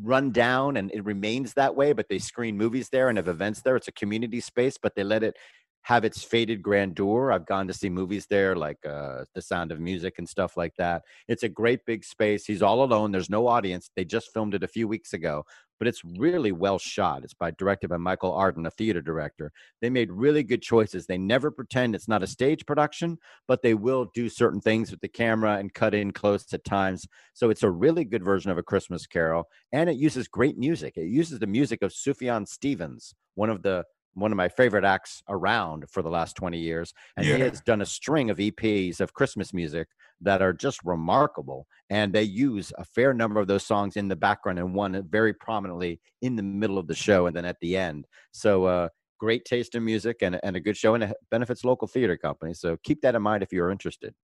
run 0.00 0.30
down 0.30 0.76
and 0.76 0.90
it 0.92 1.04
remains 1.04 1.54
that 1.54 1.74
way 1.76 1.92
but 1.92 2.08
they 2.08 2.18
screen 2.18 2.56
movies 2.56 2.88
there 2.90 3.08
and 3.08 3.18
have 3.18 3.28
events 3.28 3.62
there. 3.62 3.76
It's 3.76 3.88
a 3.88 3.92
community 3.92 4.40
space 4.40 4.78
but 4.80 4.94
they 4.94 5.04
let 5.04 5.22
it 5.22 5.36
have 5.82 6.04
its 6.04 6.22
faded 6.22 6.62
grandeur. 6.62 7.32
I've 7.32 7.46
gone 7.46 7.66
to 7.66 7.74
see 7.74 7.90
movies 7.90 8.26
there 8.30 8.54
like 8.54 8.78
uh, 8.86 9.24
the 9.34 9.42
sound 9.42 9.72
of 9.72 9.80
music 9.80 10.14
and 10.18 10.28
stuff 10.28 10.56
like 10.56 10.74
that. 10.78 11.02
It's 11.26 11.42
a 11.42 11.48
great 11.48 11.84
big 11.84 12.04
space. 12.04 12.46
He's 12.46 12.62
all 12.62 12.84
alone. 12.84 13.10
There's 13.10 13.30
no 13.30 13.48
audience. 13.48 13.90
They 13.96 14.04
just 14.04 14.32
filmed 14.32 14.54
it 14.54 14.62
a 14.62 14.68
few 14.68 14.86
weeks 14.86 15.12
ago 15.12 15.44
but 15.82 15.88
it's 15.88 16.04
really 16.16 16.52
well 16.52 16.78
shot. 16.78 17.24
It's 17.24 17.34
by 17.34 17.50
directed 17.50 17.88
by 17.88 17.96
michael 17.96 18.32
arden 18.32 18.66
a 18.66 18.70
theater 18.70 19.02
director. 19.02 19.50
They 19.80 19.90
made 19.90 20.12
really 20.12 20.44
good 20.44 20.62
choices. 20.62 21.06
They 21.06 21.18
never 21.18 21.50
pretend 21.50 21.96
it's 21.96 22.06
not 22.06 22.22
a 22.22 22.26
stage 22.28 22.64
production 22.66 23.18
but 23.48 23.62
they 23.62 23.74
will 23.74 24.08
do 24.14 24.28
certain 24.28 24.60
things 24.60 24.92
with 24.92 25.00
the 25.00 25.08
camera 25.08 25.56
and 25.56 25.74
cut 25.74 25.92
in 25.92 26.12
close 26.12 26.52
at 26.52 26.62
times. 26.62 27.04
So 27.34 27.50
it's 27.50 27.64
a 27.64 27.70
really 27.70 28.04
good 28.04 28.22
version 28.22 28.52
of 28.52 28.58
a 28.58 28.62
christmas 28.62 29.08
carol 29.08 29.48
and 29.72 29.90
it 29.90 29.96
uses 29.96 30.28
great 30.28 30.56
music. 30.56 30.92
It 30.96 31.08
uses 31.08 31.40
the 31.40 31.48
music 31.48 31.82
of 31.82 31.90
Sufjan 31.90 32.46
Stevens, 32.46 33.12
one 33.34 33.50
of 33.50 33.64
the 33.64 33.82
one 34.14 34.32
of 34.32 34.36
my 34.36 34.48
favorite 34.48 34.84
acts 34.84 35.22
around 35.28 35.88
for 35.88 36.02
the 36.02 36.10
last 36.10 36.36
20 36.36 36.58
years. 36.58 36.92
And 37.16 37.26
he 37.26 37.32
has 37.32 37.60
done 37.60 37.80
a 37.80 37.86
string 37.86 38.30
of 38.30 38.38
EPs 38.38 39.00
of 39.00 39.14
Christmas 39.14 39.52
music 39.54 39.88
that 40.20 40.42
are 40.42 40.52
just 40.52 40.80
remarkable. 40.84 41.66
And 41.90 42.12
they 42.12 42.22
use 42.22 42.72
a 42.78 42.84
fair 42.84 43.14
number 43.14 43.40
of 43.40 43.46
those 43.46 43.64
songs 43.64 43.96
in 43.96 44.08
the 44.08 44.16
background 44.16 44.58
and 44.58 44.74
one 44.74 45.02
very 45.08 45.32
prominently 45.32 46.00
in 46.20 46.36
the 46.36 46.42
middle 46.42 46.78
of 46.78 46.86
the 46.86 46.94
show 46.94 47.26
and 47.26 47.36
then 47.36 47.44
at 47.44 47.60
the 47.60 47.76
end. 47.76 48.06
So 48.32 48.64
uh 48.64 48.88
great 49.18 49.44
taste 49.44 49.76
in 49.76 49.84
music 49.84 50.16
and, 50.22 50.40
and 50.42 50.56
a 50.56 50.60
good 50.60 50.76
show 50.76 50.94
and 50.94 51.04
it 51.04 51.16
benefits 51.30 51.64
local 51.64 51.86
theater 51.86 52.16
companies. 52.16 52.58
So 52.58 52.76
keep 52.82 53.02
that 53.02 53.14
in 53.14 53.22
mind 53.22 53.44
if 53.44 53.52
you're 53.52 53.70
interested. 53.70 54.14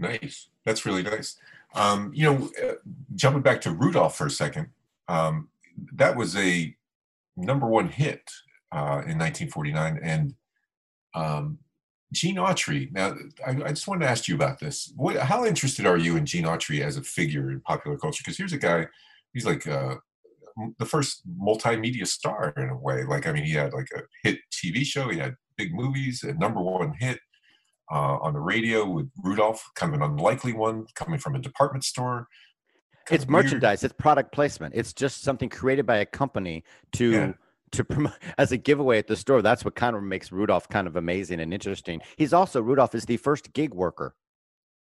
Nice. 0.00 0.48
That's 0.64 0.84
really 0.84 1.04
nice. 1.04 1.36
Um, 1.76 2.10
you 2.12 2.24
know, 2.24 2.50
uh, 2.60 2.74
jumping 3.14 3.42
back 3.42 3.60
to 3.62 3.70
Rudolph 3.70 4.16
for 4.16 4.26
a 4.26 4.30
second, 4.30 4.70
um, 5.06 5.48
that 5.92 6.16
was 6.16 6.36
a 6.36 6.74
number 7.36 7.68
one 7.68 7.88
hit 7.88 8.30
uh, 8.72 9.02
in 9.06 9.18
1949. 9.18 10.00
And 10.02 10.34
um, 11.14 11.58
Gene 12.12 12.36
Autry, 12.36 12.90
now 12.92 13.14
I, 13.46 13.50
I 13.50 13.68
just 13.68 13.86
wanted 13.86 14.04
to 14.04 14.10
ask 14.10 14.28
you 14.28 14.34
about 14.34 14.58
this. 14.58 14.92
What, 14.96 15.16
how 15.16 15.44
interested 15.44 15.86
are 15.86 15.98
you 15.98 16.16
in 16.16 16.26
Gene 16.26 16.44
Autry 16.44 16.80
as 16.80 16.96
a 16.96 17.02
figure 17.02 17.50
in 17.50 17.60
popular 17.60 17.98
culture? 17.98 18.22
Because 18.24 18.38
here's 18.38 18.52
a 18.52 18.58
guy, 18.58 18.86
he's 19.32 19.46
like 19.46 19.66
uh, 19.66 19.96
the 20.78 20.86
first 20.86 21.22
multimedia 21.40 22.06
star 22.06 22.52
in 22.56 22.70
a 22.70 22.76
way. 22.76 23.04
Like, 23.04 23.26
I 23.26 23.32
mean, 23.32 23.44
he 23.44 23.52
had 23.52 23.72
like 23.72 23.88
a 23.94 24.02
hit 24.22 24.38
TV 24.50 24.84
show, 24.84 25.08
he 25.08 25.18
had 25.18 25.36
big 25.56 25.74
movies, 25.74 26.22
a 26.22 26.32
number 26.34 26.60
one 26.60 26.94
hit 26.98 27.20
uh, 27.90 28.18
on 28.18 28.32
the 28.32 28.40
radio 28.40 28.88
with 28.88 29.10
Rudolph, 29.22 29.62
kind 29.74 29.94
of 29.94 30.00
an 30.00 30.10
unlikely 30.10 30.52
one 30.52 30.86
coming 30.94 31.18
from 31.18 31.34
a 31.34 31.38
department 31.38 31.84
store. 31.84 32.28
It's 33.10 33.26
merchandise 33.26 33.84
it's 33.84 33.94
product 33.94 34.32
placement 34.32 34.74
it's 34.74 34.92
just 34.92 35.22
something 35.22 35.48
created 35.48 35.86
by 35.86 35.96
a 35.96 36.04
company 36.04 36.62
to 36.92 37.10
Yeah. 37.10 37.32
To 37.72 37.84
promote 37.84 38.14
as 38.38 38.52
a 38.52 38.56
giveaway 38.56 38.98
at 38.98 39.06
the 39.06 39.16
store 39.16 39.42
that's 39.42 39.64
what 39.64 39.74
kind 39.74 39.96
of 39.96 40.02
makes 40.02 40.32
rudolph 40.32 40.68
kind 40.68 40.86
of 40.86 40.96
amazing 40.96 41.40
and 41.40 41.52
interesting. 41.52 42.00
He's 42.16 42.32
also 42.32 42.60
rudolph 42.62 42.94
is 42.94 43.04
the 43.04 43.16
first 43.16 43.52
gig 43.52 43.74
worker. 43.74 44.14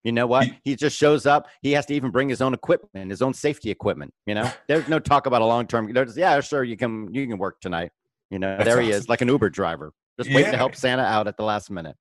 You 0.03 0.11
know 0.11 0.27
what? 0.27 0.47
He- 0.63 0.75
just 0.75 0.97
shows 0.97 1.25
up 1.25 1.47
he 1.61 1.71
has 1.71 1.86
to 1.88 1.93
even 1.93 2.11
bring 2.11 2.29
his 2.29 2.41
own 2.41 2.53
equipment 2.53 3.09
his 3.09 3.21
own 3.21 3.33
safety 3.33 3.71
equipment 3.71 4.13
you 4.25 4.36
know? 4.36 4.51
There's 4.67 4.88
no 4.88 4.99
talk 4.99 5.25
about 5.25 5.41
a 5.41 5.45
long 5.45 5.67
term 5.67 5.91
there's 5.93 6.17
yeah 6.17 6.39
sure 6.41 6.63
you 6.63 6.77
can 6.77 7.13
you 7.13 7.25
can 7.27 7.38
work 7.38 7.59
tonight. 7.61 7.91
You 8.29 8.39
know 8.39 8.57
That's 8.57 8.69
there 8.69 8.81
he 8.81 8.91
is 8.91 9.07
like 9.07 9.21
an 9.21 9.27
uber 9.27 9.49
driver 9.49 9.93
just 10.19 10.33
waiting 10.33 10.51
to 10.51 10.57
help 10.57 10.75
santa 10.75 11.03
out 11.03 11.27
at 11.27 11.38
the 11.38 11.43
last 11.43 11.69
minute 11.69 11.95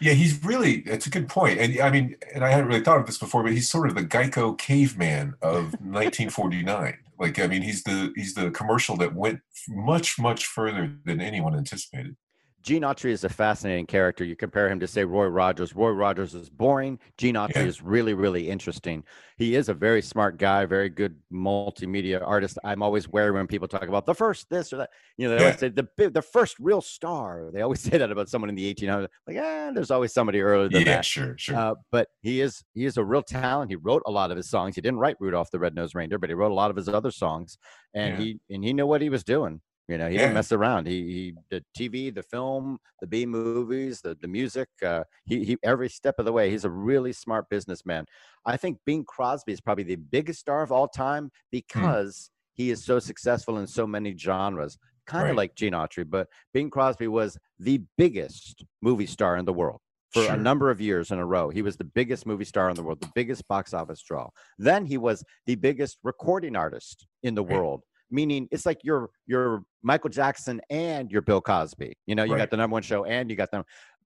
Yeah, 0.00 0.12
he's 0.12 0.42
really, 0.44 0.80
it's 0.86 1.06
a 1.06 1.10
good 1.10 1.28
point. 1.28 1.58
And 1.58 1.80
I 1.80 1.90
mean, 1.90 2.16
and 2.34 2.44
I 2.44 2.50
hadn't 2.50 2.66
really 2.66 2.82
thought 2.82 2.98
of 2.98 3.06
this 3.06 3.18
before, 3.18 3.42
but 3.42 3.52
he's 3.52 3.68
sort 3.68 3.88
of 3.88 3.94
the 3.94 4.04
Geico 4.04 4.56
caveman 4.58 5.34
of 5.40 5.64
1949. 5.80 6.98
Like, 7.18 7.38
I 7.38 7.46
mean, 7.46 7.62
he's 7.62 7.84
the, 7.84 8.12
he's 8.16 8.34
the 8.34 8.50
commercial 8.50 8.96
that 8.96 9.14
went 9.14 9.40
much, 9.68 10.18
much 10.18 10.46
further 10.46 10.92
than 11.04 11.20
anyone 11.20 11.56
anticipated. 11.56 12.16
Gene 12.64 12.80
Autry 12.80 13.10
is 13.10 13.24
a 13.24 13.28
fascinating 13.28 13.84
character. 13.84 14.24
You 14.24 14.36
compare 14.36 14.70
him 14.70 14.80
to, 14.80 14.86
say, 14.86 15.04
Roy 15.04 15.26
Rogers. 15.26 15.74
Roy 15.76 15.90
Rogers 15.90 16.34
is 16.34 16.48
boring. 16.48 16.98
Gene 17.18 17.34
Autry 17.34 17.56
Yeah. 17.56 17.62
is 17.66 17.82
really, 17.82 18.14
really 18.14 18.48
interesting. 18.48 19.04
He 19.36 19.54
is 19.54 19.68
a 19.68 19.74
very 19.74 20.00
smart 20.00 20.38
guy, 20.38 20.64
very 20.64 20.88
good 20.88 21.20
multimedia 21.30 22.26
artist. 22.26 22.58
I'm 22.64 22.82
always 22.82 23.06
wary 23.06 23.32
when 23.32 23.46
people 23.46 23.68
talk 23.68 23.82
about 23.82 24.06
the 24.06 24.14
first 24.14 24.48
this 24.48 24.72
or 24.72 24.78
that. 24.78 24.90
You 25.18 25.28
know, 25.28 25.34
they 25.34 25.36
Yeah. 25.36 25.42
always 25.42 25.58
say 25.58 25.68
the 25.68 25.86
the 26.10 26.22
first 26.22 26.56
real 26.58 26.80
star. 26.80 27.50
They 27.52 27.60
always 27.60 27.80
say 27.98 27.98
that 27.98 28.10
about 28.10 28.30
someone 28.30 28.48
in 28.48 28.54
the 28.54 28.64
1800s. 28.66 29.10
Like, 29.26 29.36
ah, 29.38 29.70
there's 29.74 29.90
always 29.90 30.14
somebody 30.14 30.40
earlier 30.40 30.70
than 30.70 30.86
Yeah, 30.86 30.96
that. 30.96 31.04
sure, 31.04 31.36
sure. 31.36 31.56
Uh, 31.56 31.74
but 31.92 32.08
he 32.22 32.40
is 32.40 32.64
he 32.72 32.86
is 32.86 32.96
a 32.96 33.04
real 33.04 33.22
talent. 33.22 33.70
He 33.72 33.76
wrote 33.76 34.02
a 34.06 34.10
lot 34.10 34.30
of 34.30 34.38
his 34.38 34.48
songs. 34.48 34.74
He 34.74 34.80
didn't 34.80 35.00
write 35.00 35.16
Rudolph 35.20 35.50
the 35.50 35.58
Red-Nosed 35.58 35.94
Reindeer, 35.94 36.18
but 36.18 36.30
he 36.30 36.34
wrote 36.34 36.50
a 36.50 36.54
lot 36.54 36.70
of 36.70 36.76
his 36.76 36.88
other 36.88 37.10
songs, 37.10 37.58
and 37.92 38.14
Yeah. 38.14 38.20
he 38.24 38.40
and 38.48 38.64
he 38.64 38.72
knew 38.72 38.86
what 38.86 39.02
he 39.02 39.10
was 39.10 39.22
doing. 39.22 39.60
You 39.88 39.98
know, 39.98 40.08
he 40.08 40.16
Yeah. 40.16 40.18
didn't 40.18 40.32
mess 40.32 40.50
around. 40.50 40.86
He 40.86 41.02
he 41.12 41.34
the 41.50 41.62
TV, 41.76 42.10
the 42.10 42.22
film, 42.22 42.78
the 43.00 43.06
B 43.06 43.26
movies, 43.26 44.00
the 44.00 44.14
the 44.14 44.28
music. 44.28 44.68
Uh, 44.82 45.04
he 45.26 45.44
he 45.44 45.58
every 45.62 45.90
step 45.90 46.14
of 46.18 46.24
the 46.24 46.32
way. 46.32 46.50
He's 46.50 46.64
a 46.64 46.70
really 46.70 47.12
smart 47.12 47.50
businessman. 47.50 48.06
I 48.46 48.56
think 48.56 48.78
Bing 48.86 49.04
Crosby 49.04 49.52
is 49.52 49.60
probably 49.60 49.84
the 49.84 49.96
biggest 49.96 50.40
star 50.40 50.62
of 50.62 50.72
all 50.72 50.88
time 50.88 51.30
because 51.50 52.30
he 52.54 52.70
is 52.70 52.82
so 52.84 52.98
successful 52.98 53.58
in 53.58 53.66
so 53.66 53.86
many 53.86 54.16
genres. 54.16 54.78
Kind 55.06 55.28
of 55.28 55.36
Right. 55.36 55.36
like 55.36 55.54
Gene 55.54 55.74
Autry, 55.74 56.08
but 56.08 56.28
Bing 56.54 56.70
Crosby 56.70 57.08
was 57.08 57.36
the 57.58 57.82
biggest 57.98 58.64
movie 58.80 59.04
star 59.06 59.36
in 59.36 59.44
the 59.44 59.52
world 59.52 59.82
for 60.10 60.24
Sure. 60.24 60.32
a 60.32 60.36
number 60.38 60.70
of 60.70 60.80
years 60.80 61.10
in 61.10 61.18
a 61.18 61.26
row. 61.26 61.50
He 61.50 61.60
was 61.60 61.76
the 61.76 61.84
biggest 61.84 62.24
movie 62.24 62.44
star 62.44 62.70
in 62.70 62.76
the 62.76 62.82
world, 62.82 63.00
the 63.00 63.06
biggest 63.14 63.46
box 63.48 63.74
office 63.74 64.00
draw. 64.00 64.30
Then 64.56 64.86
he 64.86 64.96
was 64.96 65.24
the 65.44 65.56
biggest 65.56 65.98
recording 66.02 66.56
artist 66.56 67.06
in 67.22 67.34
the 67.34 67.42
Right. 67.46 67.64
world. 67.64 67.84
Meaning, 68.14 68.46
it's 68.52 68.64
like 68.64 68.78
you're 68.84 69.10
you're 69.26 69.64
Michael 69.82 70.08
Jackson 70.08 70.60
and 70.70 71.10
you're 71.10 71.20
Bill 71.20 71.40
Cosby. 71.40 71.94
You 72.06 72.14
know, 72.14 72.22
you 72.22 72.32
Right. 72.34 72.38
got 72.38 72.50
the 72.50 72.56
number 72.56 72.72
one 72.74 72.82
show 72.82 73.04
and 73.04 73.28
you 73.28 73.34
got 73.34 73.50
them. 73.50 73.64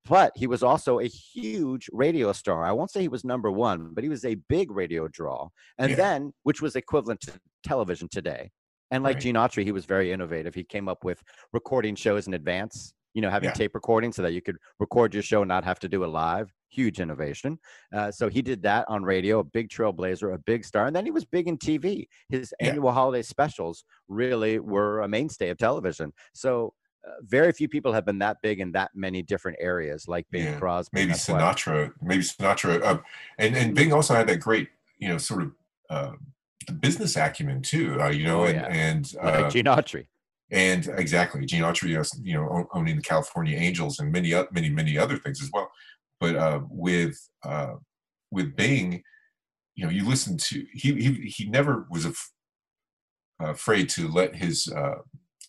But 0.08 0.32
he 0.34 0.46
was 0.46 0.62
also 0.62 1.00
a 1.00 1.04
huge 1.04 1.90
radio 1.92 2.32
star. 2.32 2.64
I 2.64 2.72
won't 2.72 2.90
say 2.90 3.02
he 3.02 3.08
was 3.08 3.22
number 3.22 3.50
one, 3.50 3.92
but 3.92 4.02
he 4.02 4.08
was 4.08 4.24
a 4.24 4.36
big 4.48 4.70
radio 4.70 5.08
draw. 5.08 5.48
And 5.78 5.90
Yeah. 5.90 5.96
then, 5.96 6.32
which 6.44 6.62
was 6.62 6.74
equivalent 6.74 7.20
to 7.22 7.32
television 7.62 8.08
today. 8.08 8.50
And 8.90 9.04
like 9.04 9.16
Right. 9.16 9.22
Gene 9.24 9.34
Autry, 9.34 9.64
he 9.64 9.72
was 9.72 9.84
very 9.84 10.10
innovative. 10.10 10.54
He 10.54 10.64
came 10.64 10.88
up 10.88 11.04
with 11.04 11.22
recording 11.52 11.94
shows 11.94 12.26
in 12.26 12.32
advance, 12.32 12.94
you 13.18 13.22
know, 13.22 13.30
having 13.30 13.48
Yeah. 13.48 13.52
tape 13.54 13.74
recording 13.74 14.12
so 14.12 14.22
that 14.22 14.32
you 14.32 14.40
could 14.40 14.58
record 14.78 15.12
your 15.12 15.24
show, 15.24 15.42
and 15.42 15.48
not 15.48 15.64
have 15.64 15.80
to 15.80 15.88
do 15.88 16.04
it 16.04 16.06
live. 16.06 16.54
Huge 16.70 17.00
innovation. 17.00 17.58
Uh, 17.92 18.12
so 18.12 18.28
he 18.28 18.40
did 18.42 18.62
that 18.62 18.84
on 18.88 19.02
radio, 19.02 19.40
a 19.40 19.44
big 19.44 19.68
trailblazer, 19.70 20.32
a 20.32 20.38
big 20.38 20.64
star. 20.64 20.86
And 20.86 20.94
then 20.94 21.04
he 21.04 21.10
was 21.10 21.24
big 21.24 21.48
in 21.48 21.58
TV. 21.58 22.06
His 22.28 22.54
Yeah. 22.60 22.68
annual 22.68 22.92
holiday 22.92 23.22
specials 23.22 23.84
really 24.06 24.60
were 24.60 25.00
a 25.00 25.08
mainstay 25.08 25.48
of 25.50 25.58
television. 25.58 26.12
So 26.32 26.74
uh, 27.04 27.10
very 27.22 27.50
few 27.52 27.68
people 27.68 27.92
have 27.92 28.04
been 28.04 28.20
that 28.20 28.36
big 28.40 28.60
in 28.60 28.70
that 28.72 28.90
many 28.94 29.20
different 29.22 29.56
areas, 29.60 30.06
like 30.06 30.24
Bing 30.30 30.44
Yeah, 30.44 30.58
Crosby. 30.60 30.90
maybe 31.00 31.08
That's 31.12 31.28
why- 31.28 31.40
Sinatra, 31.40 31.92
maybe 32.00 32.22
Sinatra, 32.22 32.80
uh, 32.84 32.98
and 33.38 33.56
and 33.56 33.74
Bing 33.74 33.92
also 33.92 34.14
had 34.14 34.28
that 34.28 34.38
great, 34.38 34.68
you 34.98 35.08
know, 35.08 35.18
sort 35.18 35.42
of 35.42 35.50
uh, 35.90 36.12
business 36.80 37.16
acumen 37.16 37.62
too, 37.62 38.00
uh, 38.00 38.10
you 38.10 38.22
know, 38.24 38.42
Oh, 38.42 38.44
and 38.46 38.56
yeah. 38.56 38.66
and 38.68 39.14
like 39.14 39.44
uh, 39.46 39.50
Gene 39.50 39.64
Autry. 39.64 40.06
And 40.50 40.88
exactly 40.96 41.44
Gene 41.44 41.62
Autry, 41.62 41.90
you 42.22 42.34
know, 42.34 42.68
owning 42.72 42.96
the 42.96 43.02
California 43.02 43.56
Angels 43.56 43.98
and 43.98 44.10
many 44.10 44.32
many 44.50 44.70
many 44.70 44.96
other 44.96 45.16
things 45.16 45.42
as 45.42 45.50
well. 45.52 45.70
But 46.20 46.36
uh, 46.36 46.60
with 46.70 47.18
uh, 47.44 47.74
with 48.30 48.56
Bing, 48.56 49.02
you 49.74 49.84
know, 49.84 49.90
you 49.90 50.06
listen 50.06 50.36
to 50.36 50.64
he 50.72 50.94
he 50.94 51.12
he 51.36 51.48
never 51.48 51.86
was 51.90 52.04
af- 52.04 52.32
afraid 53.40 53.88
to 53.90 54.08
let 54.08 54.34
his 54.34 54.72
uh, 54.74 55.02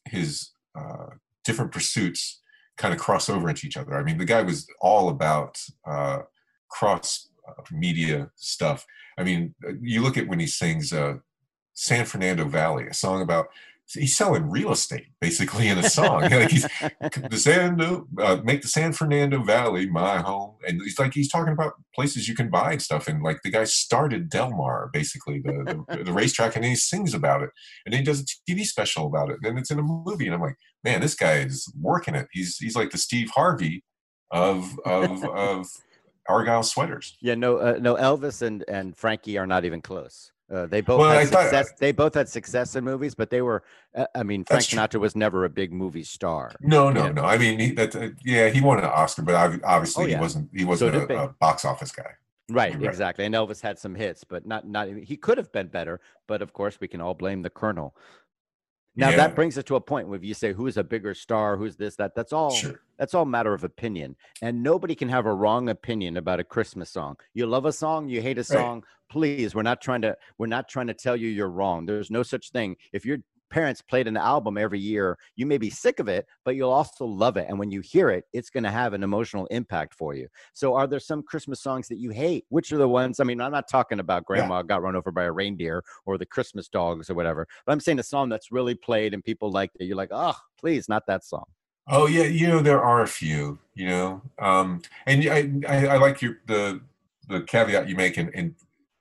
his 0.06 0.52
uh, 0.78 1.08
different 1.46 1.72
pursuits 1.72 2.42
kind 2.78 2.94
of 2.94 3.00
cross 3.00 3.30
over 3.30 3.50
into 3.50 3.68
each 3.68 3.78
other. 3.78 3.96
I 3.96 4.04
mean, 4.04 4.18
the 4.18 4.26
guy 4.26 4.42
was 4.42 4.68
all 4.82 5.10
about 5.10 5.58
uh, 5.86 6.20
cross 6.70 7.30
uh, 7.48 7.62
media 7.72 8.30
stuff. 8.36 8.86
I 9.18 9.24
mean, 9.24 9.56
uh, 9.68 9.74
you 9.82 10.02
look 10.02 10.18
at 10.18 10.28
when 10.28 10.40
he 10.40 10.48
sings 10.48 10.92
uh, 10.94 11.16
"San 11.74 12.06
Fernando 12.06 12.46
Valley," 12.46 12.88
a 12.88 12.94
song 12.94 13.22
about 13.22 13.48
he's 13.94 14.16
selling 14.16 14.50
real 14.50 14.72
estate 14.72 15.08
basically 15.20 15.68
in 15.68 15.78
a 15.78 15.90
song. 15.90 16.22
like 16.22 16.52
he's 16.52 16.64
the 17.30 17.38
San 17.38 17.80
uh, 17.82 18.38
make 18.44 18.62
the 18.62 18.68
San 18.68 18.94
Fernando 18.94 19.44
Valley 19.44 19.90
my 19.90 20.20
home, 20.20 20.56
and 20.68 20.82
he's 20.82 21.00
like 21.00 21.14
he's 21.14 21.30
talking 21.30 21.54
about 21.54 21.74
places 21.96 22.28
you 22.28 22.36
can 22.36 22.50
buy 22.50 22.74
and 22.74 22.82
stuff. 22.82 23.08
And 23.08 23.24
like 23.24 23.42
the 23.44 23.52
guy 23.52 23.64
started 23.64 24.30
Del 24.30 24.52
Mar, 24.52 24.90
basically 24.94 25.42
the, 25.44 25.86
the, 25.88 26.04
the 26.06 26.14
racetrack, 26.14 26.56
and 26.56 26.66
he 26.66 26.76
sings 26.76 27.14
about 27.14 27.42
it, 27.42 27.50
and 27.86 27.96
he 27.96 28.02
does 28.02 28.22
a 28.22 28.52
TV 28.52 28.66
special 28.66 29.08
about 29.08 29.30
it. 29.30 29.38
And 29.42 29.46
then 29.46 29.58
it's 29.58 29.72
in 29.72 29.80
a 29.80 29.84
movie, 29.84 30.26
and 30.26 30.36
I'm 30.36 30.42
like, 30.42 30.58
man, 30.84 31.02
this 31.02 31.16
guy 31.16 31.40
is 31.40 31.72
working 31.80 32.16
it. 32.16 32.28
He's 32.32 32.58
he's 32.58 32.76
like 32.76 32.92
the 32.92 32.98
Steve 32.98 33.30
Harvey 33.32 33.84
of 34.32 34.80
of 34.86 35.24
of 35.36 35.68
Argyle 36.28 36.64
sweaters. 36.64 37.18
Yeah, 37.22 37.36
no, 37.36 37.58
uh, 37.58 37.78
no. 37.80 37.96
Elvis 37.96 38.42
and 38.42 38.64
and 38.68 38.96
Frankie 38.96 39.38
are 39.38 39.48
not 39.48 39.66
even 39.66 39.82
close. 39.82 40.32
Uh, 40.52 40.66
they 40.66 40.82
both 40.82 41.00
well, 41.00 41.12
had 41.12 41.28
success. 41.28 41.74
they 41.80 41.92
both 41.92 42.16
had 42.16 42.28
success 42.28 42.76
in 42.76 42.84
movies, 42.84 43.14
but 43.14 43.30
they 43.30 43.42
were. 43.42 43.64
Uh, 43.96 44.06
I 44.16 44.24
mean, 44.24 44.44
Frank 44.44 44.64
Sinatra 44.64 45.00
was 45.00 45.16
never 45.16 45.46
a 45.46 45.50
big 45.50 45.72
movie 45.72 46.04
star. 46.04 46.52
No, 46.60 46.90
no, 46.90 47.12
no. 47.12 47.24
I 47.24 47.38
mean, 47.38 47.60
he, 47.60 47.72
that, 47.72 47.96
uh, 47.96 48.10
yeah, 48.24 48.50
he 48.50 48.60
won 48.60 48.80
an 48.80 48.86
Oscar, 48.86 49.22
but 49.22 49.36
obviously 49.36 50.06
oh, 50.06 50.08
yeah. 50.08 50.16
he 50.16 50.22
wasn't. 50.22 50.50
He 50.54 50.66
wasn't 50.66 51.10
so 51.10 51.16
a, 51.16 51.26
a, 51.26 51.28
box 51.40 51.66
office 51.66 51.92
guy. 51.92 52.12
Right, 52.50 52.74
right, 52.74 52.84
exactly. 52.84 53.26
And 53.26 53.36
Elvis 53.36 53.62
had 53.62 53.78
some 53.78 53.94
hits, 53.94 54.24
but 54.24 54.46
not 54.48 54.68
not. 54.68 54.88
He 54.90 55.18
could 55.18 55.38
have 55.38 55.52
been 55.52 55.68
better, 55.68 56.00
but 56.28 56.42
of 56.42 56.54
course, 56.54 56.80
we 56.82 56.88
can 56.88 57.00
all 57.00 57.14
blame 57.14 57.44
the 57.44 57.52
Colonel. 57.52 57.96
Now 58.96 59.10
yeah. 59.10 59.18
that 59.18 59.36
brings 59.36 59.58
us 59.58 59.64
to 59.66 59.76
a 59.76 59.82
point 59.82 60.08
where 60.08 60.20
you 60.22 60.34
say 60.34 60.52
who's 60.52 60.78
a 60.78 60.84
bigger 60.84 61.14
star, 61.14 61.58
who's 61.58 61.76
this, 61.76 61.96
that. 61.98 62.16
That's 62.16 62.34
all. 62.34 62.52
Sure. 62.52 62.82
That's 62.98 63.14
all 63.14 63.26
matter 63.26 63.54
of 63.54 63.64
opinion, 63.64 64.16
and 64.42 64.62
nobody 64.62 64.96
can 64.96 65.08
have 65.10 65.26
a 65.26 65.34
wrong 65.34 65.70
opinion 65.70 66.18
about 66.18 66.40
a 66.40 66.44
Christmas 66.44 66.90
song. 66.90 67.16
You 67.34 67.46
love 67.46 67.66
a 67.66 67.72
song, 67.72 68.10
you 68.10 68.22
hate 68.22 68.38
a 68.38 68.44
song. 68.44 68.76
Right. 68.76 68.84
Please, 69.10 69.56
we're 69.56 69.64
not 69.64 69.82
trying 69.82 70.02
to. 70.02 70.18
We're 70.38 70.48
not 70.48 70.68
trying 70.68 70.88
to 70.88 70.94
tell 70.94 71.16
you 71.16 71.30
you're 71.30 71.50
wrong. 71.50 71.86
There's 71.86 72.12
no 72.12 72.24
such 72.24 72.52
thing. 72.52 72.76
If 72.92 73.06
you're 73.06 73.20
parents 73.50 73.82
played 73.82 74.08
an 74.08 74.18
album 74.18 74.58
every 74.58 74.80
year, 74.80 75.18
you 75.36 75.46
may 75.46 75.58
be 75.58 75.70
sick 75.70 76.00
of 76.00 76.08
it, 76.08 76.26
but 76.46 76.56
you'll 76.56 76.72
also 76.72 77.06
love 77.06 77.38
it. 77.38 77.48
And 77.50 77.60
when 77.60 77.72
you 77.72 77.82
hear 77.82 78.10
it, 78.10 78.26
it's 78.34 78.50
going 78.50 78.64
to 78.64 78.72
have 78.72 78.94
an 78.94 79.04
emotional 79.04 79.46
impact 79.48 79.94
for 79.94 80.14
you. 80.14 80.28
So, 80.54 80.76
are 80.76 80.88
there 80.88 81.00
some 81.00 81.24
Christmas 81.24 81.62
songs 81.62 81.88
that 81.88 82.00
you 82.00 82.12
hate? 82.12 82.46
Which 82.50 82.72
are 82.72 82.78
the 82.78 82.88
ones? 82.88 83.20
I 83.20 83.24
mean, 83.24 83.42
I'm 83.42 83.52
not 83.52 83.68
talking 83.68 84.00
about 84.00 84.26
Grandma 84.26 84.58
yeah. 84.58 84.64
got 84.64 84.82
run 84.82 84.96
over 84.96 85.12
by 85.12 85.24
a 85.24 85.32
reindeer 85.32 85.84
or 86.06 86.18
the 86.18 86.26
Christmas 86.26 86.68
dogs 86.68 87.10
or 87.10 87.16
whatever, 87.16 87.48
but 87.66 87.72
I'm 87.72 87.80
saying 87.80 88.00
a 88.00 88.04
song 88.04 88.30
that's 88.30 88.52
really 88.52 88.76
played 88.76 89.14
and 89.14 89.24
people 89.24 89.52
like 89.52 89.72
that. 89.74 89.86
You're 89.86 89.98
like, 89.98 90.12
oh, 90.12 90.36
please, 90.60 90.90
not 90.90 91.04
that 91.08 91.24
song. 91.24 91.46
Oh 91.92 92.06
yeah, 92.06 92.26
you 92.26 92.48
know 92.48 92.62
there 92.62 92.82
are 92.82 93.02
a 93.02 93.08
few, 93.08 93.58
you 93.74 93.88
know, 93.88 94.22
um, 94.38 94.82
and 95.08 95.28
I, 95.28 95.52
I, 95.68 95.88
I 95.88 95.98
like 95.98 96.22
your 96.22 96.38
the 96.46 96.82
the 97.28 97.42
caveat 97.42 97.90
you 97.90 97.96
make, 97.96 98.18
and, 98.18 98.30
and 98.36 98.54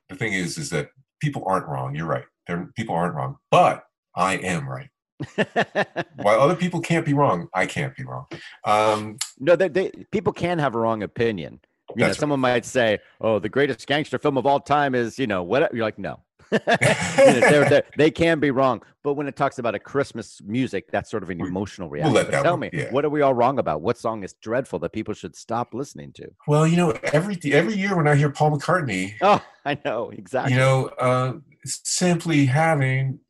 the 0.09 0.17
thing 0.17 0.33
is, 0.33 0.57
is 0.57 0.71
that 0.71 0.91
people 1.21 1.43
aren't 1.47 1.67
wrong. 1.67 1.95
You're 1.95 2.07
right. 2.07 2.25
They're, 2.47 2.71
people 2.77 2.95
aren't 2.95 3.15
wrong, 3.15 3.37
but 3.51 3.85
I 4.19 4.35
am 4.35 4.69
right. 4.69 4.91
While 6.17 6.41
other 6.41 6.57
people 6.57 6.81
can't 6.81 7.07
be 7.07 7.15
wrong, 7.15 7.49
I 7.55 7.67
can't 7.67 7.97
be 7.97 8.05
wrong. 8.05 8.27
Um, 8.65 9.17
no, 9.39 9.57
they, 9.57 9.69
they, 9.69 9.91
people 10.11 10.33
can 10.33 10.59
have 10.59 10.75
a 10.75 10.79
wrong 10.79 11.03
opinion. 11.03 11.61
You 11.97 12.07
know, 12.07 12.13
someone 12.13 12.41
might 12.41 12.67
say, 12.67 12.99
"Oh, 13.19 13.39
the 13.39 13.49
greatest 13.49 13.87
gangster 13.87 14.19
film 14.19 14.37
of 14.37 14.45
all 14.45 14.61
time 14.61 14.95
is," 14.95 15.19
you 15.19 15.27
know, 15.27 15.43
what? 15.43 15.73
You're 15.73 15.85
like, 15.85 15.99
no. 15.99 16.21
you 16.53 16.59
know, 16.59 16.77
they're, 17.17 17.69
they're, 17.69 17.83
they 17.97 18.11
can 18.11 18.41
be 18.41 18.51
wrong, 18.51 18.83
but 19.03 19.15
when 19.15 19.27
it 19.27 19.37
talks 19.37 19.59
about 19.59 19.75
a 19.75 19.79
Christmas 19.79 20.41
music, 20.45 20.91
that's 20.91 21.11
sort 21.11 21.23
of 21.23 21.29
an 21.29 21.41
emotional 21.41 21.91
reaction. 21.91 22.15
We'll 22.15 22.25
tell 22.25 22.53
one, 22.55 22.61
me, 22.61 22.71
yeah. 22.73 22.91
what 22.91 23.05
are 23.05 23.11
we 23.11 23.21
all 23.21 23.35
wrong 23.35 23.59
about? 23.59 23.83
What 23.83 23.99
song 23.99 24.25
is 24.25 24.35
dreadful 24.35 24.79
that 24.79 24.93
people 24.93 25.13
should 25.13 25.37
stop 25.37 25.75
listening 25.75 26.13
to? 26.15 26.29
Well, 26.47 26.67
you 26.67 26.77
know, 26.77 26.99
every 27.13 27.39
every 27.53 27.75
year 27.75 27.97
when 27.97 28.09
I 28.09 28.17
hear 28.17 28.31
Paul 28.31 28.59
McCartney, 28.59 29.15
oh, 29.21 29.43
I 29.67 29.79
know 29.85 30.11
exactly. 30.11 30.55
You 30.55 30.59
know, 30.59 30.87
uh, 30.99 31.35
simply 31.65 32.47
having 32.47 33.21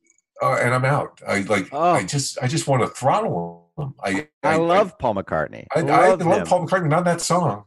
uh, 0.43 0.59
and 0.61 0.75
I'm 0.75 0.85
out. 0.85 1.21
I 1.27 1.41
like. 1.41 1.69
Oh. 1.73 1.93
I 1.93 2.05
just. 2.05 2.39
I 2.43 2.47
just 2.47 2.67
want 2.67 2.83
to 2.83 2.89
throttle 2.89 3.71
him. 3.77 3.95
I. 4.03 4.29
I, 4.43 4.55
I 4.55 4.57
love 4.57 4.93
I, 4.93 5.01
Paul 5.01 5.15
McCartney. 5.17 5.67
I, 5.75 5.81
love, 5.81 6.23
I 6.23 6.25
love 6.25 6.49
Paul 6.49 6.67
McCartney. 6.67 6.89
Not 6.89 7.05
that 7.05 7.21
song. 7.21 7.65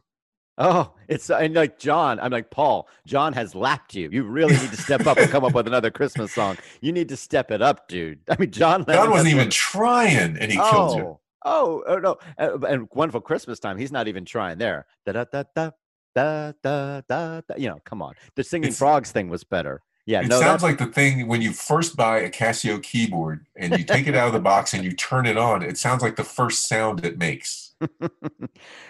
Oh, 0.58 0.92
it's 1.08 1.30
and 1.30 1.54
like 1.54 1.78
John. 1.78 2.20
I'm 2.20 2.30
like 2.30 2.50
Paul. 2.50 2.88
John 3.06 3.32
has 3.32 3.54
lapped 3.54 3.94
you. 3.94 4.10
You 4.12 4.24
really 4.24 4.54
need 4.54 4.70
to 4.70 4.76
step 4.76 5.06
up 5.06 5.16
and 5.16 5.30
come 5.30 5.44
up 5.44 5.54
with 5.54 5.66
another 5.66 5.90
Christmas 5.90 6.32
song. 6.32 6.58
You 6.82 6.92
need 6.92 7.08
to 7.08 7.16
step 7.16 7.50
it 7.50 7.62
up, 7.62 7.88
dude. 7.88 8.20
I 8.28 8.36
mean, 8.38 8.50
John. 8.50 8.84
Lennon 8.86 9.04
John 9.04 9.10
wasn't 9.10 9.34
even 9.34 9.50
trying, 9.50 10.36
and 10.36 10.52
he 10.52 10.58
oh. 10.60 10.70
killed 10.70 10.96
you. 10.96 11.18
Oh, 11.44 11.82
oh 11.86 11.98
no! 11.98 12.18
Uh, 12.38 12.58
and 12.66 12.88
wonderful 12.92 13.20
Christmas 13.20 13.58
time. 13.58 13.78
He's 13.78 13.90
not 13.90 14.08
even 14.08 14.24
trying 14.24 14.58
there. 14.58 14.86
Da 15.06 15.12
da 15.12 15.24
da 15.24 15.44
da 15.54 15.70
da 16.14 16.52
da 16.62 17.00
da. 17.08 17.40
da. 17.40 17.54
You 17.56 17.70
know, 17.70 17.80
come 17.84 18.02
on. 18.02 18.14
The 18.36 18.44
singing 18.44 18.68
it's, 18.68 18.78
frogs 18.78 19.10
thing 19.10 19.28
was 19.28 19.44
better. 19.44 19.82
Yeah, 20.04 20.22
it 20.22 20.28
no, 20.28 20.40
sounds 20.40 20.62
like 20.62 20.78
the 20.78 20.86
thing 20.86 21.28
when 21.28 21.42
you 21.42 21.52
first 21.52 21.96
buy 21.96 22.18
a 22.18 22.30
Casio 22.30 22.82
keyboard 22.82 23.46
and 23.54 23.78
you 23.78 23.84
take 23.84 24.08
it 24.08 24.16
out 24.16 24.26
of 24.26 24.32
the 24.32 24.40
box 24.40 24.74
and 24.74 24.84
you 24.84 24.92
turn 24.92 25.26
it 25.26 25.36
on. 25.36 25.62
It 25.62 25.78
sounds 25.78 26.02
like 26.02 26.16
the 26.16 26.24
first 26.24 26.66
sound 26.66 27.04
it 27.04 27.18
makes. 27.18 27.74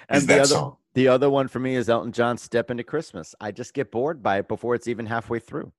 and 0.09 0.23
the 0.23 0.35
other, 0.37 0.45
song. 0.47 0.77
the 0.95 1.09
other 1.09 1.29
one 1.29 1.49
for 1.49 1.59
me 1.59 1.75
is 1.75 1.91
Elton 1.91 2.13
John's 2.13 2.41
"Step 2.41 2.71
Into 2.71 2.83
Christmas." 2.83 3.35
I 3.41 3.51
just 3.51 3.75
get 3.75 3.91
bored 3.91 4.23
by 4.23 4.39
it 4.39 4.49
before 4.49 4.75
it's 4.75 4.89
even 4.89 5.07
halfway 5.07 5.39
through. 5.39 5.73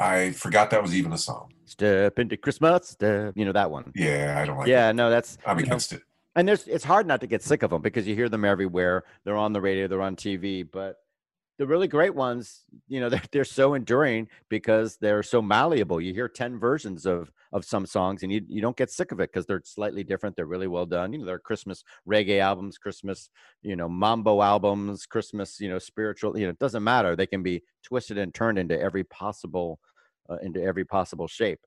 I 0.00 0.32
forgot 0.32 0.70
that 0.70 0.82
was 0.82 0.94
even 0.94 1.12
a 1.12 1.18
song. 1.18 1.52
Step 1.66 2.18
into 2.18 2.36
Christmas, 2.36 2.88
step, 2.88 3.34
you 3.36 3.44
know 3.44 3.52
that 3.52 3.70
one. 3.70 3.92
Yeah, 3.94 4.40
I 4.42 4.46
don't 4.46 4.56
like. 4.56 4.66
Yeah, 4.66 4.90
it. 4.90 4.94
no, 4.94 5.10
that's 5.10 5.38
I'm 5.46 5.58
against 5.58 5.92
know, 5.92 5.98
it. 5.98 6.04
And 6.34 6.48
there's 6.48 6.66
it's 6.66 6.84
hard 6.84 7.06
not 7.06 7.20
to 7.20 7.26
get 7.26 7.42
sick 7.42 7.62
of 7.62 7.70
them 7.70 7.82
because 7.82 8.08
you 8.08 8.14
hear 8.14 8.28
them 8.28 8.44
everywhere. 8.44 9.04
They're 9.24 9.36
on 9.36 9.52
the 9.52 9.60
radio, 9.60 9.86
they're 9.86 10.02
on 10.02 10.16
TV, 10.16 10.66
but 10.68 10.96
the 11.60 11.66
really 11.66 11.88
great 11.88 12.14
ones, 12.14 12.64
you 12.88 13.00
know, 13.00 13.08
they're, 13.10 13.22
they're 13.30 13.44
so 13.44 13.74
enduring 13.74 14.26
because 14.48 14.96
they're 14.96 15.22
so 15.22 15.42
malleable. 15.42 16.00
You 16.00 16.14
hear 16.14 16.28
10 16.28 16.58
versions 16.58 17.06
of 17.06 17.30
of 17.52 17.64
some 17.64 17.84
songs 17.84 18.22
and 18.22 18.32
you, 18.32 18.40
you 18.48 18.62
don't 18.62 18.76
get 18.76 18.90
sick 18.90 19.10
of 19.10 19.18
it 19.18 19.30
because 19.32 19.44
they're 19.44 19.60
slightly 19.64 20.04
different. 20.04 20.36
They're 20.36 20.46
really 20.46 20.68
well 20.68 20.86
done. 20.86 21.12
You 21.12 21.18
know, 21.18 21.24
they're 21.26 21.40
Christmas 21.40 21.82
reggae 22.08 22.40
albums, 22.40 22.78
Christmas, 22.78 23.28
you 23.62 23.74
know, 23.74 23.88
mambo 23.88 24.40
albums, 24.40 25.04
Christmas, 25.04 25.58
you 25.58 25.68
know, 25.68 25.80
spiritual, 25.80 26.38
you 26.38 26.46
know, 26.46 26.50
it 26.50 26.60
doesn't 26.60 26.84
matter. 26.84 27.16
They 27.16 27.26
can 27.26 27.42
be 27.42 27.62
twisted 27.82 28.18
and 28.18 28.32
turned 28.32 28.56
into 28.56 28.80
every 28.80 29.02
possible 29.04 29.80
uh, 30.30 30.36
into 30.42 30.62
every 30.62 30.84
possible 30.84 31.26
shape. 31.26 31.58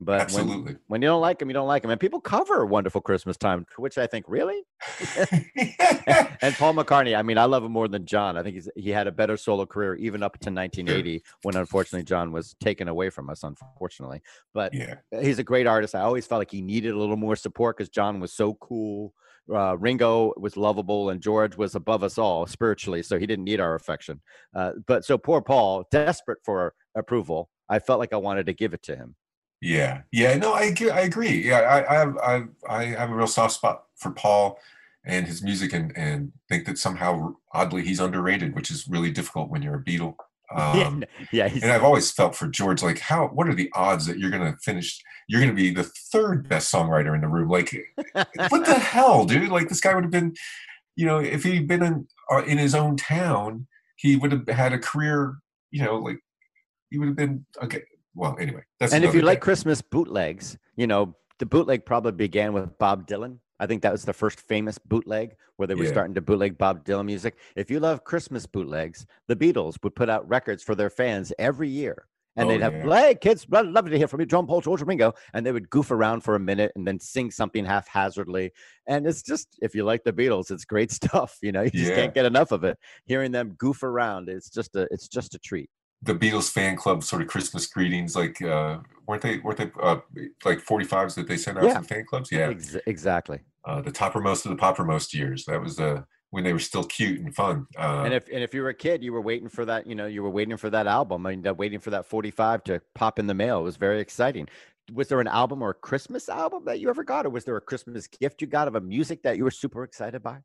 But 0.00 0.20
Absolutely. 0.22 0.62
When, 0.64 0.78
when 0.88 1.02
you 1.02 1.08
don't 1.08 1.20
like 1.20 1.38
them, 1.38 1.48
you 1.48 1.54
don't 1.54 1.68
like 1.68 1.82
them. 1.82 1.90
And 1.90 2.00
people 2.00 2.20
cover 2.20 2.66
Wonderful 2.66 3.00
Christmas 3.00 3.36
Time, 3.36 3.64
which 3.76 3.96
I 3.96 4.06
think, 4.06 4.26
really? 4.28 4.62
and 5.16 6.54
Paul 6.56 6.74
McCartney, 6.74 7.16
I 7.16 7.22
mean, 7.22 7.38
I 7.38 7.44
love 7.44 7.64
him 7.64 7.72
more 7.72 7.88
than 7.88 8.04
John. 8.04 8.36
I 8.36 8.42
think 8.42 8.54
he's, 8.54 8.68
he 8.76 8.90
had 8.90 9.06
a 9.06 9.12
better 9.12 9.36
solo 9.36 9.66
career 9.66 9.94
even 9.94 10.22
up 10.22 10.32
to 10.40 10.50
1980 10.50 11.22
when 11.42 11.56
unfortunately 11.56 12.04
John 12.04 12.32
was 12.32 12.54
taken 12.60 12.88
away 12.88 13.08
from 13.08 13.30
us, 13.30 13.44
unfortunately. 13.44 14.20
But 14.52 14.74
yeah. 14.74 14.96
he's 15.20 15.38
a 15.38 15.44
great 15.44 15.66
artist. 15.66 15.94
I 15.94 16.00
always 16.00 16.26
felt 16.26 16.40
like 16.40 16.50
he 16.50 16.60
needed 16.60 16.92
a 16.92 16.98
little 16.98 17.16
more 17.16 17.36
support 17.36 17.76
because 17.76 17.88
John 17.88 18.20
was 18.20 18.32
so 18.32 18.54
cool. 18.54 19.14
Uh, 19.52 19.76
Ringo 19.78 20.32
was 20.36 20.56
lovable 20.56 21.10
and 21.10 21.20
George 21.20 21.56
was 21.56 21.74
above 21.74 22.02
us 22.02 22.18
all 22.18 22.46
spiritually, 22.46 23.02
so 23.02 23.18
he 23.18 23.26
didn't 23.26 23.44
need 23.44 23.60
our 23.60 23.74
affection. 23.74 24.20
Uh, 24.54 24.72
but 24.86 25.04
so 25.04 25.18
poor 25.18 25.40
Paul, 25.40 25.84
desperate 25.90 26.38
for 26.44 26.74
approval, 26.94 27.50
I 27.68 27.78
felt 27.78 28.00
like 28.00 28.12
I 28.12 28.16
wanted 28.16 28.46
to 28.46 28.52
give 28.52 28.74
it 28.74 28.82
to 28.84 28.96
him. 28.96 29.14
Yeah, 29.64 30.02
yeah, 30.12 30.36
no, 30.36 30.52
I 30.52 30.74
I 30.92 31.00
agree. 31.00 31.48
Yeah, 31.48 31.60
I, 31.60 31.90
I 31.90 31.98
have 31.98 32.18
I 32.18 32.42
I 32.68 32.84
have 32.84 33.10
a 33.10 33.14
real 33.14 33.26
soft 33.26 33.54
spot 33.54 33.84
for 33.96 34.10
Paul 34.10 34.58
and 35.06 35.26
his 35.26 35.42
music, 35.42 35.72
and 35.72 35.90
and 35.96 36.32
think 36.50 36.66
that 36.66 36.76
somehow 36.76 37.36
oddly 37.54 37.82
he's 37.82 37.98
underrated, 37.98 38.54
which 38.54 38.70
is 38.70 38.86
really 38.86 39.10
difficult 39.10 39.48
when 39.48 39.62
you're 39.62 39.76
a 39.76 39.82
Beatle. 39.82 40.16
Um, 40.54 41.02
yeah, 41.32 41.46
and 41.46 41.72
I've 41.72 41.82
always 41.82 42.12
felt 42.12 42.36
for 42.36 42.46
George, 42.46 42.82
like 42.82 42.98
how 42.98 43.28
what 43.28 43.48
are 43.48 43.54
the 43.54 43.72
odds 43.74 44.06
that 44.06 44.18
you're 44.18 44.30
going 44.30 44.52
to 44.52 44.56
finish? 44.58 45.00
You're 45.26 45.40
going 45.40 45.50
to 45.50 45.56
be 45.56 45.70
the 45.70 45.90
third 46.12 46.48
best 46.48 46.72
songwriter 46.72 47.14
in 47.14 47.22
the 47.22 47.28
room. 47.28 47.48
Like, 47.48 47.74
what 48.12 48.66
the 48.66 48.78
hell, 48.78 49.24
dude? 49.24 49.50
Like 49.50 49.70
this 49.70 49.80
guy 49.80 49.94
would 49.94 50.04
have 50.04 50.12
been, 50.12 50.34
you 50.96 51.06
know, 51.06 51.18
if 51.18 51.42
he'd 51.42 51.66
been 51.66 51.82
in 51.82 52.06
uh, 52.30 52.44
in 52.44 52.58
his 52.58 52.74
own 52.74 52.96
town, 52.96 53.66
he 53.96 54.16
would 54.16 54.30
have 54.30 54.46
had 54.46 54.74
a 54.74 54.78
career. 54.78 55.38
You 55.70 55.82
know, 55.82 55.96
like 55.96 56.20
he 56.90 56.98
would 56.98 57.08
have 57.08 57.16
been 57.16 57.46
okay 57.62 57.82
well, 58.14 58.36
anyway, 58.38 58.62
that's 58.78 58.92
and 58.92 59.04
if 59.04 59.14
you 59.14 59.22
like 59.22 59.40
Christmas 59.40 59.82
bootlegs, 59.82 60.56
you 60.76 60.86
know 60.86 61.14
the 61.38 61.46
bootleg 61.46 61.84
probably 61.84 62.12
began 62.12 62.52
with 62.52 62.78
Bob 62.78 63.06
Dylan. 63.06 63.38
I 63.60 63.66
think 63.66 63.82
that 63.82 63.92
was 63.92 64.04
the 64.04 64.12
first 64.12 64.40
famous 64.40 64.78
bootleg 64.78 65.36
where 65.56 65.66
they 65.66 65.74
were 65.74 65.84
yeah. 65.84 65.90
starting 65.90 66.14
to 66.14 66.20
bootleg 66.20 66.58
Bob 66.58 66.84
Dylan 66.84 67.06
music. 67.06 67.36
If 67.56 67.70
you 67.70 67.80
love 67.80 68.04
Christmas 68.04 68.46
bootlegs, 68.46 69.06
the 69.28 69.36
Beatles 69.36 69.76
would 69.82 69.94
put 69.94 70.10
out 70.10 70.28
records 70.28 70.62
for 70.62 70.74
their 70.74 70.90
fans 70.90 71.32
every 71.38 71.68
year. 71.68 72.06
And 72.36 72.48
oh, 72.48 72.52
they'd 72.52 72.62
have, 72.62 72.74
yeah. 72.74 73.00
hey, 73.00 73.14
kids, 73.14 73.46
I'd 73.52 73.66
love 73.66 73.88
to 73.88 73.96
hear 73.96 74.08
from 74.08 74.18
you, 74.18 74.26
John 74.26 74.46
Paul, 74.46 74.60
George 74.60 74.82
Ringo. 74.82 75.12
And 75.34 75.46
they 75.46 75.52
would 75.52 75.70
goof 75.70 75.92
around 75.92 76.22
for 76.22 76.34
a 76.34 76.40
minute 76.40 76.72
and 76.74 76.84
then 76.84 76.98
sing 76.98 77.30
something 77.30 77.64
haphazardly. 77.64 78.50
And 78.88 79.06
it's 79.06 79.22
just, 79.22 79.56
if 79.62 79.72
you 79.72 79.84
like 79.84 80.02
the 80.02 80.12
Beatles, 80.12 80.50
it's 80.50 80.64
great 80.64 80.90
stuff. 80.90 81.38
You 81.42 81.52
know, 81.52 81.62
you 81.62 81.70
just 81.70 81.90
yeah. 81.90 81.96
can't 81.96 82.14
get 82.14 82.26
enough 82.26 82.50
of 82.50 82.64
it. 82.64 82.76
Hearing 83.06 83.30
them 83.30 83.54
goof 83.56 83.84
around, 83.84 84.28
it's 84.28 84.50
just 84.50 84.74
a, 84.74 84.88
it's 84.90 85.06
just 85.06 85.36
a 85.36 85.38
treat 85.38 85.70
the 86.04 86.14
Beatles 86.14 86.50
fan 86.50 86.76
club 86.76 87.02
sort 87.02 87.22
of 87.22 87.28
Christmas 87.28 87.66
greetings, 87.66 88.14
like 88.14 88.40
uh, 88.42 88.78
weren't 89.06 89.22
they 89.22 89.38
weren't 89.38 89.58
they 89.58 89.70
uh, 89.82 89.98
like 90.44 90.60
forty 90.60 90.84
fives 90.84 91.14
that 91.14 91.26
they 91.26 91.36
sent 91.36 91.58
out 91.58 91.64
yeah. 91.64 91.74
from 91.74 91.84
fan 91.84 92.04
clubs? 92.04 92.30
Yeah, 92.30 92.50
Ex- 92.50 92.76
exactly. 92.86 93.40
Uh, 93.64 93.80
the 93.80 93.90
toppermost 93.90 94.44
of 94.44 94.50
the 94.50 94.62
poppermost 94.62 95.14
years. 95.14 95.44
That 95.46 95.60
was 95.60 95.76
the 95.76 96.04
when 96.30 96.44
they 96.44 96.52
were 96.52 96.58
still 96.58 96.84
cute 96.84 97.20
and 97.20 97.34
fun. 97.34 97.66
Uh, 97.78 98.02
and 98.04 98.12
if 98.12 98.28
and 98.28 98.42
if 98.42 98.52
you 98.52 98.62
were 98.62 98.68
a 98.68 98.74
kid, 98.74 99.02
you 99.02 99.12
were 99.12 99.22
waiting 99.22 99.48
for 99.48 99.64
that. 99.64 99.86
You 99.86 99.94
know, 99.94 100.06
you 100.06 100.22
were 100.22 100.30
waiting 100.30 100.56
for 100.56 100.68
that 100.70 100.86
album. 100.86 101.26
I 101.26 101.36
mean, 101.36 101.56
waiting 101.56 101.80
for 101.80 101.90
that 101.90 102.06
forty 102.06 102.30
five 102.30 102.62
to 102.64 102.80
pop 102.94 103.18
in 103.18 103.26
the 103.26 103.34
mail. 103.34 103.60
It 103.60 103.62
was 103.62 103.76
very 103.76 104.00
exciting. 104.00 104.48
was 104.92 105.08
there 105.08 105.20
an 105.20 105.28
album 105.28 105.62
or 105.62 105.70
a 105.70 105.74
Christmas 105.74 106.28
album 106.28 106.64
that 106.66 106.80
you 106.80 106.90
ever 106.90 107.04
got, 107.04 107.24
or 107.24 107.30
was 107.30 107.44
there 107.44 107.56
a 107.56 107.60
Christmas 107.60 108.06
gift 108.06 108.42
you 108.42 108.46
got 108.46 108.68
of 108.68 108.74
a 108.74 108.80
music 108.80 109.22
that 109.22 109.36
you 109.38 109.44
were 109.44 109.50
super 109.50 109.84
excited 109.84 110.22
by? 110.22 110.38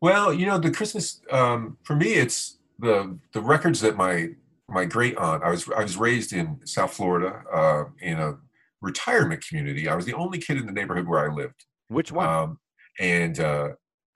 Well, 0.00 0.32
you 0.32 0.46
know, 0.46 0.58
the 0.58 0.70
Christmas 0.70 1.20
um, 1.30 1.76
for 1.82 1.96
me, 1.96 2.14
it's 2.14 2.58
the 2.78 3.18
the 3.32 3.40
records 3.40 3.80
that 3.80 3.96
my 3.96 4.30
my 4.68 4.84
great 4.84 5.16
aunt. 5.16 5.42
I 5.42 5.50
was 5.50 5.68
I 5.68 5.82
was 5.82 5.96
raised 5.96 6.32
in 6.32 6.60
South 6.66 6.92
Florida 6.92 7.42
uh, 7.52 7.84
in 8.00 8.18
a 8.18 8.38
retirement 8.80 9.44
community. 9.46 9.88
I 9.88 9.94
was 9.94 10.04
the 10.04 10.14
only 10.14 10.38
kid 10.38 10.58
in 10.58 10.66
the 10.66 10.72
neighborhood 10.72 11.06
where 11.06 11.30
I 11.30 11.34
lived. 11.34 11.64
Which 11.88 12.12
one? 12.12 12.28
Um, 12.28 12.58
and 13.00 13.40
uh, 13.40 13.70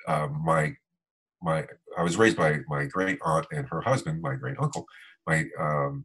uh, 0.07 0.29
my 0.29 0.75
my 1.43 1.67
I 1.97 2.03
was 2.03 2.17
raised 2.17 2.37
by 2.37 2.61
my 2.69 2.85
great 2.85 3.19
aunt 3.25 3.47
and 3.51 3.67
her 3.69 3.81
husband, 3.81 4.21
my 4.21 4.35
great 4.35 4.57
uncle, 4.61 4.87
my 5.27 5.47
um, 5.59 6.05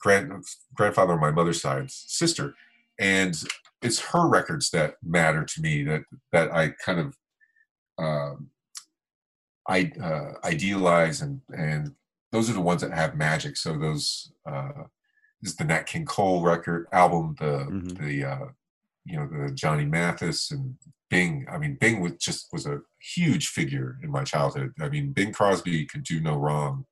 grand 0.00 0.32
grandfather 0.74 1.12
on 1.12 1.20
my 1.20 1.30
mother's 1.30 1.60
side, 1.60 1.90
sister, 1.90 2.54
and 2.98 3.36
it's 3.82 4.00
her 4.00 4.28
records 4.28 4.70
that 4.70 4.94
matter 5.02 5.44
to 5.44 5.60
me. 5.60 5.84
That 5.84 6.02
that 6.32 6.52
I 6.52 6.70
kind 6.84 6.98
of 6.98 7.16
um, 7.98 8.50
I 9.68 9.92
uh, 10.02 10.32
idealize 10.44 11.22
and 11.22 11.40
and 11.56 11.92
those 12.32 12.50
are 12.50 12.54
the 12.54 12.60
ones 12.60 12.82
that 12.82 12.92
have 12.92 13.16
magic. 13.16 13.56
So 13.56 13.78
those 13.78 14.32
uh, 14.46 14.84
is 15.42 15.56
the 15.56 15.64
Nat 15.64 15.84
King 15.86 16.04
Cole 16.04 16.42
record 16.42 16.86
album, 16.92 17.36
the 17.38 17.66
mm-hmm. 17.70 18.04
the 18.04 18.24
uh, 18.24 18.46
you 19.04 19.16
know 19.16 19.26
the 19.26 19.52
Johnny 19.52 19.84
Mathis 19.84 20.50
and 20.50 20.76
Bing. 21.10 21.46
I 21.50 21.58
mean, 21.58 21.76
Bing 21.80 22.00
was 22.00 22.12
just 22.20 22.48
was 22.52 22.66
a 22.66 22.80
huge 23.00 23.48
figure 23.48 23.98
in 24.02 24.10
my 24.10 24.24
childhood. 24.24 24.72
I 24.80 24.88
mean, 24.88 25.12
Bing 25.12 25.32
Crosby 25.32 25.86
could 25.86 26.02
do 26.02 26.20
no 26.20 26.36
wrong 26.36 26.86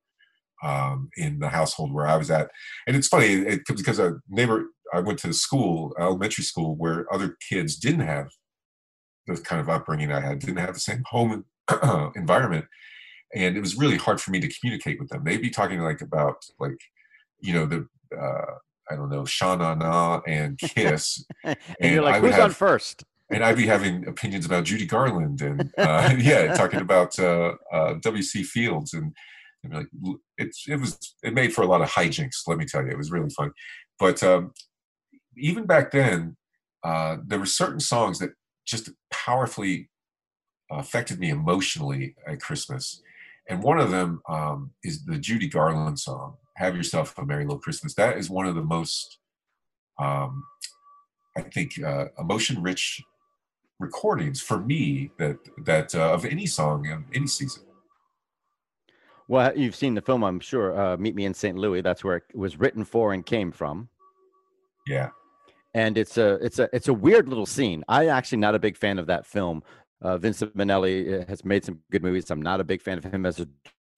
um, 0.63 1.11
in 1.17 1.39
the 1.39 1.51
household 1.51 1.93
where 1.93 2.07
I 2.07 2.17
was 2.17 2.31
at. 2.31 2.51
And 2.87 2.97
it's 2.97 3.09
funny 3.09 3.27
it, 3.27 3.61
because 3.67 3.99
a 3.99 4.17
neighbor, 4.29 4.67
I 4.93 5.01
went 5.01 5.19
to 5.21 5.33
school, 5.33 5.95
elementary 5.99 6.45
school, 6.45 6.75
where 6.75 7.13
other 7.13 7.37
kids 7.49 7.77
didn't 7.77 8.07
have 8.07 8.31
the 9.27 9.37
kind 9.37 9.61
of 9.61 9.69
upbringing 9.69 10.13
I 10.13 10.21
had, 10.21 10.39
didn't 10.39 10.59
have 10.59 10.75
the 10.75 10.81
same 10.81 11.03
home 11.07 11.45
environment, 12.17 12.67
and 13.35 13.57
it 13.57 13.61
was 13.61 13.77
really 13.77 13.97
hard 13.97 14.21
for 14.21 14.31
me 14.31 14.41
to 14.41 14.49
communicate 14.49 14.99
with 14.99 15.09
them. 15.09 15.25
They'd 15.25 15.43
be 15.43 15.51
talking 15.51 15.81
like 15.81 16.01
about 16.01 16.45
like, 16.59 16.79
you 17.41 17.53
know, 17.53 17.67
the 17.67 17.87
uh, 18.17 18.55
I 18.91 18.97
don't 18.97 19.11
know, 19.11 19.25
Sha 19.25 19.57
Na 19.57 19.75
Na 19.75 20.21
and 20.27 20.59
Kiss, 20.59 21.25
and, 21.43 21.57
and, 21.81 21.95
you're 21.95 22.03
like, 22.03 22.21
who's 22.21 22.35
have, 22.35 22.45
on 22.45 22.51
first? 22.51 23.05
and 23.31 23.43
I'd 23.43 23.57
be 23.57 23.67
having 23.67 24.07
opinions 24.07 24.47
about 24.47 24.65
Judy 24.65 24.87
Garland 24.87 25.41
and 25.41 25.73
uh, 25.79 26.15
yeah, 26.19 26.55
talking 26.55 26.81
about 26.81 27.19
uh, 27.19 27.55
uh, 27.73 27.95
W.C. 28.01 28.43
Fields 28.43 28.93
and, 28.93 29.13
and 29.63 29.75
like 29.75 29.87
it, 30.39 30.55
it 30.69 30.79
was 30.79 30.99
it 31.23 31.35
made 31.35 31.53
for 31.53 31.63
a 31.63 31.67
lot 31.67 31.81
of 31.81 31.91
hijinks. 31.91 32.43
Let 32.47 32.59
me 32.59 32.67
tell 32.67 32.83
you, 32.85 32.91
it 32.91 32.99
was 32.99 33.11
really 33.11 33.31
fun. 33.31 33.53
But 33.99 34.23
um, 34.23 34.53
even 35.37 35.65
back 35.65 35.91
then, 35.91 36.37
uh, 36.83 37.17
there 37.27 37.39
were 37.39 37.47
certain 37.47 37.81
songs 37.81 38.19
that 38.19 38.31
just 38.67 38.91
powerfully 39.11 39.91
affected 40.71 41.19
me 41.19 41.31
emotionally 41.31 42.15
at 42.27 42.41
Christmas, 42.41 43.03
and 43.49 43.63
one 43.63 43.79
of 43.79 43.91
them 43.91 44.21
um, 44.29 44.71
is 44.83 45.05
the 45.05 45.19
Judy 45.19 45.49
Garland 45.49 45.99
song 45.99 46.37
"Have 46.57 46.77
Yourself 46.77 47.17
a 47.19 47.25
Merry 47.25 47.45
Little 47.45 47.59
Christmas." 47.59 47.95
That 47.95 48.17
is 48.17 48.31
one 48.31 48.47
of 48.47 48.55
the 48.55 48.63
most 48.63 49.19
um, 49.99 50.43
I 51.37 51.43
think 51.43 51.83
uh, 51.83 52.07
emotion-rich 52.19 53.03
recordings 53.79 54.41
for 54.41 54.61
me 54.61 55.11
that 55.19 55.37
that 55.65 55.95
uh, 55.95 56.13
of 56.13 56.25
any 56.25 56.47
song 56.47 56.87
in 56.87 57.05
any 57.15 57.27
season. 57.27 57.65
Well, 59.27 59.57
you've 59.57 59.75
seen 59.75 59.95
the 59.95 60.03
film, 60.03 60.23
I'm 60.23 60.39
sure. 60.39 60.79
Uh, 60.79 60.97
Meet 60.99 61.15
Me 61.15 61.25
in 61.25 61.33
St. 61.33 61.57
Louis. 61.57 61.81
That's 61.81 62.05
where 62.05 62.17
it 62.17 62.25
was 62.35 62.59
written 62.59 62.85
for 62.85 63.15
and 63.15 63.25
came 63.25 63.53
from. 63.53 63.89
Yeah, 64.87 65.11
and 65.75 65.99
it's 65.99 66.17
a 66.17 66.35
it's 66.35 66.59
a 66.59 66.69
it's 66.73 66.89
a 66.89 66.95
weird 66.95 67.29
little 67.29 67.47
scene. 67.47 67.85
i'm 67.89 68.09
actually 68.09 68.39
not 68.39 68.55
a 68.55 68.59
big 68.59 68.77
fan 68.77 68.99
of 68.99 69.07
that 69.07 69.27
film. 69.27 69.63
Uh, 70.05 70.19
Vincent 70.19 70.57
Minnelli 70.57 71.23
uh, 71.23 71.25
has 71.27 71.45
made 71.45 71.65
some 71.65 71.81
good 71.91 72.03
movies. 72.03 72.31
I'm 72.31 72.43
not 72.43 72.61
a 72.61 72.65
big 72.65 72.83
fan 72.83 72.99
of 72.99 73.05
him 73.05 73.27
as 73.27 73.41
a 73.41 73.49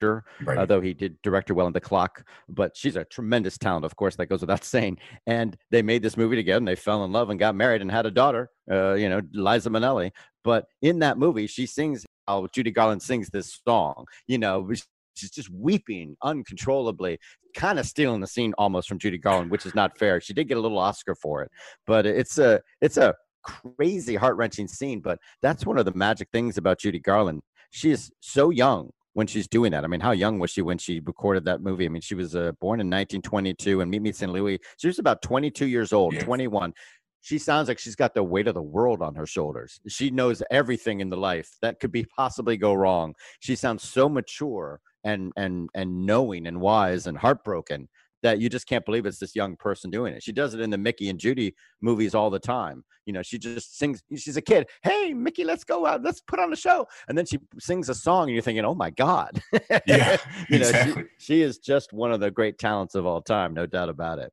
director, 0.01 0.25
right. 0.45 0.59
although 0.59 0.81
he 0.81 0.95
did 0.95 1.21
direct 1.23 1.49
her 1.49 1.55
well 1.55 1.67
in 1.67 1.73
The 1.73 1.81
Clock. 1.81 2.25
But 2.49 2.77
she's 2.77 2.97
a 2.97 3.05
tremendous 3.05 3.59
talent, 3.59 3.85
of 3.85 3.97
course, 3.97 4.17
that 4.17 4.27
goes 4.27 4.41
without 4.41 4.65
saying. 4.75 4.99
And 5.27 5.57
they 5.71 5.83
made 5.83 6.03
this 6.03 6.17
movie 6.17 6.37
together 6.37 6.59
and 6.59 6.69
they 6.69 6.77
fell 6.77 7.05
in 7.05 7.13
love 7.13 7.31
and 7.31 7.39
got 7.39 7.55
married 7.55 7.83
and 7.83 7.91
had 7.91 8.07
a 8.07 8.11
daughter, 8.11 8.51
uh, 8.71 8.95
you 8.95 9.09
know, 9.09 9.21
Liza 9.33 9.71
Minnelli. 9.71 10.13
But 10.45 10.67
in 10.81 11.01
that 11.01 11.19
movie, 11.19 11.49
she 11.49 11.67
sings 11.67 12.07
how 12.29 12.47
Judy 12.53 12.71
Garland 12.71 13.03
sings 13.03 13.29
this 13.31 13.61
song, 13.67 14.07
you 14.27 14.39
know, 14.39 14.69
she's 15.17 15.31
just 15.31 15.51
weeping 15.51 16.17
uncontrollably, 16.23 17.19
kind 17.55 17.79
of 17.79 17.87
stealing 17.87 18.21
the 18.21 18.27
scene 18.27 18.55
almost 18.59 18.89
from 18.89 18.99
Judy 18.99 19.19
Garland, 19.19 19.51
which 19.51 19.67
is 19.67 19.75
not 19.75 19.99
fair. 19.99 20.21
She 20.21 20.35
did 20.35 20.49
get 20.49 20.57
a 20.57 20.61
little 20.61 20.79
Oscar 20.79 21.15
for 21.15 21.43
it, 21.43 21.51
but 21.87 22.07
it's 22.07 22.39
a 22.39 22.61
it's 22.81 22.97
a 22.97 23.15
crazy 23.47 24.17
heart 24.17 24.37
wrenching 24.37 24.69
scene. 24.69 25.01
But 25.01 25.19
that's 25.43 25.65
one 25.65 25.79
of 25.79 25.85
the 25.85 25.95
magic 25.95 26.29
things 26.33 26.59
about 26.59 26.79
Judy 26.79 26.99
Garland. 26.99 27.43
She 27.71 27.91
is 27.91 28.11
so 28.21 28.51
young 28.51 28.91
when 29.15 29.27
she's 29.27 29.49
doing 29.49 29.73
that. 29.73 29.85
I 29.85 29.87
mean, 29.87 30.01
how 30.01 30.13
young 30.13 30.39
was 30.39 30.51
she 30.51 30.63
when 30.63 30.79
she 30.79 31.01
recorded 31.01 31.45
that 31.47 31.63
movie? 31.63 31.87
I 31.87 31.89
mean, 31.89 32.03
she 32.03 32.15
was 32.15 32.37
uh, 32.37 32.53
born 32.61 32.81
in 32.81 32.87
1922 32.87 33.81
and 33.81 33.91
Meet 33.91 34.03
Me 34.03 34.13
St. 34.13 34.31
Louis. 34.31 34.59
She 34.77 34.89
was 34.89 34.99
about 34.99 35.23
22 35.23 35.67
years 35.67 35.93
old, 35.93 36.15
yes. 36.15 36.23
21. 36.23 36.75
She 37.23 37.39
sounds 37.39 37.69
like 37.69 37.79
she's 37.79 37.97
got 37.97 38.15
the 38.15 38.23
weight 38.23 38.47
of 38.47 38.55
the 38.55 38.63
world 38.63 39.03
on 39.03 39.15
her 39.17 39.27
shoulders. 39.27 39.81
She 39.89 40.11
knows 40.11 40.43
everything 40.51 41.01
in 41.01 41.09
the 41.09 41.17
life 41.17 41.57
that 41.63 41.81
could 41.81 41.91
be 41.91 42.05
possibly 42.17 42.57
go 42.57 42.75
wrong. 42.75 43.15
She 43.41 43.57
sounds 43.57 43.83
so 43.83 44.09
mature 44.09 44.81
and 45.03 45.33
and 45.37 45.71
and 45.75 46.05
knowing 46.05 46.47
and 46.47 46.61
wise 46.61 47.07
and 47.07 47.17
heartbroken 47.17 47.89
that 48.23 48.41
you 48.41 48.49
just 48.49 48.67
can't 48.67 48.85
believe 48.85 49.07
it's 49.07 49.19
this 49.19 49.37
young 49.37 49.57
person 49.57 49.91
doing 49.91 50.15
it. 50.15 50.23
She 50.23 50.33
does 50.33 50.55
it 50.55 50.61
in 50.61 50.71
the 50.71 50.79
Mickey 50.79 51.09
and 51.09 51.19
Judy 51.19 51.55
movies 51.81 52.15
all 52.15 52.31
the 52.31 52.39
time. 52.39 52.85
You 53.05 53.13
know, 53.13 53.23
she 53.23 53.39
just 53.39 53.79
sings. 53.79 54.03
She's 54.17 54.37
a 54.37 54.43
kid. 54.43 54.69
Hey, 54.83 55.15
Mickey, 55.15 55.45
let's 55.45 55.65
go 55.65 55.87
out. 55.87 56.03
Let's 56.03 56.21
put 56.21 56.41
on 56.41 56.53
a 56.53 56.57
show. 56.57 56.87
And 57.09 57.17
then 57.17 57.27
she 57.27 57.39
sings 57.59 57.89
a 57.89 57.95
song, 57.95 58.25
and 58.25 58.33
you're 58.33 58.43
thinking, 58.43 58.65
oh 58.65 58.75
my 58.75 58.91
god. 58.91 59.41
Yeah, 59.87 60.17
you 60.49 60.59
know, 60.59 60.67
exactly. 60.67 61.05
She, 61.19 61.25
she 61.25 61.43
is 61.43 61.59
just 61.59 61.93
one 61.93 62.13
of 62.13 62.21
the 62.21 62.31
great 62.31 62.59
talents 62.59 62.95
of 62.95 63.07
all 63.07 63.23
time, 63.23 63.55
no 63.55 63.67
doubt 63.67 63.89
about 63.89 64.19
it. 64.19 64.33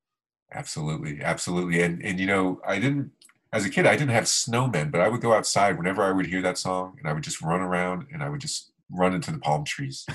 Absolutely, 0.53 1.21
absolutely. 1.21 1.81
And 1.81 2.03
and 2.03 2.19
you 2.19 2.25
know, 2.25 2.61
I 2.65 2.79
didn't 2.79 3.11
as 3.53 3.65
a 3.65 3.69
kid, 3.69 3.86
I 3.86 3.95
didn't 3.95 4.11
have 4.11 4.23
snowmen, 4.23 4.91
but 4.91 4.99
I 4.99 5.07
would 5.07 5.21
go 5.21 5.34
outside 5.34 5.77
whenever 5.77 6.01
I 6.01 6.11
would 6.11 6.25
hear 6.25 6.41
that 6.41 6.57
song, 6.57 6.95
and 6.97 7.07
I 7.07 7.13
would 7.13 7.23
just 7.23 7.41
run 7.41 7.61
around, 7.61 8.07
and 8.11 8.23
I 8.23 8.29
would 8.29 8.41
just 8.41 8.71
run 8.91 9.13
into 9.13 9.31
the 9.31 9.39
palm 9.39 9.65
trees. 9.65 10.05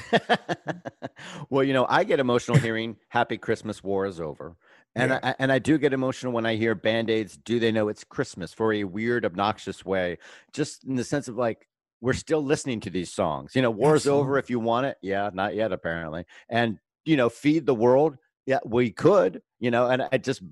well, 1.51 1.65
you 1.65 1.73
know, 1.73 1.87
I 1.89 2.05
get 2.05 2.21
emotional 2.21 2.59
hearing 2.59 2.97
"Happy 3.09 3.39
Christmas, 3.39 3.83
War 3.83 4.07
is 4.07 4.21
Over," 4.21 4.57
and 4.95 5.11
yeah. 5.11 5.21
I, 5.23 5.35
and 5.39 5.53
I 5.53 5.59
do 5.59 5.79
get 5.79 5.93
emotional 5.93 6.33
when 6.33 6.47
I 6.47 6.57
hear 6.57 6.75
Band 6.75 7.11
Aids. 7.11 7.37
Do 7.37 7.59
they 7.59 7.73
know 7.73 7.89
it's 7.89 8.05
Christmas 8.05 8.53
for 8.53 8.73
a 8.73 8.85
weird, 8.85 9.25
obnoxious 9.25 9.85
way? 9.85 10.19
Just 10.53 10.85
in 10.85 10.97
the 10.97 11.05
sense 11.05 11.29
of 11.29 11.37
like 11.37 11.69
we're 12.01 12.13
still 12.13 12.43
listening 12.43 12.81
to 12.81 12.91
these 12.91 13.13
songs. 13.13 13.55
You 13.55 13.63
know, 13.63 13.71
war's 13.71 14.03
Absolutely. 14.03 14.21
over 14.21 14.39
if 14.39 14.51
you 14.51 14.61
want 14.61 14.87
it. 14.87 14.97
Yeah, 15.03 15.31
not 15.33 15.55
yet 15.55 15.73
apparently. 15.73 16.25
And 16.49 16.79
you 17.05 17.17
know, 17.17 17.29
feed 17.29 17.67
the 17.67 17.75
world. 17.75 18.17
Yeah, 18.47 18.61
we 18.65 18.91
could. 18.91 19.43
You 19.61 19.71
know, 19.71 19.89
and 19.89 20.09
I 20.13 20.19
just 20.19 20.43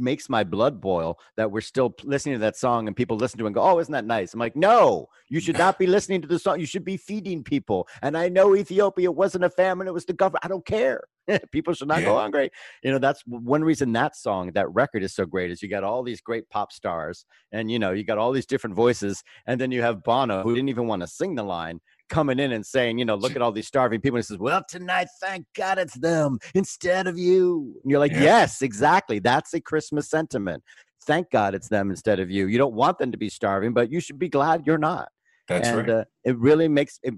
makes 0.00 0.28
my 0.28 0.44
blood 0.44 0.80
boil 0.80 1.18
that 1.36 1.50
we're 1.50 1.60
still 1.60 1.94
listening 2.04 2.34
to 2.34 2.40
that 2.40 2.56
song 2.56 2.86
and 2.86 2.96
people 2.96 3.16
listen 3.16 3.38
to 3.38 3.44
it 3.44 3.48
and 3.48 3.54
go, 3.54 3.62
"Oh, 3.62 3.78
isn't 3.78 3.92
that 3.92 4.04
nice?" 4.04 4.34
I'm 4.34 4.40
like, 4.40 4.56
"No, 4.56 5.06
you 5.28 5.40
should 5.40 5.58
not 5.58 5.78
be 5.78 5.86
listening 5.86 6.22
to 6.22 6.28
the 6.28 6.38
song. 6.38 6.60
You 6.60 6.66
should 6.66 6.84
be 6.84 6.96
feeding 6.96 7.44
people." 7.44 7.88
And 8.02 8.16
I 8.16 8.28
know 8.28 8.56
Ethiopia 8.56 9.10
wasn't 9.10 9.44
a 9.44 9.50
famine; 9.50 9.86
it 9.86 9.94
was 9.94 10.04
the 10.04 10.12
government. 10.12 10.44
I 10.44 10.48
don't 10.48 10.66
care. 10.66 11.04
people 11.52 11.74
should 11.74 11.88
not 11.88 12.00
yeah. 12.00 12.06
go 12.06 12.18
hungry. 12.18 12.50
You 12.82 12.92
know, 12.92 12.98
that's 12.98 13.22
one 13.26 13.62
reason 13.62 13.92
that 13.92 14.16
song, 14.16 14.52
that 14.52 14.72
record 14.72 15.02
is 15.02 15.14
so 15.14 15.24
great. 15.24 15.50
Is 15.50 15.62
you 15.62 15.68
got 15.68 15.84
all 15.84 16.02
these 16.02 16.20
great 16.20 16.48
pop 16.50 16.72
stars, 16.72 17.24
and 17.52 17.70
you 17.70 17.78
know, 17.78 17.92
you 17.92 18.04
got 18.04 18.18
all 18.18 18.32
these 18.32 18.46
different 18.46 18.76
voices, 18.76 19.22
and 19.46 19.60
then 19.60 19.70
you 19.70 19.82
have 19.82 20.02
Bono, 20.02 20.42
who 20.42 20.54
didn't 20.54 20.68
even 20.68 20.86
want 20.86 21.02
to 21.02 21.08
sing 21.08 21.34
the 21.34 21.42
line, 21.42 21.80
coming 22.10 22.38
in 22.38 22.52
and 22.52 22.66
saying, 22.66 22.98
you 22.98 23.06
know, 23.06 23.14
look 23.14 23.34
at 23.36 23.40
all 23.40 23.52
these 23.52 23.66
starving 23.66 24.00
people. 24.00 24.16
And 24.16 24.24
he 24.24 24.26
says, 24.26 24.38
well, 24.38 24.62
tonight, 24.68 25.08
thank 25.22 25.46
God 25.56 25.78
it's 25.78 25.98
them 25.98 26.38
instead 26.54 27.06
of 27.06 27.16
you. 27.16 27.80
And 27.82 27.90
you're 27.90 28.00
like, 28.00 28.12
yeah. 28.12 28.22
yes, 28.22 28.60
exactly. 28.60 29.20
That's 29.20 29.54
a 29.54 29.60
Christmas 29.60 30.10
sentiment. 30.10 30.62
Thank 31.06 31.30
God 31.30 31.54
it's 31.54 31.68
them 31.68 31.88
instead 31.88 32.20
of 32.20 32.30
you. 32.30 32.46
You 32.48 32.58
don't 32.58 32.74
want 32.74 32.98
them 32.98 33.10
to 33.12 33.18
be 33.18 33.30
starving, 33.30 33.72
but 33.72 33.90
you 33.90 34.00
should 34.00 34.18
be 34.18 34.28
glad 34.28 34.66
you're 34.66 34.76
not. 34.76 35.08
That's 35.48 35.68
and, 35.68 35.78
right. 35.78 35.88
Uh, 35.88 36.04
it 36.24 36.36
really 36.36 36.68
makes 36.68 37.00
it, 37.02 37.14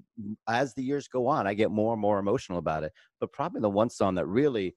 as 0.49 0.73
the 0.75 0.83
years 0.83 1.09
go 1.09 1.27
on, 1.27 1.47
I 1.47 1.55
get 1.55 1.71
more 1.71 1.93
and 1.93 2.01
more 2.01 2.19
emotional 2.19 2.59
about 2.59 2.85
it. 2.85 2.93
But 3.19 3.33
probably 3.33 3.61
the 3.61 3.69
one 3.69 3.91
song 3.91 4.15
that 4.15 4.27
really 4.27 4.75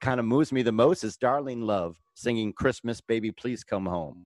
kind 0.00 0.18
of 0.18 0.26
moves 0.26 0.52
me 0.52 0.62
the 0.62 0.72
most 0.72 1.04
is 1.04 1.16
Darlene 1.16 1.62
Love 1.62 2.00
singing 2.14 2.52
Christmas, 2.52 3.00
Baby, 3.00 3.30
Please 3.30 3.62
Come 3.62 3.86
Home. 3.86 4.24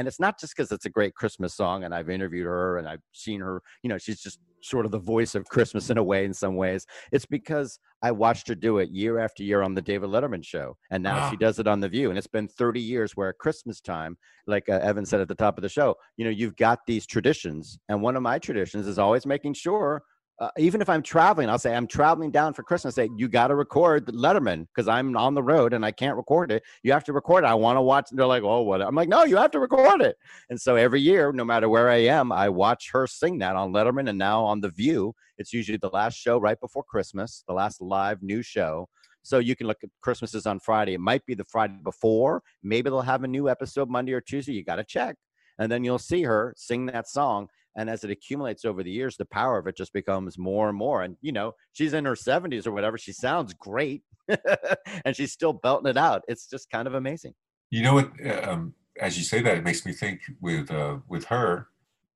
And 0.00 0.08
it's 0.08 0.18
not 0.18 0.40
just 0.40 0.56
because 0.56 0.72
it's 0.72 0.86
a 0.86 0.90
great 0.90 1.14
Christmas 1.14 1.54
song 1.54 1.84
and 1.84 1.94
I've 1.94 2.08
interviewed 2.08 2.46
her 2.46 2.78
and 2.78 2.88
I've 2.88 3.02
seen 3.12 3.38
her, 3.42 3.60
you 3.82 3.90
know, 3.90 3.98
she's 3.98 4.18
just 4.18 4.38
sort 4.62 4.86
of 4.86 4.92
the 4.92 4.98
voice 4.98 5.34
of 5.34 5.44
Christmas 5.44 5.90
in 5.90 5.98
a 5.98 6.02
way, 6.02 6.24
in 6.24 6.32
some 6.32 6.56
ways. 6.56 6.86
It's 7.12 7.26
because 7.26 7.78
I 8.02 8.10
watched 8.10 8.48
her 8.48 8.54
do 8.54 8.78
it 8.78 8.88
year 8.90 9.18
after 9.18 9.42
year 9.42 9.60
on 9.60 9.74
the 9.74 9.82
David 9.82 10.08
Letterman 10.08 10.42
show. 10.42 10.78
And 10.90 11.02
now 11.02 11.28
she 11.28 11.36
does 11.36 11.58
it 11.58 11.66
on 11.66 11.80
The 11.80 11.88
View. 11.90 12.08
And 12.08 12.16
it's 12.16 12.26
been 12.26 12.48
30 12.48 12.80
years 12.80 13.12
where 13.14 13.28
at 13.28 13.36
Christmas 13.36 13.82
time, 13.82 14.16
like 14.46 14.70
uh, 14.70 14.80
Evan 14.82 15.04
said 15.04 15.20
at 15.20 15.28
the 15.28 15.34
top 15.34 15.58
of 15.58 15.62
the 15.62 15.68
show, 15.68 15.94
you 16.16 16.24
know, 16.24 16.30
you've 16.30 16.56
got 16.56 16.78
these 16.86 17.06
traditions. 17.06 17.78
And 17.90 18.00
one 18.00 18.16
of 18.16 18.22
my 18.22 18.38
traditions 18.38 18.86
is 18.86 18.98
always 18.98 19.26
making 19.26 19.52
sure 19.52 20.02
uh, 20.40 20.50
even 20.56 20.80
if 20.80 20.88
I'm 20.88 21.02
traveling, 21.02 21.50
I'll 21.50 21.58
say 21.58 21.74
I'm 21.74 21.86
traveling 21.86 22.30
down 22.30 22.54
for 22.54 22.62
Christmas. 22.62 22.94
Say 22.94 23.10
you 23.14 23.28
got 23.28 23.48
to 23.48 23.54
record 23.54 24.06
the 24.06 24.12
Letterman 24.12 24.66
because 24.74 24.88
I'm 24.88 25.14
on 25.14 25.34
the 25.34 25.42
road 25.42 25.74
and 25.74 25.84
I 25.84 25.92
can't 25.92 26.16
record 26.16 26.50
it. 26.50 26.62
You 26.82 26.92
have 26.92 27.04
to 27.04 27.12
record 27.12 27.44
it. 27.44 27.46
I 27.46 27.54
want 27.54 27.76
to 27.76 27.82
watch. 27.82 28.10
And 28.10 28.18
They're 28.18 28.26
like, 28.26 28.42
oh, 28.42 28.62
what? 28.62 28.80
I'm 28.80 28.94
like, 28.94 29.10
no, 29.10 29.24
you 29.24 29.36
have 29.36 29.50
to 29.50 29.60
record 29.60 30.00
it. 30.00 30.16
And 30.48 30.58
so 30.58 30.76
every 30.76 31.02
year, 31.02 31.30
no 31.32 31.44
matter 31.44 31.68
where 31.68 31.90
I 31.90 31.96
am, 32.04 32.32
I 32.32 32.48
watch 32.48 32.90
her 32.92 33.06
sing 33.06 33.38
that 33.38 33.54
on 33.54 33.72
Letterman 33.72 34.08
and 34.08 34.18
now 34.18 34.42
on 34.42 34.62
The 34.62 34.70
View. 34.70 35.14
It's 35.36 35.52
usually 35.52 35.78
the 35.78 35.90
last 35.90 36.16
show 36.16 36.38
right 36.38 36.58
before 36.58 36.84
Christmas, 36.84 37.44
the 37.46 37.54
last 37.54 37.82
live 37.82 38.22
new 38.22 38.42
show. 38.42 38.88
So 39.22 39.40
you 39.40 39.54
can 39.54 39.66
look 39.66 39.84
at 39.84 39.90
Christmas 40.00 40.34
is 40.34 40.46
on 40.46 40.58
Friday. 40.60 40.94
It 40.94 41.00
might 41.00 41.26
be 41.26 41.34
the 41.34 41.44
Friday 41.44 41.78
before. 41.84 42.42
Maybe 42.62 42.88
they'll 42.88 43.02
have 43.02 43.24
a 43.24 43.28
new 43.28 43.50
episode 43.50 43.90
Monday 43.90 44.14
or 44.14 44.22
Tuesday. 44.22 44.52
You 44.52 44.64
got 44.64 44.76
to 44.76 44.84
check. 44.84 45.16
And 45.58 45.70
then 45.70 45.84
you'll 45.84 45.98
see 45.98 46.22
her 46.22 46.54
sing 46.56 46.86
that 46.86 47.06
song 47.06 47.48
and 47.76 47.88
as 47.88 48.04
it 48.04 48.10
accumulates 48.10 48.64
over 48.64 48.82
the 48.82 48.90
years 48.90 49.16
the 49.16 49.24
power 49.26 49.58
of 49.58 49.66
it 49.66 49.76
just 49.76 49.92
becomes 49.92 50.38
more 50.38 50.68
and 50.68 50.76
more 50.76 51.02
and 51.02 51.16
you 51.20 51.32
know 51.32 51.52
she's 51.72 51.92
in 51.92 52.04
her 52.04 52.14
70s 52.14 52.66
or 52.66 52.72
whatever 52.72 52.98
she 52.98 53.12
sounds 53.12 53.54
great 53.54 54.02
and 55.04 55.16
she's 55.16 55.32
still 55.32 55.52
belting 55.52 55.90
it 55.90 55.96
out 55.96 56.22
it's 56.28 56.48
just 56.48 56.70
kind 56.70 56.86
of 56.86 56.94
amazing. 56.94 57.34
You 57.70 57.82
know 57.82 57.94
what 57.94 58.10
uh, 58.24 58.50
um, 58.50 58.74
as 59.00 59.16
you 59.16 59.24
say 59.24 59.40
that 59.42 59.56
it 59.56 59.64
makes 59.64 59.86
me 59.86 59.92
think 59.92 60.20
with 60.40 60.70
uh, 60.70 60.98
with 61.08 61.24
her 61.26 61.68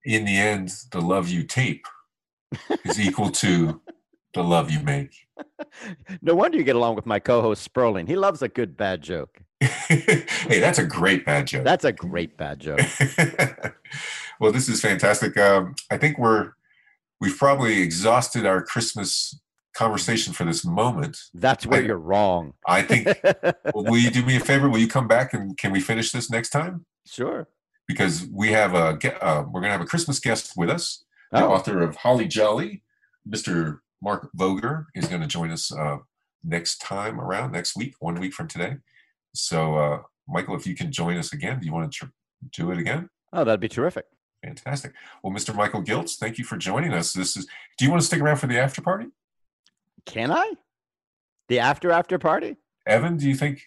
in 0.04 0.24
the 0.24 0.36
end 0.36 0.72
the 0.90 1.00
love 1.00 1.28
you 1.28 1.44
tape 1.44 1.86
is 2.84 3.00
equal 3.00 3.30
to 3.30 3.80
the 4.34 4.42
love 4.42 4.70
you 4.70 4.80
make. 4.80 5.14
No 6.22 6.34
wonder 6.34 6.56
you 6.56 6.64
get 6.64 6.76
along 6.76 6.96
with 6.96 7.06
my 7.06 7.18
co-host 7.18 7.62
sperling 7.62 8.06
he 8.06 8.16
loves 8.16 8.42
a 8.42 8.48
good 8.48 8.76
bad 8.76 9.02
joke. 9.02 9.40
Hey 9.88 10.60
that's 10.60 10.78
a 10.78 10.84
great 10.84 11.24
bad 11.24 11.46
joke. 11.46 11.64
That's 11.64 11.84
a 11.84 11.92
great 11.92 12.36
bad 12.36 12.60
joke 12.60 12.80
well, 14.40 14.52
this 14.52 14.68
is 14.68 14.80
fantastic. 14.80 15.36
Um, 15.36 15.74
I 15.90 15.98
think 15.98 16.18
we're 16.18 16.52
we've 17.20 17.36
probably 17.36 17.80
exhausted 17.80 18.46
our 18.46 18.62
Christmas 18.62 19.38
conversation 19.74 20.32
for 20.32 20.44
this 20.44 20.64
moment. 20.64 21.18
That's 21.34 21.66
where 21.66 21.82
I, 21.82 21.84
you're 21.84 21.98
wrong. 21.98 22.54
I 22.66 22.82
think. 22.82 23.08
will 23.74 23.98
you 23.98 24.10
do 24.10 24.24
me 24.24 24.36
a 24.36 24.40
favor? 24.40 24.68
Will 24.68 24.78
you 24.78 24.88
come 24.88 25.08
back 25.08 25.34
and 25.34 25.56
can 25.56 25.72
we 25.72 25.80
finish 25.80 26.12
this 26.12 26.30
next 26.30 26.50
time? 26.50 26.86
Sure. 27.06 27.48
Because 27.86 28.26
we 28.32 28.52
have 28.52 28.74
a 28.74 28.98
uh, 29.24 29.42
we're 29.42 29.60
going 29.60 29.64
to 29.70 29.76
have 29.76 29.80
a 29.80 29.86
Christmas 29.86 30.18
guest 30.18 30.52
with 30.56 30.70
us. 30.70 31.04
The 31.32 31.44
oh. 31.44 31.52
author 31.52 31.82
of 31.82 31.96
Holly 31.96 32.26
Jolly, 32.26 32.82
Mr. 33.28 33.80
Mark 34.00 34.30
Voger, 34.34 34.86
is 34.94 35.08
going 35.08 35.20
to 35.20 35.26
join 35.26 35.50
us 35.50 35.74
uh, 35.74 35.98
next 36.44 36.78
time 36.78 37.20
around 37.20 37.52
next 37.52 37.76
week, 37.76 37.94
one 37.98 38.20
week 38.20 38.32
from 38.32 38.48
today. 38.48 38.76
So, 39.34 39.76
uh, 39.76 39.98
Michael, 40.28 40.54
if 40.54 40.66
you 40.66 40.76
can 40.76 40.92
join 40.92 41.16
us 41.16 41.32
again, 41.32 41.58
do 41.58 41.66
you 41.66 41.72
want 41.72 41.90
to 41.90 41.98
tr- 41.98 42.12
do 42.52 42.70
it 42.70 42.78
again? 42.78 43.08
Oh, 43.32 43.42
that'd 43.42 43.60
be 43.60 43.68
terrific. 43.68 44.06
Fantastic. 44.44 44.92
Well, 45.22 45.32
Mr. 45.32 45.54
Michael 45.54 45.82
Giltz, 45.82 46.16
thank 46.16 46.36
you 46.36 46.44
for 46.44 46.56
joining 46.56 46.92
us. 46.92 47.14
This 47.14 47.36
is. 47.36 47.46
Do 47.78 47.84
you 47.84 47.90
want 47.90 48.02
to 48.02 48.06
stick 48.06 48.20
around 48.20 48.36
for 48.36 48.46
the 48.46 48.58
after 48.58 48.82
party? 48.82 49.06
Can 50.04 50.30
I? 50.30 50.52
The 51.48 51.60
after 51.60 51.90
after 51.90 52.18
party? 52.18 52.56
Evan, 52.86 53.16
do 53.16 53.26
you 53.26 53.36
think? 53.36 53.62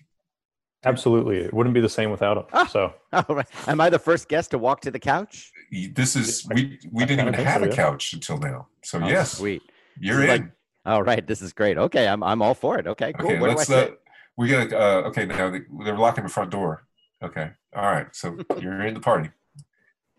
Absolutely, 0.86 1.38
it 1.38 1.54
wouldn't 1.54 1.74
be 1.74 1.82
the 1.82 1.90
same 1.90 2.12
without 2.12 2.38
him. 2.38 2.44
Oh, 2.54 2.66
so, 2.66 2.94
all 3.14 3.36
right. 3.36 3.48
Am 3.66 3.82
I 3.82 3.90
the 3.90 3.98
first 3.98 4.30
guest 4.30 4.52
to 4.52 4.60
walk 4.60 4.82
to 4.82 4.92
the 4.92 5.00
couch? 5.00 5.52
This 5.94 6.16
is 6.16 6.48
we. 6.54 6.80
We 6.92 7.04
I 7.04 7.06
didn't 7.08 7.28
even 7.28 7.46
have 7.46 7.62
so, 7.62 7.66
a 7.66 7.70
yeah. 7.70 7.76
couch 7.76 8.14
until 8.14 8.38
now. 8.38 8.68
So 8.84 9.02
oh, 9.02 9.08
yes, 9.08 9.38
sweet. 9.40 9.64
You're 10.00 10.22
in. 10.22 10.30
Like, 10.30 10.44
all 10.86 11.02
right, 11.02 11.26
this 11.26 11.42
is 11.42 11.54
great. 11.54 11.80
Okay, 11.80 12.08
I'm 12.08 12.22
I'm 12.24 12.44
all 12.44 12.54
for 12.54 12.78
it. 12.78 12.86
Okay, 12.86 13.14
cool. 13.14 13.32
Okay, 13.32 13.40
let's. 13.40 13.70
Uh, 13.70 13.90
we 14.38 14.48
got. 14.48 14.72
Uh, 14.72 15.08
okay, 15.08 15.26
now 15.26 15.50
they're 15.50 15.98
locking 15.98 16.24
the 16.24 16.30
front 16.30 16.52
door. 16.52 16.86
Okay, 17.24 17.50
all 17.76 17.92
right. 17.92 18.16
So 18.16 18.38
you're 18.62 18.86
in 18.86 18.94
the 18.94 19.00
party. 19.00 19.32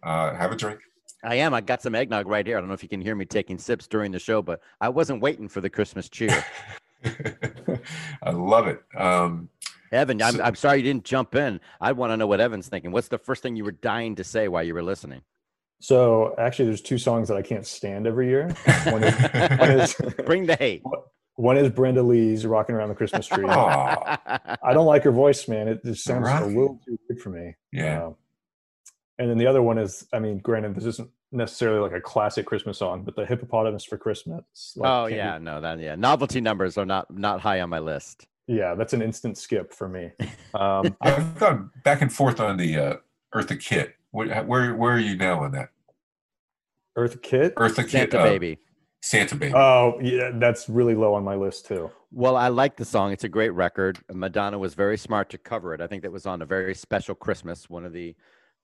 Uh, 0.03 0.35
have 0.35 0.53
a 0.53 0.57
drink. 0.57 0.81
I 1.25 1.37
am. 1.37 1.53
I 1.53 1.61
got 1.61 1.83
some 1.83 1.95
eggnog 1.95 2.27
right 2.29 2.47
here. 2.47 2.57
I 2.57 2.61
don't 2.61 2.69
know 2.69 2.75
if 2.75 2.83
you 2.83 2.89
can 2.89 3.01
hear 3.01 3.15
me 3.15 3.25
taking 3.25 3.59
sips 3.59 3.87
during 3.87 4.13
the 4.13 4.19
show, 4.19 4.41
but 4.41 4.61
I 4.81 4.89
wasn't 4.89 5.21
waiting 5.21 5.49
for 5.49 5.61
the 5.61 5.71
Christmas 5.71 6.09
cheer. 6.09 6.45
I 8.23 8.31
love 8.31 8.69
it. 8.69 8.83
Um, 8.97 9.49
Evan, 9.91 10.23
I'm, 10.23 10.41
I'm 10.41 10.55
sorry 10.55 10.79
you 10.79 10.85
didn't 10.85 11.05
jump 11.05 11.35
in. 11.35 11.61
I 11.81 11.93
want 11.93 12.13
to 12.13 12.17
know 12.17 12.27
what 12.27 12.41
Evan's 12.41 12.69
thinking. 12.69 12.93
What's 12.93 13.09
the 13.09 13.19
first 13.19 13.43
thing 13.43 13.57
you 13.57 13.65
were 13.65 13.73
dying 13.73 14.15
to 14.17 14.25
say 14.25 14.49
while 14.49 14.63
you 14.63 14.75
were 14.75 14.83
listening? 14.83 15.23
So 15.81 16.35
actually, 16.39 16.67
there's 16.67 16.83
two 16.83 16.99
songs 16.99 17.29
that 17.29 17.37
I 17.37 17.43
can't 17.43 17.67
stand 17.67 18.07
every 18.07 18.29
year. 18.29 18.55
One 18.85 19.05
is, 19.05 19.15
one 19.59 19.71
is 19.71 19.97
Bring 20.27 20.47
the 20.47 20.57
hate. 20.57 20.83
One 21.37 21.57
is 21.57 21.71
Brenda 21.71 22.03
Lee's 22.03 22.45
"Rocking 22.45 22.75
Around 22.75 22.89
the 22.89 22.97
Christmas 22.97 23.29
Tree." 23.29 23.45
I 23.47 24.73
don't 24.73 24.87
like 24.87 25.05
her 25.05 25.13
voice, 25.13 25.47
man. 25.47 25.69
It 25.69 25.85
just 25.85 26.03
sounds 26.03 26.29
a 26.29 26.47
little 26.47 26.81
too 26.85 26.99
good 27.07 27.21
for 27.21 27.31
me. 27.31 27.55
Yeah. 27.73 28.07
Um, 28.07 28.17
and 29.19 29.29
then 29.29 29.39
the 29.39 29.47
other 29.47 29.63
one 29.63 29.79
is, 29.79 30.07
I 30.13 30.19
mean, 30.19 30.39
granted, 30.39 30.75
this 30.75 30.85
isn't 30.85 31.11
necessarily 31.33 31.81
like 31.81 31.93
a 31.93 32.01
classic 32.01 32.47
Christmas 32.47 32.79
song, 32.79 33.03
but 33.03 33.17
the 33.17 33.27
hippopotamus 33.27 33.85
for 33.85 33.99
Christmas. 33.99 34.75
Like, 34.77 34.91
oh 34.91 35.07
yeah, 35.07 35.39
be... 35.39 35.45
no, 35.45 35.61
that 35.61 35.79
yeah, 35.81 35.95
novelty 35.97 36.41
numbers 36.41 36.79
are 36.79 36.87
not 36.87 37.11
not 37.17 37.41
high 37.41 37.61
on 37.61 37.71
my 37.71 37.79
list. 37.79 38.27
Yeah, 38.47 38.75
that's 38.75 38.95
an 38.95 39.03
instant 39.03 39.37
skip 39.37 39.75
for 39.75 39.89
me. 39.89 40.11
Um, 40.55 40.97
I've 41.01 41.39
gone 41.39 41.71
back 41.85 42.01
and 42.01 42.13
forth 42.13 42.41
on 42.41 42.57
the 42.57 42.77
uh, 42.79 42.97
Eartha 43.35 43.61
Kitt. 43.61 43.95
Where, 44.11 44.43
where 44.45 44.75
where 44.75 44.93
are 44.93 45.01
you 45.01 45.17
now 45.17 45.43
on 45.43 45.53
that? 45.53 45.71
Eartha 46.97 47.21
Kitt. 47.21 47.55
Eartha 47.57 47.83
Kitt. 47.83 48.13
Santa 48.13 48.21
uh, 48.21 48.25
Baby. 48.25 48.59
Santa 49.01 49.35
Baby. 49.35 49.55
Oh 49.55 49.99
yeah, 50.01 50.31
that's 50.35 50.69
really 50.69 50.95
low 50.95 51.15
on 51.15 51.25
my 51.25 51.35
list 51.35 51.67
too. 51.67 51.91
Well, 52.11 52.37
I 52.37 52.49
like 52.49 52.77
the 52.77 52.87
song. 52.87 53.13
It's 53.13 53.25
a 53.25 53.29
great 53.29 53.51
record. 53.51 53.99
Madonna 54.11 54.59
was 54.59 54.75
very 54.75 54.97
smart 54.97 55.29
to 55.31 55.39
cover 55.39 55.75
it. 55.75 55.83
I 55.83 55.87
think 55.87 56.03
that 56.03 56.11
was 56.11 56.25
on 56.25 56.41
a 56.41 56.47
very 56.47 56.75
special 56.75 57.15
Christmas, 57.15 57.69
one 57.69 57.85
of 57.85 57.93
the 57.93 58.17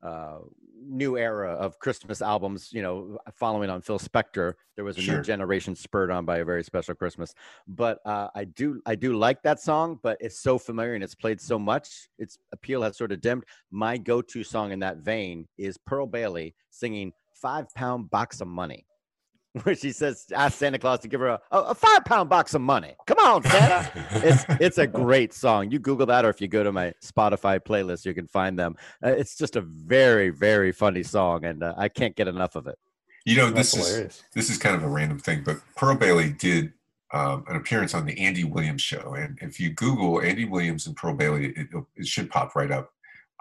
uh, 0.05 0.39
new 0.87 1.17
era 1.17 1.53
of 1.53 1.79
Christmas 1.79 2.21
albums, 2.21 2.71
you 2.73 2.83
know, 2.83 3.19
following 3.35 3.71
on 3.71 3.81
Phil 3.81 3.99
Spector, 3.99 4.55
there 4.77 4.85
was 4.85 4.99
a 4.99 5.01
sure. 5.01 5.17
new 5.17 5.23
generation 5.23 5.75
spurred 5.75 6.11
on 6.11 6.25
by 6.25 6.39
a 6.39 6.45
very 6.45 6.63
special 6.63 6.95
Christmas. 6.95 7.35
But 7.67 8.01
uh, 8.05 8.29
I 8.35 8.45
do, 8.45 8.83
I 8.85 8.95
do 8.95 9.17
like 9.17 9.43
that 9.43 9.61
song, 9.61 9.99
but 10.03 10.19
it's 10.21 10.39
so 10.39 10.59
familiar 10.59 10.95
and 10.95 11.03
it's 11.03 11.15
played 11.15 11.41
so 11.41 11.59
much, 11.59 12.09
its 12.19 12.39
appeal 12.53 12.83
has 12.83 12.97
sort 12.97 13.13
of 13.13 13.21
dimmed. 13.21 13.45
My 13.71 13.97
go-to 13.97 14.45
song 14.45 14.73
in 14.73 14.81
that 14.81 14.99
vein 14.99 15.49
is 15.57 15.79
Pearl 15.79 16.07
Bailey 16.07 16.55
singing 16.71 17.13
Five 17.33 17.73
Pound 17.75 18.11
Box 18.11 18.41
of 18.41 18.49
Money. 18.49 18.87
where 19.63 19.75
she 19.75 19.93
says, 19.93 20.27
ask 20.35 20.59
Santa 20.59 20.79
Claus 20.79 20.99
to 21.01 21.09
give 21.09 21.21
her 21.21 21.29
a, 21.29 21.41
a 21.53 21.75
five 21.75 22.05
pound 22.05 22.29
box 22.29 22.55
of 22.55 22.61
money. 22.61 22.97
Come 23.07 23.19
on, 23.19 23.43
Santa. 23.45 23.91
it's 24.15 24.45
it's 24.61 24.79
a 24.79 24.87
great 24.87 25.33
song. 25.33 25.71
You 25.71 25.79
Google 25.79 26.07
that, 26.07 26.25
or 26.25 26.29
if 26.29 26.41
you 26.41 26.49
go 26.49 26.65
to 26.65 26.73
my 26.73 26.93
Spotify 27.05 27.61
playlist, 27.61 28.05
you 28.05 28.15
can 28.15 28.27
find 28.27 28.59
them. 28.59 28.75
Uh, 29.05 29.11
it's 29.11 29.37
just 29.37 29.55
a 29.55 29.61
very, 29.61 30.31
very 30.31 30.73
funny 30.73 31.05
song, 31.05 31.45
and 31.45 31.63
uh, 31.63 31.75
I 31.77 31.89
can't 31.89 32.17
get 32.17 32.27
enough 32.27 32.57
of 32.57 32.67
it. 32.67 32.79
You 33.25 33.37
know, 33.37 33.51
this 33.51 33.77
is 33.77 34.25
this 34.35 34.51
is 34.51 34.59
kind 34.59 34.75
of 34.75 34.83
a 34.83 34.89
random 34.89 35.21
thing, 35.21 35.43
but 35.45 35.59
Pearl 35.77 35.95
Bailey 35.95 36.33
did 36.33 36.73
um, 37.13 37.45
an 37.49 37.55
appearance 37.55 37.95
on 37.95 38.07
the 38.07 38.19
Andy 38.19 38.43
Williams 38.43 38.83
show, 38.83 39.15
and 39.15 39.39
if 39.41 39.61
you 39.61 39.71
Google 39.71 40.21
Andy 40.21 40.47
Williams 40.47 40.89
and 40.89 40.97
Pearl 40.97 41.15
Bailey, 41.15 41.53
it, 41.57 41.69
it 41.97 42.07
should 42.07 42.29
pop 42.29 42.57
right 42.57 42.73
up. 42.73 42.91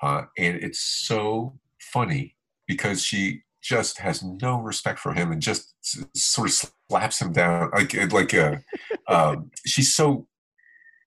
Uh, 0.02 0.24
and 0.38 0.58
it's 0.58 0.80
so 0.80 1.58
funny 1.80 2.36
because 2.68 3.04
she 3.04 3.42
just 3.64 4.00
has 4.00 4.22
no 4.22 4.60
respect 4.60 5.00
for 5.00 5.14
him 5.14 5.32
and 5.32 5.42
just 5.42 5.74
sort 6.16 6.50
of 6.50 6.72
slaps 6.90 7.22
him 7.22 7.32
down 7.32 7.72
like 7.74 8.12
like 8.12 8.34
a, 8.34 8.62
um, 9.08 9.50
she's 9.66 9.96
so 9.96 10.28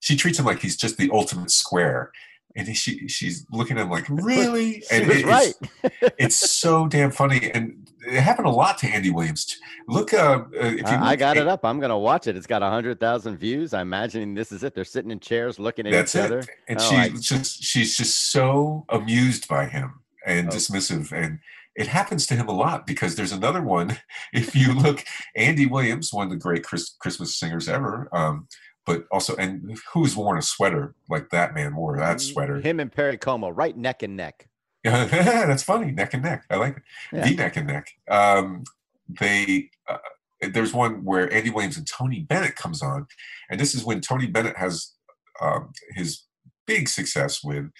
she 0.00 0.16
treats 0.16 0.38
him 0.38 0.46
like 0.46 0.60
he's 0.60 0.76
just 0.76 0.96
the 0.96 1.10
ultimate 1.12 1.50
square. 1.50 2.10
And 2.58 2.74
she 2.74 3.06
she's 3.06 3.44
looking 3.50 3.76
at 3.76 3.82
him 3.82 3.90
like 3.90 4.08
really? 4.08 4.82
and 4.90 5.10
it, 5.10 5.26
right. 5.26 5.52
it's, 5.82 6.14
it's, 6.18 6.50
so 6.50 6.86
damn 6.86 7.10
funny. 7.10 7.50
And 7.52 7.86
it 8.06 8.20
happened 8.20 8.46
a 8.46 8.50
lot 8.50 8.78
to 8.78 8.86
andy 8.86 9.10
williams. 9.10 9.58
Look 9.88 10.14
uh, 10.14 10.44
if 10.52 10.78
you 10.78 10.96
i 10.96 11.16
got 11.16 11.36
it 11.36 11.46
up. 11.48 11.66
I'm 11.66 11.80
gonna 11.80 11.98
watch 11.98 12.28
it. 12.28 12.34
It's 12.34 12.46
got 12.46 12.62
100000 12.62 13.36
views. 13.36 13.74
I'm 13.74 13.88
imagining 13.88 14.32
this 14.32 14.52
is 14.52 14.62
it. 14.62 14.74
They're 14.74 14.84
sitting 14.84 15.10
in 15.10 15.20
chairs 15.20 15.58
looking 15.58 15.86
at 15.86 15.92
that's 15.92 16.14
each 16.14 16.20
it. 16.20 16.24
other. 16.24 16.44
And 16.68 16.78
oh, 16.80 16.82
she's 16.82 16.98
I, 16.98 17.08
just 17.36 17.62
she's 17.62 17.94
just 17.94 18.30
so 18.30 18.86
amused 18.88 19.48
by 19.48 19.66
him 19.66 20.00
and 20.24 20.48
oh. 20.48 20.52
dismissive. 20.52 21.12
And 21.12 21.40
it 21.76 21.86
happens 21.86 22.26
to 22.26 22.34
him 22.34 22.48
a 22.48 22.52
lot 22.52 22.86
because 22.86 23.14
there's 23.14 23.32
another 23.32 23.62
one. 23.62 23.98
If 24.32 24.54
you 24.54 24.74
look, 24.74 25.04
Andy 25.34 25.66
Williams, 25.66 26.12
one 26.12 26.26
of 26.26 26.30
the 26.30 26.36
great 26.36 26.62
Chris, 26.62 26.94
Christmas 27.00 27.36
singers 27.36 27.68
ever, 27.68 28.08
um, 28.12 28.48
but 28.84 29.04
also, 29.10 29.34
and 29.36 29.78
who's 29.92 30.16
worn 30.16 30.38
a 30.38 30.42
sweater 30.42 30.94
like 31.08 31.30
that 31.30 31.54
man 31.54 31.74
wore 31.74 31.96
that 31.96 32.20
sweater? 32.20 32.60
Him 32.60 32.80
and 32.80 32.92
Perry 32.92 33.16
Como, 33.16 33.48
right 33.48 33.76
neck 33.76 34.02
and 34.02 34.16
neck. 34.16 34.48
Yeah, 34.84 35.04
that's 35.46 35.62
funny. 35.62 35.90
Neck 35.90 36.14
and 36.14 36.22
neck. 36.22 36.44
I 36.50 36.56
like 36.56 36.76
it. 36.76 36.82
Yeah. 37.12 37.28
The 37.28 37.36
neck 37.36 37.56
and 37.56 37.66
neck. 37.66 37.90
Um, 38.08 38.64
they, 39.08 39.70
uh, 39.88 39.98
there's 40.40 40.72
one 40.72 41.04
where 41.04 41.32
Andy 41.32 41.50
Williams 41.50 41.76
and 41.76 41.86
Tony 41.86 42.20
Bennett 42.20 42.56
comes 42.56 42.82
on, 42.82 43.06
and 43.50 43.58
this 43.58 43.74
is 43.74 43.84
when 43.84 44.00
Tony 44.00 44.26
Bennett 44.26 44.56
has 44.56 44.92
um, 45.40 45.72
his 45.94 46.24
big 46.66 46.88
success 46.88 47.42
with 47.42 47.70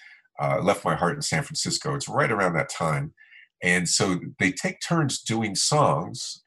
uh, 0.41 0.59
"Left 0.61 0.83
My 0.83 0.95
Heart 0.95 1.15
in 1.15 1.21
San 1.21 1.43
Francisco." 1.43 1.95
It's 1.95 2.09
right 2.09 2.31
around 2.31 2.53
that 2.53 2.69
time, 2.69 3.13
and 3.63 3.87
so 3.87 4.19
they 4.39 4.51
take 4.51 4.79
turns 4.81 5.21
doing 5.21 5.55
songs, 5.55 6.43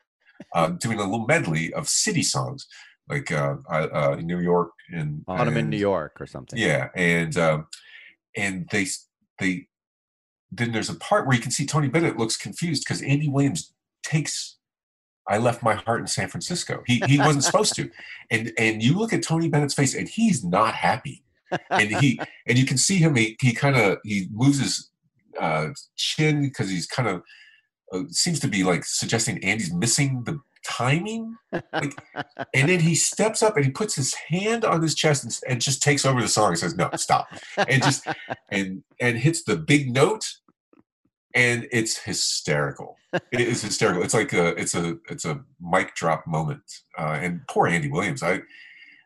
uh, 0.55 0.69
doing 0.69 0.99
a 0.99 1.05
little 1.05 1.27
medley 1.27 1.73
of 1.73 1.89
city 1.89 2.23
songs, 2.23 2.67
like 3.09 3.33
uh, 3.33 3.57
uh, 3.69 4.17
New 4.21 4.39
York 4.39 4.71
and 4.93 5.25
Autumn 5.27 5.49
and, 5.49 5.59
in 5.59 5.71
New 5.71 5.79
York 5.79 6.17
or 6.21 6.27
something. 6.27 6.59
Yeah, 6.59 6.89
and 6.95 7.37
um, 7.37 7.67
and 8.37 8.69
they 8.71 8.87
they 9.39 9.67
then 10.53 10.73
there's 10.73 10.91
a 10.91 10.95
part 10.95 11.27
where 11.27 11.37
you 11.37 11.43
can 11.43 11.51
see 11.51 11.67
Tony 11.67 11.89
Bennett 11.89 12.19
looks 12.19 12.37
confused 12.37 12.85
because 12.85 13.03
Andy 13.03 13.29
Williams 13.29 13.73
takes 14.03 14.57
I 15.29 15.39
left 15.39 15.63
my 15.63 15.75
heart 15.75 16.01
in 16.01 16.07
San 16.07 16.29
Francisco. 16.29 16.83
He 16.87 17.03
he 17.07 17.19
wasn't 17.19 17.45
supposed 17.45 17.75
to. 17.77 17.91
And 18.33 18.53
and 18.59 18.81
you 18.81 18.97
look 18.97 19.13
at 19.13 19.25
Tony 19.25 19.49
Bennett's 19.49 19.75
face 19.75 19.93
and 19.93 20.09
he's 20.09 20.45
not 20.45 20.73
happy. 20.73 21.25
And 21.69 21.91
he 21.97 22.21
and 22.47 22.57
you 22.57 22.65
can 22.65 22.77
see 22.77 22.99
him 22.99 23.17
he 23.17 23.37
he 23.41 23.53
kind 23.53 23.77
of 23.77 23.99
he 24.05 24.29
moves 24.31 24.61
his 24.61 24.90
uh, 25.41 25.69
chin 25.97 26.43
because 26.43 26.71
he's 26.71 26.87
kind 26.87 27.09
of 27.09 27.23
uh, 27.93 28.03
seems 28.09 28.39
to 28.41 28.49
be 28.49 28.63
like 28.63 28.85
suggesting 28.85 29.43
Andy's 29.43 29.73
missing 29.73 30.23
the 30.25 30.39
timing. 30.65 31.37
Like, 31.53 31.95
and 32.55 32.69
then 32.69 32.81
he 32.81 32.95
steps 32.95 33.43
up 33.43 33.57
and 33.57 33.65
he 33.65 33.71
puts 33.71 33.95
his 33.95 34.15
hand 34.15 34.65
on 34.65 34.83
his 34.83 34.95
chest 34.95 35.25
and, 35.25 35.39
and 35.49 35.61
just 35.61 35.83
takes 35.83 36.05
over 36.05 36.21
the 36.21 36.29
song 36.29 36.51
and 36.51 36.59
says, 36.59 36.77
"No, 36.77 36.91
stop," 36.97 37.29
and 37.57 37.83
just 37.83 38.07
and 38.51 38.83
and 39.01 39.19
hits 39.19 39.43
the 39.43 39.57
big 39.57 39.93
note 39.93 40.25
and 41.35 41.69
it's 41.71 41.99
hysterical. 41.99 42.97
it 43.13 43.41
is 43.41 43.63
hysterical. 43.63 44.03
It's 44.03 44.15
like 44.15 44.33
a 44.33 44.49
it's 44.61 44.75
a 44.75 44.97
it's 45.09 45.25
a 45.25 45.41
mic 45.61 45.95
drop 45.95 46.27
moment. 46.27 46.63
Uh, 46.99 47.19
and 47.21 47.41
poor 47.49 47.67
Andy 47.67 47.91
Williams. 47.91 48.23
I 48.23 48.41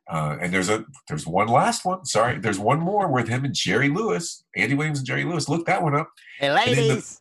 uh, 0.09 0.37
and 0.41 0.53
there's 0.53 0.69
a 0.69 0.85
there's 1.09 1.27
one 1.27 1.49
last 1.49 1.85
one. 1.85 2.05
Sorry, 2.05 2.39
there's 2.39 2.59
one 2.59 2.81
more 2.81 3.09
with 3.09 3.29
him 3.29 3.45
and 3.45 3.55
Jerry 3.55 3.89
Lewis. 3.89 4.45
Andy 4.57 4.75
Williams 4.75 4.99
and 4.99 5.07
Jerry 5.07 5.25
Lewis. 5.25 5.49
Look 5.49 5.67
that 5.67 5.83
one 5.83 5.95
up. 5.95 6.11
Hey, 6.39 6.53
ladies. 6.53 7.21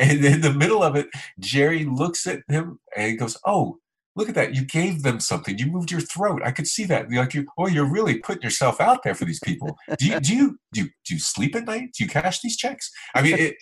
And 0.00 0.24
in 0.24 0.40
the 0.40 0.52
middle 0.52 0.82
of 0.82 0.94
it, 0.94 1.08
Jerry 1.40 1.84
looks 1.84 2.26
at 2.26 2.40
him 2.48 2.78
and 2.96 3.18
goes, 3.18 3.36
"Oh, 3.44 3.78
look 4.14 4.28
at 4.28 4.36
that! 4.36 4.54
You 4.54 4.64
gave 4.64 5.02
them 5.02 5.18
something. 5.18 5.58
You 5.58 5.66
moved 5.66 5.90
your 5.90 6.00
throat. 6.00 6.40
I 6.44 6.52
could 6.52 6.68
see 6.68 6.84
that. 6.84 7.10
You're 7.10 7.22
like 7.22 7.34
you, 7.34 7.46
oh, 7.58 7.66
you're 7.66 7.90
really 7.90 8.18
putting 8.18 8.42
yourself 8.42 8.80
out 8.80 9.02
there 9.02 9.14
for 9.14 9.24
these 9.24 9.40
people. 9.40 9.76
Do 9.98 10.06
you 10.06 10.20
do 10.20 10.36
you 10.36 10.58
do 10.72 10.82
you, 10.82 10.86
do 11.04 11.14
you 11.14 11.20
sleep 11.20 11.56
at 11.56 11.64
night? 11.66 11.94
Do 11.96 12.04
you 12.04 12.10
cash 12.10 12.40
these 12.40 12.56
checks? 12.56 12.92
I 13.14 13.22
mean, 13.22 13.38
it, 13.38 13.56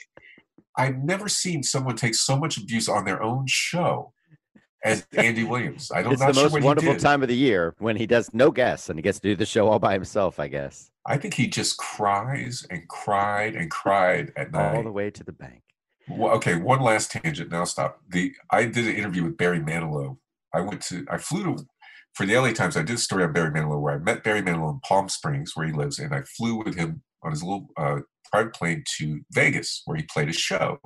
I've 0.76 0.98
never 0.98 1.28
seen 1.28 1.62
someone 1.62 1.96
take 1.96 2.14
so 2.14 2.36
much 2.36 2.58
abuse 2.58 2.88
on 2.88 3.06
their 3.06 3.22
own 3.22 3.46
show 3.48 4.12
as 4.84 5.06
Andy 5.16 5.44
Williams. 5.44 5.90
I 5.92 6.02
don't. 6.02 6.12
It's 6.12 6.24
the 6.24 6.32
most 6.32 6.60
wonderful 6.62 6.96
time 6.96 7.22
of 7.22 7.28
the 7.28 7.36
year 7.36 7.74
when 7.78 7.96
he 7.96 8.06
does 8.06 8.32
no 8.32 8.50
guests 8.50 8.88
and 8.88 8.98
he 8.98 9.02
gets 9.02 9.18
to 9.20 9.28
do 9.28 9.36
the 9.36 9.46
show 9.46 9.68
all 9.68 9.78
by 9.78 9.92
himself. 9.92 10.38
I 10.38 10.48
guess. 10.48 10.90
I 11.06 11.16
think 11.16 11.34
he 11.34 11.46
just 11.46 11.76
cries 11.78 12.66
and 12.70 12.88
cried 12.88 13.54
and 13.54 13.70
cried 13.70 14.32
at 14.36 14.52
night 14.52 14.76
all 14.76 14.82
the 14.82 14.92
way 14.92 15.10
to 15.10 15.24
the 15.24 15.32
bank. 15.32 15.62
Well, 16.08 16.34
okay, 16.36 16.56
one 16.56 16.80
last 16.80 17.10
tangent. 17.10 17.50
Now 17.50 17.64
stop. 17.64 18.00
The 18.08 18.32
I 18.50 18.64
did 18.64 18.86
an 18.86 18.94
interview 18.94 19.24
with 19.24 19.36
Barry 19.36 19.60
Manilow. 19.60 20.18
I 20.54 20.60
went 20.60 20.82
to. 20.82 21.04
I 21.10 21.18
flew 21.18 21.44
to 21.44 21.66
for 22.14 22.26
the 22.26 22.36
LA 22.36 22.52
Times. 22.52 22.76
I 22.76 22.82
did 22.82 22.96
a 22.96 22.98
story 22.98 23.24
on 23.24 23.32
Barry 23.32 23.50
Manilow 23.50 23.80
where 23.80 23.94
I 23.94 23.98
met 23.98 24.24
Barry 24.24 24.42
Manilow 24.42 24.72
in 24.72 24.80
Palm 24.80 25.08
Springs, 25.08 25.52
where 25.54 25.66
he 25.66 25.72
lives, 25.72 25.98
and 25.98 26.14
I 26.14 26.22
flew 26.22 26.62
with 26.64 26.76
him 26.76 27.02
on 27.22 27.32
his 27.32 27.42
little 27.42 27.68
uh, 27.76 28.00
private 28.30 28.54
plane 28.54 28.84
to 28.98 29.20
Vegas, 29.32 29.82
where 29.84 29.96
he 29.96 30.04
played 30.04 30.28
a 30.28 30.32
show. 30.32 30.78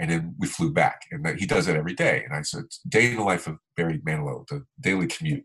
And 0.00 0.10
then 0.10 0.34
we 0.38 0.46
flew 0.46 0.72
back, 0.72 1.02
and 1.10 1.38
he 1.38 1.46
does 1.46 1.68
it 1.68 1.76
every 1.76 1.94
day. 1.94 2.22
And 2.24 2.34
I 2.34 2.42
said, 2.42 2.64
"Day 2.88 3.10
in 3.10 3.16
the 3.16 3.22
life 3.22 3.46
of 3.46 3.58
Barry 3.76 3.98
Manilow, 3.98 4.46
the 4.48 4.64
daily 4.80 5.06
commute." 5.06 5.44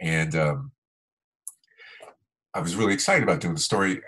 And 0.00 0.34
um, 0.34 0.72
I 2.54 2.60
was 2.60 2.74
really 2.74 2.94
excited 2.94 3.22
about 3.22 3.40
doing 3.40 3.54
the 3.54 3.60
story, 3.60 4.00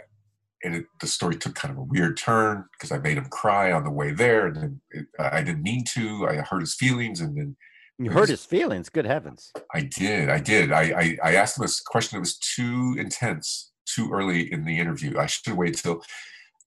and 0.65 0.75
it, 0.75 0.87
the 1.01 1.07
story 1.07 1.37
took 1.37 1.55
kind 1.55 1.71
of 1.71 1.79
a 1.79 1.83
weird 1.83 2.17
turn 2.17 2.65
because 2.73 2.91
I 2.91 2.99
made 2.99 3.19
him 3.19 3.27
cry 3.27 3.71
on 3.73 3.85
the 3.85 3.91
way 3.91 4.13
there, 4.13 4.47
and 4.47 4.57
then 4.57 4.81
it, 4.91 5.07
I 5.19 5.43
didn't 5.43 5.63
mean 5.63 5.85
to. 5.95 6.27
I 6.29 6.37
hurt 6.37 6.61
his 6.61 6.75
feelings, 6.75 7.21
and 7.21 7.37
then 7.37 7.57
you 7.99 8.11
hurt 8.11 8.31
his 8.31 8.47
feelings. 8.47 8.89
Good 8.89 9.07
heavens! 9.07 9.53
I 9.75 9.83
did. 9.83 10.31
I 10.31 10.41
did. 10.41 10.73
I, 10.73 10.83
I 10.83 11.19
I 11.23 11.35
asked 11.35 11.59
him 11.59 11.65
a 11.65 11.69
question 11.87 12.17
that 12.17 12.21
was 12.21 12.39
too 12.39 12.97
intense, 12.99 13.73
too 13.87 14.11
early 14.13 14.51
in 14.51 14.65
the 14.65 14.79
interview. 14.79 15.19
I 15.19 15.27
should 15.27 15.47
have 15.47 15.57
waited 15.57 15.77
till 15.83 16.03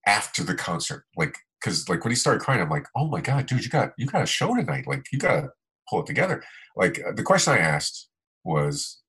after 0.06 0.44
the 0.44 0.56
concert, 0.56 1.06
like 1.18 1.36
because 1.62 1.88
like 1.88 2.04
when 2.04 2.12
he 2.12 2.16
started 2.16 2.42
crying, 2.42 2.62
I'm 2.62 2.70
like, 2.70 2.88
oh 2.96 3.08
my 3.08 3.22
god, 3.22 3.46
dude, 3.46 3.64
you 3.64 3.70
got 3.70 3.92
you 3.98 4.06
got 4.06 4.24
a 4.24 4.28
show 4.28 4.56
tonight. 4.56 4.88
Like 4.88 5.06
you 5.12 5.20
got 5.20 5.42
to 5.42 5.50
pull 5.90 6.02
it 6.02 6.06
together. 6.06 6.44
Like 6.76 7.02
uh, 7.06 7.12
the 7.14 7.24
question 7.24 7.54
I 7.54 7.60
asked 7.60 8.10
was, 8.44 9.02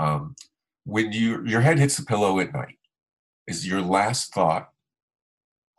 um, 0.00 0.34
when 0.84 1.12
you 1.12 1.44
your 1.44 1.60
head 1.60 1.78
hits 1.78 1.96
the 1.96 2.04
pillow 2.04 2.40
at 2.40 2.54
night, 2.54 2.78
is 3.46 3.66
your 3.66 3.82
last 3.82 4.32
thought 4.32 4.68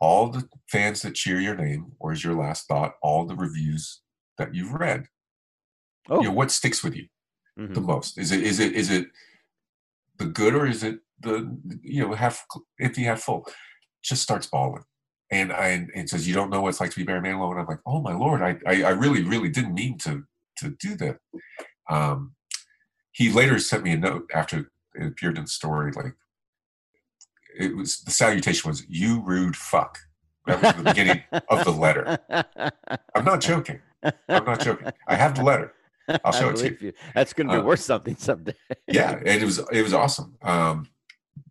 all 0.00 0.28
the 0.28 0.48
fans 0.70 1.02
that 1.02 1.14
cheer 1.14 1.40
your 1.40 1.56
name, 1.56 1.92
or 1.98 2.12
is 2.12 2.22
your 2.22 2.34
last 2.34 2.68
thought 2.68 2.94
all 3.02 3.26
the 3.26 3.36
reviews 3.36 4.00
that 4.38 4.54
you've 4.54 4.72
read? 4.72 5.06
Oh. 6.08 6.20
You 6.20 6.28
know, 6.28 6.34
what 6.34 6.50
sticks 6.50 6.84
with 6.84 6.94
you 6.94 7.06
mm-hmm. 7.58 7.72
the 7.72 7.80
most? 7.80 8.18
Is 8.18 8.30
it 8.30 8.42
is 8.42 8.60
it 8.60 8.74
is 8.74 8.90
it 8.90 9.08
the 10.18 10.26
good 10.26 10.54
or 10.54 10.66
is 10.66 10.84
it 10.84 11.00
the 11.20 11.58
you 11.82 12.06
know 12.06 12.14
half 12.14 12.44
empty 12.80 13.02
half 13.02 13.22
full? 13.22 13.46
Just 14.02 14.22
starts 14.22 14.46
bawling 14.46 14.84
and 15.34 15.52
I 15.52 15.86
and 15.94 16.08
says, 16.08 16.28
"You 16.28 16.34
don't 16.34 16.48
know 16.50 16.60
what 16.62 16.68
it's 16.68 16.80
like 16.80 16.90
to 16.90 16.96
be 16.96 17.02
Barry 17.02 17.20
Manilow," 17.20 17.50
and 17.50 17.60
I'm 17.60 17.66
like, 17.66 17.80
"Oh 17.84 18.00
my 18.00 18.14
lord, 18.14 18.40
I 18.40 18.56
I, 18.66 18.84
I 18.84 18.90
really 18.90 19.22
really 19.22 19.48
didn't 19.48 19.74
mean 19.74 19.98
to 19.98 20.24
to 20.58 20.70
do 20.70 20.96
that." 20.96 21.18
Um, 21.90 22.34
he 23.12 23.30
later 23.32 23.58
sent 23.58 23.82
me 23.82 23.92
a 23.92 23.96
note 23.96 24.30
after 24.32 24.70
it 24.94 25.06
appeared 25.06 25.36
in 25.36 25.44
the 25.44 25.50
story, 25.50 25.90
like 25.92 26.14
it 27.58 27.76
was 27.76 28.02
the 28.02 28.12
salutation 28.12 28.70
was 28.70 28.86
"You 28.88 29.20
rude 29.20 29.56
fuck." 29.56 29.98
That 30.46 30.62
was 30.62 30.74
the 30.74 30.82
beginning 30.82 31.22
of 31.48 31.64
the 31.64 31.72
letter. 31.72 32.18
I'm 33.14 33.24
not 33.24 33.40
joking. 33.40 33.80
I'm 34.28 34.44
not 34.44 34.60
joking. 34.60 34.92
I 35.08 35.14
have 35.16 35.34
the 35.34 35.42
letter. 35.42 35.72
I'll 36.22 36.32
show 36.32 36.50
it 36.50 36.56
to 36.56 36.64
you. 36.66 36.76
you. 36.80 36.92
That's 37.14 37.32
going 37.32 37.48
to 37.48 37.54
be 37.54 37.60
uh, 37.60 37.64
worth 37.64 37.80
something 37.80 38.14
someday. 38.16 38.54
yeah, 38.86 39.12
and 39.12 39.42
it 39.42 39.44
was 39.44 39.58
it 39.72 39.82
was 39.82 39.94
awesome. 39.94 40.36
Um, 40.42 40.86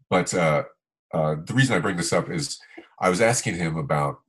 but 0.09 0.33
uh, 0.33 0.63
uh, 1.13 1.35
the 1.45 1.53
reason 1.53 1.75
I 1.75 1.79
bring 1.79 1.97
this 1.97 2.13
up 2.13 2.29
is 2.29 2.59
I 2.99 3.09
was 3.09 3.21
asking 3.21 3.55
him 3.55 3.77
about, 3.77 4.21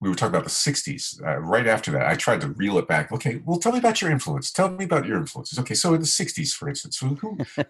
we 0.00 0.08
were 0.08 0.14
talking 0.14 0.34
about 0.34 0.44
the 0.44 0.50
60s. 0.50 1.22
Uh, 1.22 1.38
right 1.40 1.66
after 1.66 1.90
that, 1.92 2.06
I 2.06 2.14
tried 2.14 2.40
to 2.42 2.48
reel 2.48 2.78
it 2.78 2.88
back. 2.88 3.12
Okay, 3.12 3.42
well, 3.44 3.58
tell 3.58 3.72
me 3.72 3.78
about 3.78 4.00
your 4.00 4.10
influence. 4.10 4.50
Tell 4.50 4.70
me 4.70 4.84
about 4.84 5.06
your 5.06 5.18
influences. 5.18 5.58
Okay, 5.58 5.74
so 5.74 5.94
in 5.94 6.00
the 6.00 6.06
60s, 6.06 6.54
for 6.54 6.68
instance, 6.68 6.98
who, 6.98 7.18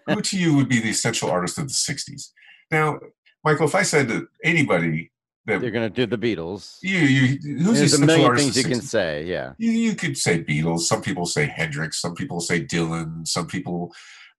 who 0.07 0.21
to 0.21 0.37
you 0.37 0.55
would 0.55 0.69
be 0.69 0.79
the 0.79 0.89
essential 0.89 1.29
artist 1.29 1.57
of 1.57 1.67
the 1.67 1.73
60s? 1.73 2.29
Now, 2.69 2.99
Michael, 3.43 3.65
if 3.65 3.75
I 3.75 3.83
said 3.83 4.07
to 4.09 4.27
anybody 4.43 5.11
that 5.45 5.61
you're 5.61 5.71
going 5.71 5.91
to 5.91 5.95
do 5.95 6.05
the 6.05 6.17
Beatles. 6.17 6.77
You, 6.81 6.99
you, 6.99 7.57
who's 7.57 7.79
There's 7.79 7.93
a 7.95 8.05
million 8.05 8.35
things 8.35 8.55
you 8.55 8.63
can 8.63 8.81
say. 8.81 9.25
Yeah, 9.25 9.53
you, 9.57 9.71
you 9.71 9.95
could 9.95 10.17
say 10.17 10.43
Beatles. 10.43 10.81
Some 10.81 11.01
people 11.01 11.25
say 11.25 11.45
Hendrix. 11.45 11.99
Some 11.99 12.13
people 12.13 12.39
say 12.39 12.63
Dylan. 12.63 13.27
Some 13.27 13.47
people, 13.47 13.91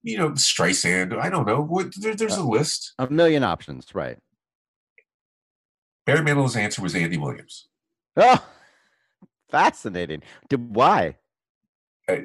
you 0.03 0.19
know, 0.19 0.31
Streisand. 0.31 1.17
I 1.19 1.31
don't 1.31 1.47
know. 1.47 1.63
What 1.63 1.93
there, 1.97 2.15
there's 2.15 2.39
uh, 2.39 2.43
a 2.43 2.45
list. 2.45 2.95
A 2.99 3.11
million 3.11 3.45
options, 3.45 3.95
right? 3.95 4.19
Barry 6.07 6.21
Manilow's 6.21 6.57
answer 6.57 6.83
was 6.83 6.95
Andy 6.95 7.17
Williams. 7.17 7.69
Oh, 8.17 8.45
fascinating. 9.51 10.23
Did, 10.49 10.75
Why? 10.75 11.17
Uh, 12.09 12.17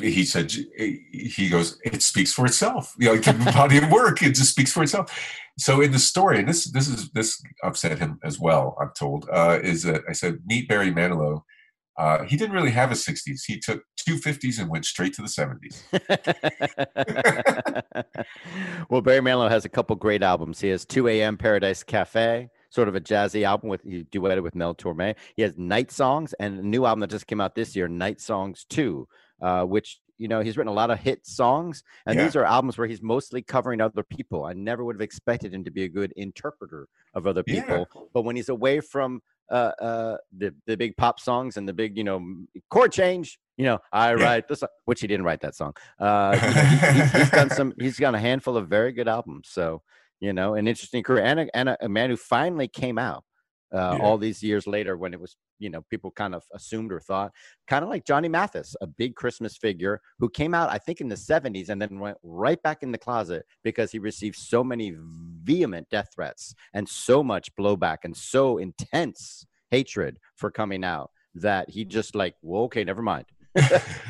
he 0.00 0.24
said 0.24 0.50
he 0.50 1.50
goes 1.50 1.78
it 1.84 2.02
speaks 2.02 2.32
for 2.32 2.46
itself 2.46 2.94
you 2.98 3.08
know 3.08 3.16
the 3.20 3.52
body 3.52 3.76
of 3.76 3.90
work 3.90 4.22
it 4.22 4.30
just 4.30 4.52
speaks 4.52 4.72
for 4.72 4.82
itself 4.82 5.14
so 5.58 5.82
in 5.82 5.92
the 5.92 5.98
story 5.98 6.38
and 6.38 6.48
this 6.48 6.64
this 6.72 6.88
is 6.88 7.10
this 7.10 7.42
upset 7.62 7.98
him 7.98 8.18
as 8.24 8.40
well 8.40 8.74
i'm 8.80 8.90
told 8.98 9.28
uh, 9.30 9.58
is 9.62 9.82
that 9.82 10.00
i 10.08 10.12
said 10.12 10.38
meet 10.46 10.66
barry 10.66 10.90
manilow 10.90 11.42
uh, 11.98 12.22
he 12.24 12.36
didn't 12.36 12.54
really 12.54 12.70
have 12.70 12.90
a 12.90 12.94
60s 12.94 13.42
he 13.46 13.58
took 13.58 13.82
two 13.96 14.16
50s 14.16 14.58
and 14.58 14.70
went 14.70 14.84
straight 14.84 15.12
to 15.14 15.22
the 15.22 15.28
70s 15.28 15.82
well 18.88 19.00
barry 19.00 19.20
manilow 19.20 19.50
has 19.50 19.64
a 19.64 19.68
couple 19.68 19.96
great 19.96 20.22
albums 20.22 20.60
he 20.60 20.68
has 20.68 20.84
2 20.84 21.08
a.m 21.08 21.36
paradise 21.36 21.82
cafe 21.82 22.48
sort 22.70 22.88
of 22.88 22.94
a 22.94 23.00
jazzy 23.00 23.44
album 23.44 23.68
with 23.68 23.82
he 23.82 24.04
duetted 24.04 24.42
with 24.42 24.54
Mel 24.54 24.74
Torme. 24.74 25.14
He 25.36 25.42
has 25.42 25.56
Night 25.56 25.90
Songs 25.90 26.34
and 26.34 26.58
a 26.58 26.62
new 26.62 26.84
album 26.84 27.00
that 27.00 27.10
just 27.10 27.26
came 27.26 27.40
out 27.40 27.54
this 27.54 27.74
year, 27.74 27.88
Night 27.88 28.20
Songs 28.20 28.66
2, 28.68 29.08
uh, 29.40 29.64
which 29.64 30.00
you 30.18 30.28
know 30.28 30.40
he's 30.40 30.56
written 30.56 30.70
a 30.70 30.74
lot 30.74 30.90
of 30.90 30.98
hit 30.98 31.24
songs 31.24 31.84
and 32.04 32.18
yeah. 32.18 32.24
these 32.24 32.34
are 32.34 32.44
albums 32.44 32.76
where 32.76 32.88
he's 32.88 33.00
mostly 33.00 33.40
covering 33.40 33.80
other 33.80 34.02
people 34.02 34.44
i 34.44 34.52
never 34.52 34.84
would 34.84 34.96
have 34.96 35.00
expected 35.00 35.54
him 35.54 35.62
to 35.62 35.70
be 35.70 35.84
a 35.84 35.88
good 35.88 36.12
interpreter 36.16 36.88
of 37.14 37.26
other 37.26 37.44
people 37.44 37.78
yeah. 37.78 38.00
but 38.12 38.22
when 38.22 38.34
he's 38.34 38.48
away 38.48 38.80
from 38.80 39.22
uh, 39.50 39.72
uh, 39.80 40.16
the 40.36 40.54
the 40.66 40.76
big 40.76 40.96
pop 40.96 41.20
songs 41.20 41.56
and 41.56 41.68
the 41.68 41.72
big 41.72 41.96
you 41.96 42.04
know 42.04 42.22
chord 42.70 42.92
change 42.92 43.38
you 43.56 43.64
know 43.64 43.78
i 43.92 44.14
yeah. 44.14 44.22
write 44.22 44.48
this 44.48 44.62
which 44.84 45.00
he 45.00 45.06
didn't 45.06 45.24
write 45.24 45.40
that 45.40 45.54
song 45.54 45.72
uh, 46.00 46.38
you 46.40 46.54
know, 46.54 46.62
he, 46.62 46.76
he, 47.00 47.18
he's 47.18 47.30
done 47.30 47.50
some 47.50 47.72
he's 47.80 47.98
got 47.98 48.14
a 48.14 48.18
handful 48.18 48.56
of 48.56 48.68
very 48.68 48.92
good 48.92 49.08
albums 49.08 49.48
so 49.50 49.82
you 50.20 50.32
know, 50.32 50.54
an 50.54 50.66
interesting 50.66 51.02
career 51.02 51.24
and 51.24 51.40
a, 51.40 51.56
and 51.56 51.68
a, 51.68 51.84
a 51.84 51.88
man 51.88 52.10
who 52.10 52.16
finally 52.16 52.68
came 52.68 52.98
out 52.98 53.24
uh, 53.74 53.96
yeah. 53.98 54.04
all 54.04 54.18
these 54.18 54.42
years 54.42 54.66
later 54.66 54.96
when 54.96 55.12
it 55.12 55.20
was, 55.20 55.36
you 55.58 55.70
know, 55.70 55.82
people 55.90 56.10
kind 56.10 56.34
of 56.34 56.42
assumed 56.54 56.92
or 56.92 57.00
thought, 57.00 57.32
kind 57.66 57.82
of 57.82 57.90
like 57.90 58.04
Johnny 58.04 58.28
Mathis, 58.28 58.74
a 58.80 58.86
big 58.86 59.14
Christmas 59.14 59.56
figure 59.56 60.00
who 60.18 60.28
came 60.28 60.54
out, 60.54 60.70
I 60.70 60.78
think, 60.78 61.00
in 61.00 61.08
the 61.08 61.14
70s 61.14 61.68
and 61.68 61.80
then 61.80 61.98
went 61.98 62.16
right 62.22 62.62
back 62.62 62.82
in 62.82 62.92
the 62.92 62.98
closet 62.98 63.44
because 63.64 63.92
he 63.92 63.98
received 63.98 64.36
so 64.36 64.64
many 64.64 64.94
vehement 65.42 65.88
death 65.90 66.08
threats 66.14 66.54
and 66.74 66.88
so 66.88 67.22
much 67.22 67.54
blowback 67.56 67.98
and 68.04 68.16
so 68.16 68.58
intense 68.58 69.46
hatred 69.70 70.18
for 70.36 70.50
coming 70.50 70.84
out 70.84 71.10
that 71.34 71.68
he 71.70 71.84
just 71.84 72.14
like, 72.14 72.34
well, 72.42 72.62
okay, 72.62 72.84
never 72.84 73.02
mind. 73.02 73.26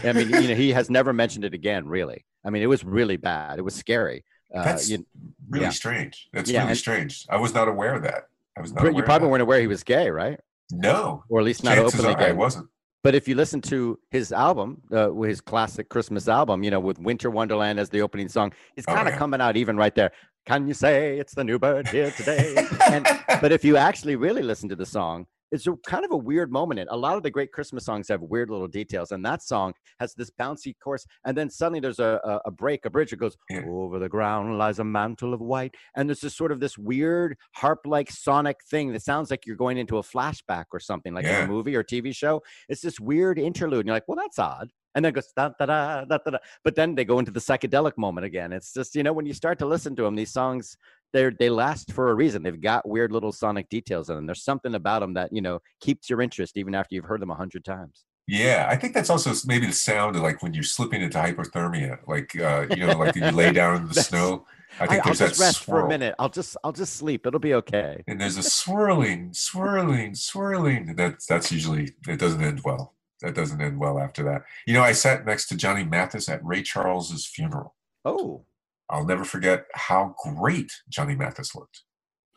I 0.04 0.12
mean, 0.12 0.30
you 0.30 0.48
know, 0.48 0.54
he 0.54 0.72
has 0.72 0.90
never 0.90 1.12
mentioned 1.12 1.44
it 1.44 1.54
again, 1.54 1.86
really. 1.86 2.24
I 2.44 2.50
mean, 2.50 2.62
it 2.62 2.66
was 2.66 2.84
really 2.84 3.16
bad. 3.16 3.58
It 3.58 3.62
was 3.62 3.74
scary. 3.74 4.24
Uh, 4.54 4.64
That's 4.64 4.88
you, 4.88 5.06
really 5.48 5.66
yeah. 5.66 5.70
strange. 5.70 6.28
That's 6.32 6.50
yeah, 6.50 6.60
really 6.60 6.70
and, 6.70 6.78
strange. 6.78 7.26
I 7.28 7.36
was 7.36 7.54
not 7.54 7.68
aware 7.68 7.94
of 7.94 8.02
that. 8.02 8.28
I 8.58 8.60
was 8.60 8.72
not. 8.72 8.94
You 8.94 9.02
probably 9.02 9.28
weren't 9.28 9.42
aware 9.42 9.60
he 9.60 9.66
was 9.66 9.84
gay, 9.84 10.10
right? 10.10 10.38
No, 10.72 11.24
or 11.28 11.38
at 11.40 11.46
least 11.46 11.64
not 11.64 11.76
Chances 11.76 12.00
openly 12.00 12.16
gay. 12.16 12.30
I 12.30 12.32
wasn't. 12.32 12.68
But 13.04 13.14
if 13.14 13.28
you 13.28 13.36
listen 13.36 13.60
to 13.62 13.98
his 14.10 14.32
album, 14.32 14.82
uh, 14.92 15.12
his 15.12 15.40
classic 15.40 15.88
Christmas 15.88 16.28
album, 16.28 16.64
you 16.64 16.70
know, 16.70 16.80
with 16.80 16.98
Winter 16.98 17.30
Wonderland 17.30 17.78
as 17.78 17.88
the 17.88 18.02
opening 18.02 18.28
song, 18.28 18.52
it's 18.76 18.86
kind 18.86 19.02
of 19.02 19.06
oh, 19.06 19.10
yeah. 19.10 19.16
coming 19.16 19.40
out 19.40 19.56
even 19.56 19.76
right 19.76 19.94
there. 19.94 20.10
Can 20.46 20.66
you 20.66 20.74
say 20.74 21.18
it's 21.18 21.34
the 21.34 21.44
new 21.44 21.58
bird 21.58 21.86
here 21.88 22.10
today? 22.10 22.66
and, 22.90 23.06
but 23.40 23.52
if 23.52 23.64
you 23.64 23.76
actually 23.76 24.16
really 24.16 24.42
listen 24.42 24.68
to 24.68 24.76
the 24.76 24.84
song, 24.86 25.26
it's 25.50 25.66
a 25.66 25.74
kind 25.86 26.04
of 26.04 26.12
a 26.12 26.16
weird 26.16 26.52
moment. 26.52 26.80
And 26.80 26.88
a 26.90 26.96
lot 26.96 27.16
of 27.16 27.22
the 27.22 27.30
great 27.30 27.52
Christmas 27.52 27.84
songs 27.84 28.08
have 28.08 28.22
weird 28.22 28.50
little 28.50 28.68
details, 28.68 29.12
and 29.12 29.24
that 29.24 29.42
song 29.42 29.74
has 30.00 30.14
this 30.14 30.30
bouncy 30.30 30.74
chorus, 30.82 31.06
and 31.24 31.36
then 31.36 31.50
suddenly 31.50 31.80
there's 31.80 31.98
a, 31.98 32.20
a, 32.24 32.40
a 32.46 32.50
break, 32.50 32.84
a 32.84 32.90
bridge. 32.90 33.12
It 33.12 33.18
goes 33.18 33.36
over 33.66 33.98
the 33.98 34.08
ground 34.08 34.58
lies 34.58 34.78
a 34.78 34.84
mantle 34.84 35.34
of 35.34 35.40
white, 35.40 35.74
and 35.96 36.08
there's 36.08 36.20
this 36.20 36.36
sort 36.36 36.52
of 36.52 36.60
this 36.60 36.76
weird 36.78 37.36
harp-like 37.52 38.10
sonic 38.10 38.58
thing 38.70 38.92
that 38.92 39.02
sounds 39.02 39.30
like 39.30 39.46
you're 39.46 39.56
going 39.56 39.78
into 39.78 39.98
a 39.98 40.02
flashback 40.02 40.64
or 40.72 40.80
something, 40.80 41.14
like 41.14 41.24
yeah. 41.24 41.44
a 41.44 41.46
movie 41.46 41.74
or 41.74 41.84
TV 41.84 42.14
show. 42.14 42.42
It's 42.68 42.80
this 42.80 43.00
weird 43.00 43.38
interlude, 43.38 43.80
and 43.80 43.86
you're 43.86 43.96
like, 43.96 44.08
well, 44.08 44.16
that's 44.16 44.38
odd. 44.38 44.70
And 44.94 45.04
then 45.04 45.12
goes 45.12 45.32
da 45.36 45.50
da 45.58 45.66
da 45.66 46.04
da 46.04 46.18
da. 46.18 46.38
But 46.64 46.74
then 46.74 46.94
they 46.94 47.04
go 47.04 47.18
into 47.18 47.30
the 47.30 47.40
psychedelic 47.40 47.96
moment 47.96 48.24
again. 48.24 48.52
It's 48.52 48.72
just 48.72 48.96
you 48.96 49.02
know 49.02 49.12
when 49.12 49.26
you 49.26 49.34
start 49.34 49.58
to 49.60 49.66
listen 49.66 49.94
to 49.96 50.02
them, 50.02 50.16
these 50.16 50.32
songs 50.32 50.76
they 51.12 51.30
they 51.30 51.50
last 51.50 51.92
for 51.92 52.10
a 52.10 52.14
reason. 52.14 52.42
They've 52.42 52.60
got 52.60 52.88
weird 52.88 53.12
little 53.12 53.32
sonic 53.32 53.68
details 53.68 54.10
in 54.10 54.16
them. 54.16 54.26
There's 54.26 54.44
something 54.44 54.74
about 54.74 55.00
them 55.00 55.14
that 55.14 55.32
you 55.32 55.40
know 55.40 55.60
keeps 55.80 56.10
your 56.10 56.20
interest 56.20 56.56
even 56.56 56.74
after 56.74 56.94
you've 56.94 57.04
heard 57.04 57.20
them 57.20 57.30
a 57.30 57.34
hundred 57.34 57.64
times. 57.64 58.04
Yeah, 58.26 58.66
I 58.68 58.76
think 58.76 58.92
that's 58.92 59.08
also 59.08 59.32
maybe 59.46 59.66
the 59.66 59.72
sound 59.72 60.14
of 60.14 60.22
like 60.22 60.42
when 60.42 60.52
you're 60.52 60.62
slipping 60.62 61.00
into 61.00 61.16
hypothermia, 61.16 61.98
like 62.06 62.38
uh, 62.38 62.66
you 62.70 62.86
know, 62.86 62.98
like 62.98 63.16
you 63.16 63.24
lay 63.30 63.52
down 63.52 63.76
in 63.76 63.88
the 63.88 63.94
snow. 64.02 64.44
I 64.78 64.86
think 64.86 65.06
I, 65.06 65.08
will 65.08 65.16
just 65.16 65.40
rest 65.40 65.62
swirl. 65.62 65.80
for 65.80 65.86
a 65.86 65.88
minute. 65.88 66.14
I'll 66.18 66.28
just 66.28 66.56
I'll 66.62 66.72
just 66.72 66.96
sleep. 66.96 67.26
It'll 67.26 67.40
be 67.40 67.54
okay. 67.54 68.04
And 68.06 68.20
there's 68.20 68.36
a 68.36 68.42
swirling, 68.42 69.32
swirling, 69.32 70.14
swirling. 70.14 70.94
That's 70.94 71.24
that's 71.24 71.50
usually 71.50 71.94
it 72.06 72.18
doesn't 72.18 72.42
end 72.42 72.60
well. 72.64 72.94
That 73.22 73.34
doesn't 73.34 73.60
end 73.60 73.78
well 73.78 73.98
after 73.98 74.22
that. 74.24 74.42
You 74.66 74.74
know, 74.74 74.82
I 74.82 74.92
sat 74.92 75.24
next 75.24 75.48
to 75.48 75.56
Johnny 75.56 75.84
Mathis 75.84 76.28
at 76.28 76.44
Ray 76.44 76.62
Charles's 76.62 77.26
funeral. 77.26 77.74
Oh, 78.04 78.44
I'll 78.90 79.04
never 79.04 79.24
forget 79.24 79.66
how 79.74 80.14
great 80.22 80.72
Johnny 80.88 81.14
Mathis 81.14 81.54
looked. 81.54 81.82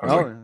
I 0.01 0.05
was 0.05 0.13
oh, 0.13 0.17
like, 0.17 0.35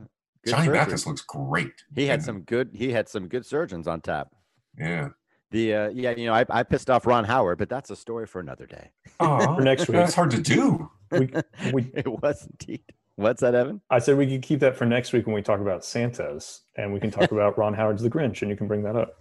Johnny 0.45 0.65
surgery. 0.65 0.77
Mathis 0.77 1.07
looks 1.07 1.21
great. 1.21 1.73
He 1.95 2.05
had 2.05 2.15
and, 2.15 2.23
some 2.23 2.41
good. 2.41 2.69
He 2.73 2.91
had 2.91 3.09
some 3.09 3.27
good 3.27 3.45
surgeons 3.45 3.87
on 3.87 4.01
tap. 4.01 4.29
Yeah. 4.77 5.09
The 5.51 5.73
uh, 5.73 5.89
yeah, 5.89 6.11
you 6.11 6.25
know, 6.25 6.33
I, 6.33 6.45
I 6.49 6.63
pissed 6.63 6.89
off 6.89 7.05
Ron 7.05 7.23
Howard, 7.23 7.57
but 7.57 7.69
that's 7.69 7.89
a 7.89 7.95
story 7.95 8.27
for 8.27 8.39
another 8.39 8.65
day. 8.65 8.91
Oh, 9.19 9.55
for 9.55 9.61
next 9.61 9.87
week. 9.87 9.93
That's 9.93 10.13
hard 10.13 10.29
to 10.29 10.39
do. 10.39 10.91
We, 11.09 11.31
we, 11.73 11.91
it 11.95 12.07
was 12.07 12.45
indeed. 12.45 12.83
What's 13.15 13.41
that, 13.41 13.55
Evan? 13.55 13.81
I 13.89 13.97
said 13.97 14.15
we 14.15 14.27
could 14.27 14.43
keep 14.43 14.59
that 14.59 14.77
for 14.77 14.85
next 14.85 15.11
week 15.11 15.25
when 15.25 15.33
we 15.33 15.41
talk 15.41 15.59
about 15.59 15.83
Santas, 15.83 16.61
and 16.75 16.93
we 16.93 16.99
can 16.99 17.09
talk 17.09 17.31
about 17.31 17.57
Ron 17.57 17.73
Howard's 17.73 18.03
The 18.03 18.11
Grinch, 18.11 18.43
and 18.43 18.51
you 18.51 18.55
can 18.55 18.67
bring 18.67 18.83
that 18.83 18.95
up. 18.95 19.15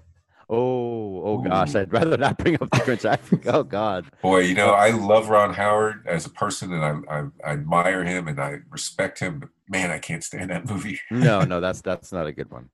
Oh, 0.48 1.22
oh 1.24 1.38
gosh, 1.38 1.74
I'd 1.74 1.92
rather 1.92 2.16
not 2.16 2.38
bring 2.38 2.54
up 2.54 2.70
the 2.70 2.78
Grinch. 2.78 3.46
oh 3.52 3.64
God. 3.64 4.06
Boy, 4.22 4.40
you 4.40 4.54
know, 4.54 4.70
I 4.70 4.90
love 4.90 5.28
Ron 5.28 5.54
Howard 5.54 6.06
as 6.06 6.24
a 6.24 6.30
person, 6.30 6.72
and 6.72 6.84
I, 6.84 7.12
I, 7.12 7.24
I 7.44 7.52
admire 7.54 8.04
him 8.04 8.28
and 8.28 8.40
I 8.40 8.58
respect 8.70 9.18
him. 9.18 9.40
But 9.40 9.48
man, 9.68 9.90
I 9.90 9.98
can't 9.98 10.22
stand 10.22 10.50
that 10.50 10.70
movie. 10.70 11.00
no, 11.10 11.40
no, 11.44 11.60
that's 11.60 11.80
that's 11.80 12.12
not 12.12 12.28
a 12.28 12.32
good 12.32 12.50
one. 12.50 12.70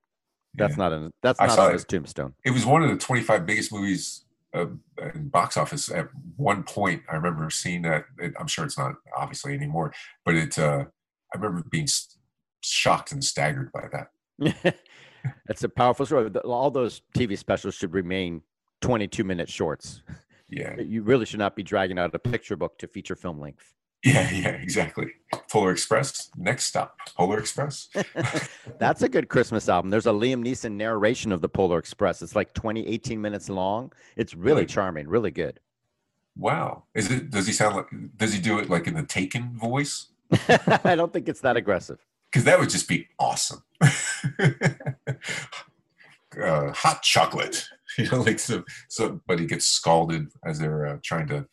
That's 0.53 0.77
yeah. 0.77 0.83
not 0.83 0.93
a 0.93 1.11
that's 1.23 1.39
not 1.39 1.57
on 1.57 1.73
his 1.73 1.85
tombstone. 1.85 2.35
It 2.45 2.51
was 2.51 2.63
one 2.63 2.83
of 2.83 2.89
the 2.89 2.97
twenty 2.97 3.23
five 3.23 3.47
biggest 3.47 3.73
movies 3.73 4.25
uh, 4.53 4.67
in 5.15 5.29
box 5.29 5.57
office 5.57 5.89
at 5.89 6.09
one 6.35 6.61
point. 6.61 7.01
I 7.09 7.15
remember 7.15 7.49
seeing 7.49 7.81
that. 7.83 8.05
It, 8.19 8.33
I'm 8.39 8.47
sure 8.47 8.65
it's 8.65 8.77
not 8.77 8.93
obviously 9.17 9.55
anymore, 9.55 9.93
but 10.25 10.35
it. 10.35 10.59
Uh, 10.59 10.85
I 11.33 11.39
remember 11.39 11.67
being 11.71 11.87
shocked 12.61 13.11
and 13.11 13.23
staggered 13.23 13.71
by 13.71 13.87
that. 13.91 14.75
It's 15.49 15.63
a 15.63 15.69
powerful 15.69 16.05
story. 16.05 16.29
All 16.45 16.71
those 16.71 17.01
TV 17.15 17.37
specials 17.37 17.75
should 17.75 17.93
remain 17.93 18.41
22 18.81 19.23
minute 19.23 19.49
shorts. 19.49 20.01
Yeah. 20.49 20.79
You 20.79 21.01
really 21.01 21.25
should 21.25 21.39
not 21.39 21.55
be 21.55 21.63
dragging 21.63 21.97
out 21.97 22.13
a 22.13 22.19
picture 22.19 22.55
book 22.55 22.77
to 22.79 22.87
feature 22.87 23.15
film 23.15 23.39
length. 23.39 23.73
Yeah, 24.03 24.29
yeah, 24.31 24.49
exactly. 24.49 25.07
Polar 25.49 25.71
Express, 25.71 26.29
next 26.35 26.65
stop, 26.65 26.97
Polar 27.15 27.39
Express. 27.39 27.87
That's 28.79 29.01
a 29.01 29.07
good 29.07 29.29
Christmas 29.29 29.69
album. 29.69 29.89
There's 29.89 30.07
a 30.07 30.11
Liam 30.11 30.45
Neeson 30.45 30.73
narration 30.73 31.31
of 31.31 31.39
the 31.39 31.47
Polar 31.47 31.79
Express. 31.79 32.21
It's 32.21 32.35
like 32.35 32.53
20, 32.53 32.85
18 32.85 33.21
minutes 33.21 33.47
long. 33.47 33.93
It's 34.17 34.33
really, 34.33 34.55
really? 34.55 34.65
charming, 34.65 35.07
really 35.07 35.31
good. 35.31 35.61
Wow. 36.35 36.83
Is 36.93 37.11
it 37.11 37.29
does 37.29 37.47
he 37.47 37.53
sound 37.53 37.75
like 37.77 37.87
does 38.17 38.33
he 38.33 38.41
do 38.41 38.59
it 38.59 38.69
like 38.69 38.87
in 38.87 38.95
the 38.95 39.03
Taken 39.03 39.57
voice? 39.57 40.07
I 40.83 40.95
don't 40.95 41.13
think 41.13 41.29
it's 41.29 41.41
that 41.41 41.55
aggressive 41.55 41.99
because 42.31 42.43
that 42.45 42.59
would 42.59 42.69
just 42.69 42.89
be 42.89 43.07
awesome. 43.19 43.63
uh, 46.41 46.71
hot 46.71 47.03
chocolate, 47.03 47.67
you 47.97 48.09
know, 48.09 48.21
like 48.21 48.39
so 48.39 48.63
somebody 48.89 49.45
gets 49.45 49.65
scalded 49.65 50.27
as 50.45 50.59
they're 50.59 50.87
uh, 50.87 50.97
trying 51.03 51.27
to 51.27 51.45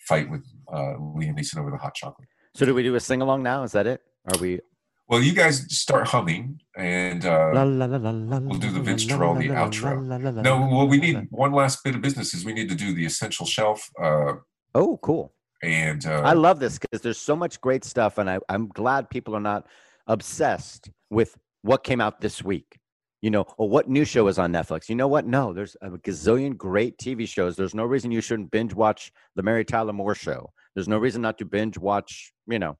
fight 0.00 0.30
with 0.30 0.46
uh, 0.72 0.94
Liam 0.98 1.38
Neeson 1.38 1.58
over 1.58 1.70
the 1.70 1.76
hot 1.76 1.94
chocolate. 1.94 2.28
So, 2.54 2.64
do 2.64 2.74
we 2.74 2.82
do 2.82 2.94
a 2.94 3.00
sing 3.00 3.20
along 3.20 3.42
now? 3.42 3.64
Is 3.64 3.72
that 3.72 3.86
it? 3.86 4.00
Are 4.32 4.40
we? 4.40 4.60
Well, 5.08 5.22
you 5.22 5.34
guys 5.34 5.72
start 5.72 6.08
humming, 6.08 6.60
and 6.76 7.24
uh, 7.24 7.50
we'll 7.54 8.58
do 8.58 8.72
the 8.72 8.80
Vince 8.80 9.04
Guaraldi 9.04 9.50
outro. 9.50 10.42
No, 10.42 10.60
well, 10.60 10.88
we 10.88 10.98
need 10.98 11.28
one 11.30 11.52
last 11.52 11.84
bit 11.84 11.94
of 11.94 12.00
business. 12.00 12.34
Is 12.34 12.44
we 12.44 12.52
need 12.52 12.68
to 12.70 12.74
do 12.74 12.92
the 12.92 13.06
essential 13.06 13.46
shelf. 13.46 13.88
Uh, 14.02 14.34
oh, 14.74 14.98
cool! 15.02 15.32
And 15.62 16.04
uh, 16.06 16.22
I 16.24 16.32
love 16.32 16.58
this 16.58 16.78
because 16.78 17.02
there's 17.02 17.18
so 17.18 17.36
much 17.36 17.60
great 17.60 17.84
stuff, 17.84 18.18
and 18.18 18.28
I, 18.28 18.40
I'm 18.48 18.66
glad 18.68 19.08
people 19.08 19.36
are 19.36 19.40
not 19.40 19.68
obsessed 20.08 20.90
with 21.10 21.36
what 21.66 21.84
came 21.84 22.00
out 22.00 22.20
this 22.20 22.42
week 22.42 22.78
you 23.22 23.30
know 23.30 23.44
or 23.58 23.68
what 23.68 23.88
new 23.88 24.04
show 24.04 24.28
is 24.28 24.38
on 24.38 24.52
netflix. 24.52 24.88
You 24.88 24.94
know 24.94 25.08
what? 25.08 25.26
No 25.26 25.52
there's 25.52 25.76
a 25.82 25.90
gazillion 25.90 26.56
great 26.56 26.98
tv 26.98 27.26
shows. 27.26 27.56
There's 27.56 27.74
no 27.74 27.84
reason 27.84 28.10
you 28.10 28.20
shouldn't 28.20 28.50
binge 28.50 28.74
watch 28.74 29.10
the 29.34 29.42
mary 29.42 29.64
tyler 29.64 29.92
moore 29.92 30.14
show. 30.14 30.52
There's 30.74 30.88
no 30.88 30.98
reason 30.98 31.22
not 31.22 31.38
to 31.38 31.44
binge 31.44 31.78
watch 31.78 32.32
you 32.46 32.58
know 32.58 32.76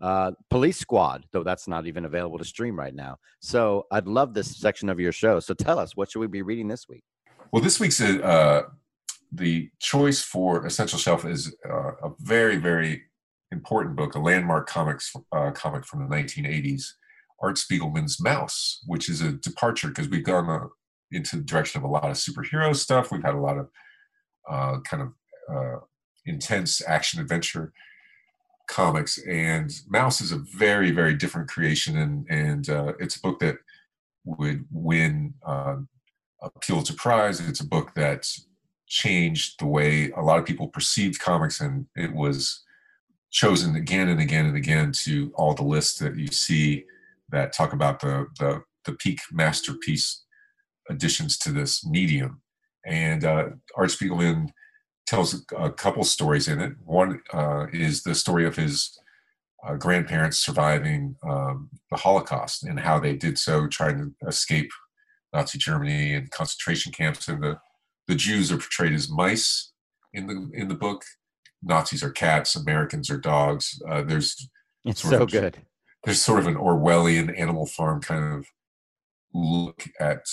uh, 0.00 0.32
police 0.50 0.78
squad 0.78 1.24
though 1.32 1.42
that's 1.42 1.68
not 1.68 1.86
even 1.86 2.04
available 2.04 2.38
to 2.38 2.44
stream 2.44 2.78
right 2.78 2.94
now. 2.94 3.16
So 3.40 3.86
i'd 3.92 4.06
love 4.06 4.34
this 4.34 4.56
section 4.56 4.88
of 4.88 5.00
your 5.00 5.12
show. 5.12 5.40
So 5.40 5.54
tell 5.54 5.78
us 5.78 5.96
what 5.96 6.10
should 6.10 6.20
we 6.20 6.26
be 6.26 6.42
reading 6.42 6.68
this 6.68 6.86
week? 6.88 7.04
Well 7.52 7.62
this 7.62 7.80
week's 7.80 8.00
uh, 8.00 8.62
the 9.32 9.70
choice 9.80 10.20
for 10.20 10.66
essential 10.66 10.98
shelf 10.98 11.24
is 11.24 11.54
uh, 11.68 11.92
a 12.02 12.10
very 12.20 12.56
very 12.56 13.04
important 13.52 13.94
book, 13.96 14.14
a 14.16 14.18
landmark 14.18 14.68
comics 14.68 15.14
uh, 15.32 15.52
comic 15.52 15.84
from 15.86 16.00
the 16.00 16.14
1980s, 16.14 16.84
Art 17.40 17.56
Spiegelman's 17.56 18.18
Maus, 18.18 18.78
which 18.86 19.08
is 19.08 19.20
a 19.20 19.32
departure 19.32 19.88
because 19.88 20.08
we've 20.08 20.24
gone 20.24 20.48
uh, 20.48 20.66
into 21.12 21.36
the 21.36 21.44
direction 21.44 21.78
of 21.78 21.84
a 21.84 21.92
lot 21.92 22.04
of 22.04 22.16
superhero 22.16 22.74
stuff. 22.74 23.10
We've 23.10 23.22
had 23.22 23.34
a 23.34 23.40
lot 23.40 23.58
of 23.58 23.68
uh, 24.48 24.80
kind 24.80 25.02
of 25.02 25.12
uh, 25.54 25.80
intense 26.24 26.82
action 26.86 27.20
adventure 27.20 27.72
comics, 28.68 29.18
and 29.26 29.70
Maus 29.92 30.20
is 30.20 30.32
a 30.32 30.42
very 30.56 30.90
very 30.90 31.14
different 31.14 31.48
creation, 31.48 31.96
and 31.96 32.26
and 32.28 32.68
uh, 32.68 32.92
it's 32.98 33.16
a 33.16 33.20
book 33.20 33.38
that 33.40 33.56
would 34.24 34.64
win 34.72 35.34
um, 35.46 35.88
a 36.42 36.50
Pulitzer 36.60 36.94
Prize. 36.94 37.40
It's 37.40 37.60
a 37.60 37.68
book 37.68 37.94
that 37.94 38.28
changed 38.88 39.58
the 39.58 39.66
way 39.66 40.10
a 40.12 40.20
lot 40.20 40.38
of 40.38 40.44
people 40.44 40.68
perceived 40.68 41.20
comics, 41.20 41.60
and 41.60 41.86
it 41.94 42.12
was 42.12 42.64
chosen 43.30 43.76
again 43.76 44.08
and 44.08 44.20
again 44.20 44.46
and 44.46 44.56
again 44.56 44.92
to 44.92 45.30
all 45.34 45.54
the 45.54 45.62
lists 45.62 45.98
that 45.98 46.16
you 46.16 46.28
see 46.28 46.84
that 47.30 47.52
talk 47.52 47.72
about 47.72 48.00
the 48.00 48.26
the, 48.38 48.62
the 48.84 48.92
peak 48.92 49.20
masterpiece 49.32 50.24
additions 50.88 51.38
to 51.38 51.52
this 51.52 51.84
medium. 51.84 52.42
And 52.86 53.24
uh, 53.24 53.46
Art 53.76 53.90
Spiegelman 53.90 54.50
tells 55.06 55.44
a 55.56 55.70
couple 55.70 56.04
stories 56.04 56.48
in 56.48 56.60
it. 56.60 56.72
One 56.84 57.20
uh, 57.32 57.66
is 57.72 58.02
the 58.02 58.14
story 58.14 58.46
of 58.46 58.56
his 58.56 58.96
uh, 59.66 59.74
grandparents 59.74 60.38
surviving 60.38 61.16
um, 61.28 61.70
the 61.90 61.96
Holocaust 61.96 62.62
and 62.62 62.78
how 62.78 63.00
they 63.00 63.14
did 63.16 63.38
so, 63.38 63.66
trying 63.66 63.98
to 63.98 64.28
escape 64.28 64.70
Nazi 65.32 65.58
Germany 65.58 66.14
and 66.14 66.30
concentration 66.30 66.92
camps. 66.92 67.26
And 67.26 67.42
the, 67.42 67.58
the 68.06 68.14
Jews 68.14 68.52
are 68.52 68.58
portrayed 68.58 68.92
as 68.92 69.10
mice 69.10 69.72
in 70.12 70.26
the 70.26 70.50
in 70.54 70.68
the 70.68 70.74
book, 70.74 71.04
Nazis 71.62 72.02
are 72.02 72.10
cats, 72.10 72.56
Americans 72.56 73.10
are 73.10 73.18
dogs. 73.18 73.80
Uh, 73.88 74.02
there's 74.02 74.48
it's 74.84 75.02
so 75.02 75.26
good. 75.26 75.62
There's 76.06 76.22
sort 76.22 76.38
of 76.38 76.46
an 76.46 76.54
Orwellian 76.54 77.38
Animal 77.38 77.66
Farm 77.66 78.00
kind 78.00 78.32
of 78.32 78.46
look 79.34 79.88
at 80.00 80.24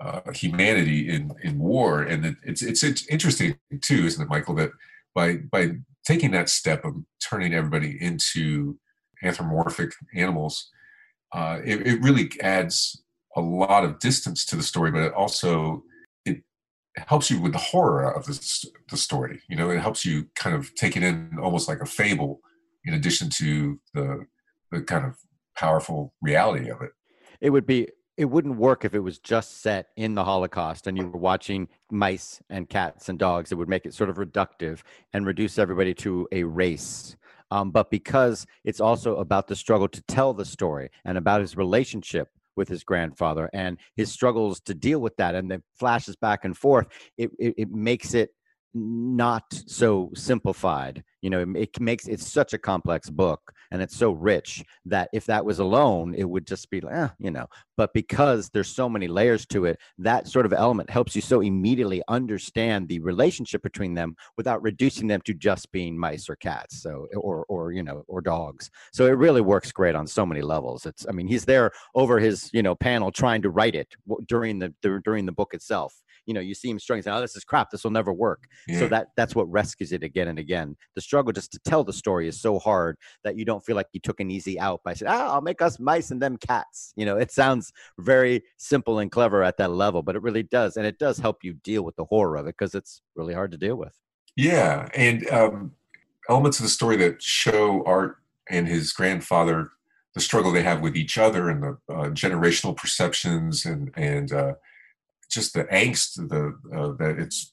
uh, 0.00 0.20
humanity 0.32 1.08
in 1.08 1.32
in 1.42 1.58
war, 1.58 2.02
and 2.02 2.24
it, 2.24 2.36
it's 2.44 2.62
it's 2.62 2.84
it's 2.84 3.06
interesting 3.08 3.58
too, 3.80 4.06
isn't 4.06 4.22
it, 4.22 4.28
Michael? 4.28 4.54
That 4.54 4.70
by 5.12 5.38
by 5.50 5.72
taking 6.06 6.30
that 6.30 6.48
step 6.48 6.84
of 6.84 6.94
turning 7.20 7.52
everybody 7.52 8.00
into 8.00 8.78
anthropomorphic 9.24 9.92
animals, 10.14 10.70
uh, 11.32 11.58
it, 11.64 11.84
it 11.86 12.00
really 12.00 12.30
adds 12.40 13.02
a 13.36 13.40
lot 13.40 13.84
of 13.84 13.98
distance 13.98 14.44
to 14.46 14.56
the 14.56 14.62
story, 14.62 14.92
but 14.92 15.02
it 15.02 15.12
also 15.14 15.82
it 16.24 16.42
helps 16.96 17.28
you 17.28 17.40
with 17.40 17.52
the 17.52 17.58
horror 17.58 18.08
of 18.08 18.26
the, 18.26 18.68
the 18.88 18.96
story. 18.96 19.42
You 19.48 19.56
know, 19.56 19.70
it 19.70 19.80
helps 19.80 20.04
you 20.04 20.28
kind 20.36 20.54
of 20.54 20.72
take 20.76 20.96
it 20.96 21.02
in 21.02 21.38
almost 21.42 21.68
like 21.68 21.80
a 21.80 21.86
fable, 21.86 22.40
in 22.84 22.94
addition 22.94 23.30
to 23.30 23.80
the 23.94 24.26
the 24.72 24.82
kind 24.82 25.04
of 25.04 25.16
powerful 25.54 26.14
reality 26.20 26.70
of 26.70 26.82
it. 26.82 26.90
It 27.40 27.50
would 27.50 27.66
be 27.66 27.88
it 28.16 28.26
wouldn't 28.26 28.56
work 28.56 28.84
if 28.84 28.94
it 28.94 29.00
was 29.00 29.18
just 29.18 29.62
set 29.62 29.86
in 29.96 30.14
the 30.14 30.24
Holocaust 30.24 30.86
and 30.86 30.98
you 30.98 31.06
were 31.08 31.18
watching 31.18 31.66
mice 31.90 32.42
and 32.50 32.68
cats 32.68 33.08
and 33.08 33.18
dogs. 33.18 33.50
It 33.50 33.54
would 33.54 33.70
make 33.70 33.86
it 33.86 33.94
sort 33.94 34.10
of 34.10 34.16
reductive 34.16 34.80
and 35.14 35.26
reduce 35.26 35.58
everybody 35.58 35.94
to 35.94 36.28
a 36.30 36.44
race. 36.44 37.16
Um, 37.50 37.70
but 37.70 37.90
because 37.90 38.46
it's 38.64 38.80
also 38.80 39.16
about 39.16 39.46
the 39.46 39.56
struggle 39.56 39.88
to 39.88 40.02
tell 40.02 40.34
the 40.34 40.44
story 40.44 40.90
and 41.04 41.16
about 41.16 41.40
his 41.40 41.56
relationship 41.56 42.28
with 42.54 42.68
his 42.68 42.84
grandfather 42.84 43.48
and 43.54 43.78
his 43.96 44.12
struggles 44.12 44.60
to 44.60 44.74
deal 44.74 45.00
with 45.00 45.16
that 45.16 45.34
and 45.34 45.50
the 45.50 45.62
flashes 45.78 46.14
back 46.16 46.44
and 46.44 46.56
forth, 46.56 46.88
it, 47.16 47.30
it, 47.38 47.54
it 47.56 47.70
makes 47.70 48.12
it 48.12 48.30
not 48.74 49.44
so 49.66 50.10
simplified 50.14 51.02
you 51.20 51.30
know 51.30 51.44
it, 51.54 51.80
makes 51.80 52.08
it's 52.08 52.30
such 52.30 52.52
a 52.52 52.58
complex 52.58 53.10
book 53.10 53.52
and 53.72 53.80
it's 53.80 53.96
so 53.96 54.12
rich 54.12 54.62
that 54.84 55.08
if 55.12 55.24
that 55.26 55.44
was 55.44 55.58
alone 55.58 56.14
it 56.14 56.28
would 56.28 56.46
just 56.46 56.70
be 56.70 56.80
like 56.80 56.94
eh, 56.94 57.08
you 57.18 57.30
know. 57.30 57.46
But 57.76 57.92
because 57.94 58.50
there's 58.50 58.68
so 58.68 58.88
many 58.88 59.08
layers 59.08 59.46
to 59.46 59.64
it 59.64 59.80
that 59.98 60.28
sort 60.28 60.46
of 60.46 60.52
element 60.52 60.90
helps 60.90 61.16
you 61.16 61.22
so 61.22 61.40
immediately 61.40 62.02
understand 62.08 62.86
the 62.86 63.00
relationship 63.00 63.62
between 63.62 63.94
them 63.94 64.14
without 64.36 64.62
reducing 64.62 65.08
them 65.08 65.22
to 65.22 65.34
just 65.34 65.72
being 65.72 65.98
mice 65.98 66.28
or 66.28 66.36
cats 66.36 66.82
so 66.82 67.08
or 67.16 67.44
or 67.48 67.72
you 67.72 67.82
know 67.82 68.04
or 68.06 68.20
dogs. 68.20 68.70
So 68.92 69.06
it 69.06 69.12
really 69.12 69.40
works 69.40 69.72
great 69.72 69.94
on 69.94 70.06
so 70.06 70.24
many 70.26 70.42
levels. 70.42 70.86
It's 70.86 71.06
i 71.08 71.12
mean 71.12 71.26
he's 71.26 71.46
there 71.46 71.72
over 71.94 72.18
his 72.18 72.50
you 72.52 72.62
know 72.62 72.74
panel 72.74 73.10
trying 73.10 73.42
to 73.42 73.50
write 73.50 73.74
it 73.74 73.88
during 74.28 74.58
the 74.58 74.74
during 75.04 75.26
the 75.26 75.32
book 75.32 75.54
itself 75.54 75.94
you 76.26 76.34
know 76.34 76.40
you 76.40 76.54
see 76.54 76.70
him 76.70 76.78
struggling 76.78 77.14
oh 77.14 77.20
this 77.20 77.36
is 77.36 77.44
crap 77.44 77.70
this 77.70 77.84
will 77.84 77.90
never 77.90 78.12
work. 78.12 78.44
Yeah. 78.68 78.80
so 78.80 78.88
that 78.88 79.08
that's 79.16 79.34
what 79.34 79.50
rescues 79.50 79.92
it 79.92 80.02
again 80.02 80.28
and 80.28 80.38
again. 80.38 80.76
The 80.94 81.00
struggle 81.00 81.32
just 81.32 81.52
to 81.52 81.60
tell 81.64 81.84
the 81.84 81.92
story 81.92 82.28
is 82.28 82.40
so 82.40 82.58
hard 82.58 82.96
that 83.24 83.36
you 83.36 83.44
don't 83.44 83.64
feel 83.64 83.76
like 83.76 83.88
you 83.92 84.00
took 84.00 84.20
an 84.20 84.30
easy 84.30 84.58
out 84.58 84.82
by 84.84 84.94
saying 84.94 85.10
ah, 85.10 85.34
i'll 85.34 85.40
make 85.40 85.62
us 85.62 85.78
mice 85.78 86.10
and 86.10 86.20
them 86.20 86.36
cats. 86.36 86.92
You 86.96 87.06
know 87.06 87.16
it 87.16 87.30
sounds 87.30 87.72
very 87.98 88.42
simple 88.56 88.98
and 88.98 89.10
clever 89.10 89.42
at 89.42 89.56
that 89.58 89.72
level 89.72 90.02
but 90.02 90.16
it 90.16 90.22
really 90.22 90.42
does 90.42 90.76
and 90.76 90.86
it 90.86 90.98
does 90.98 91.18
help 91.18 91.38
you 91.42 91.54
deal 91.54 91.82
with 91.82 91.96
the 91.96 92.04
horror 92.04 92.36
of 92.36 92.46
it 92.46 92.54
because 92.58 92.74
it's 92.74 93.02
really 93.14 93.34
hard 93.34 93.52
to 93.52 93.58
deal 93.58 93.76
with. 93.76 93.98
Yeah 94.36 94.88
and 94.94 95.28
um, 95.30 95.72
elements 96.28 96.58
of 96.58 96.64
the 96.64 96.70
story 96.70 96.96
that 96.96 97.22
show 97.22 97.84
art 97.84 98.18
and 98.48 98.66
his 98.68 98.92
grandfather 98.92 99.70
the 100.14 100.20
struggle 100.20 100.52
they 100.52 100.62
have 100.62 100.80
with 100.80 100.96
each 100.96 101.16
other 101.16 101.48
and 101.48 101.62
the 101.62 101.78
uh, 101.88 102.08
generational 102.10 102.76
perceptions 102.76 103.64
and 103.64 103.90
and 103.96 104.32
uh, 104.32 104.54
just 105.32 105.54
the 105.54 105.64
angst 105.64 106.16
the 106.28 106.54
uh, 106.76 106.92
that 106.98 107.18
it's 107.18 107.52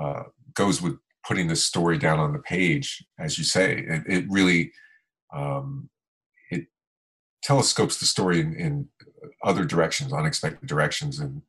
uh, 0.00 0.24
goes 0.54 0.80
with 0.80 0.96
putting 1.26 1.48
this 1.48 1.64
story 1.64 1.98
down 1.98 2.18
on 2.18 2.32
the 2.32 2.38
page, 2.38 3.04
as 3.18 3.38
you 3.38 3.44
say. 3.44 3.78
It, 3.78 4.02
it 4.06 4.24
really 4.28 4.72
um, 5.34 5.88
it 6.50 6.66
telescopes 7.42 7.98
the 7.98 8.06
story 8.06 8.40
in, 8.40 8.54
in, 8.54 8.88
other 9.42 9.64
directions, 9.64 10.12
unexpected 10.12 10.68
directions, 10.68 11.18
and 11.18 11.42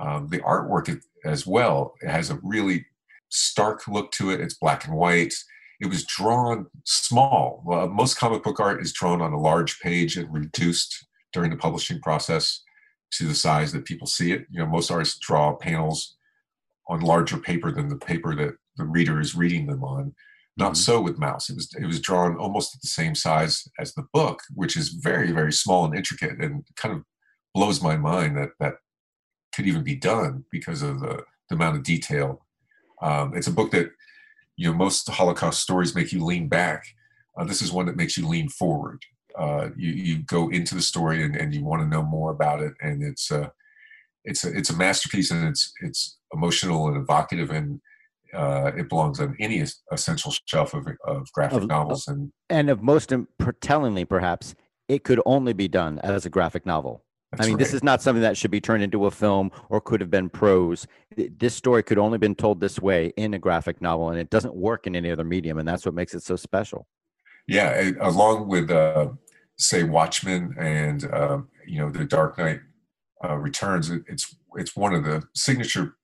um, 0.00 0.28
the 0.28 0.38
artwork 0.40 1.00
as 1.24 1.46
well 1.46 1.94
it 2.00 2.08
has 2.08 2.30
a 2.30 2.38
really 2.42 2.86
stark 3.30 3.86
look 3.88 4.10
to 4.12 4.30
it. 4.30 4.40
It's 4.40 4.54
black 4.54 4.86
and 4.86 4.96
white. 4.96 5.34
It 5.80 5.86
was 5.86 6.04
drawn 6.04 6.66
small. 6.84 7.64
Uh, 7.70 7.86
most 7.86 8.16
comic 8.16 8.42
book 8.42 8.60
art 8.60 8.80
is 8.80 8.92
drawn 8.92 9.20
on 9.20 9.32
a 9.32 9.40
large 9.40 9.80
page 9.80 10.16
and 10.16 10.32
reduced 10.32 11.06
during 11.32 11.50
the 11.50 11.56
publishing 11.56 12.00
process 12.00 12.62
to 13.12 13.26
the 13.26 13.34
size 13.34 13.72
that 13.72 13.84
people 13.84 14.06
see 14.06 14.32
it. 14.32 14.46
You 14.50 14.60
know, 14.60 14.66
most 14.66 14.90
artists 14.90 15.18
draw 15.18 15.54
panels 15.54 16.16
on 16.88 17.00
larger 17.00 17.38
paper 17.38 17.70
than 17.70 17.88
the 17.88 17.96
paper 17.96 18.34
that 18.34 18.54
the 18.76 18.84
reader 18.84 19.20
is 19.20 19.34
reading 19.34 19.66
them 19.66 19.84
on. 19.84 20.14
Not 20.56 20.72
mm-hmm. 20.72 20.76
so 20.76 21.00
with 21.00 21.18
Maus. 21.18 21.48
It 21.48 21.56
was 21.56 21.68
it 21.78 21.86
was 21.86 22.00
drawn 22.00 22.36
almost 22.36 22.74
at 22.74 22.82
the 22.82 22.88
same 22.88 23.14
size 23.14 23.66
as 23.78 23.94
the 23.94 24.06
book, 24.12 24.40
which 24.54 24.76
is 24.76 24.90
very 24.90 25.32
very 25.32 25.52
small 25.52 25.84
and 25.84 25.94
intricate, 25.94 26.42
and 26.42 26.64
kind 26.76 26.94
of 26.94 27.02
blows 27.54 27.82
my 27.82 27.96
mind 27.96 28.36
that 28.36 28.50
that 28.60 28.74
could 29.54 29.66
even 29.66 29.84
be 29.84 29.94
done 29.94 30.44
because 30.50 30.82
of 30.82 31.00
the, 31.00 31.22
the 31.48 31.54
amount 31.54 31.76
of 31.76 31.82
detail. 31.82 32.46
Um, 33.02 33.34
it's 33.34 33.46
a 33.46 33.52
book 33.52 33.70
that 33.72 33.90
you 34.56 34.70
know 34.70 34.76
most 34.76 35.08
Holocaust 35.08 35.60
stories 35.60 35.94
make 35.94 36.12
you 36.12 36.24
lean 36.24 36.48
back. 36.48 36.84
Uh, 37.36 37.44
this 37.44 37.62
is 37.62 37.72
one 37.72 37.86
that 37.86 37.96
makes 37.96 38.16
you 38.16 38.28
lean 38.28 38.48
forward 38.48 39.02
uh, 39.36 39.68
you, 39.76 39.90
you 39.90 40.22
go 40.22 40.48
into 40.50 40.74
the 40.74 40.82
story 40.82 41.22
and, 41.22 41.36
and 41.36 41.54
you 41.54 41.64
want 41.64 41.82
to 41.82 41.88
know 41.88 42.02
more 42.02 42.30
about 42.30 42.60
it 42.60 42.74
and 42.80 43.02
it's 43.02 43.30
a 43.30 43.52
it's 44.24 44.44
a 44.44 44.56
it's 44.56 44.70
a 44.70 44.76
masterpiece 44.76 45.30
and 45.30 45.48
it's 45.48 45.72
it's 45.80 46.18
emotional 46.32 46.88
and 46.88 46.96
evocative 46.96 47.50
and 47.50 47.80
uh, 48.34 48.72
it 48.76 48.88
belongs 48.88 49.20
on 49.20 49.36
any 49.40 49.62
essential 49.92 50.32
shelf 50.46 50.72
of, 50.72 50.86
of 51.04 51.30
graphic 51.32 51.62
of, 51.62 51.68
novels 51.68 52.08
and 52.08 52.32
and 52.48 52.70
of 52.70 52.82
most 52.82 53.12
tellingly 53.60 54.04
perhaps 54.04 54.54
it 54.88 55.04
could 55.04 55.20
only 55.26 55.52
be 55.52 55.68
done 55.68 55.98
as 56.00 56.24
a 56.24 56.30
graphic 56.30 56.64
novel 56.64 57.04
I 57.38 57.44
mean, 57.44 57.54
right. 57.54 57.58
this 57.58 57.72
is 57.72 57.82
not 57.82 58.02
something 58.02 58.22
that 58.22 58.36
should 58.36 58.50
be 58.50 58.60
turned 58.60 58.82
into 58.82 59.06
a 59.06 59.10
film 59.10 59.52
or 59.70 59.80
could 59.80 60.02
have 60.02 60.10
been 60.10 60.28
prose. 60.28 60.86
This 61.16 61.54
story 61.54 61.82
could 61.82 61.96
only 61.96 62.16
have 62.16 62.20
been 62.20 62.34
told 62.34 62.60
this 62.60 62.78
way 62.78 63.12
in 63.16 63.32
a 63.32 63.38
graphic 63.38 63.80
novel, 63.80 64.10
and 64.10 64.18
it 64.18 64.28
doesn't 64.28 64.54
work 64.54 64.86
in 64.86 64.94
any 64.94 65.10
other 65.10 65.24
medium, 65.24 65.58
and 65.58 65.66
that's 65.66 65.86
what 65.86 65.94
makes 65.94 66.14
it 66.14 66.22
so 66.22 66.36
special. 66.36 66.86
Yeah, 67.46 67.90
along 68.00 68.48
with 68.48 68.70
uh, 68.70 69.08
say 69.58 69.82
Watchmen 69.82 70.54
and 70.58 71.04
uh, 71.12 71.38
you 71.66 71.78
know 71.78 71.90
The 71.90 72.04
Dark 72.04 72.38
Knight 72.38 72.60
uh, 73.24 73.36
Returns, 73.36 73.90
it's 73.90 74.34
it's 74.56 74.76
one 74.76 74.94
of 74.94 75.04
the 75.04 75.22
signature 75.34 75.96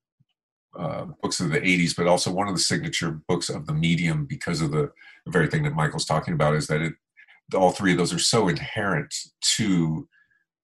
uh, 0.78 1.06
books 1.22 1.40
of 1.40 1.50
the 1.50 1.60
80s, 1.60 1.96
but 1.96 2.06
also 2.06 2.32
one 2.32 2.48
of 2.48 2.54
the 2.54 2.60
signature 2.60 3.20
books 3.26 3.48
of 3.48 3.66
the 3.66 3.74
medium 3.74 4.26
because 4.26 4.60
of 4.60 4.70
the, 4.70 4.90
the 5.24 5.30
very 5.30 5.48
thing 5.48 5.62
that 5.64 5.74
Michael's 5.74 6.04
talking 6.04 6.34
about 6.34 6.54
is 6.54 6.66
that 6.68 6.80
it, 6.80 6.94
all 7.54 7.70
three 7.70 7.92
of 7.92 7.98
those 7.98 8.12
are 8.12 8.18
so 8.18 8.48
inherent 8.48 9.12
to 9.56 10.06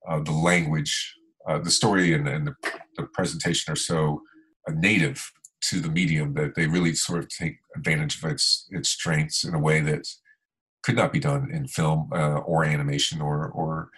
uh, 0.09 0.21
the 0.21 0.33
language, 0.33 1.15
uh, 1.49 1.59
the 1.59 1.71
story, 1.71 2.13
and, 2.13 2.29
and 2.29 2.47
the, 2.47 2.55
the, 2.97 3.05
presentation 3.15 3.73
are 3.73 3.77
so 3.77 4.21
uh, 4.69 4.73
native 4.77 5.33
to 5.63 5.81
the 5.81 5.89
medium 5.89 6.35
that 6.35 6.55
they 6.55 6.67
really 6.67 6.95
sort 6.95 7.19
of 7.19 7.29
take 7.29 7.57
advantage 7.75 8.23
of 8.23 8.31
its 8.31 8.69
its 8.71 8.91
strengths 8.91 9.45
in 9.45 9.55
a 9.55 9.59
way 9.59 9.81
that 9.81 10.07
could 10.85 10.95
not 10.97 11.13
be 11.13 11.19
done 11.19 11.51
in 11.51 11.67
film 11.67 12.11
uh, 12.13 12.39
or 12.39 12.65
animation 12.65 13.21
or 13.21 13.49
or 13.49 13.91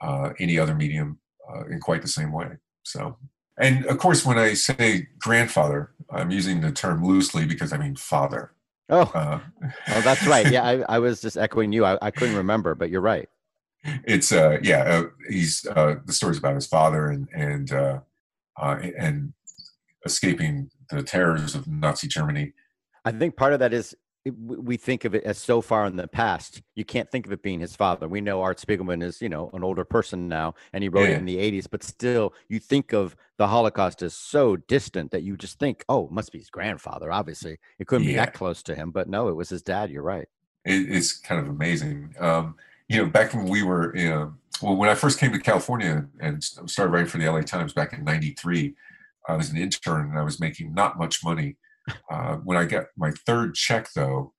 uh, 0.00 0.30
any 0.38 0.58
other 0.58 0.74
medium 0.74 1.18
uh, 1.48 1.64
in 1.66 1.80
quite 1.80 2.02
the 2.02 2.08
same 2.08 2.32
way. 2.32 2.48
So, 2.82 3.16
and 3.58 3.86
of 3.86 3.98
course, 3.98 4.24
when 4.24 4.38
I 4.38 4.54
say 4.54 5.08
grandfather, 5.18 5.92
I'm 6.10 6.30
using 6.30 6.60
the 6.60 6.72
term 6.72 7.04
loosely 7.04 7.46
because 7.46 7.72
I 7.72 7.78
mean 7.78 7.96
father. 7.96 8.52
Oh, 8.90 9.10
uh, 9.14 9.40
oh, 9.88 10.00
that's 10.00 10.26
right. 10.26 10.50
Yeah, 10.50 10.64
I, 10.88 10.96
I 10.96 10.98
was 10.98 11.20
just 11.20 11.36
echoing 11.36 11.72
you. 11.72 11.84
I, 11.84 11.98
I 12.02 12.10
couldn't 12.10 12.36
remember, 12.36 12.74
but 12.74 12.90
you're 12.90 13.00
right. 13.00 13.28
It's 14.04 14.32
uh, 14.32 14.58
yeah. 14.62 14.82
Uh, 14.82 15.02
he's 15.28 15.66
uh, 15.66 15.96
the 16.04 16.12
story's 16.12 16.38
about 16.38 16.56
his 16.56 16.66
father 16.66 17.08
and 17.08 17.28
and 17.34 17.72
uh, 17.72 18.00
uh, 18.60 18.78
and 18.98 19.32
escaping 20.04 20.70
the 20.90 21.02
terrors 21.02 21.54
of 21.54 21.68
Nazi 21.68 22.08
Germany. 22.08 22.54
I 23.04 23.12
think 23.12 23.36
part 23.36 23.52
of 23.52 23.60
that 23.60 23.72
is 23.72 23.94
we 24.30 24.76
think 24.76 25.04
of 25.04 25.14
it 25.14 25.24
as 25.24 25.38
so 25.38 25.60
far 25.60 25.86
in 25.86 25.96
the 25.96 26.08
past. 26.08 26.62
You 26.74 26.84
can't 26.84 27.10
think 27.10 27.26
of 27.26 27.32
it 27.32 27.42
being 27.42 27.60
his 27.60 27.76
father. 27.76 28.08
We 28.08 28.20
know 28.20 28.42
Art 28.42 28.58
Spiegelman 28.58 29.02
is, 29.02 29.20
you 29.20 29.28
know, 29.28 29.50
an 29.52 29.64
older 29.64 29.84
person 29.84 30.28
now, 30.28 30.54
and 30.72 30.82
he 30.82 30.88
wrote 30.88 31.08
yeah. 31.08 31.16
it 31.16 31.18
in 31.18 31.24
the 31.24 31.36
'80s. 31.36 31.66
But 31.70 31.82
still, 31.82 32.34
you 32.48 32.58
think 32.58 32.92
of 32.92 33.16
the 33.36 33.48
Holocaust 33.48 34.02
as 34.02 34.14
so 34.14 34.56
distant 34.56 35.10
that 35.10 35.22
you 35.22 35.36
just 35.36 35.58
think, 35.58 35.84
"Oh, 35.88 36.06
it 36.06 36.12
must 36.12 36.32
be 36.32 36.38
his 36.38 36.50
grandfather." 36.50 37.12
Obviously, 37.12 37.58
it 37.78 37.86
couldn't 37.86 38.06
yeah. 38.06 38.12
be 38.12 38.16
that 38.16 38.34
close 38.34 38.62
to 38.64 38.74
him. 38.74 38.90
But 38.90 39.08
no, 39.08 39.28
it 39.28 39.36
was 39.36 39.48
his 39.48 39.62
dad. 39.62 39.90
You're 39.90 40.02
right. 40.02 40.28
It, 40.64 40.90
it's 40.90 41.18
kind 41.18 41.40
of 41.40 41.48
amazing. 41.48 42.14
Um, 42.18 42.56
you 42.88 42.98
know, 42.98 43.06
back 43.06 43.34
when 43.34 43.46
we 43.46 43.62
were, 43.62 43.94
you 43.96 44.08
know, 44.08 44.34
well, 44.62 44.76
when 44.76 44.88
I 44.88 44.94
first 44.94 45.20
came 45.20 45.32
to 45.32 45.38
California 45.38 46.06
and 46.20 46.42
started 46.42 46.90
writing 46.90 47.08
for 47.08 47.18
the 47.18 47.30
LA 47.30 47.42
Times 47.42 47.72
back 47.72 47.92
in 47.92 48.04
'93, 48.04 48.74
I 49.28 49.36
was 49.36 49.50
an 49.50 49.56
intern 49.58 50.10
and 50.10 50.18
I 50.18 50.22
was 50.22 50.40
making 50.40 50.74
not 50.74 50.98
much 50.98 51.22
money 51.22 51.56
uh, 52.10 52.36
when 52.36 52.56
I 52.56 52.64
got 52.64 52.86
my 52.96 53.12
third 53.26 53.54
check, 53.54 53.88
though, 53.94 54.32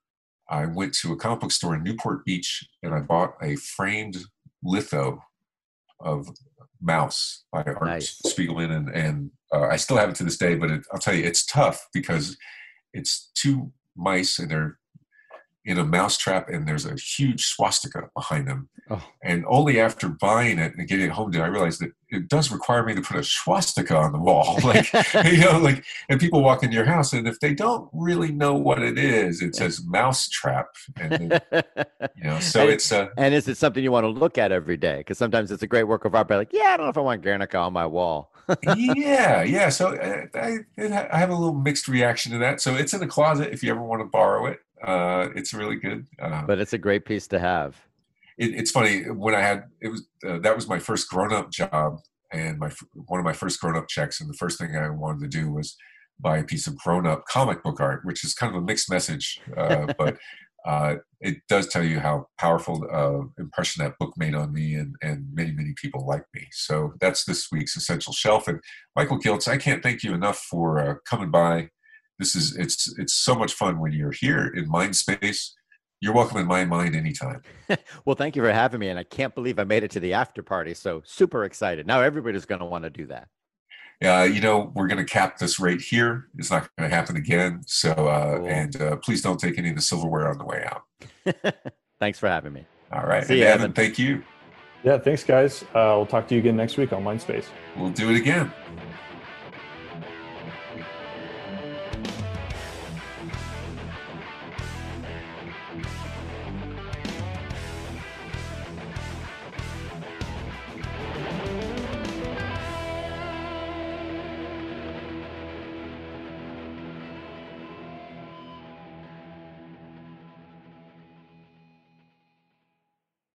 I 0.50 0.66
went 0.66 0.94
to 1.02 1.14
a 1.14 1.16
comic 1.16 1.42
book 1.42 1.52
store 1.52 1.76
in 1.76 1.84
Newport 1.84 2.26
Beach 2.26 2.68
and 2.82 2.94
I 2.94 3.02
bought 3.02 3.36
a 3.42 3.56
framed 3.56 4.18
litho 4.64 5.20
of 6.00 6.28
Maus 6.84 7.44
by 7.52 7.64
Art 7.64 7.84
nice. 7.84 8.20
Spiegelman, 8.26 8.76
and 8.76 8.90
and 8.90 9.32
uh, 9.54 9.68
I 9.68 9.76
still 9.76 9.98
have 9.98 10.10
it 10.10 10.16
to 10.16 10.24
this 10.24 10.38
day. 10.38 10.56
But 10.56 10.72
it, 10.72 10.82
I'll 10.92 11.00
tell 11.00 11.14
you, 11.14 11.26
it's 11.26 11.46
tough 11.46 11.88
because 11.94 12.38
it's 12.94 13.32
two 13.36 13.72
mice 13.96 14.40
and 14.40 14.50
they're 14.50 14.80
in 15.66 15.78
a 15.78 15.84
mousetrap 15.84 16.50
and 16.50 16.68
there's 16.68 16.86
a 16.86 16.96
huge 16.96 17.46
swastika 17.46 18.10
behind 18.16 18.48
them. 18.48 18.70
Oh. 18.90 19.06
And 19.24 19.46
only 19.48 19.80
after 19.80 20.08
buying 20.10 20.58
it 20.58 20.74
and 20.76 20.88
getting 20.88 21.06
it 21.08 21.12
home 21.12 21.32
did 21.32 21.42
I 21.42 21.48
realize 21.48 21.78
that 21.80 21.92
it 22.12 22.28
does 22.28 22.52
require 22.52 22.84
me 22.84 22.96
to 22.96 23.02
put 23.02 23.18
a 23.18 23.24
swastika 23.24 23.96
on 23.96 24.12
the 24.12 24.20
wall. 24.20 24.58
Like, 24.70 24.94
you 25.26 25.40
know, 25.40 25.58
like, 25.64 25.84
and 26.10 26.20
people 26.20 26.44
walk 26.44 26.62
into 26.64 26.76
your 26.76 26.86
house 26.86 27.14
and 27.14 27.28
if 27.28 27.40
they 27.40 27.56
don't 27.56 27.90
really 27.92 28.32
know 28.32 28.54
what 28.54 28.84
it 28.84 29.00
is, 29.00 29.42
it 29.42 29.56
says 29.56 29.84
mousetrap. 29.84 30.68
And, 30.96 31.42
you 32.16 32.24
know, 32.24 32.40
so 32.40 32.62
and, 32.62 32.70
it's, 32.70 32.92
a 32.92 33.10
and 33.18 33.34
is 33.34 33.48
it 33.48 33.58
something 33.58 33.84
you 33.84 33.92
want 33.92 34.04
to 34.04 34.10
look 34.10 34.38
at 34.38 34.52
every 34.52 34.78
day? 34.78 35.04
Cause 35.08 35.18
sometimes 35.18 35.50
it's 35.50 35.64
a 35.64 35.68
great 35.68 35.86
work 35.86 36.06
of 36.06 36.14
art, 36.14 36.28
but 36.28 36.38
like, 36.38 36.54
yeah, 36.54 36.74
I 36.74 36.78
don't 36.78 36.86
know 36.86 36.92
if 36.92 36.98
I 36.98 37.02
want 37.02 37.24
Guernica 37.24 37.58
on 37.58 37.74
my 37.74 37.86
wall. 37.86 38.32
yeah. 38.76 39.42
Yeah. 39.42 39.70
So 39.70 39.96
uh, 39.96 40.26
I, 40.36 40.60
I 40.78 41.18
have 41.18 41.32
a 41.32 41.36
little 41.36 41.56
mixed 41.56 41.88
reaction 41.88 42.32
to 42.34 42.38
that. 42.40 42.62
So 42.62 42.76
it's 42.76 42.94
in 42.94 43.00
the 43.00 43.08
closet 43.08 43.52
if 43.52 43.64
you 43.64 43.72
ever 43.72 43.82
want 43.82 44.02
to 44.02 44.06
borrow 44.06 44.46
it 44.46 44.60
uh, 44.82 45.30
it's 45.36 45.54
really 45.54 45.76
good. 45.76 46.08
Uh, 46.20 46.44
but 46.44 46.60
it's 46.60 46.74
a 46.74 46.78
great 46.78 47.06
piece 47.06 47.28
to 47.28 47.40
have. 47.40 47.76
It, 48.40 48.56
it's 48.56 48.72
funny 48.72 49.04
when 49.04 49.36
I 49.36 49.42
had 49.42 49.66
it 49.82 49.90
was 49.90 50.08
uh, 50.28 50.40
that 50.40 50.56
was 50.56 50.68
my 50.68 50.80
first 50.80 51.10
grown 51.10 51.34
up 51.34 51.52
job 51.52 52.00
and 52.32 52.58
my 52.58 52.72
one 52.94 53.20
of 53.20 53.26
my 53.26 53.34
first 53.34 53.60
grown 53.60 53.78
up 53.78 53.88
checks, 53.88 54.20
and 54.22 54.30
the 54.30 54.38
first 54.38 54.58
thing 54.58 54.76
I 54.76 54.90
wanted 54.90 55.32
to 55.32 55.38
do 55.40 55.52
was 55.52 55.76
buy 56.20 56.38
a 56.38 56.44
piece 56.44 56.68
of 56.68 56.78
grown 56.78 57.06
up 57.06 57.26
comic 57.26 57.64
book 57.64 57.80
art, 57.80 58.02
which 58.04 58.24
is 58.24 58.34
kind 58.34 58.56
of 58.56 58.62
a 58.62 58.66
mixed 58.66 58.90
message, 58.90 59.40
uh, 59.56 59.88
but 59.98 60.18
uh, 60.66 60.96
it 61.22 61.38
does 61.48 61.68
tell 61.68 61.84
you 61.84 62.00
how 62.00 62.28
powerful 62.38 62.86
uh, 62.92 63.42
impression 63.42 63.84
that 63.84 63.98
book 63.98 64.14
made 64.18 64.36
on 64.36 64.54
me 64.54 64.76
and, 64.76 64.96
and 65.02 65.26
many, 65.34 65.52
many 65.52 65.74
people 65.82 66.06
like 66.06 66.24
me. 66.34 66.48
So 66.52 66.94
that's 67.00 67.24
this 67.24 67.48
week's 67.52 67.78
Essential 67.78 68.12
Shelf. 68.12 68.48
And 68.48 68.60
Michael 68.96 69.20
Giltz, 69.20 69.48
I 69.48 69.58
can't 69.58 69.82
thank 69.82 70.04
you 70.04 70.14
enough 70.14 70.38
for 70.38 70.80
uh, 70.80 70.96
coming 71.10 71.32
by. 71.32 71.70
This 72.20 72.36
is 72.36 72.58
it's 72.58 72.94
it's 73.00 73.14
so 73.14 73.34
much 73.34 73.54
fun 73.54 73.80
when 73.80 73.94
you're 73.94 74.12
here 74.12 74.48
in 74.54 74.70
Mindspace. 74.70 75.52
You're 76.02 76.14
welcome 76.14 76.38
in 76.38 76.48
my 76.48 76.64
mind 76.66 76.96
anytime. 76.96 77.42
well, 78.06 78.16
thank 78.16 78.36
you 78.36 78.42
for 78.42 78.52
having 78.52 78.80
me, 78.80 78.90
and 78.90 78.98
I 78.98 79.04
can't 79.04 79.36
believe 79.36 79.60
I 79.60 79.66
made 79.66 79.84
it 79.84 79.92
to 79.92 80.00
the 80.00 80.14
after 80.14 80.42
party. 80.42 80.74
So 80.74 81.02
super 81.06 81.44
excited! 81.44 81.86
Now 81.86 82.02
everybody's 82.02 82.46
going 82.46 82.60
to 82.60 82.66
want 82.66 82.86
to 82.86 82.90
do 82.90 83.06
that 83.08 83.28
uh, 84.04 84.24
you 84.32 84.40
know, 84.40 84.72
we're 84.76 84.88
going 84.88 84.98
to 84.98 85.12
cap 85.12 85.38
this 85.38 85.60
right 85.60 85.80
here. 85.80 86.28
It's 86.38 86.52
not 86.52 86.70
going 86.78 86.90
to 86.90 86.96
happen 86.96 87.18
again. 87.18 87.62
So, 87.66 87.92
uh, 87.92 88.38
cool. 88.38 88.48
and 88.48 88.82
uh, 88.82 88.96
please 88.98 89.22
don't 89.22 89.40
take 89.40 89.58
any 89.58 89.70
of 89.70 89.76
the 89.76 89.82
silverware 89.82 90.30
on 90.30 90.38
the 90.38 90.46
way 90.46 90.66
out. 90.66 91.56
thanks 92.00 92.18
for 92.18 92.30
having 92.30 92.54
me. 92.54 92.66
All 92.94 93.04
right. 93.04 93.26
See 93.26 93.34
and 93.34 93.40
you, 93.40 93.46
Evan, 93.46 93.62
Evan, 93.62 93.74
thank 93.74 94.00
you. 94.00 94.24
Yeah, 94.84 94.98
thanks, 94.98 95.26
guys. 95.26 95.64
Uh, 95.76 95.96
we'll 95.98 96.06
talk 96.06 96.30
to 96.30 96.36
you 96.36 96.40
again 96.40 96.56
next 96.56 96.78
week 96.78 96.94
on 96.94 97.04
Mindspace. 97.04 97.46
We'll 97.76 97.90
do 97.90 98.10
it 98.10 98.16
again. 98.16 98.54